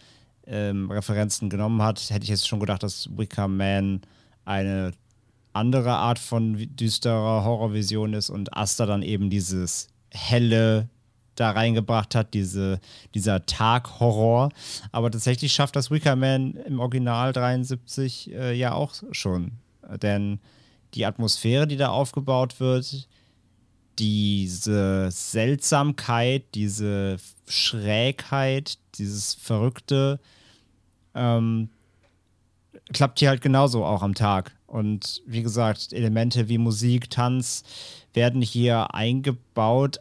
ähm, 0.47 0.89
Referenzen 0.89 1.51
genommen 1.51 1.83
hat, 1.83 2.09
hätte 2.09 2.23
ich 2.23 2.29
jetzt 2.29 2.47
schon 2.47 2.61
gedacht, 2.61 2.81
dass 2.81 3.15
Wicker 3.15 3.47
Man 3.47 4.01
eine 4.43 4.93
andere 5.53 5.93
Art 5.93 6.19
von 6.19 6.55
düsterer 6.75 7.43
Horrorvision 7.43 8.13
ist 8.13 8.29
und 8.29 8.55
Asta 8.55 8.85
dann 8.85 9.01
eben 9.01 9.29
dieses 9.29 9.87
helle 10.11 10.89
da 11.35 11.51
reingebracht 11.51 12.15
hat, 12.15 12.33
diese, 12.33 12.79
dieser 13.13 13.45
Tag-Horror. 13.45 14.49
Aber 14.91 15.09
tatsächlich 15.09 15.53
schafft 15.53 15.75
das 15.75 15.89
Wicker 15.89 16.15
Man 16.15 16.53
im 16.53 16.79
Original 16.79 17.33
73 17.33 18.31
äh, 18.33 18.53
ja 18.53 18.73
auch 18.73 18.93
schon. 19.11 19.53
Denn 20.01 20.39
die 20.93 21.05
Atmosphäre, 21.05 21.67
die 21.67 21.77
da 21.77 21.89
aufgebaut 21.89 22.59
wird, 22.59 23.07
diese 23.99 25.09
Seltsamkeit, 25.11 26.43
diese 26.55 27.17
Schrägheit, 27.47 28.77
dieses 28.95 29.35
Verrückte, 29.35 30.19
ähm, 31.15 31.69
klappt 32.93 33.19
hier 33.19 33.29
halt 33.29 33.41
genauso 33.41 33.85
auch 33.85 34.01
am 34.01 34.15
Tag. 34.15 34.55
Und 34.69 35.23
wie 35.25 35.41
gesagt, 35.41 35.93
Elemente 35.93 36.47
wie 36.47 36.57
Musik, 36.57 37.09
Tanz 37.09 37.63
werden 38.13 38.41
hier 38.41 38.93
eingebaut 38.93 39.99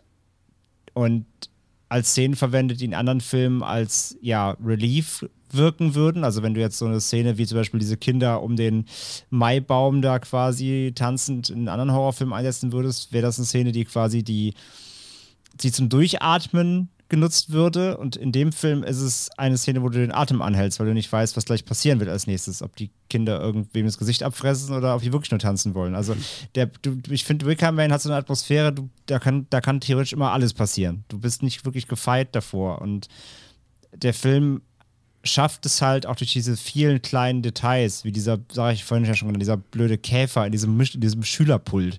und 0.92 1.24
als 1.88 2.10
Szenen 2.10 2.36
verwendet, 2.36 2.80
die 2.80 2.84
in 2.84 2.94
anderen 2.94 3.20
Filmen 3.20 3.62
als 3.62 4.18
ja, 4.20 4.50
Relief 4.62 5.24
wirken 5.50 5.94
würden. 5.94 6.24
Also 6.24 6.42
wenn 6.42 6.52
du 6.52 6.60
jetzt 6.60 6.76
so 6.76 6.84
eine 6.84 7.00
Szene 7.00 7.38
wie 7.38 7.46
zum 7.46 7.56
Beispiel 7.56 7.80
diese 7.80 7.96
Kinder 7.96 8.42
um 8.42 8.56
den 8.56 8.84
Maibaum 9.30 10.02
da 10.02 10.18
quasi 10.18 10.92
tanzend 10.94 11.48
in 11.48 11.60
einen 11.60 11.68
anderen 11.68 11.92
Horrorfilm 11.92 12.34
einsetzen 12.34 12.72
würdest, 12.72 13.12
wäre 13.12 13.22
das 13.22 13.38
eine 13.38 13.46
Szene, 13.46 13.72
die 13.72 13.84
quasi 13.84 14.22
die 14.22 14.54
sie 15.60 15.72
zum 15.72 15.88
Durchatmen 15.88 16.90
genutzt 17.08 17.52
würde. 17.52 17.96
Und 17.96 18.16
in 18.16 18.32
dem 18.32 18.52
Film 18.52 18.82
ist 18.82 19.00
es 19.00 19.30
eine 19.36 19.56
Szene, 19.56 19.82
wo 19.82 19.88
du 19.88 19.98
den 19.98 20.12
Atem 20.12 20.42
anhältst, 20.42 20.78
weil 20.78 20.86
du 20.86 20.94
nicht 20.94 21.10
weißt, 21.10 21.36
was 21.36 21.44
gleich 21.44 21.64
passieren 21.64 22.00
wird 22.00 22.10
als 22.10 22.26
nächstes. 22.26 22.62
Ob 22.62 22.76
die 22.76 22.90
Kinder 23.08 23.40
irgendwem 23.40 23.86
das 23.86 23.98
Gesicht 23.98 24.22
abfressen 24.22 24.74
oder 24.74 24.94
ob 24.94 25.02
die 25.02 25.12
wirklich 25.12 25.30
nur 25.30 25.40
tanzen 25.40 25.74
wollen. 25.74 25.94
Also 25.94 26.16
der, 26.54 26.66
du, 26.66 26.98
ich 27.10 27.24
finde, 27.24 27.46
Wicker 27.46 27.72
Man 27.72 27.92
hat 27.92 28.02
so 28.02 28.10
eine 28.10 28.18
Atmosphäre, 28.18 28.72
du, 28.72 28.90
da, 29.06 29.18
kann, 29.18 29.46
da 29.50 29.60
kann 29.60 29.80
theoretisch 29.80 30.12
immer 30.12 30.32
alles 30.32 30.52
passieren. 30.52 31.04
Du 31.08 31.18
bist 31.18 31.42
nicht 31.42 31.64
wirklich 31.64 31.88
gefeit 31.88 32.34
davor. 32.34 32.82
Und 32.82 33.08
der 33.94 34.12
Film 34.12 34.60
schafft 35.24 35.64
es 35.66 35.80
halt 35.80 36.06
auch 36.06 36.16
durch 36.16 36.32
diese 36.32 36.56
vielen 36.56 37.00
kleinen 37.00 37.42
Details, 37.42 38.04
wie 38.04 38.12
dieser, 38.12 38.38
sage 38.52 38.74
ich 38.74 38.84
vorhin 38.84 39.06
ja 39.06 39.14
schon, 39.14 39.32
dieser 39.38 39.56
blöde 39.56 39.98
Käfer 39.98 40.44
in 40.46 40.52
diesem, 40.52 40.78
in 40.78 41.00
diesem 41.00 41.22
Schülerpult. 41.22 41.98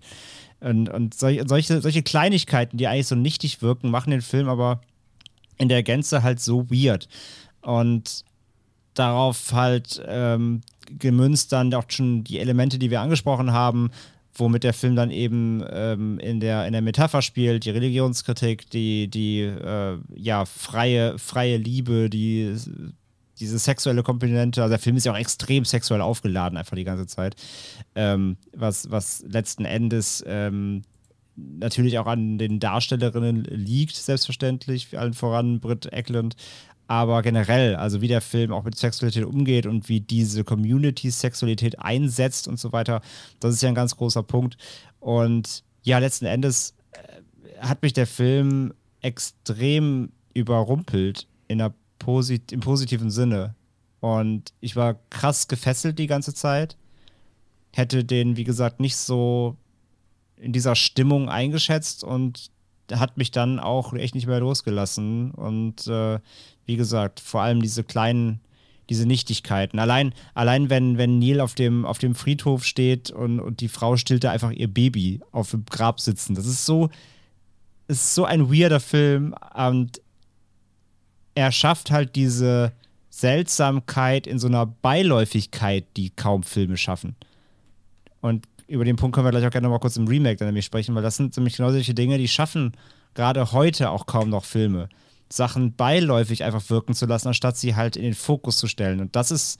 Und, 0.61 0.89
und 0.89 1.13
solche, 1.13 1.45
solche 1.81 2.03
Kleinigkeiten, 2.03 2.77
die 2.77 2.87
eigentlich 2.87 3.07
so 3.07 3.15
nichtig 3.15 3.61
wirken, 3.61 3.89
machen 3.89 4.11
den 4.11 4.21
Film 4.21 4.49
aber 4.49 4.81
in 5.59 5.69
der 5.69 5.83
Gänze 5.83 6.23
halt 6.23 6.39
so 6.39 6.69
weird. 6.71 7.07
Und 7.61 8.25
darauf 8.95 9.53
halt 9.53 10.01
ähm, 10.07 10.61
gemünzt 10.97 11.51
dann 11.51 11.73
auch 11.73 11.85
schon 11.89 12.23
die 12.23 12.39
Elemente, 12.39 12.79
die 12.79 12.89
wir 12.89 13.01
angesprochen 13.01 13.51
haben, 13.51 13.91
womit 14.33 14.63
der 14.63 14.73
Film 14.73 14.95
dann 14.95 15.11
eben 15.11 15.63
ähm, 15.69 16.19
in, 16.19 16.39
der, 16.39 16.65
in 16.65 16.73
der 16.73 16.81
Metapher 16.81 17.21
spielt, 17.21 17.65
die 17.65 17.69
Religionskritik, 17.69 18.69
die, 18.69 19.07
die 19.07 19.41
äh, 19.41 19.97
ja, 20.15 20.45
freie, 20.45 21.17
freie 21.19 21.57
Liebe, 21.57 22.09
die, 22.09 22.55
diese 23.39 23.59
sexuelle 23.59 24.03
Komponente, 24.03 24.61
also 24.61 24.71
der 24.71 24.79
Film 24.79 24.97
ist 24.97 25.05
ja 25.05 25.13
auch 25.13 25.17
extrem 25.17 25.65
sexuell 25.65 26.01
aufgeladen, 26.01 26.57
einfach 26.57 26.75
die 26.75 26.83
ganze 26.83 27.07
Zeit. 27.07 27.35
Ähm, 27.95 28.37
was, 28.55 28.89
was 28.91 29.23
letzten 29.27 29.65
Endes 29.65 30.23
ähm, 30.27 30.83
natürlich 31.59 31.99
auch 31.99 32.07
an 32.07 32.37
den 32.37 32.59
Darstellerinnen 32.59 33.43
liegt, 33.43 33.95
selbstverständlich, 33.95 34.97
allen 34.97 35.13
voran 35.13 35.59
Britt 35.59 35.91
Eklund. 35.91 36.35
Aber 36.87 37.21
generell, 37.21 37.75
also 37.75 38.01
wie 38.01 38.07
der 38.07 38.21
Film 38.21 38.51
auch 38.51 38.63
mit 38.63 38.75
Sexualität 38.75 39.23
umgeht 39.23 39.67
und 39.67 39.89
wie 39.89 40.01
diese 40.01 40.43
Community 40.43 41.11
Sexualität 41.11 41.79
einsetzt 41.79 42.47
und 42.47 42.59
so 42.59 42.71
weiter, 42.71 43.01
das 43.39 43.53
ist 43.53 43.61
ja 43.61 43.69
ein 43.69 43.75
ganz 43.75 43.95
großer 43.95 44.23
Punkt. 44.23 44.57
Und 44.99 45.63
ja, 45.83 45.99
letzten 45.99 46.25
Endes 46.25 46.73
äh, 46.91 47.21
hat 47.59 47.83
mich 47.83 47.93
der 47.93 48.07
Film 48.07 48.73
extrem 49.01 50.11
überrumpelt 50.33 51.27
in 51.47 51.59
der 51.59 51.73
Posit 51.99 52.51
im 52.51 52.61
positiven 52.61 53.11
Sinne. 53.11 53.55
Und 53.99 54.53
ich 54.59 54.75
war 54.75 54.95
krass 55.09 55.47
gefesselt 55.47 55.99
die 55.99 56.07
ganze 56.07 56.33
Zeit. 56.33 56.77
Hätte 57.71 58.03
den, 58.03 58.35
wie 58.35 58.45
gesagt, 58.45 58.79
nicht 58.79 58.95
so 58.95 59.57
in 60.39 60.53
dieser 60.53 60.75
Stimmung 60.75 61.29
eingeschätzt 61.29 62.03
und 62.03 62.49
hat 62.91 63.17
mich 63.17 63.31
dann 63.31 63.59
auch 63.59 63.93
echt 63.93 64.15
nicht 64.15 64.27
mehr 64.27 64.39
losgelassen. 64.39 65.31
Und 65.31 65.87
äh, 65.87 66.19
wie 66.65 66.75
gesagt, 66.75 67.19
vor 67.19 67.41
allem 67.41 67.61
diese 67.61 67.83
kleinen, 67.83 68.39
diese 68.89 69.05
Nichtigkeiten. 69.05 69.79
Allein, 69.79 70.13
allein 70.33 70.69
wenn, 70.69 70.97
wenn 70.97 71.19
Neil 71.19 71.41
auf 71.41 71.55
dem, 71.55 71.85
auf 71.85 71.99
dem 71.99 72.15
Friedhof 72.15 72.65
steht 72.65 73.11
und, 73.11 73.39
und 73.39 73.61
die 73.61 73.67
Frau 73.67 73.97
stillt 73.97 74.23
da 74.23 74.31
einfach 74.31 74.51
ihr 74.51 74.67
Baby 74.67 75.21
auf 75.31 75.51
dem 75.51 75.65
Grab 75.65 75.99
sitzen. 75.99 76.35
Das 76.35 76.45
ist 76.45 76.65
so, 76.65 76.89
ist 77.87 78.15
so 78.15 78.25
ein 78.25 78.51
weirder 78.51 78.79
Film. 78.79 79.35
Und 79.55 80.01
er 81.35 81.51
schafft 81.51 81.91
halt 81.91 82.15
diese 82.15 82.73
Seltsamkeit 83.09 84.27
in 84.27 84.39
so 84.39 84.47
einer 84.47 84.65
Beiläufigkeit, 84.65 85.85
die 85.97 86.09
kaum 86.09 86.43
Filme 86.43 86.77
schaffen. 86.77 87.15
Und 88.21 88.47
über 88.69 88.85
den 88.85 88.95
Punkt 88.95 89.15
können 89.15 89.25
wir 89.25 89.31
gleich 89.31 89.45
auch 89.45 89.51
gerne 89.51 89.67
noch 89.67 89.73
mal 89.73 89.79
kurz 89.79 89.97
im 89.97 90.07
Remake 90.07 90.37
dann 90.37 90.47
nämlich 90.47 90.65
sprechen, 90.65 90.93
weil 90.95 91.03
das 91.03 91.17
sind 91.17 91.35
nämlich 91.35 91.57
genau 91.57 91.71
solche 91.71 91.93
Dinge, 91.93 92.17
die 92.17 92.27
schaffen 92.27 92.73
gerade 93.15 93.51
heute 93.51 93.89
auch 93.89 94.05
kaum 94.05 94.29
noch 94.29 94.45
Filme. 94.45 94.89
Sachen 95.31 95.75
beiläufig 95.75 96.43
einfach 96.43 96.69
wirken 96.69 96.93
zu 96.93 97.05
lassen, 97.05 97.27
anstatt 97.27 97.57
sie 97.57 97.75
halt 97.75 97.95
in 97.95 98.03
den 98.03 98.13
Fokus 98.13 98.57
zu 98.57 98.67
stellen. 98.67 98.99
Und 98.99 99.15
das 99.15 99.31
ist, 99.31 99.59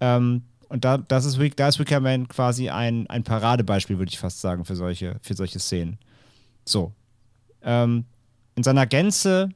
ähm, 0.00 0.42
und 0.68 0.84
da, 0.84 0.98
das 0.98 1.24
ist, 1.24 1.38
da 1.56 1.68
ist 1.68 1.78
Wicker 1.78 2.00
Man 2.00 2.28
quasi 2.28 2.68
ein, 2.68 3.06
ein 3.08 3.24
Paradebeispiel, 3.24 3.98
würde 3.98 4.10
ich 4.10 4.18
fast 4.18 4.40
sagen, 4.40 4.64
für 4.64 4.76
solche, 4.76 5.16
für 5.22 5.34
solche 5.34 5.58
Szenen. 5.58 5.98
So. 6.64 6.92
Ähm, 7.62 8.04
in 8.54 8.62
seiner 8.62 8.86
Gänze 8.86 9.50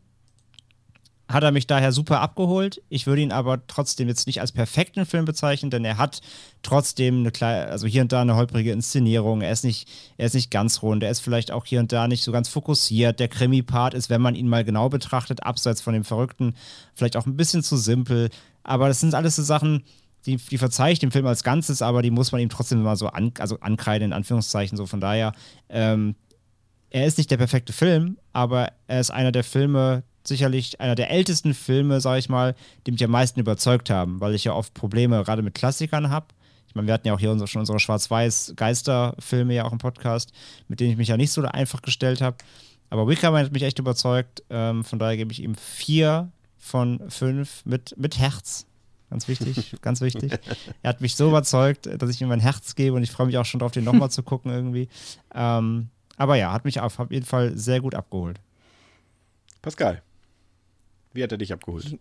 hat 1.28 1.42
er 1.42 1.50
mich 1.50 1.66
daher 1.66 1.90
super 1.90 2.20
abgeholt. 2.20 2.82
Ich 2.88 3.06
würde 3.06 3.22
ihn 3.22 3.32
aber 3.32 3.66
trotzdem 3.66 4.06
jetzt 4.06 4.26
nicht 4.26 4.40
als 4.40 4.52
perfekten 4.52 5.06
Film 5.06 5.24
bezeichnen, 5.24 5.70
denn 5.70 5.84
er 5.84 5.98
hat 5.98 6.20
trotzdem 6.62 7.18
eine 7.18 7.32
kleine, 7.32 7.66
also 7.66 7.86
hier 7.86 8.02
und 8.02 8.12
da 8.12 8.22
eine 8.22 8.36
holprige 8.36 8.70
Inszenierung. 8.70 9.42
Er 9.42 9.50
ist 9.50 9.64
nicht, 9.64 9.88
er 10.18 10.26
ist 10.26 10.34
nicht 10.34 10.50
ganz 10.52 10.82
rund. 10.82 11.02
Er 11.02 11.10
ist 11.10 11.20
vielleicht 11.20 11.50
auch 11.50 11.64
hier 11.64 11.80
und 11.80 11.92
da 11.92 12.06
nicht 12.06 12.22
so 12.22 12.30
ganz 12.30 12.48
fokussiert. 12.48 13.18
Der 13.18 13.28
Krimi-Part 13.28 13.94
ist, 13.94 14.08
wenn 14.08 14.20
man 14.20 14.36
ihn 14.36 14.48
mal 14.48 14.64
genau 14.64 14.88
betrachtet, 14.88 15.42
abseits 15.42 15.80
von 15.80 15.94
dem 15.94 16.04
Verrückten, 16.04 16.54
vielleicht 16.94 17.16
auch 17.16 17.26
ein 17.26 17.36
bisschen 17.36 17.62
zu 17.62 17.76
simpel. 17.76 18.30
Aber 18.62 18.86
das 18.86 19.00
sind 19.00 19.14
alles 19.14 19.36
so 19.36 19.42
Sachen, 19.42 19.82
die, 20.26 20.36
die 20.36 20.58
verzeihe 20.58 20.92
ich 20.92 20.98
dem 20.98 21.10
Film 21.10 21.26
als 21.26 21.42
Ganzes, 21.42 21.82
aber 21.82 22.02
die 22.02 22.10
muss 22.10 22.32
man 22.32 22.40
ihm 22.40 22.48
trotzdem 22.48 22.82
mal 22.82 22.96
so 22.96 23.08
an, 23.08 23.32
also 23.38 23.58
ankreiden, 23.60 24.06
in 24.06 24.12
Anführungszeichen. 24.12 24.76
So 24.76 24.86
von 24.86 25.00
daher, 25.00 25.32
ähm, 25.68 26.14
er 26.90 27.06
ist 27.06 27.18
nicht 27.18 27.30
der 27.30 27.36
perfekte 27.36 27.72
Film, 27.72 28.16
aber 28.32 28.72
er 28.86 29.00
ist 29.00 29.10
einer 29.10 29.32
der 29.32 29.44
Filme, 29.44 30.04
sicherlich 30.28 30.80
einer 30.80 30.94
der 30.94 31.10
ältesten 31.10 31.54
Filme, 31.54 32.00
sage 32.00 32.18
ich 32.18 32.28
mal, 32.28 32.54
die 32.86 32.92
mich 32.92 33.04
am 33.04 33.10
meisten 33.10 33.40
überzeugt 33.40 33.90
haben, 33.90 34.20
weil 34.20 34.34
ich 34.34 34.44
ja 34.44 34.52
oft 34.52 34.74
Probleme 34.74 35.22
gerade 35.24 35.42
mit 35.42 35.54
Klassikern 35.54 36.10
habe. 36.10 36.26
Ich 36.68 36.74
meine, 36.74 36.86
wir 36.86 36.94
hatten 36.94 37.06
ja 37.06 37.14
auch 37.14 37.20
hier 37.20 37.30
unsere, 37.30 37.48
schon 37.48 37.60
unsere 37.60 37.80
Schwarz-Weiß-Geister-Filme 37.80 39.54
ja 39.54 39.64
auch 39.64 39.72
im 39.72 39.78
Podcast, 39.78 40.32
mit 40.68 40.80
denen 40.80 40.92
ich 40.92 40.96
mich 40.96 41.08
ja 41.08 41.16
nicht 41.16 41.32
so 41.32 41.42
einfach 41.42 41.82
gestellt 41.82 42.20
habe. 42.20 42.36
Aber 42.90 43.08
Wickerman 43.08 43.44
hat 43.44 43.52
mich 43.52 43.62
echt 43.62 43.78
überzeugt. 43.78 44.42
Ähm, 44.50 44.84
von 44.84 44.98
daher 44.98 45.16
gebe 45.16 45.32
ich 45.32 45.42
ihm 45.42 45.54
vier 45.54 46.30
von 46.58 47.00
fünf 47.08 47.64
mit, 47.64 47.96
mit 47.96 48.18
Herz. 48.18 48.66
Ganz 49.10 49.28
wichtig, 49.28 49.76
ganz 49.82 50.00
wichtig. 50.00 50.32
Er 50.82 50.88
hat 50.90 51.00
mich 51.00 51.14
so 51.14 51.28
überzeugt, 51.28 51.88
dass 51.98 52.10
ich 52.10 52.20
ihm 52.20 52.28
mein 52.28 52.40
Herz 52.40 52.74
gebe 52.74 52.96
und 52.96 53.02
ich 53.02 53.10
freue 53.10 53.26
mich 53.26 53.38
auch 53.38 53.44
schon 53.44 53.60
darauf, 53.60 53.72
den 53.72 53.84
nochmal 53.84 54.10
zu 54.10 54.22
gucken 54.22 54.50
irgendwie. 54.50 54.88
Ähm, 55.34 55.88
aber 56.16 56.36
ja, 56.36 56.52
hat 56.52 56.64
mich 56.64 56.80
auf 56.80 56.98
jeden 57.10 57.26
Fall 57.26 57.56
sehr 57.56 57.80
gut 57.80 57.94
abgeholt. 57.94 58.40
Pascal. 59.62 60.02
Wie 61.16 61.22
hat 61.22 61.32
er 61.32 61.38
dich 61.38 61.52
abgeholt? 61.52 61.98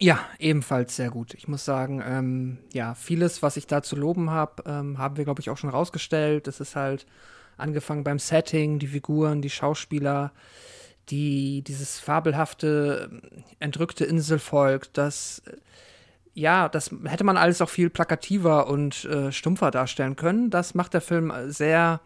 Ja, 0.00 0.18
ebenfalls 0.38 0.96
sehr 0.96 1.10
gut. 1.10 1.34
Ich 1.34 1.46
muss 1.46 1.66
sagen, 1.66 2.02
ähm, 2.02 2.58
ja, 2.72 2.94
vieles, 2.94 3.42
was 3.42 3.58
ich 3.58 3.66
da 3.66 3.82
zu 3.82 3.96
loben 3.96 4.30
habe, 4.30 4.62
ähm, 4.64 4.96
haben 4.96 5.18
wir, 5.18 5.24
glaube 5.24 5.40
ich, 5.40 5.50
auch 5.50 5.58
schon 5.58 5.68
rausgestellt. 5.68 6.48
Es 6.48 6.60
ist 6.60 6.74
halt 6.74 7.06
angefangen 7.58 8.02
beim 8.02 8.18
Setting, 8.18 8.78
die 8.78 8.86
Figuren, 8.86 9.42
die 9.42 9.50
Schauspieler, 9.50 10.32
die, 11.10 11.62
dieses 11.62 11.98
fabelhafte, 11.98 13.10
entrückte 13.58 14.06
Inselvolk, 14.06 14.90
das, 14.94 15.42
ja, 16.32 16.70
das 16.70 16.90
hätte 17.04 17.24
man 17.24 17.36
alles 17.36 17.60
auch 17.60 17.68
viel 17.68 17.90
plakativer 17.90 18.68
und 18.68 19.04
äh, 19.04 19.30
stumpfer 19.30 19.70
darstellen 19.70 20.16
können. 20.16 20.48
Das 20.48 20.74
macht 20.74 20.94
der 20.94 21.02
Film 21.02 21.30
sehr 21.48 22.00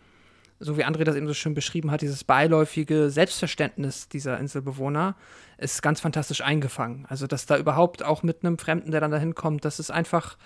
so 0.61 0.77
wie 0.79 0.85
André 0.85 1.05
das 1.05 1.17
eben 1.17 1.27
so 1.27 1.35
schön 1.35 1.55
beschrieben 1.55 1.91
hat, 1.91 2.01
dieses 2.01 2.25
beiläufige 2.25 3.11
Selbstverständnis 3.11 4.09
dieser 4.09 4.39
Inselbewohner 4.39 5.17
ist 5.59 5.83
ganz 5.83 6.01
fantastisch 6.01 6.41
eingefangen. 6.41 7.07
Also, 7.09 7.27
dass 7.27 7.47
da 7.47 7.57
überhaupt 7.59 8.03
auch 8.03 8.23
mit 8.23 8.45
einem 8.45 8.59
Fremden, 8.59 8.91
der 8.91 9.01
dann 9.01 9.11
dahin 9.11 9.35
kommt, 9.35 9.65
das 9.65 9.79
ist 9.79 9.91
einfach, 9.91 10.37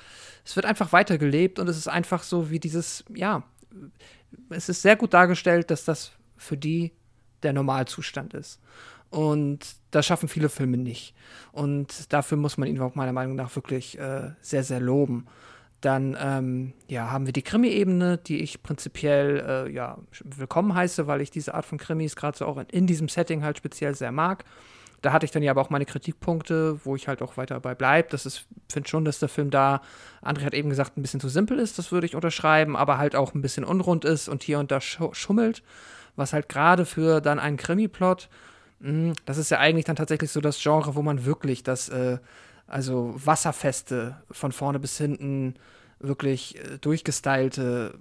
es 0.45 0.57
wird 0.57 0.67
einfach 0.67 0.93
weitergelebt 0.93 1.59
und 1.59 1.69
es 1.69 1.77
ist 1.77 1.89
einfach 1.89 2.23
so 2.23 2.51
wie 2.51 2.61
dieses, 2.61 3.05
ja, 3.15 3.43
es 4.51 4.69
ist 4.69 4.83
sehr 4.83 4.97
gut 4.97 5.15
dargestellt, 5.15 5.71
dass 5.71 5.85
das 5.85 6.13
für 6.37 6.57
die 6.57 6.93
der 7.43 7.53
Normalzustand 7.53 8.35
ist. 8.35 8.61
Und 9.11 9.61
das 9.91 10.07
schaffen 10.07 10.29
viele 10.29 10.49
Filme 10.49 10.77
nicht. 10.77 11.15
Und 11.53 12.13
dafür 12.13 12.37
muss 12.37 12.59
man 12.59 12.69
ihn 12.69 12.81
auch 12.81 12.95
meiner 12.95 13.13
Meinung 13.13 13.37
nach 13.37 13.55
wirklich 13.57 13.99
äh, 13.99 14.31
sehr, 14.41 14.65
sehr 14.65 14.81
loben. 14.81 15.27
Dann 15.81 16.17
ähm, 16.21 16.73
ja, 16.89 17.11
haben 17.11 17.27
wir 17.27 17.33
die 17.33 17.43
Krimi-Ebene, 17.43 18.19
die 18.19 18.41
ich 18.41 18.63
prinzipiell 18.63 19.67
äh, 19.69 19.73
ja, 19.73 19.99
willkommen 20.25 20.75
heiße, 20.75 21.07
weil 21.07 21.21
ich 21.21 21.31
diese 21.31 21.55
Art 21.55 21.65
von 21.65 21.79
Krimis 21.79 22.17
gerade 22.17 22.37
so 22.37 22.47
auch 22.47 22.59
in, 22.59 22.67
in, 22.67 22.87
diesem 22.87 23.09
Setting 23.09 23.45
halt 23.45 23.59
speziell 23.59 23.95
sehr 23.95 24.11
mag. 24.11 24.45
Da 25.03 25.13
hatte 25.13 25.25
ich 25.25 25.31
dann 25.31 25.43
ja 25.43 25.53
aber 25.53 25.61
auch 25.61 25.71
meine 25.71 25.87
Kritikpunkte, 25.87 26.81
wo 26.85 26.97
ich 26.97 27.09
halt 27.09 27.23
auch 27.23 27.37
weiter 27.37 27.55
dabei 27.55 27.75
bleibe. 27.75 28.09
Das 28.11 28.27
ist, 28.27 28.47
finde 28.69 28.89
schon, 28.89 29.05
dass 29.05 29.19
der 29.19 29.29
Film 29.29 29.51
da, 29.51 29.81
André 30.23 30.45
hat 30.45 30.55
eben 30.55 30.71
gesagt, 30.71 30.97
ein 30.97 31.03
bisschen 31.03 31.21
zu 31.21 31.29
simpel 31.29 31.59
ist, 31.59 31.79
das 31.79 31.93
würde 31.93 32.07
ich 32.07 32.17
unterschreiben, 32.17 32.77
aber 32.77 32.99
halt 32.99 33.15
auch 33.15 33.35
ein 33.35 33.43
bisschen 33.43 33.65
unrund 33.65 34.05
ist 34.05 34.29
und 34.29 34.43
hier 34.43 34.59
und 34.59 34.71
da 34.71 34.81
schummelt, 34.81 35.63
was 36.17 36.33
halt 36.33 36.49
gerade 36.49 36.85
für 36.85 37.21
dann 37.21 37.39
einen 37.39 37.57
Krimi-Plot, 37.57 38.29
hm, 38.81 39.13
das 39.25 39.39
ist 39.39 39.51
ja 39.51 39.59
eigentlich 39.59 39.85
dann 39.85 39.97
tatsächlich 39.97 40.31
so 40.31 40.41
das 40.41 40.61
Genre, 40.61 40.95
wo 40.95 41.03
man 41.03 41.25
wirklich 41.25 41.63
das 41.63 41.89
äh, 41.89 42.19
also 42.67 43.15
wasserfeste, 43.17 44.17
von 44.31 44.53
vorne 44.53 44.79
bis 44.79 44.99
hinten 44.99 45.55
wirklich 46.01 46.59
äh, 46.59 46.79
durchgestylte 46.81 47.99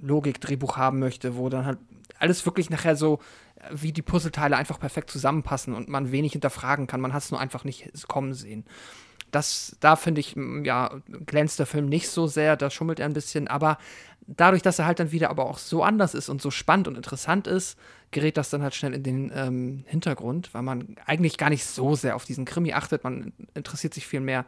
Logik-Drehbuch 0.00 0.76
haben 0.76 0.98
möchte, 0.98 1.36
wo 1.36 1.48
dann 1.48 1.66
halt 1.66 1.78
alles 2.18 2.44
wirklich 2.46 2.70
nachher 2.70 2.96
so 2.96 3.20
wie 3.70 3.92
die 3.92 4.02
Puzzleteile 4.02 4.56
einfach 4.56 4.78
perfekt 4.80 5.10
zusammenpassen 5.10 5.74
und 5.74 5.88
man 5.88 6.12
wenig 6.12 6.32
hinterfragen 6.32 6.86
kann. 6.86 7.00
Man 7.00 7.12
hat 7.12 7.22
es 7.22 7.30
nur 7.30 7.40
einfach 7.40 7.64
nicht 7.64 7.90
kommen 8.08 8.34
sehen. 8.34 8.64
das, 9.30 9.76
da 9.80 9.96
finde 9.96 10.20
ich, 10.20 10.36
ja, 10.64 11.00
glänzt 11.26 11.58
der 11.58 11.66
Film 11.66 11.86
nicht 11.86 12.08
so 12.08 12.26
sehr, 12.26 12.56
da 12.56 12.70
schummelt 12.70 13.00
er 13.00 13.06
ein 13.06 13.14
bisschen, 13.14 13.48
aber 13.48 13.78
dadurch, 14.26 14.62
dass 14.62 14.78
er 14.78 14.86
halt 14.86 15.00
dann 15.00 15.10
wieder 15.10 15.30
aber 15.30 15.46
auch 15.46 15.58
so 15.58 15.82
anders 15.82 16.14
ist 16.14 16.28
und 16.28 16.40
so 16.40 16.50
spannend 16.50 16.86
und 16.86 16.96
interessant 16.96 17.46
ist, 17.46 17.78
gerät 18.10 18.36
das 18.36 18.50
dann 18.50 18.62
halt 18.62 18.74
schnell 18.74 18.94
in 18.94 19.02
den 19.02 19.32
ähm, 19.34 19.84
Hintergrund, 19.86 20.52
weil 20.54 20.62
man 20.62 20.96
eigentlich 21.06 21.38
gar 21.38 21.50
nicht 21.50 21.64
so 21.64 21.94
sehr 21.94 22.14
auf 22.14 22.24
diesen 22.24 22.44
Krimi 22.44 22.74
achtet. 22.74 23.04
Man 23.04 23.32
interessiert 23.54 23.94
sich 23.94 24.06
viel 24.06 24.20
mehr 24.20 24.44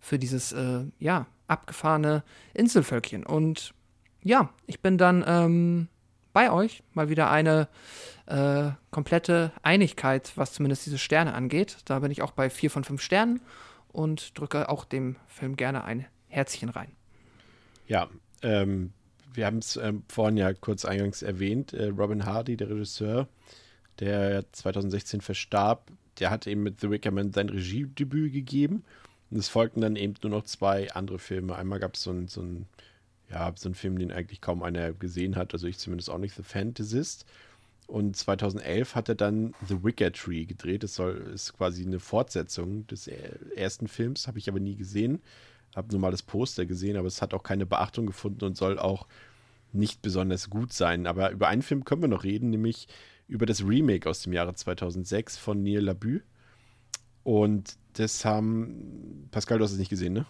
für 0.00 0.18
dieses, 0.18 0.52
äh, 0.52 0.84
ja, 0.98 1.26
abgefahrene 1.48 2.22
Inselvölkchen. 2.54 3.26
Und 3.26 3.74
ja, 4.22 4.50
ich 4.66 4.80
bin 4.80 4.98
dann 4.98 5.24
ähm, 5.26 5.88
bei 6.32 6.50
euch. 6.50 6.82
Mal 6.94 7.08
wieder 7.08 7.30
eine 7.30 7.68
äh, 8.26 8.70
komplette 8.90 9.52
Einigkeit, 9.62 10.32
was 10.36 10.52
zumindest 10.52 10.86
diese 10.86 10.98
Sterne 10.98 11.34
angeht. 11.34 11.78
Da 11.84 11.98
bin 12.00 12.10
ich 12.10 12.22
auch 12.22 12.32
bei 12.32 12.50
vier 12.50 12.70
von 12.70 12.84
fünf 12.84 13.02
Sternen 13.02 13.40
und 13.92 14.38
drücke 14.38 14.68
auch 14.68 14.84
dem 14.84 15.16
Film 15.26 15.56
gerne 15.56 15.84
ein 15.84 16.06
Herzchen 16.28 16.68
rein. 16.68 16.92
Ja, 17.86 18.08
ähm, 18.42 18.92
wir 19.32 19.46
haben 19.46 19.58
es 19.58 19.76
ähm, 19.76 20.02
vorhin 20.08 20.36
ja 20.36 20.52
kurz 20.52 20.84
eingangs 20.84 21.22
erwähnt. 21.22 21.72
Äh, 21.72 21.86
Robin 21.86 22.26
Hardy, 22.26 22.56
der 22.56 22.70
Regisseur, 22.70 23.28
der 24.00 24.44
2016 24.52 25.20
verstarb, 25.20 25.90
der 26.18 26.30
hat 26.30 26.46
eben 26.46 26.62
mit 26.62 26.80
The 26.80 26.90
Wicker 26.90 27.10
Man 27.10 27.32
sein 27.32 27.48
Regiedebüt 27.48 28.32
gegeben. 28.32 28.84
Und 29.30 29.38
es 29.38 29.48
folgten 29.48 29.80
dann 29.80 29.96
eben 29.96 30.14
nur 30.22 30.30
noch 30.30 30.44
zwei 30.44 30.90
andere 30.92 31.18
Filme. 31.18 31.56
Einmal 31.56 31.80
gab 31.80 31.94
es 31.94 32.02
so 32.02 32.10
ein, 32.10 32.28
so 32.28 32.40
ein 32.40 32.66
ja, 33.30 33.52
so 33.56 33.68
ein 33.68 33.74
Film, 33.74 33.98
den 33.98 34.12
eigentlich 34.12 34.40
kaum 34.40 34.62
einer 34.62 34.92
gesehen 34.92 35.36
hat, 35.36 35.52
also 35.52 35.66
ich 35.66 35.78
zumindest 35.78 36.10
auch 36.10 36.18
nicht, 36.18 36.34
The 36.34 36.42
Fantasist. 36.42 37.26
Und 37.86 38.16
2011 38.16 38.94
hat 38.94 39.08
er 39.08 39.14
dann 39.14 39.54
The 39.66 39.82
Wicker 39.82 40.12
Tree 40.12 40.44
gedreht. 40.44 40.82
Das 40.82 40.94
soll, 40.94 41.16
ist 41.34 41.54
quasi 41.54 41.86
eine 41.86 42.00
Fortsetzung 42.00 42.86
des 42.86 43.08
ersten 43.08 43.88
Films, 43.88 44.26
habe 44.26 44.38
ich 44.38 44.48
aber 44.48 44.60
nie 44.60 44.76
gesehen. 44.76 45.22
Habe 45.74 45.92
nur 45.92 46.00
mal 46.00 46.10
das 46.10 46.22
Poster 46.22 46.66
gesehen, 46.66 46.96
aber 46.96 47.08
es 47.08 47.22
hat 47.22 47.32
auch 47.32 47.42
keine 47.42 47.64
Beachtung 47.64 48.06
gefunden 48.06 48.44
und 48.44 48.56
soll 48.56 48.78
auch 48.78 49.06
nicht 49.72 50.02
besonders 50.02 50.50
gut 50.50 50.72
sein. 50.72 51.06
Aber 51.06 51.30
über 51.30 51.48
einen 51.48 51.62
Film 51.62 51.84
können 51.84 52.02
wir 52.02 52.08
noch 52.08 52.24
reden, 52.24 52.50
nämlich 52.50 52.88
über 53.26 53.46
das 53.46 53.66
Remake 53.66 54.08
aus 54.08 54.22
dem 54.22 54.32
Jahre 54.32 54.54
2006 54.54 55.38
von 55.38 55.62
Neil 55.62 55.80
Labue. 55.80 56.22
Und 57.24 57.76
das 57.94 58.24
haben, 58.24 59.28
Pascal, 59.30 59.58
du 59.58 59.64
hast 59.64 59.72
es 59.72 59.78
nicht 59.78 59.90
gesehen, 59.90 60.12
ne? 60.12 60.26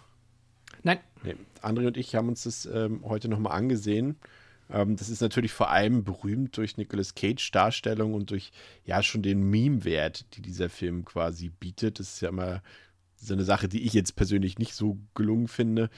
Nein. 0.83 0.99
Nee. 1.23 1.35
André 1.61 1.87
und 1.87 1.97
ich 1.97 2.15
haben 2.15 2.29
uns 2.29 2.43
das 2.43 2.65
ähm, 2.65 3.01
heute 3.03 3.27
nochmal 3.27 3.57
angesehen. 3.57 4.15
Ähm, 4.69 4.95
das 4.95 5.09
ist 5.09 5.21
natürlich 5.21 5.51
vor 5.51 5.69
allem 5.69 6.03
berühmt 6.03 6.55
durch 6.57 6.77
Nicolas 6.77 7.15
Cage 7.15 7.51
Darstellung 7.51 8.13
und 8.13 8.31
durch 8.31 8.51
ja 8.85 9.01
schon 9.03 9.21
den 9.21 9.49
Meme-Wert, 9.49 10.25
die 10.35 10.41
dieser 10.41 10.69
Film 10.69 11.05
quasi 11.05 11.49
bietet. 11.49 11.99
Das 11.99 12.13
ist 12.13 12.21
ja 12.21 12.29
immer 12.29 12.61
so 13.15 13.33
eine 13.33 13.43
Sache, 13.43 13.67
die 13.67 13.83
ich 13.83 13.93
jetzt 13.93 14.15
persönlich 14.15 14.59
nicht 14.59 14.73
so 14.73 14.97
gelungen 15.15 15.47
finde. 15.47 15.89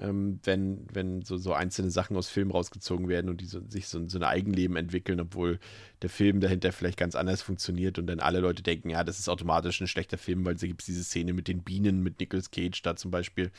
Ähm, 0.00 0.38
wenn, 0.44 0.86
wenn 0.92 1.22
so, 1.22 1.38
so 1.38 1.54
einzelne 1.54 1.90
Sachen 1.90 2.16
aus 2.16 2.28
Filmen 2.28 2.52
rausgezogen 2.52 3.08
werden 3.08 3.28
und 3.28 3.40
die 3.40 3.46
so, 3.46 3.60
sich 3.68 3.88
so, 3.88 4.06
so 4.08 4.18
ein 4.18 4.22
Eigenleben 4.22 4.76
entwickeln, 4.76 5.18
obwohl 5.18 5.58
der 6.02 6.10
Film 6.10 6.38
dahinter 6.40 6.72
vielleicht 6.72 6.98
ganz 6.98 7.16
anders 7.16 7.42
funktioniert 7.42 7.98
und 7.98 8.06
dann 8.06 8.20
alle 8.20 8.38
Leute 8.38 8.62
denken, 8.62 8.90
ja, 8.90 9.02
das 9.02 9.18
ist 9.18 9.28
automatisch 9.28 9.80
ein 9.80 9.88
schlechter 9.88 10.18
Film, 10.18 10.44
weil 10.44 10.54
da 10.54 10.66
gibt 10.68 10.82
es 10.82 10.86
diese 10.86 11.02
Szene 11.02 11.32
mit 11.32 11.48
den 11.48 11.64
Bienen, 11.64 12.02
mit 12.02 12.20
Nicolas 12.20 12.52
Cage 12.52 12.80
da 12.82 12.94
zum 12.94 13.10
Beispiel. 13.10 13.50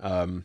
Ähm, 0.00 0.44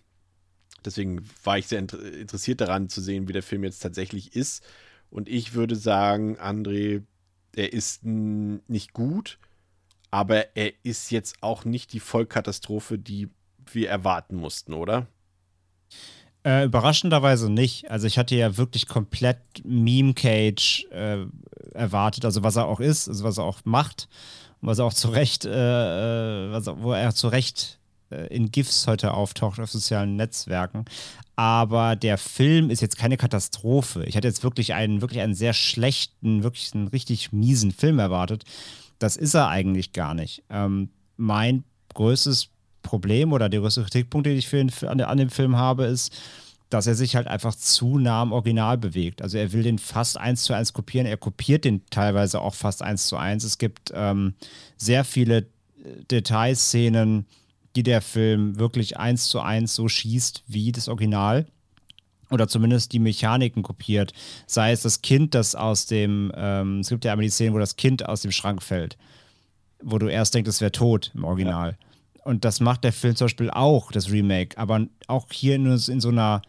deswegen 0.86 1.28
war 1.44 1.58
ich 1.58 1.68
sehr 1.68 1.80
interessiert 1.80 2.62
daran 2.62 2.90
zu 2.90 3.02
sehen, 3.02 3.28
wie 3.28 3.34
der 3.34 3.44
Film 3.44 3.64
jetzt 3.64 3.80
tatsächlich 3.80 4.36
ist. 4.36 4.64
Und 5.10 5.28
ich 5.28 5.54
würde 5.54 5.76
sagen, 5.76 6.38
André, 6.40 7.04
er 7.54 7.74
ist 7.74 8.06
nicht 8.06 8.94
gut, 8.94 9.38
aber 10.10 10.56
er 10.56 10.74
ist 10.84 11.12
jetzt 11.12 11.42
auch 11.42 11.66
nicht 11.66 11.94
die 11.94 12.00
Vollkatastrophe, 12.00 12.98
die 12.98 13.30
wir 13.72 13.90
erwarten 13.90 14.36
mussten, 14.36 14.74
oder? 14.74 15.08
Äh, 16.44 16.66
überraschenderweise 16.66 17.52
nicht. 17.52 17.92
Also 17.92 18.08
ich 18.08 18.18
hatte 18.18 18.36
ja 18.36 18.58
wirklich 18.58 18.88
komplett 18.88 19.38
Meme 19.64 20.14
Cage 20.14 20.88
äh, 20.92 21.26
erwartet, 21.74 22.26
also 22.26 22.44
was 22.44 22.56
er 22.56 22.66
auch 22.66 22.80
ist, 22.80 23.08
also 23.08 23.24
was 23.24 23.38
er 23.38 23.44
auch 23.44 23.60
macht, 23.64 24.10
was 24.60 24.80
er 24.80 24.86
auch 24.86 24.94
zu 24.94 25.10
Recht, 25.10 25.46
äh, 25.46 25.50
äh 26.48 26.52
was, 26.52 26.66
wo 26.68 26.94
er 26.94 27.14
zu 27.14 27.28
Recht 27.28 27.80
in 28.30 28.52
GIFs 28.52 28.88
heute 28.88 29.14
auftaucht 29.14 29.60
auf 29.60 29.72
sozialen 29.72 30.16
Netzwerken. 30.16 30.86
Aber 31.36 31.96
der 31.96 32.18
Film 32.18 32.70
ist 32.70 32.82
jetzt 32.82 32.98
keine 32.98 33.18
Katastrophe. 33.18 34.04
Ich 34.06 34.16
hatte 34.16 34.28
jetzt 34.28 34.44
wirklich 34.44 34.74
einen, 34.74 35.02
wirklich 35.02 35.22
einen 35.22 35.34
sehr 35.34 35.54
schlechten, 35.54 36.44
wirklich 36.44 36.74
einen 36.74 36.88
richtig 36.88 37.32
miesen 37.32 37.72
Film 37.72 38.00
erwartet. 38.00 38.44
Das 39.00 39.18
ist 39.18 39.34
er 39.34 39.48
eigentlich 39.48 39.94
gar 39.94 40.14
nicht. 40.14 40.44
Ähm, 40.50 40.90
mein 41.18 41.64
größtes 41.94 42.50
Problem 42.84 43.34
oder 43.34 43.50
der 43.50 43.62
größte 43.62 43.84
Kritikpunkt, 43.84 44.28
den 44.28 44.38
ich 44.38 44.48
für, 44.48 44.68
für 44.70 44.90
an, 44.90 45.02
an 45.02 45.18
dem 45.18 45.30
Film 45.30 45.58
habe, 45.58 45.86
ist, 45.86 46.14
dass 46.72 46.88
er 46.88 46.96
sich 46.96 47.16
halt 47.16 47.28
einfach 47.28 47.54
zu 47.54 47.98
nah 47.98 48.22
am 48.22 48.32
Original 48.32 48.78
bewegt. 48.78 49.22
Also 49.22 49.38
er 49.38 49.52
will 49.52 49.64
den 49.64 49.78
fast 49.78 50.18
eins 50.18 50.44
zu 50.44 50.54
eins 50.54 50.74
kopieren. 50.74 51.06
Er 51.06 51.18
kopiert 51.18 51.66
den 51.66 51.86
teilweise 51.90 52.40
auch 52.40 52.56
fast 52.56 52.82
eins 52.82 53.08
zu 53.08 53.18
eins. 53.18 53.44
Es 53.44 53.58
gibt 53.58 53.92
ähm, 53.94 54.36
sehr 54.78 55.04
viele 55.04 55.38
äh, 55.38 55.46
Detailszenen, 56.10 57.26
die 57.76 57.84
der 57.84 58.02
Film 58.02 58.60
wirklich 58.60 58.98
eins 58.98 59.26
zu 59.26 59.40
eins 59.40 59.76
so 59.76 59.88
schießt 59.88 60.44
wie 60.48 60.72
das 60.72 60.88
Original 60.88 61.46
oder 62.32 62.48
zumindest 62.48 62.94
die 62.94 63.00
Mechaniken 63.00 63.62
kopiert. 63.62 64.14
Sei 64.48 64.72
es 64.72 64.82
das 64.82 65.02
Kind, 65.02 65.36
das 65.36 65.54
aus 65.54 65.86
dem, 65.86 66.32
ähm, 66.36 66.80
es 66.80 66.90
gibt 66.90 67.06
ja 67.06 67.12
einmal 67.12 67.26
die 67.26 67.30
Szene, 67.30 67.54
wo 67.54 67.60
das 67.60 67.76
Kind 67.76 68.08
aus 68.08 68.22
dem 68.22 68.32
Schrank 68.32 68.64
fällt, 68.64 68.98
wo 69.84 69.98
du 69.98 70.08
erst 70.08 70.34
denkst, 70.34 70.50
es 70.50 70.62
wäre 70.62 70.72
tot 70.72 71.12
im 71.14 71.26
Original. 71.26 71.78
Ja. 71.80 71.88
Und 72.24 72.46
das 72.46 72.60
macht 72.60 72.84
der 72.84 72.94
Film 72.94 73.16
zum 73.16 73.26
Beispiel 73.26 73.50
auch, 73.50 73.92
das 73.92 74.12
Remake, 74.12 74.58
aber 74.58 74.86
auch 75.08 75.26
hier 75.32 75.56
in, 75.56 75.66
in 75.66 76.00
so 76.00 76.10
einer, 76.10 76.42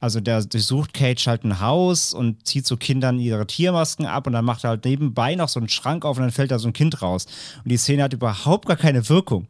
also 0.00 0.20
der 0.20 0.44
durchsucht 0.44 0.94
Cage 0.94 1.26
halt 1.26 1.44
ein 1.44 1.60
Haus 1.60 2.14
und 2.14 2.46
zieht 2.46 2.66
so 2.66 2.76
Kindern 2.76 3.18
ihre 3.18 3.46
Tiermasken 3.46 4.06
ab 4.06 4.26
und 4.28 4.32
dann 4.32 4.44
macht 4.44 4.64
er 4.64 4.70
halt 4.70 4.84
nebenbei 4.84 5.34
noch 5.34 5.48
so 5.48 5.58
einen 5.58 5.68
Schrank 5.68 6.04
auf 6.04 6.16
und 6.16 6.22
dann 6.22 6.32
fällt 6.32 6.52
da 6.52 6.58
so 6.58 6.68
ein 6.68 6.72
Kind 6.72 7.02
raus. 7.02 7.26
Und 7.64 7.70
die 7.70 7.76
Szene 7.76 8.04
hat 8.04 8.12
überhaupt 8.12 8.66
gar 8.66 8.76
keine 8.76 9.08
Wirkung. 9.08 9.48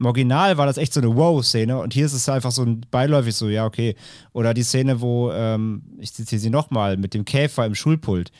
Im 0.00 0.06
Original 0.06 0.56
war 0.56 0.64
das 0.64 0.78
echt 0.78 0.94
so 0.94 1.00
eine 1.00 1.14
Wow-Szene 1.14 1.78
und 1.78 1.92
hier 1.92 2.06
ist 2.06 2.14
es 2.14 2.26
einfach 2.26 2.52
so 2.52 2.62
ein 2.62 2.80
beiläufig 2.90 3.34
so, 3.34 3.50
ja, 3.50 3.66
okay. 3.66 3.96
Oder 4.32 4.54
die 4.54 4.62
Szene, 4.62 5.02
wo, 5.02 5.30
ähm, 5.30 5.82
ich 5.98 6.14
zitiere 6.14 6.40
sie 6.40 6.48
nochmal, 6.48 6.96
mit 6.96 7.12
dem 7.12 7.26
Käfer 7.26 7.66
im 7.66 7.74
Schulpult. 7.74 8.32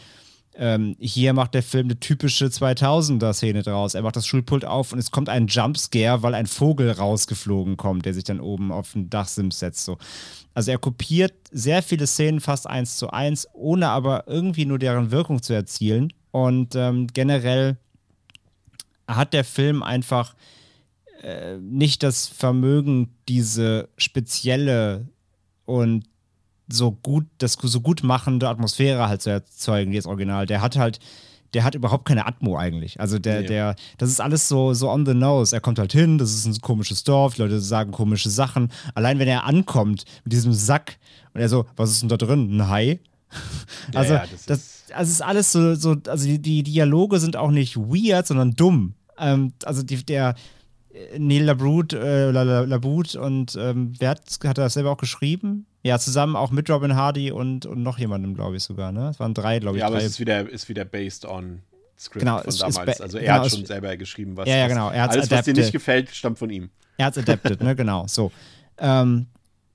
Ähm, 0.54 0.96
hier 0.98 1.34
macht 1.34 1.52
der 1.52 1.62
Film 1.62 1.88
eine 1.88 2.00
typische 2.00 2.46
2000er-Szene 2.46 3.62
draus. 3.62 3.94
Er 3.94 4.00
macht 4.00 4.16
das 4.16 4.26
Schulpult 4.26 4.64
auf 4.64 4.94
und 4.94 4.98
es 4.98 5.10
kommt 5.10 5.28
ein 5.28 5.48
Jumpscare, 5.48 6.22
weil 6.22 6.34
ein 6.34 6.46
Vogel 6.46 6.90
rausgeflogen 6.90 7.76
kommt, 7.76 8.06
der 8.06 8.14
sich 8.14 8.24
dann 8.24 8.40
oben 8.40 8.72
auf 8.72 8.94
den 8.94 9.10
Dachsims 9.10 9.58
setzt. 9.58 9.84
So. 9.84 9.98
Also 10.54 10.70
er 10.70 10.78
kopiert 10.78 11.34
sehr 11.52 11.82
viele 11.82 12.06
Szenen 12.06 12.40
fast 12.40 12.66
eins 12.66 12.96
zu 12.96 13.10
eins, 13.10 13.46
ohne 13.52 13.90
aber 13.90 14.24
irgendwie 14.26 14.64
nur 14.64 14.78
deren 14.78 15.10
Wirkung 15.10 15.42
zu 15.42 15.52
erzielen. 15.52 16.10
Und 16.30 16.74
ähm, 16.74 17.06
generell 17.12 17.76
hat 19.06 19.34
der 19.34 19.44
Film 19.44 19.82
einfach 19.82 20.34
äh, 21.22 21.58
nicht 21.58 22.02
das 22.02 22.26
Vermögen, 22.26 23.14
diese 23.28 23.88
spezielle 23.96 25.08
und 25.66 26.04
so 26.72 26.92
gut, 26.92 27.26
das 27.38 27.54
so 27.60 27.80
gut 27.80 28.02
machende 28.02 28.48
Atmosphäre 28.48 29.08
halt 29.08 29.22
zu 29.22 29.30
erzeugen, 29.30 29.92
wie 29.92 29.96
das 29.96 30.06
Original. 30.06 30.46
Der 30.46 30.62
hat 30.62 30.76
halt, 30.76 30.98
der 31.52 31.64
hat 31.64 31.74
überhaupt 31.74 32.06
keine 32.06 32.26
Atmo 32.26 32.56
eigentlich. 32.56 33.00
Also 33.00 33.18
der, 33.18 33.40
nee. 33.40 33.48
der, 33.48 33.76
das 33.98 34.10
ist 34.10 34.20
alles 34.20 34.48
so, 34.48 34.72
so 34.72 34.88
on 34.88 35.04
the 35.04 35.14
nose. 35.14 35.54
Er 35.54 35.60
kommt 35.60 35.78
halt 35.78 35.92
hin, 35.92 36.18
das 36.18 36.32
ist 36.32 36.46
ein 36.46 36.60
komisches 36.60 37.04
Dorf, 37.04 37.38
Leute 37.38 37.60
sagen 37.60 37.90
komische 37.92 38.30
Sachen. 38.30 38.70
Allein 38.94 39.18
wenn 39.18 39.28
er 39.28 39.44
ankommt 39.44 40.04
mit 40.24 40.32
diesem 40.32 40.52
Sack 40.52 40.98
und 41.34 41.40
er 41.40 41.48
so, 41.48 41.66
was 41.76 41.90
ist 41.90 42.02
denn 42.02 42.08
da 42.08 42.16
drin? 42.16 42.56
Ein 42.56 42.68
Hai? 42.68 43.00
also, 43.94 44.14
ja, 44.14 44.24
das, 44.30 44.46
das, 44.46 44.58
ist 44.58 44.92
also 44.92 45.10
ist 45.10 45.22
alles 45.22 45.52
so, 45.52 45.74
so 45.74 45.96
also 46.06 46.26
die, 46.26 46.40
die 46.40 46.62
Dialoge 46.62 47.20
sind 47.20 47.36
auch 47.36 47.50
nicht 47.50 47.76
weird, 47.76 48.26
sondern 48.26 48.52
dumm. 48.52 48.94
Ähm, 49.18 49.52
also 49.64 49.82
die, 49.82 50.04
der, 50.04 50.34
Neil 51.18 51.44
Labute, 51.44 51.98
äh, 52.00 52.30
Labute 52.30 53.20
und 53.20 53.56
ähm, 53.56 53.92
wer 53.98 54.10
hat, 54.10 54.22
hat 54.44 54.58
er 54.58 54.64
das 54.64 54.74
selber 54.74 54.90
auch 54.90 54.96
geschrieben? 54.96 55.66
Ja, 55.82 55.98
zusammen 55.98 56.36
auch 56.36 56.50
mit 56.50 56.68
Robin 56.68 56.96
Hardy 56.96 57.30
und, 57.30 57.64
und 57.64 57.82
noch 57.82 57.98
jemandem, 57.98 58.34
glaube 58.34 58.56
ich 58.56 58.62
sogar. 58.64 58.92
Ne? 58.92 59.08
Es 59.08 59.20
waren 59.20 59.32
drei, 59.32 59.60
glaube 59.60 59.76
ich. 59.76 59.80
Ja, 59.80 59.86
aber 59.86 59.96
drei. 59.96 60.04
es 60.04 60.12
ist 60.12 60.20
wieder, 60.20 60.48
ist 60.48 60.68
wieder 60.68 60.84
based 60.84 61.24
on 61.24 61.62
Script 61.98 62.20
genau, 62.20 62.38
von 62.38 62.56
damals. 62.58 63.00
Also 63.00 63.18
er 63.18 63.24
genau, 63.24 63.44
hat 63.44 63.50
schon 63.50 63.66
selber 63.66 63.96
geschrieben, 63.96 64.36
was. 64.36 64.48
Ja, 64.48 64.56
ja, 64.56 64.68
genau. 64.68 64.90
Er 64.90 65.04
alles, 65.04 65.26
adapted. 65.26 65.38
was 65.38 65.44
dir 65.44 65.54
nicht 65.54 65.72
gefällt, 65.72 66.10
stammt 66.10 66.38
von 66.38 66.50
ihm. 66.50 66.70
Er 66.96 67.06
hat 67.06 67.16
es 67.16 67.22
adapted, 67.22 67.62
ne? 67.62 67.76
Genau. 67.80 68.06
So. 68.08 68.32
Ähm, 68.78 69.26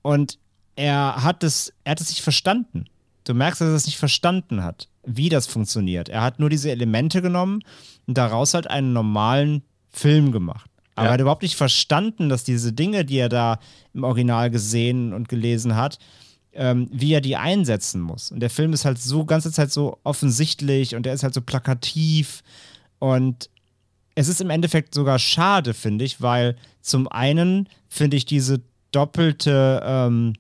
und 0.02 0.38
er 0.76 1.24
hat 1.24 1.44
es, 1.44 1.74
er 1.84 1.92
hat 1.92 2.02
es 2.02 2.10
nicht 2.10 2.22
verstanden. 2.22 2.86
Du 3.24 3.34
merkst, 3.34 3.62
dass 3.62 3.70
er 3.70 3.76
es 3.76 3.86
nicht 3.86 3.98
verstanden 3.98 4.64
hat, 4.64 4.90
wie 5.06 5.30
das 5.30 5.48
funktioniert. 5.48 6.10
Er 6.10 6.22
hat 6.22 6.40
nur 6.40 6.50
diese 6.50 6.70
Elemente 6.70 7.22
genommen 7.22 7.62
und 8.06 8.18
daraus 8.18 8.54
halt 8.54 8.68
einen 8.68 8.94
normalen 8.94 9.64
Film 9.90 10.32
gemacht. 10.32 10.70
Aber 10.96 11.06
ja. 11.06 11.10
er 11.10 11.14
hat 11.14 11.22
überhaupt 11.22 11.44
nicht 11.44 11.56
verstanden, 11.56 12.30
dass 12.30 12.44
diese 12.44 12.74
Dinge, 12.74 13.06
die 13.06 13.18
er 13.18 13.30
da 13.30 13.60
im 13.94 14.04
Original 14.04 14.50
gesehen 14.50 15.14
und 15.14 15.30
gelesen 15.30 15.76
hat, 15.76 16.00
ähm, 16.54 16.88
wie 16.92 17.14
er 17.14 17.22
die 17.22 17.36
einsetzen 17.36 18.02
muss. 18.02 18.32
Und 18.32 18.40
der 18.40 18.50
Film 18.50 18.74
ist 18.74 18.86
halt 18.86 18.98
so 18.98 19.26
ganze 19.26 19.52
Zeit 19.52 19.72
so 19.72 20.00
offensichtlich 20.04 20.96
und 20.96 21.06
er 21.06 21.14
ist 21.14 21.24
halt 21.24 21.34
so 21.34 21.42
plakativ 21.42 22.44
und 23.00 23.50
es 24.16 24.30
ist 24.30 24.40
im 24.40 24.50
Endeffekt 24.50 24.96
sogar 24.96 25.20
schade, 25.20 25.74
finde 25.74 26.06
ich, 26.06 26.22
weil 26.22 26.56
zum 26.82 27.10
einen 27.10 27.68
finde 27.90 28.16
ich 28.16 28.26
diese 28.26 28.62
doppelte, 28.92 29.82
ähm, 29.84 30.34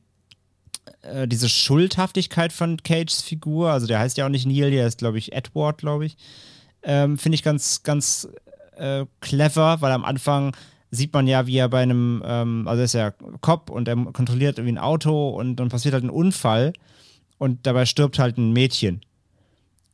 äh, 1.01 1.27
diese 1.27 1.49
Schuldhaftigkeit 1.49 2.53
von 2.53 2.77
Cages 2.77 3.21
Figur, 3.21 3.71
also 3.71 3.85
der 3.85 3.99
heißt 3.99 4.17
ja 4.17 4.25
auch 4.25 4.29
nicht 4.29 4.45
Neil, 4.45 4.71
der 4.71 4.87
ist, 4.87 4.99
glaube 4.99 5.17
ich, 5.17 5.33
Edward, 5.33 5.79
glaube 5.79 6.05
ich, 6.05 6.15
ähm, 6.83 7.17
finde 7.17 7.35
ich 7.35 7.43
ganz, 7.43 7.83
ganz 7.83 8.29
äh, 8.77 9.05
clever, 9.21 9.81
weil 9.81 9.91
am 9.91 10.05
Anfang 10.05 10.55
sieht 10.91 11.13
man 11.13 11.27
ja, 11.27 11.47
wie 11.47 11.57
er 11.57 11.69
bei 11.69 11.83
einem, 11.83 12.23
ähm, 12.25 12.67
also 12.67 12.81
er 12.81 12.85
ist 12.85 12.93
ja 12.93 13.11
Cop 13.41 13.69
und 13.69 13.87
er 13.87 13.95
kontrolliert 13.95 14.57
irgendwie 14.57 14.73
ein 14.73 14.83
Auto 14.83 15.29
und 15.29 15.57
dann 15.57 15.69
passiert 15.69 15.93
halt 15.93 16.03
ein 16.03 16.09
Unfall 16.09 16.73
und 17.37 17.65
dabei 17.65 17.85
stirbt 17.85 18.19
halt 18.19 18.37
ein 18.37 18.53
Mädchen. 18.53 19.01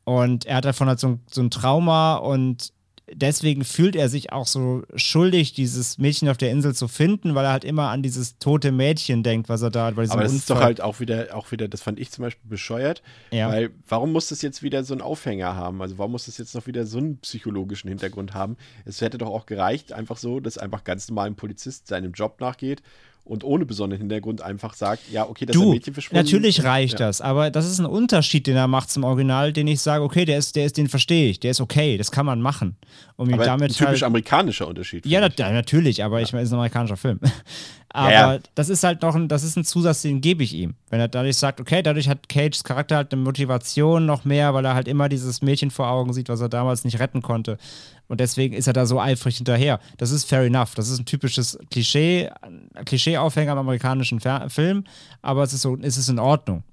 Und 0.04 0.46
er 0.46 0.56
hat 0.56 0.64
davon 0.64 0.88
halt 0.88 1.00
so 1.00 1.08
ein, 1.08 1.20
so 1.30 1.40
ein 1.40 1.50
Trauma 1.50 2.16
und 2.16 2.72
deswegen 3.14 3.64
fühlt 3.64 3.96
er 3.96 4.08
sich 4.08 4.32
auch 4.32 4.46
so 4.46 4.82
schuldig, 4.94 5.52
dieses 5.52 5.98
Mädchen 5.98 6.28
auf 6.28 6.36
der 6.36 6.50
Insel 6.50 6.74
zu 6.74 6.88
finden, 6.88 7.34
weil 7.34 7.44
er 7.44 7.52
halt 7.52 7.64
immer 7.64 7.88
an 7.88 8.02
dieses 8.02 8.38
tote 8.38 8.72
Mädchen 8.72 9.22
denkt, 9.22 9.48
was 9.48 9.62
er 9.62 9.70
da 9.70 9.86
hat. 9.86 9.92
Aber 9.94 10.02
das 10.02 10.12
Unfall. 10.12 10.26
ist 10.26 10.50
doch 10.50 10.60
halt 10.60 10.80
auch 10.80 11.00
wieder, 11.00 11.34
auch 11.34 11.50
wieder, 11.52 11.68
das 11.68 11.82
fand 11.82 11.98
ich 11.98 12.10
zum 12.10 12.22
Beispiel 12.24 12.48
bescheuert, 12.48 13.02
ja. 13.30 13.48
weil 13.48 13.70
warum 13.88 14.12
muss 14.12 14.28
das 14.28 14.42
jetzt 14.42 14.62
wieder 14.62 14.84
so 14.84 14.94
einen 14.94 15.02
Aufhänger 15.02 15.54
haben? 15.56 15.80
Also 15.82 15.98
warum 15.98 16.12
muss 16.12 16.26
das 16.26 16.38
jetzt 16.38 16.54
noch 16.54 16.66
wieder 16.66 16.86
so 16.86 16.98
einen 16.98 17.18
psychologischen 17.18 17.88
Hintergrund 17.88 18.34
haben? 18.34 18.56
Es 18.84 19.00
hätte 19.00 19.18
doch 19.18 19.30
auch 19.30 19.46
gereicht, 19.46 19.92
einfach 19.92 20.16
so, 20.16 20.40
dass 20.40 20.58
einfach 20.58 20.84
ganz 20.84 21.08
normal 21.08 21.28
ein 21.28 21.36
Polizist 21.36 21.88
seinem 21.88 22.12
Job 22.12 22.40
nachgeht 22.40 22.82
und 23.24 23.44
ohne 23.44 23.64
besonderen 23.64 24.00
Hintergrund 24.00 24.42
einfach 24.42 24.74
sagt, 24.74 25.02
ja, 25.10 25.28
okay, 25.28 25.46
das 25.46 25.54
du, 25.54 25.62
ist 25.62 25.66
ein 25.66 25.70
Mädchen 25.70 25.94
verschwunden. 25.94 26.24
Natürlich 26.24 26.64
reicht 26.64 26.98
ja. 26.98 27.06
das, 27.06 27.20
aber 27.20 27.50
das 27.50 27.70
ist 27.70 27.78
ein 27.78 27.86
Unterschied, 27.86 28.46
den 28.46 28.56
er 28.56 28.66
macht 28.66 28.90
zum 28.90 29.04
Original, 29.04 29.52
den 29.52 29.68
ich 29.68 29.80
sage, 29.80 30.02
okay, 30.02 30.24
der 30.24 30.38
ist, 30.38 30.56
der 30.56 30.66
ist, 30.66 30.76
den 30.76 30.88
verstehe 30.88 31.30
ich, 31.30 31.38
der 31.38 31.52
ist 31.52 31.60
okay, 31.60 31.96
das 31.96 32.10
kann 32.10 32.26
man 32.26 32.40
machen. 32.40 32.76
Um 33.16 33.32
aber 33.32 33.44
damit 33.44 33.70
ein 33.70 33.74
typisch 33.74 33.86
halt, 33.86 34.02
amerikanischer 34.02 34.66
Unterschied. 34.66 35.06
Ja, 35.06 35.20
na, 35.20 35.52
natürlich, 35.52 36.02
aber 36.02 36.18
ja. 36.18 36.24
ich 36.24 36.32
meine, 36.32 36.42
es 36.42 36.48
ist 36.48 36.52
ein 36.52 36.58
amerikanischer 36.58 36.96
Film. 36.96 37.20
Aber 37.92 38.12
ja, 38.12 38.34
ja. 38.34 38.40
das 38.54 38.68
ist 38.68 38.84
halt 38.84 39.02
noch 39.02 39.14
ein, 39.14 39.28
das 39.28 39.42
ist 39.42 39.56
ein 39.56 39.64
Zusatz, 39.64 40.02
den 40.02 40.20
gebe 40.20 40.42
ich 40.42 40.54
ihm. 40.54 40.74
Wenn 40.88 41.00
er 41.00 41.08
dadurch 41.08 41.36
sagt, 41.36 41.60
okay, 41.60 41.82
dadurch 41.82 42.08
hat 42.08 42.28
Cages 42.28 42.64
Charakter 42.64 42.96
halt 42.96 43.12
eine 43.12 43.22
Motivation 43.22 44.06
noch 44.06 44.24
mehr, 44.24 44.54
weil 44.54 44.64
er 44.64 44.74
halt 44.74 44.88
immer 44.88 45.08
dieses 45.08 45.42
Mädchen 45.42 45.70
vor 45.70 45.88
Augen 45.88 46.12
sieht, 46.12 46.28
was 46.28 46.40
er 46.40 46.48
damals 46.48 46.84
nicht 46.84 46.98
retten 46.98 47.20
konnte. 47.20 47.58
Und 48.08 48.20
deswegen 48.20 48.54
ist 48.54 48.66
er 48.66 48.72
da 48.72 48.86
so 48.86 48.98
eifrig 49.00 49.36
hinterher. 49.36 49.78
Das 49.98 50.10
ist 50.10 50.24
fair 50.24 50.42
enough. 50.42 50.74
Das 50.74 50.88
ist 50.88 50.98
ein 50.98 51.06
typisches 51.06 51.58
Klischee, 51.70 52.30
Klischee-Aufhänger 52.84 53.52
am 53.52 53.58
amerikanischen 53.58 54.20
Fer 54.20 54.48
Film, 54.48 54.84
aber 55.20 55.42
es 55.42 55.52
ist 55.52 55.62
so, 55.62 55.76
es 55.80 55.96
ist 55.98 56.08
in 56.08 56.18
Ordnung. 56.18 56.64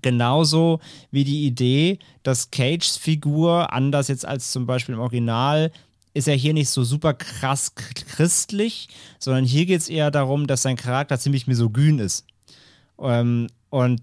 Genauso 0.00 0.80
wie 1.10 1.24
die 1.24 1.46
Idee, 1.46 1.98
dass 2.22 2.50
Cages 2.50 2.96
Figur, 2.96 3.72
anders 3.72 4.08
jetzt 4.08 4.24
als 4.24 4.52
zum 4.52 4.66
Beispiel 4.66 4.94
im 4.94 5.00
Original, 5.00 5.72
ist 6.18 6.28
er 6.28 6.34
hier 6.34 6.52
nicht 6.52 6.68
so 6.68 6.82
super 6.82 7.14
krass 7.14 7.74
christlich, 7.76 8.88
sondern 9.20 9.44
hier 9.44 9.66
geht 9.66 9.80
es 9.80 9.88
eher 9.88 10.10
darum, 10.10 10.48
dass 10.48 10.62
sein 10.62 10.76
Charakter 10.76 11.18
ziemlich 11.18 11.46
misogyn 11.46 12.00
ist. 12.00 12.26
Ähm, 13.00 13.46
und 13.70 14.02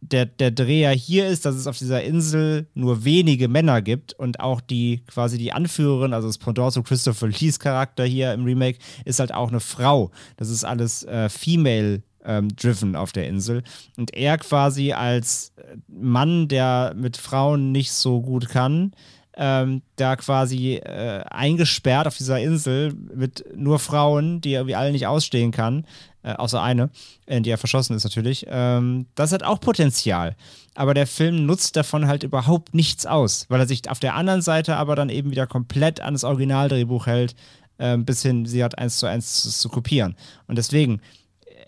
der, 0.00 0.26
der 0.26 0.50
Dreher 0.50 0.90
hier 0.90 1.28
ist, 1.28 1.44
dass 1.44 1.54
es 1.54 1.66
auf 1.66 1.78
dieser 1.78 2.02
Insel 2.02 2.66
nur 2.74 3.04
wenige 3.04 3.48
Männer 3.48 3.82
gibt 3.82 4.14
und 4.14 4.40
auch 4.40 4.60
die 4.60 5.04
quasi 5.06 5.38
die 5.38 5.52
Anführerin, 5.52 6.12
also 6.12 6.28
das 6.28 6.38
Pendant 6.38 6.72
zu 6.72 6.82
Christopher 6.82 7.28
Lees 7.28 7.60
Charakter 7.60 8.04
hier 8.04 8.32
im 8.32 8.44
Remake, 8.44 8.78
ist 9.04 9.20
halt 9.20 9.32
auch 9.32 9.48
eine 9.48 9.60
Frau. 9.60 10.10
Das 10.36 10.50
ist 10.50 10.64
alles 10.64 11.04
äh, 11.04 11.28
female 11.28 12.02
ähm, 12.24 12.54
driven 12.56 12.96
auf 12.96 13.12
der 13.12 13.28
Insel. 13.28 13.62
Und 13.96 14.14
er 14.14 14.38
quasi 14.38 14.92
als 14.92 15.52
Mann, 15.86 16.48
der 16.48 16.94
mit 16.96 17.16
Frauen 17.16 17.72
nicht 17.72 17.92
so 17.92 18.20
gut 18.20 18.48
kann, 18.48 18.92
ähm, 19.40 19.82
da 19.94 20.16
quasi 20.16 20.74
äh, 20.74 21.22
eingesperrt 21.30 22.08
auf 22.08 22.16
dieser 22.16 22.40
Insel 22.40 22.92
mit 22.92 23.44
nur 23.56 23.78
Frauen, 23.78 24.40
die 24.40 24.50
er 24.50 24.60
irgendwie 24.60 24.74
alle 24.74 24.90
nicht 24.90 25.06
ausstehen 25.06 25.52
kann, 25.52 25.86
äh, 26.24 26.32
außer 26.32 26.60
eine, 26.60 26.90
in 27.26 27.44
die 27.44 27.50
er 27.50 27.56
verschossen 27.56 27.94
ist 27.94 28.02
natürlich. 28.02 28.46
Ähm, 28.48 29.06
das 29.14 29.32
hat 29.32 29.44
auch 29.44 29.60
Potenzial. 29.60 30.34
Aber 30.74 30.92
der 30.92 31.06
Film 31.06 31.46
nutzt 31.46 31.76
davon 31.76 32.08
halt 32.08 32.24
überhaupt 32.24 32.74
nichts 32.74 33.06
aus, 33.06 33.46
weil 33.48 33.60
er 33.60 33.68
sich 33.68 33.88
auf 33.88 34.00
der 34.00 34.16
anderen 34.16 34.42
Seite 34.42 34.76
aber 34.76 34.96
dann 34.96 35.08
eben 35.08 35.30
wieder 35.30 35.46
komplett 35.46 36.00
an 36.00 36.14
das 36.14 36.24
Originaldrehbuch 36.24 37.06
hält, 37.06 37.36
äh, 37.78 37.96
bis 37.96 38.22
hin, 38.22 38.44
sie 38.44 38.64
hat 38.64 38.76
eins 38.76 38.98
zu 38.98 39.06
eins 39.06 39.42
zu, 39.42 39.50
zu 39.50 39.68
kopieren. 39.68 40.16
Und 40.48 40.58
deswegen, 40.58 41.00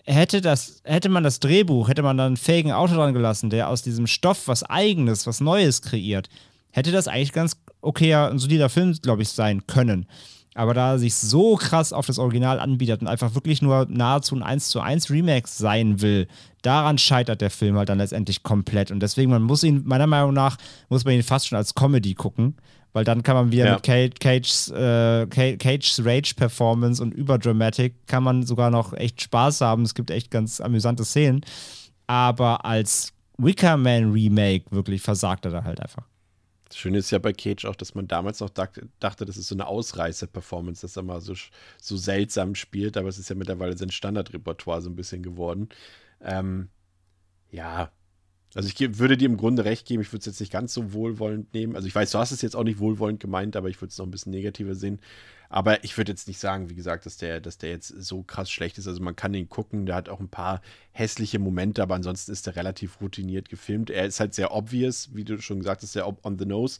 hätte 0.05 0.41
das, 0.41 0.81
hätte 0.83 1.07
man 1.07 1.23
das 1.23 1.39
Drehbuch, 1.39 1.87
hätte 1.87 2.03
man 2.03 2.17
dann 2.17 2.27
einen 2.27 2.37
fähigen 2.37 2.73
Autor 2.73 2.97
dran 2.97 3.13
gelassen, 3.13 3.49
der 3.49 3.69
aus 3.69 3.81
diesem 3.81 4.07
Stoff 4.07 4.49
was 4.49 4.63
Eigenes, 4.63 5.25
was 5.25 5.39
Neues 5.39 5.81
kreiert, 5.81 6.27
hätte 6.71 6.91
das 6.91 7.07
eigentlich 7.07 7.33
ganz 7.33 7.57
okayer, 7.81 8.29
ein 8.29 8.39
solider 8.39 8.69
Film, 8.69 8.93
glaube 9.01 9.21
ich, 9.21 9.29
sein 9.29 9.65
können. 9.67 10.05
Aber 10.53 10.73
da 10.73 10.91
er 10.91 10.99
sich 10.99 11.15
so 11.15 11.55
krass 11.55 11.93
auf 11.93 12.05
das 12.05 12.19
Original 12.19 12.59
anbietet 12.59 13.01
und 13.01 13.07
einfach 13.07 13.35
wirklich 13.35 13.61
nur 13.61 13.87
nahezu 13.89 14.35
ein 14.35 14.43
1 14.43 14.69
zu 14.69 14.81
1 14.81 15.09
Remake 15.09 15.47
sein 15.47 16.01
will, 16.01 16.27
daran 16.61 16.97
scheitert 16.97 17.39
der 17.39 17.49
Film 17.49 17.77
halt 17.77 17.87
dann 17.87 17.99
letztendlich 17.99 18.43
komplett. 18.43 18.91
Und 18.91 18.99
deswegen, 18.99 19.31
man 19.31 19.43
muss 19.43 19.63
ihn, 19.63 19.83
meiner 19.85 20.07
Meinung 20.07 20.33
nach, 20.33 20.57
muss 20.89 21.05
man 21.05 21.13
ihn 21.13 21.23
fast 21.23 21.47
schon 21.47 21.57
als 21.57 21.73
Comedy 21.73 22.15
gucken, 22.15 22.57
weil 22.91 23.05
dann 23.05 23.23
kann 23.23 23.35
man 23.37 23.51
wieder 23.53 23.65
ja. 23.65 23.73
mit 23.75 23.83
Cage, 23.83 24.19
Cage's, 24.19 24.69
äh, 24.71 25.25
Cage's 25.27 26.01
Rage-Performance 26.03 27.01
und 27.01 27.13
Überdramatic 27.13 28.05
kann 28.07 28.23
man 28.23 28.43
sogar 28.43 28.69
noch 28.69 28.91
echt 28.91 29.21
Spaß 29.21 29.61
haben. 29.61 29.83
Es 29.83 29.95
gibt 29.95 30.11
echt 30.11 30.31
ganz 30.31 30.59
amüsante 30.59 31.05
Szenen. 31.05 31.45
Aber 32.07 32.65
als 32.65 33.13
Wicker 33.37 33.77
Man 33.77 34.11
Remake 34.11 34.65
wirklich 34.71 35.01
versagt 35.01 35.45
er 35.45 35.51
da 35.51 35.63
halt 35.63 35.79
einfach. 35.79 36.10
Das 36.71 36.77
Schöne 36.77 36.99
ist 36.99 37.11
ja 37.11 37.19
bei 37.19 37.33
Cage 37.33 37.65
auch, 37.65 37.75
dass 37.75 37.95
man 37.95 38.07
damals 38.07 38.39
noch 38.39 38.49
dachte, 38.49 38.87
das 39.01 39.35
ist 39.35 39.49
so 39.49 39.55
eine 39.55 39.67
Ausreißer-Performance, 39.67 40.81
dass 40.83 40.95
er 40.95 41.03
mal 41.03 41.19
so, 41.19 41.33
so 41.81 41.97
seltsam 41.97 42.55
spielt, 42.55 42.95
aber 42.95 43.09
es 43.09 43.19
ist 43.19 43.29
ja 43.29 43.35
mittlerweile 43.35 43.75
sein 43.77 43.91
Standardrepertoire 43.91 44.81
so 44.81 44.89
ein 44.89 44.95
bisschen 44.95 45.21
geworden. 45.21 45.67
Ähm, 46.21 46.69
ja, 47.51 47.91
also 48.55 48.69
ich 48.69 48.99
würde 48.99 49.17
dir 49.17 49.25
im 49.25 49.35
Grunde 49.35 49.65
recht 49.65 49.85
geben, 49.85 50.01
ich 50.01 50.13
würde 50.13 50.19
es 50.19 50.27
jetzt 50.27 50.39
nicht 50.39 50.53
ganz 50.53 50.73
so 50.73 50.93
wohlwollend 50.93 51.53
nehmen. 51.53 51.75
Also 51.75 51.89
ich 51.89 51.95
weiß, 51.95 52.11
du 52.11 52.19
hast 52.19 52.31
es 52.31 52.41
jetzt 52.41 52.55
auch 52.55 52.63
nicht 52.63 52.79
wohlwollend 52.79 53.19
gemeint, 53.19 53.57
aber 53.57 53.67
ich 53.67 53.81
würde 53.81 53.91
es 53.91 53.97
noch 53.97 54.05
ein 54.05 54.11
bisschen 54.11 54.31
negativer 54.31 54.73
sehen. 54.73 55.01
Aber 55.53 55.83
ich 55.83 55.97
würde 55.97 56.13
jetzt 56.13 56.29
nicht 56.29 56.39
sagen, 56.39 56.69
wie 56.69 56.75
gesagt, 56.75 57.05
dass 57.05 57.17
der, 57.17 57.41
dass 57.41 57.57
der 57.57 57.71
jetzt 57.71 57.89
so 57.89 58.23
krass 58.23 58.49
schlecht 58.49 58.77
ist. 58.77 58.87
Also 58.87 59.03
man 59.03 59.17
kann 59.17 59.33
den 59.33 59.49
gucken, 59.49 59.85
der 59.85 59.95
hat 59.95 60.07
auch 60.07 60.21
ein 60.21 60.29
paar 60.29 60.61
hässliche 60.93 61.39
Momente, 61.39 61.83
aber 61.83 61.95
ansonsten 61.95 62.31
ist 62.31 62.47
er 62.47 62.55
relativ 62.55 63.01
routiniert 63.01 63.49
gefilmt. 63.49 63.89
Er 63.89 64.05
ist 64.05 64.21
halt 64.21 64.33
sehr 64.33 64.53
obvious, 64.55 65.13
wie 65.13 65.25
du 65.25 65.41
schon 65.41 65.59
gesagt 65.59 65.83
hast, 65.83 65.91
sehr 65.91 66.07
on 66.07 66.39
the 66.39 66.45
nose. 66.45 66.79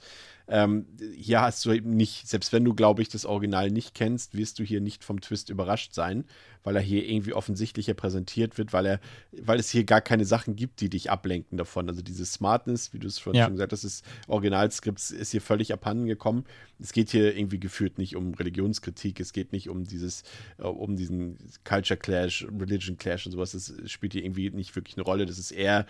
Ähm, 0.54 0.86
hier 1.16 1.40
hast 1.40 1.64
du 1.64 1.72
eben 1.72 1.96
nicht, 1.96 2.28
selbst 2.28 2.52
wenn 2.52 2.66
du, 2.66 2.74
glaube 2.74 3.02
ich, 3.02 3.08
das 3.08 3.26
Original 3.26 3.72
nicht 3.72 3.96
kennst, 3.96 4.36
wirst 4.36 4.60
du 4.60 4.64
hier 4.64 4.82
nicht 4.82 5.06
vom 5.06 5.22
Twist 5.22 5.50
überrascht 5.50 5.94
sein, 5.94 6.26
weil 6.64 6.76
er 6.76 6.82
hier 6.82 7.08
irgendwie 7.08 7.32
offensichtlicher 7.34 7.94
präsentiert 7.94 8.58
wird, 8.58 8.74
weil 8.74 8.86
er, 8.86 9.00
weil 9.32 9.62
es 9.62 9.70
hier 9.70 9.86
gar 9.86 10.02
keine 10.02 10.26
Sachen 10.26 10.58
gibt, 10.58 10.82
die 10.82 10.90
dich 10.90 11.10
ablenken 11.10 11.58
davon. 11.58 11.88
Also 11.88 12.02
diese 12.02 12.26
Smartness, 12.26 12.94
wie 12.94 13.00
du 13.00 13.08
es 13.08 13.18
vorhin 13.18 13.40
ja. 13.40 13.46
schon 13.46 13.54
gesagt 13.54 13.72
hast, 13.72 13.86
das 13.86 14.04
Originalskript 14.28 15.00
ist 15.12 15.32
hier 15.32 15.40
völlig 15.40 15.72
abhanden 15.72 16.06
gekommen. 16.06 16.44
Es 16.80 16.92
geht 16.92 17.12
hier 17.12 17.34
irgendwie 17.34 17.60
geführt 17.60 17.98
nicht 17.98 18.18
um 18.18 18.34
Religionskritik, 18.34 19.22
es 19.22 19.32
geht 19.32 19.54
nicht 19.54 19.70
um 19.70 19.86
dieses, 19.86 20.24
äh, 20.58 20.64
um 20.64 20.98
diesen 20.98 21.38
Culture 21.64 21.98
Clash, 21.98 22.46
Religion 22.60 22.98
Clash 22.98 23.26
und 23.26 23.32
sowas. 23.32 23.54
Das 23.54 23.74
spielt 23.90 24.12
hier 24.12 24.26
irgendwie 24.26 24.50
nicht 24.50 24.76
wirklich 24.76 24.98
eine 24.98 25.06
Rolle. 25.06 25.26
Das 25.26 25.40
ist 25.40 25.52
eher 25.52 25.86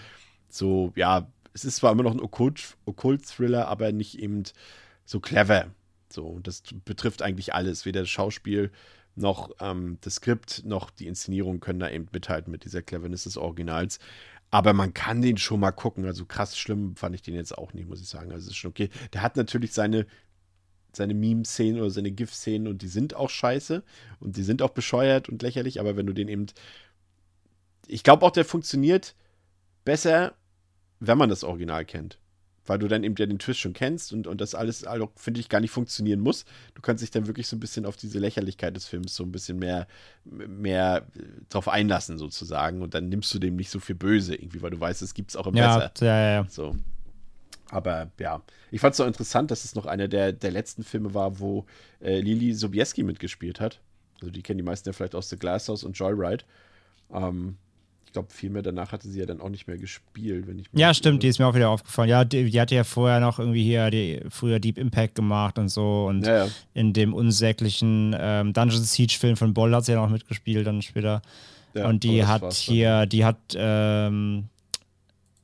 so, 0.49 0.93
ja, 0.95 1.27
es 1.53 1.65
ist 1.65 1.78
zwar 1.78 1.91
immer 1.91 2.03
noch 2.03 2.14
ein 2.14 2.22
Okkult-Thriller, 2.22 3.68
aber 3.68 3.91
nicht 3.91 4.19
eben 4.19 4.44
so 5.06 5.19
clever. 5.19 5.72
So, 6.10 6.40
das 6.40 6.64
betrifft 6.86 7.22
eigentlich 7.22 7.53
alles. 7.53 7.86
Weder 7.86 8.02
das 8.02 8.10
Schauspiel 8.10 8.72
noch 9.15 9.52
ähm, 9.60 9.98
das 10.02 10.15
Skript 10.15 10.64
noch 10.65 10.90
die 10.90 11.07
Inszenierung 11.07 11.60
können 11.60 11.80
da 11.80 11.90
eben 11.90 12.07
mithalten 12.11 12.52
mit 12.52 12.64
dieser 12.64 12.82
Cleverness 12.82 13.23
des 13.23 13.38
Originals. 13.38 13.99
Aber 14.49 14.73
man 14.73 14.94
kann 14.94 15.22
den 15.22 15.38
schon 15.38 15.61
mal 15.61 15.72
gucken. 15.72 16.06
Also 16.06 16.26
krass 16.26 16.57
schlimm 16.57 16.95
fand 16.95 17.15
ich 17.15 17.22
den 17.22 17.36
jetzt 17.36 17.57
auch 17.57 17.73
nicht, 17.73 17.88
muss 17.88 18.02
ich 18.02 18.10
sagen. 18.10 18.32
Also 18.32 18.45
es 18.45 18.52
ist 18.52 18.57
schon 18.57 18.72
okay. 18.72 18.90
Der 19.14 19.22
hat 19.22 19.38
natürlich 19.38 19.73
seine, 19.73 20.06
seine 20.94 21.14
Meme-Szenen 21.14 21.80
oder 21.80 21.90
seine 21.90 22.11
GIF-Szenen 22.11 22.68
und 22.68 22.82
die 22.82 22.88
sind 22.88 23.14
auch 23.14 23.30
scheiße 23.30 23.84
und 24.19 24.36
die 24.36 24.44
sind 24.44 24.61
auch 24.61 24.72
bescheuert 24.72 25.30
und 25.30 25.41
lächerlich. 25.41 25.80
Aber 25.80 25.95
wenn 25.95 26.06
du 26.06 26.14
den 26.14 26.28
eben. 26.28 26.48
Ich 27.88 28.03
glaube 28.03 28.26
auch, 28.26 28.32
der 28.32 28.45
funktioniert 28.45 29.15
besser, 29.84 30.36
wenn 31.02 31.18
man 31.18 31.30
das 31.30 31.44
Original 31.44 31.84
kennt. 31.84 32.18
Weil 32.64 32.78
du 32.78 32.88
dann 32.88 33.03
eben 33.03 33.15
ja 33.18 33.26
den 33.26 33.40
Twist 33.40 33.60
schon 33.60 33.73
kennst 33.73 34.14
und, 34.14 34.28
und 34.28 34.40
das 34.40 34.53
alles, 34.53 34.84
also, 34.84 35.11
finde 35.15 35.40
ich, 35.40 35.49
gar 35.49 35.60
nicht 35.60 35.72
funktionieren 35.72 36.19
muss. 36.19 36.45
Du 36.76 36.82
kannst 36.82 37.02
dich 37.02 37.10
dann 37.10 37.26
wirklich 37.26 37.48
so 37.48 37.56
ein 37.56 37.60
bisschen 37.60 37.88
auf 37.88 37.98
diese 37.98 38.19
Lächerlichkeit 38.19 38.76
des 38.76 38.86
Films 38.86 39.15
so 39.15 39.23
ein 39.23 39.32
bisschen 39.32 39.57
mehr, 39.57 39.88
mehr 40.23 41.07
drauf 41.49 41.68
einlassen, 41.68 42.19
sozusagen. 42.19 42.84
Und 42.84 42.94
dann 42.94 43.10
nimmst 43.10 43.34
du 43.34 43.40
dem 43.40 43.56
nicht 43.56 43.72
so 43.72 43.80
viel 43.80 43.95
Böse 43.95 44.36
irgendwie, 44.36 44.61
weil 44.61 44.69
du 44.69 44.80
weißt, 44.80 45.02
es 45.02 45.15
gibt 45.15 45.32
es 45.32 45.36
auch 45.36 45.48
im 45.48 45.56
ja, 45.56 45.90
Besser. 45.90 46.06
Ja, 46.06 46.22
ja, 46.22 46.32
ja. 46.34 46.45
So. 46.49 46.76
Aber 47.72 48.11
ja, 48.19 48.44
ich 48.69 48.80
fand 48.80 48.94
es 48.94 48.99
auch 48.99 49.07
interessant, 49.07 49.49
dass 49.49 49.65
es 49.65 49.73
noch 49.73 49.88
einer 49.88 50.07
der, 50.07 50.32
der 50.32 50.52
letzten 50.52 50.84
Filme 50.84 51.15
war, 51.15 51.40
wo 51.40 51.65
äh, 51.99 52.19
Lili 52.19 52.53
Sobieski 52.53 53.02
mitgespielt 53.02 53.60
hat. 53.60 53.82
Also 54.22 54.30
die 54.32 54.44
kennen 54.44 54.60
die 54.60 54.64
meisten 54.64 54.88
ja 54.88 54.94
vielleicht 54.94 55.15
aus 55.15 55.30
The 55.30 55.38
Glass 55.38 55.68
House 55.68 55.84
und 55.84 55.98
Joyride. 55.98 56.44
Ähm, 57.11 57.57
ich 58.11 58.13
glaube, 58.13 58.27
viel 58.29 58.49
mehr 58.49 58.61
danach 58.61 58.91
hatte 58.91 59.07
sie 59.07 59.19
ja 59.21 59.25
dann 59.25 59.39
auch 59.39 59.47
nicht 59.47 59.67
mehr 59.67 59.77
gespielt, 59.77 60.45
wenn 60.45 60.59
ich 60.59 60.67
Ja, 60.73 60.93
stimmt, 60.93 61.13
irre. 61.15 61.19
die 61.19 61.27
ist 61.29 61.39
mir 61.39 61.47
auch 61.47 61.55
wieder 61.55 61.69
aufgefallen. 61.69 62.09
Ja, 62.09 62.25
die, 62.25 62.49
die 62.51 62.59
hatte 62.59 62.75
ja 62.75 62.83
vorher 62.83 63.21
noch 63.21 63.39
irgendwie 63.39 63.63
hier 63.63 63.89
die, 63.89 64.19
früher 64.29 64.59
Deep 64.59 64.77
Impact 64.77 65.15
gemacht 65.15 65.57
und 65.57 65.69
so. 65.69 66.07
Und 66.07 66.25
Ja, 66.27 66.43
ja. 66.45 66.51
in 66.73 66.91
dem 66.91 67.13
unsäglichen 67.13 68.13
ähm, 68.19 68.51
Dungeon 68.51 68.83
Siege-Film 68.83 69.38
von 69.38 69.53
Boll 69.53 69.73
hat 69.73 69.85
sie 69.85 69.93
ja 69.93 70.01
noch 70.01 70.09
mitgespielt, 70.09 70.67
dann 70.67 70.81
später. 70.81 71.21
Ja, 71.73 71.88
und 71.88 72.03
die 72.03 72.25
hat 72.25 72.51
hier, 72.51 73.05
die 73.05 73.23
hat 73.23 73.38
ähm, 73.55 74.49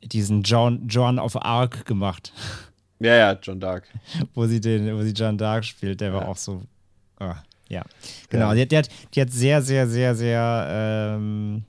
diesen 0.03 0.41
John, 0.44 0.89
John 0.89 1.19
of 1.19 1.38
Arc 1.41 1.85
gemacht, 1.85 2.34
Ja, 2.99 3.15
ja, 3.15 3.39
John 3.41 3.61
Dark. 3.61 3.88
wo 4.34 4.45
sie 4.45 4.60
den, 4.60 4.94
wo 4.94 5.02
sie 5.03 5.11
John 5.14 5.38
Dark 5.38 5.64
spielt. 5.64 6.02
Der 6.02 6.11
war 6.11 6.27
auch 6.27 6.35
so. 6.35 6.64
ah, 7.19 7.35
ja. 7.69 7.85
Genau. 8.30 8.53
Die, 8.53 8.61
hat, 8.64 8.72
die, 8.73 8.77
hat, 8.77 8.89
die 9.14 9.22
hat 9.22 9.31
sehr, 9.31 9.61
sehr, 9.61 9.88
sehr, 9.88 10.14
sehr 10.15 10.68
ähm, 11.18 11.64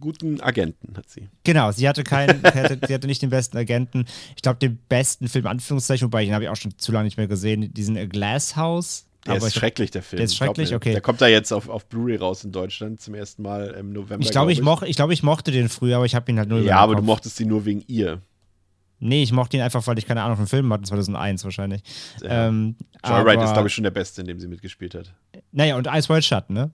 guten 0.00 0.40
Agenten 0.40 0.96
hat 0.96 1.08
sie. 1.08 1.28
Genau, 1.44 1.70
sie 1.72 1.88
hatte 1.88 2.04
keinen, 2.04 2.40
sie 2.40 2.60
hatte, 2.60 2.78
sie 2.86 2.94
hatte 2.94 3.06
nicht 3.06 3.22
den 3.22 3.30
besten 3.30 3.56
Agenten. 3.56 4.06
Ich 4.36 4.42
glaube, 4.42 4.58
den 4.58 4.78
besten 4.88 5.28
Film, 5.28 5.46
Anführungszeichen, 5.46 6.06
wobei 6.06 6.24
den 6.24 6.34
habe 6.34 6.44
ich 6.44 6.50
auch 6.50 6.56
schon 6.56 6.76
zu 6.78 6.92
lange 6.92 7.04
nicht 7.04 7.16
mehr 7.16 7.28
gesehen, 7.28 7.72
diesen 7.72 7.96
A 7.96 8.06
Glass 8.06 8.56
House. 8.56 9.06
Der 9.26 9.36
ist 9.36 9.46
ich, 9.48 9.54
schrecklich, 9.54 9.90
der 9.90 10.02
Film. 10.02 10.18
der 10.18 10.24
ist 10.24 10.36
schrecklich? 10.36 10.74
Okay. 10.74 10.92
Der 10.92 11.00
kommt 11.00 11.20
da 11.20 11.26
jetzt 11.26 11.52
auf, 11.52 11.68
auf 11.68 11.86
Blu-ray 11.86 12.16
raus 12.16 12.44
in 12.44 12.52
Deutschland 12.52 13.00
zum 13.00 13.14
ersten 13.14 13.42
Mal 13.42 13.68
im 13.70 13.92
November. 13.92 14.22
ich 14.22 14.30
glaube, 14.30 14.52
ich, 14.52 14.60
glaub 14.60 14.80
moch, 14.80 14.82
ich, 14.82 14.96
glaub, 14.96 15.10
ich 15.10 15.22
mochte 15.22 15.50
den 15.50 15.68
früher, 15.68 15.96
aber 15.96 16.06
ich 16.06 16.14
habe 16.14 16.30
ihn 16.30 16.38
halt 16.38 16.50
mehr 16.50 16.60
Ja, 16.60 16.78
aber 16.78 16.94
du 16.94 17.02
mochtest 17.02 17.40
ihn 17.40 17.48
nur 17.48 17.64
wegen 17.64 17.82
ihr. 17.86 18.20
Nee, 19.00 19.22
ich 19.22 19.32
mochte 19.32 19.56
ihn 19.56 19.62
einfach, 19.62 19.86
weil 19.86 19.98
ich 19.98 20.06
keine 20.06 20.22
Ahnung 20.22 20.36
von 20.36 20.46
Filmen 20.46 20.72
hatte, 20.72 20.84
2001 20.84 21.44
wahrscheinlich. 21.44 21.82
Ja. 22.22 22.48
Ähm, 22.48 22.76
Joyride 23.04 23.38
aber- 23.38 23.44
ist, 23.44 23.52
glaube 23.52 23.68
ich, 23.68 23.74
schon 23.74 23.84
der 23.84 23.90
Beste, 23.90 24.20
in 24.20 24.26
dem 24.26 24.38
sie 24.38 24.48
mitgespielt 24.48 24.94
hat. 24.94 25.14
Naja, 25.52 25.76
und 25.76 25.86
Ice 25.86 26.08
White 26.08 26.22
Shut, 26.22 26.50
ne? 26.50 26.70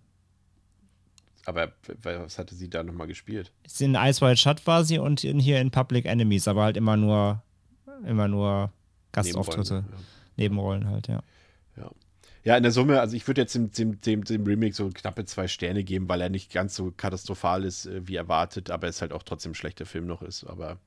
Aber 1.47 1.73
was 2.03 2.39
hatte 2.39 2.55
sie 2.55 2.69
da 2.69 2.83
nochmal 2.83 3.07
gespielt? 3.07 3.53
In 3.79 3.95
Ice 3.95 4.21
White 4.21 4.37
Shut 4.37 4.67
war 4.67 4.85
sie 4.85 4.99
und 4.99 5.25
in, 5.25 5.39
hier 5.39 5.61
in 5.61 5.71
Public 5.71 6.05
Enemies, 6.05 6.47
aber 6.49 6.65
halt 6.65 6.77
immer 6.77 6.97
nur, 6.97 7.43
immer 8.07 8.29
nur 8.29 8.73
Gastauftritte, 9.13 9.85
Nebenrollen, 10.37 10.81
Nebenrollen 10.85 10.89
halt, 10.89 11.09
ja. 11.09 11.23
Ja. 11.77 11.91
ja, 12.45 12.57
in 12.57 12.63
der 12.63 12.73
Summe, 12.73 13.01
also 13.01 13.17
ich 13.17 13.27
würde 13.27 13.41
jetzt 13.41 13.55
dem, 13.55 13.71
dem, 13.73 14.01
dem, 14.01 14.25
dem 14.25 14.45
Remake 14.45 14.75
so 14.75 14.91
knappe 14.91 15.25
zwei 15.25 15.49
Sterne 15.49 15.83
geben, 15.83 16.09
weil 16.09 16.21
er 16.21 16.29
nicht 16.29 16.53
ganz 16.53 16.75
so 16.75 16.93
katastrophal 16.95 17.65
ist, 17.65 17.87
äh, 17.87 18.07
wie 18.07 18.17
erwartet, 18.17 18.71
aber 18.71 18.89
es 18.89 19.01
halt 19.01 19.13
auch 19.13 19.23
trotzdem 19.23 19.53
ein 19.53 19.57
schlechter 19.57 19.87
Film 19.87 20.07
noch 20.07 20.23
ist. 20.23 20.45
Aber 20.45 20.79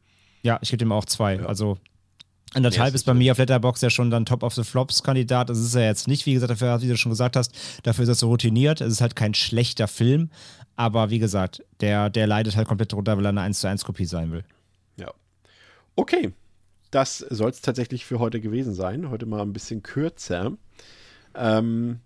Ja, 0.43 0.59
ich 0.61 0.69
gebe 0.69 0.77
dem 0.77 0.91
auch 0.91 1.05
zwei. 1.05 1.35
Ja. 1.35 1.45
Also 1.45 1.77
anderthalb 2.53 2.89
es 2.89 2.95
ist 2.95 3.01
ist 3.01 3.05
bei 3.05 3.13
mir 3.13 3.31
auf 3.31 3.37
Letterbox 3.37 3.81
ja 3.81 3.89
schon 3.89 4.09
dann 4.09 4.25
Top 4.25 4.43
of 4.43 4.53
the 4.53 4.63
Flops 4.63 5.03
Kandidat. 5.03 5.49
Das 5.49 5.59
ist 5.59 5.75
er 5.75 5.85
jetzt 5.85 6.07
nicht, 6.07 6.25
wie 6.25 6.33
gesagt, 6.33 6.51
dafür, 6.51 6.81
wie 6.81 6.87
du 6.87 6.97
schon 6.97 7.11
gesagt 7.11 7.35
hast, 7.35 7.53
dafür 7.83 8.03
ist 8.03 8.09
er 8.09 8.15
so 8.15 8.27
routiniert. 8.27 8.81
Es 8.81 8.93
ist 8.93 9.01
halt 9.01 9.15
kein 9.15 9.33
schlechter 9.33 9.87
Film, 9.87 10.29
aber 10.75 11.09
wie 11.09 11.19
gesagt, 11.19 11.63
der, 11.81 12.09
der 12.09 12.27
leidet 12.27 12.55
halt 12.55 12.67
komplett 12.67 12.91
drunter, 12.91 13.17
weil 13.17 13.25
er 13.25 13.29
eine 13.29 13.41
1 13.41 13.59
zu 13.59 13.67
1 13.67 13.85
Kopie 13.85 14.05
sein 14.05 14.31
will. 14.31 14.43
ja. 14.97 15.11
Okay, 15.95 16.31
das 16.91 17.17
soll 17.17 17.49
es 17.49 17.61
tatsächlich 17.61 18.05
für 18.05 18.19
heute 18.19 18.39
gewesen 18.39 18.73
sein. 18.73 19.09
Heute 19.09 19.25
mal 19.25 19.41
ein 19.41 19.53
bisschen 19.53 19.81
kürzer. 19.81 20.53
Ähm, 21.35 21.99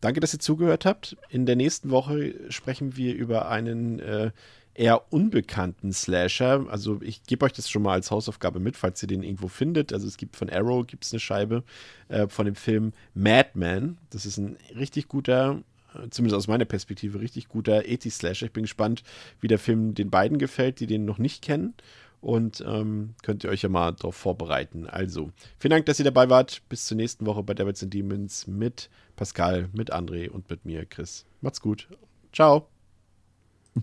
danke, 0.00 0.20
dass 0.20 0.34
ihr 0.34 0.40
zugehört 0.40 0.84
habt. 0.84 1.16
In 1.30 1.46
der 1.46 1.56
nächsten 1.56 1.90
Woche 1.90 2.34
sprechen 2.48 2.96
wir 2.96 3.14
über 3.14 3.48
einen 3.48 4.00
äh, 4.00 4.32
eher 4.74 5.12
unbekannten 5.12 5.92
Slasher. 5.92 6.66
Also 6.68 7.00
ich 7.02 7.22
gebe 7.24 7.44
euch 7.44 7.52
das 7.52 7.70
schon 7.70 7.82
mal 7.82 7.92
als 7.92 8.10
Hausaufgabe 8.10 8.60
mit, 8.60 8.76
falls 8.76 9.02
ihr 9.02 9.08
den 9.08 9.22
irgendwo 9.22 9.48
findet. 9.48 9.92
Also 9.92 10.06
es 10.06 10.16
gibt 10.16 10.36
von 10.36 10.50
Arrow 10.50 10.86
gibt's 10.86 11.12
eine 11.12 11.20
Scheibe 11.20 11.62
äh, 12.08 12.26
von 12.28 12.46
dem 12.46 12.56
Film 12.56 12.92
Madman. 13.14 13.98
Das 14.10 14.26
ist 14.26 14.38
ein 14.38 14.56
richtig 14.76 15.08
guter, 15.08 15.62
äh, 15.94 16.08
zumindest 16.10 16.36
aus 16.36 16.48
meiner 16.48 16.64
Perspektive, 16.64 17.20
richtig 17.20 17.48
guter 17.48 17.80
80-Slasher. 17.80 18.46
Ich 18.46 18.52
bin 18.52 18.64
gespannt, 18.64 19.04
wie 19.40 19.48
der 19.48 19.58
Film 19.58 19.94
den 19.94 20.10
beiden 20.10 20.38
gefällt, 20.38 20.80
die 20.80 20.86
den 20.86 21.04
noch 21.04 21.18
nicht 21.18 21.42
kennen. 21.42 21.74
Und 22.20 22.64
ähm, 22.66 23.14
könnt 23.22 23.44
ihr 23.44 23.50
euch 23.50 23.60
ja 23.60 23.68
mal 23.68 23.92
darauf 23.92 24.16
vorbereiten. 24.16 24.86
Also, 24.86 25.30
vielen 25.58 25.72
Dank, 25.72 25.84
dass 25.84 25.98
ihr 25.98 26.06
dabei 26.06 26.30
wart. 26.30 26.62
Bis 26.70 26.86
zur 26.86 26.96
nächsten 26.96 27.26
Woche 27.26 27.42
bei 27.42 27.52
Devils 27.52 27.82
and 27.82 27.92
Demons 27.92 28.46
mit 28.46 28.88
Pascal, 29.14 29.68
mit 29.74 29.92
André 29.92 30.30
und 30.30 30.48
mit 30.48 30.64
mir, 30.64 30.86
Chris. 30.86 31.26
Macht's 31.42 31.60
gut. 31.60 31.86
Ciao. 32.32 32.73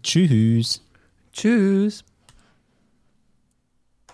Tschüss. 0.04 0.82
Tschüss. 1.34 2.04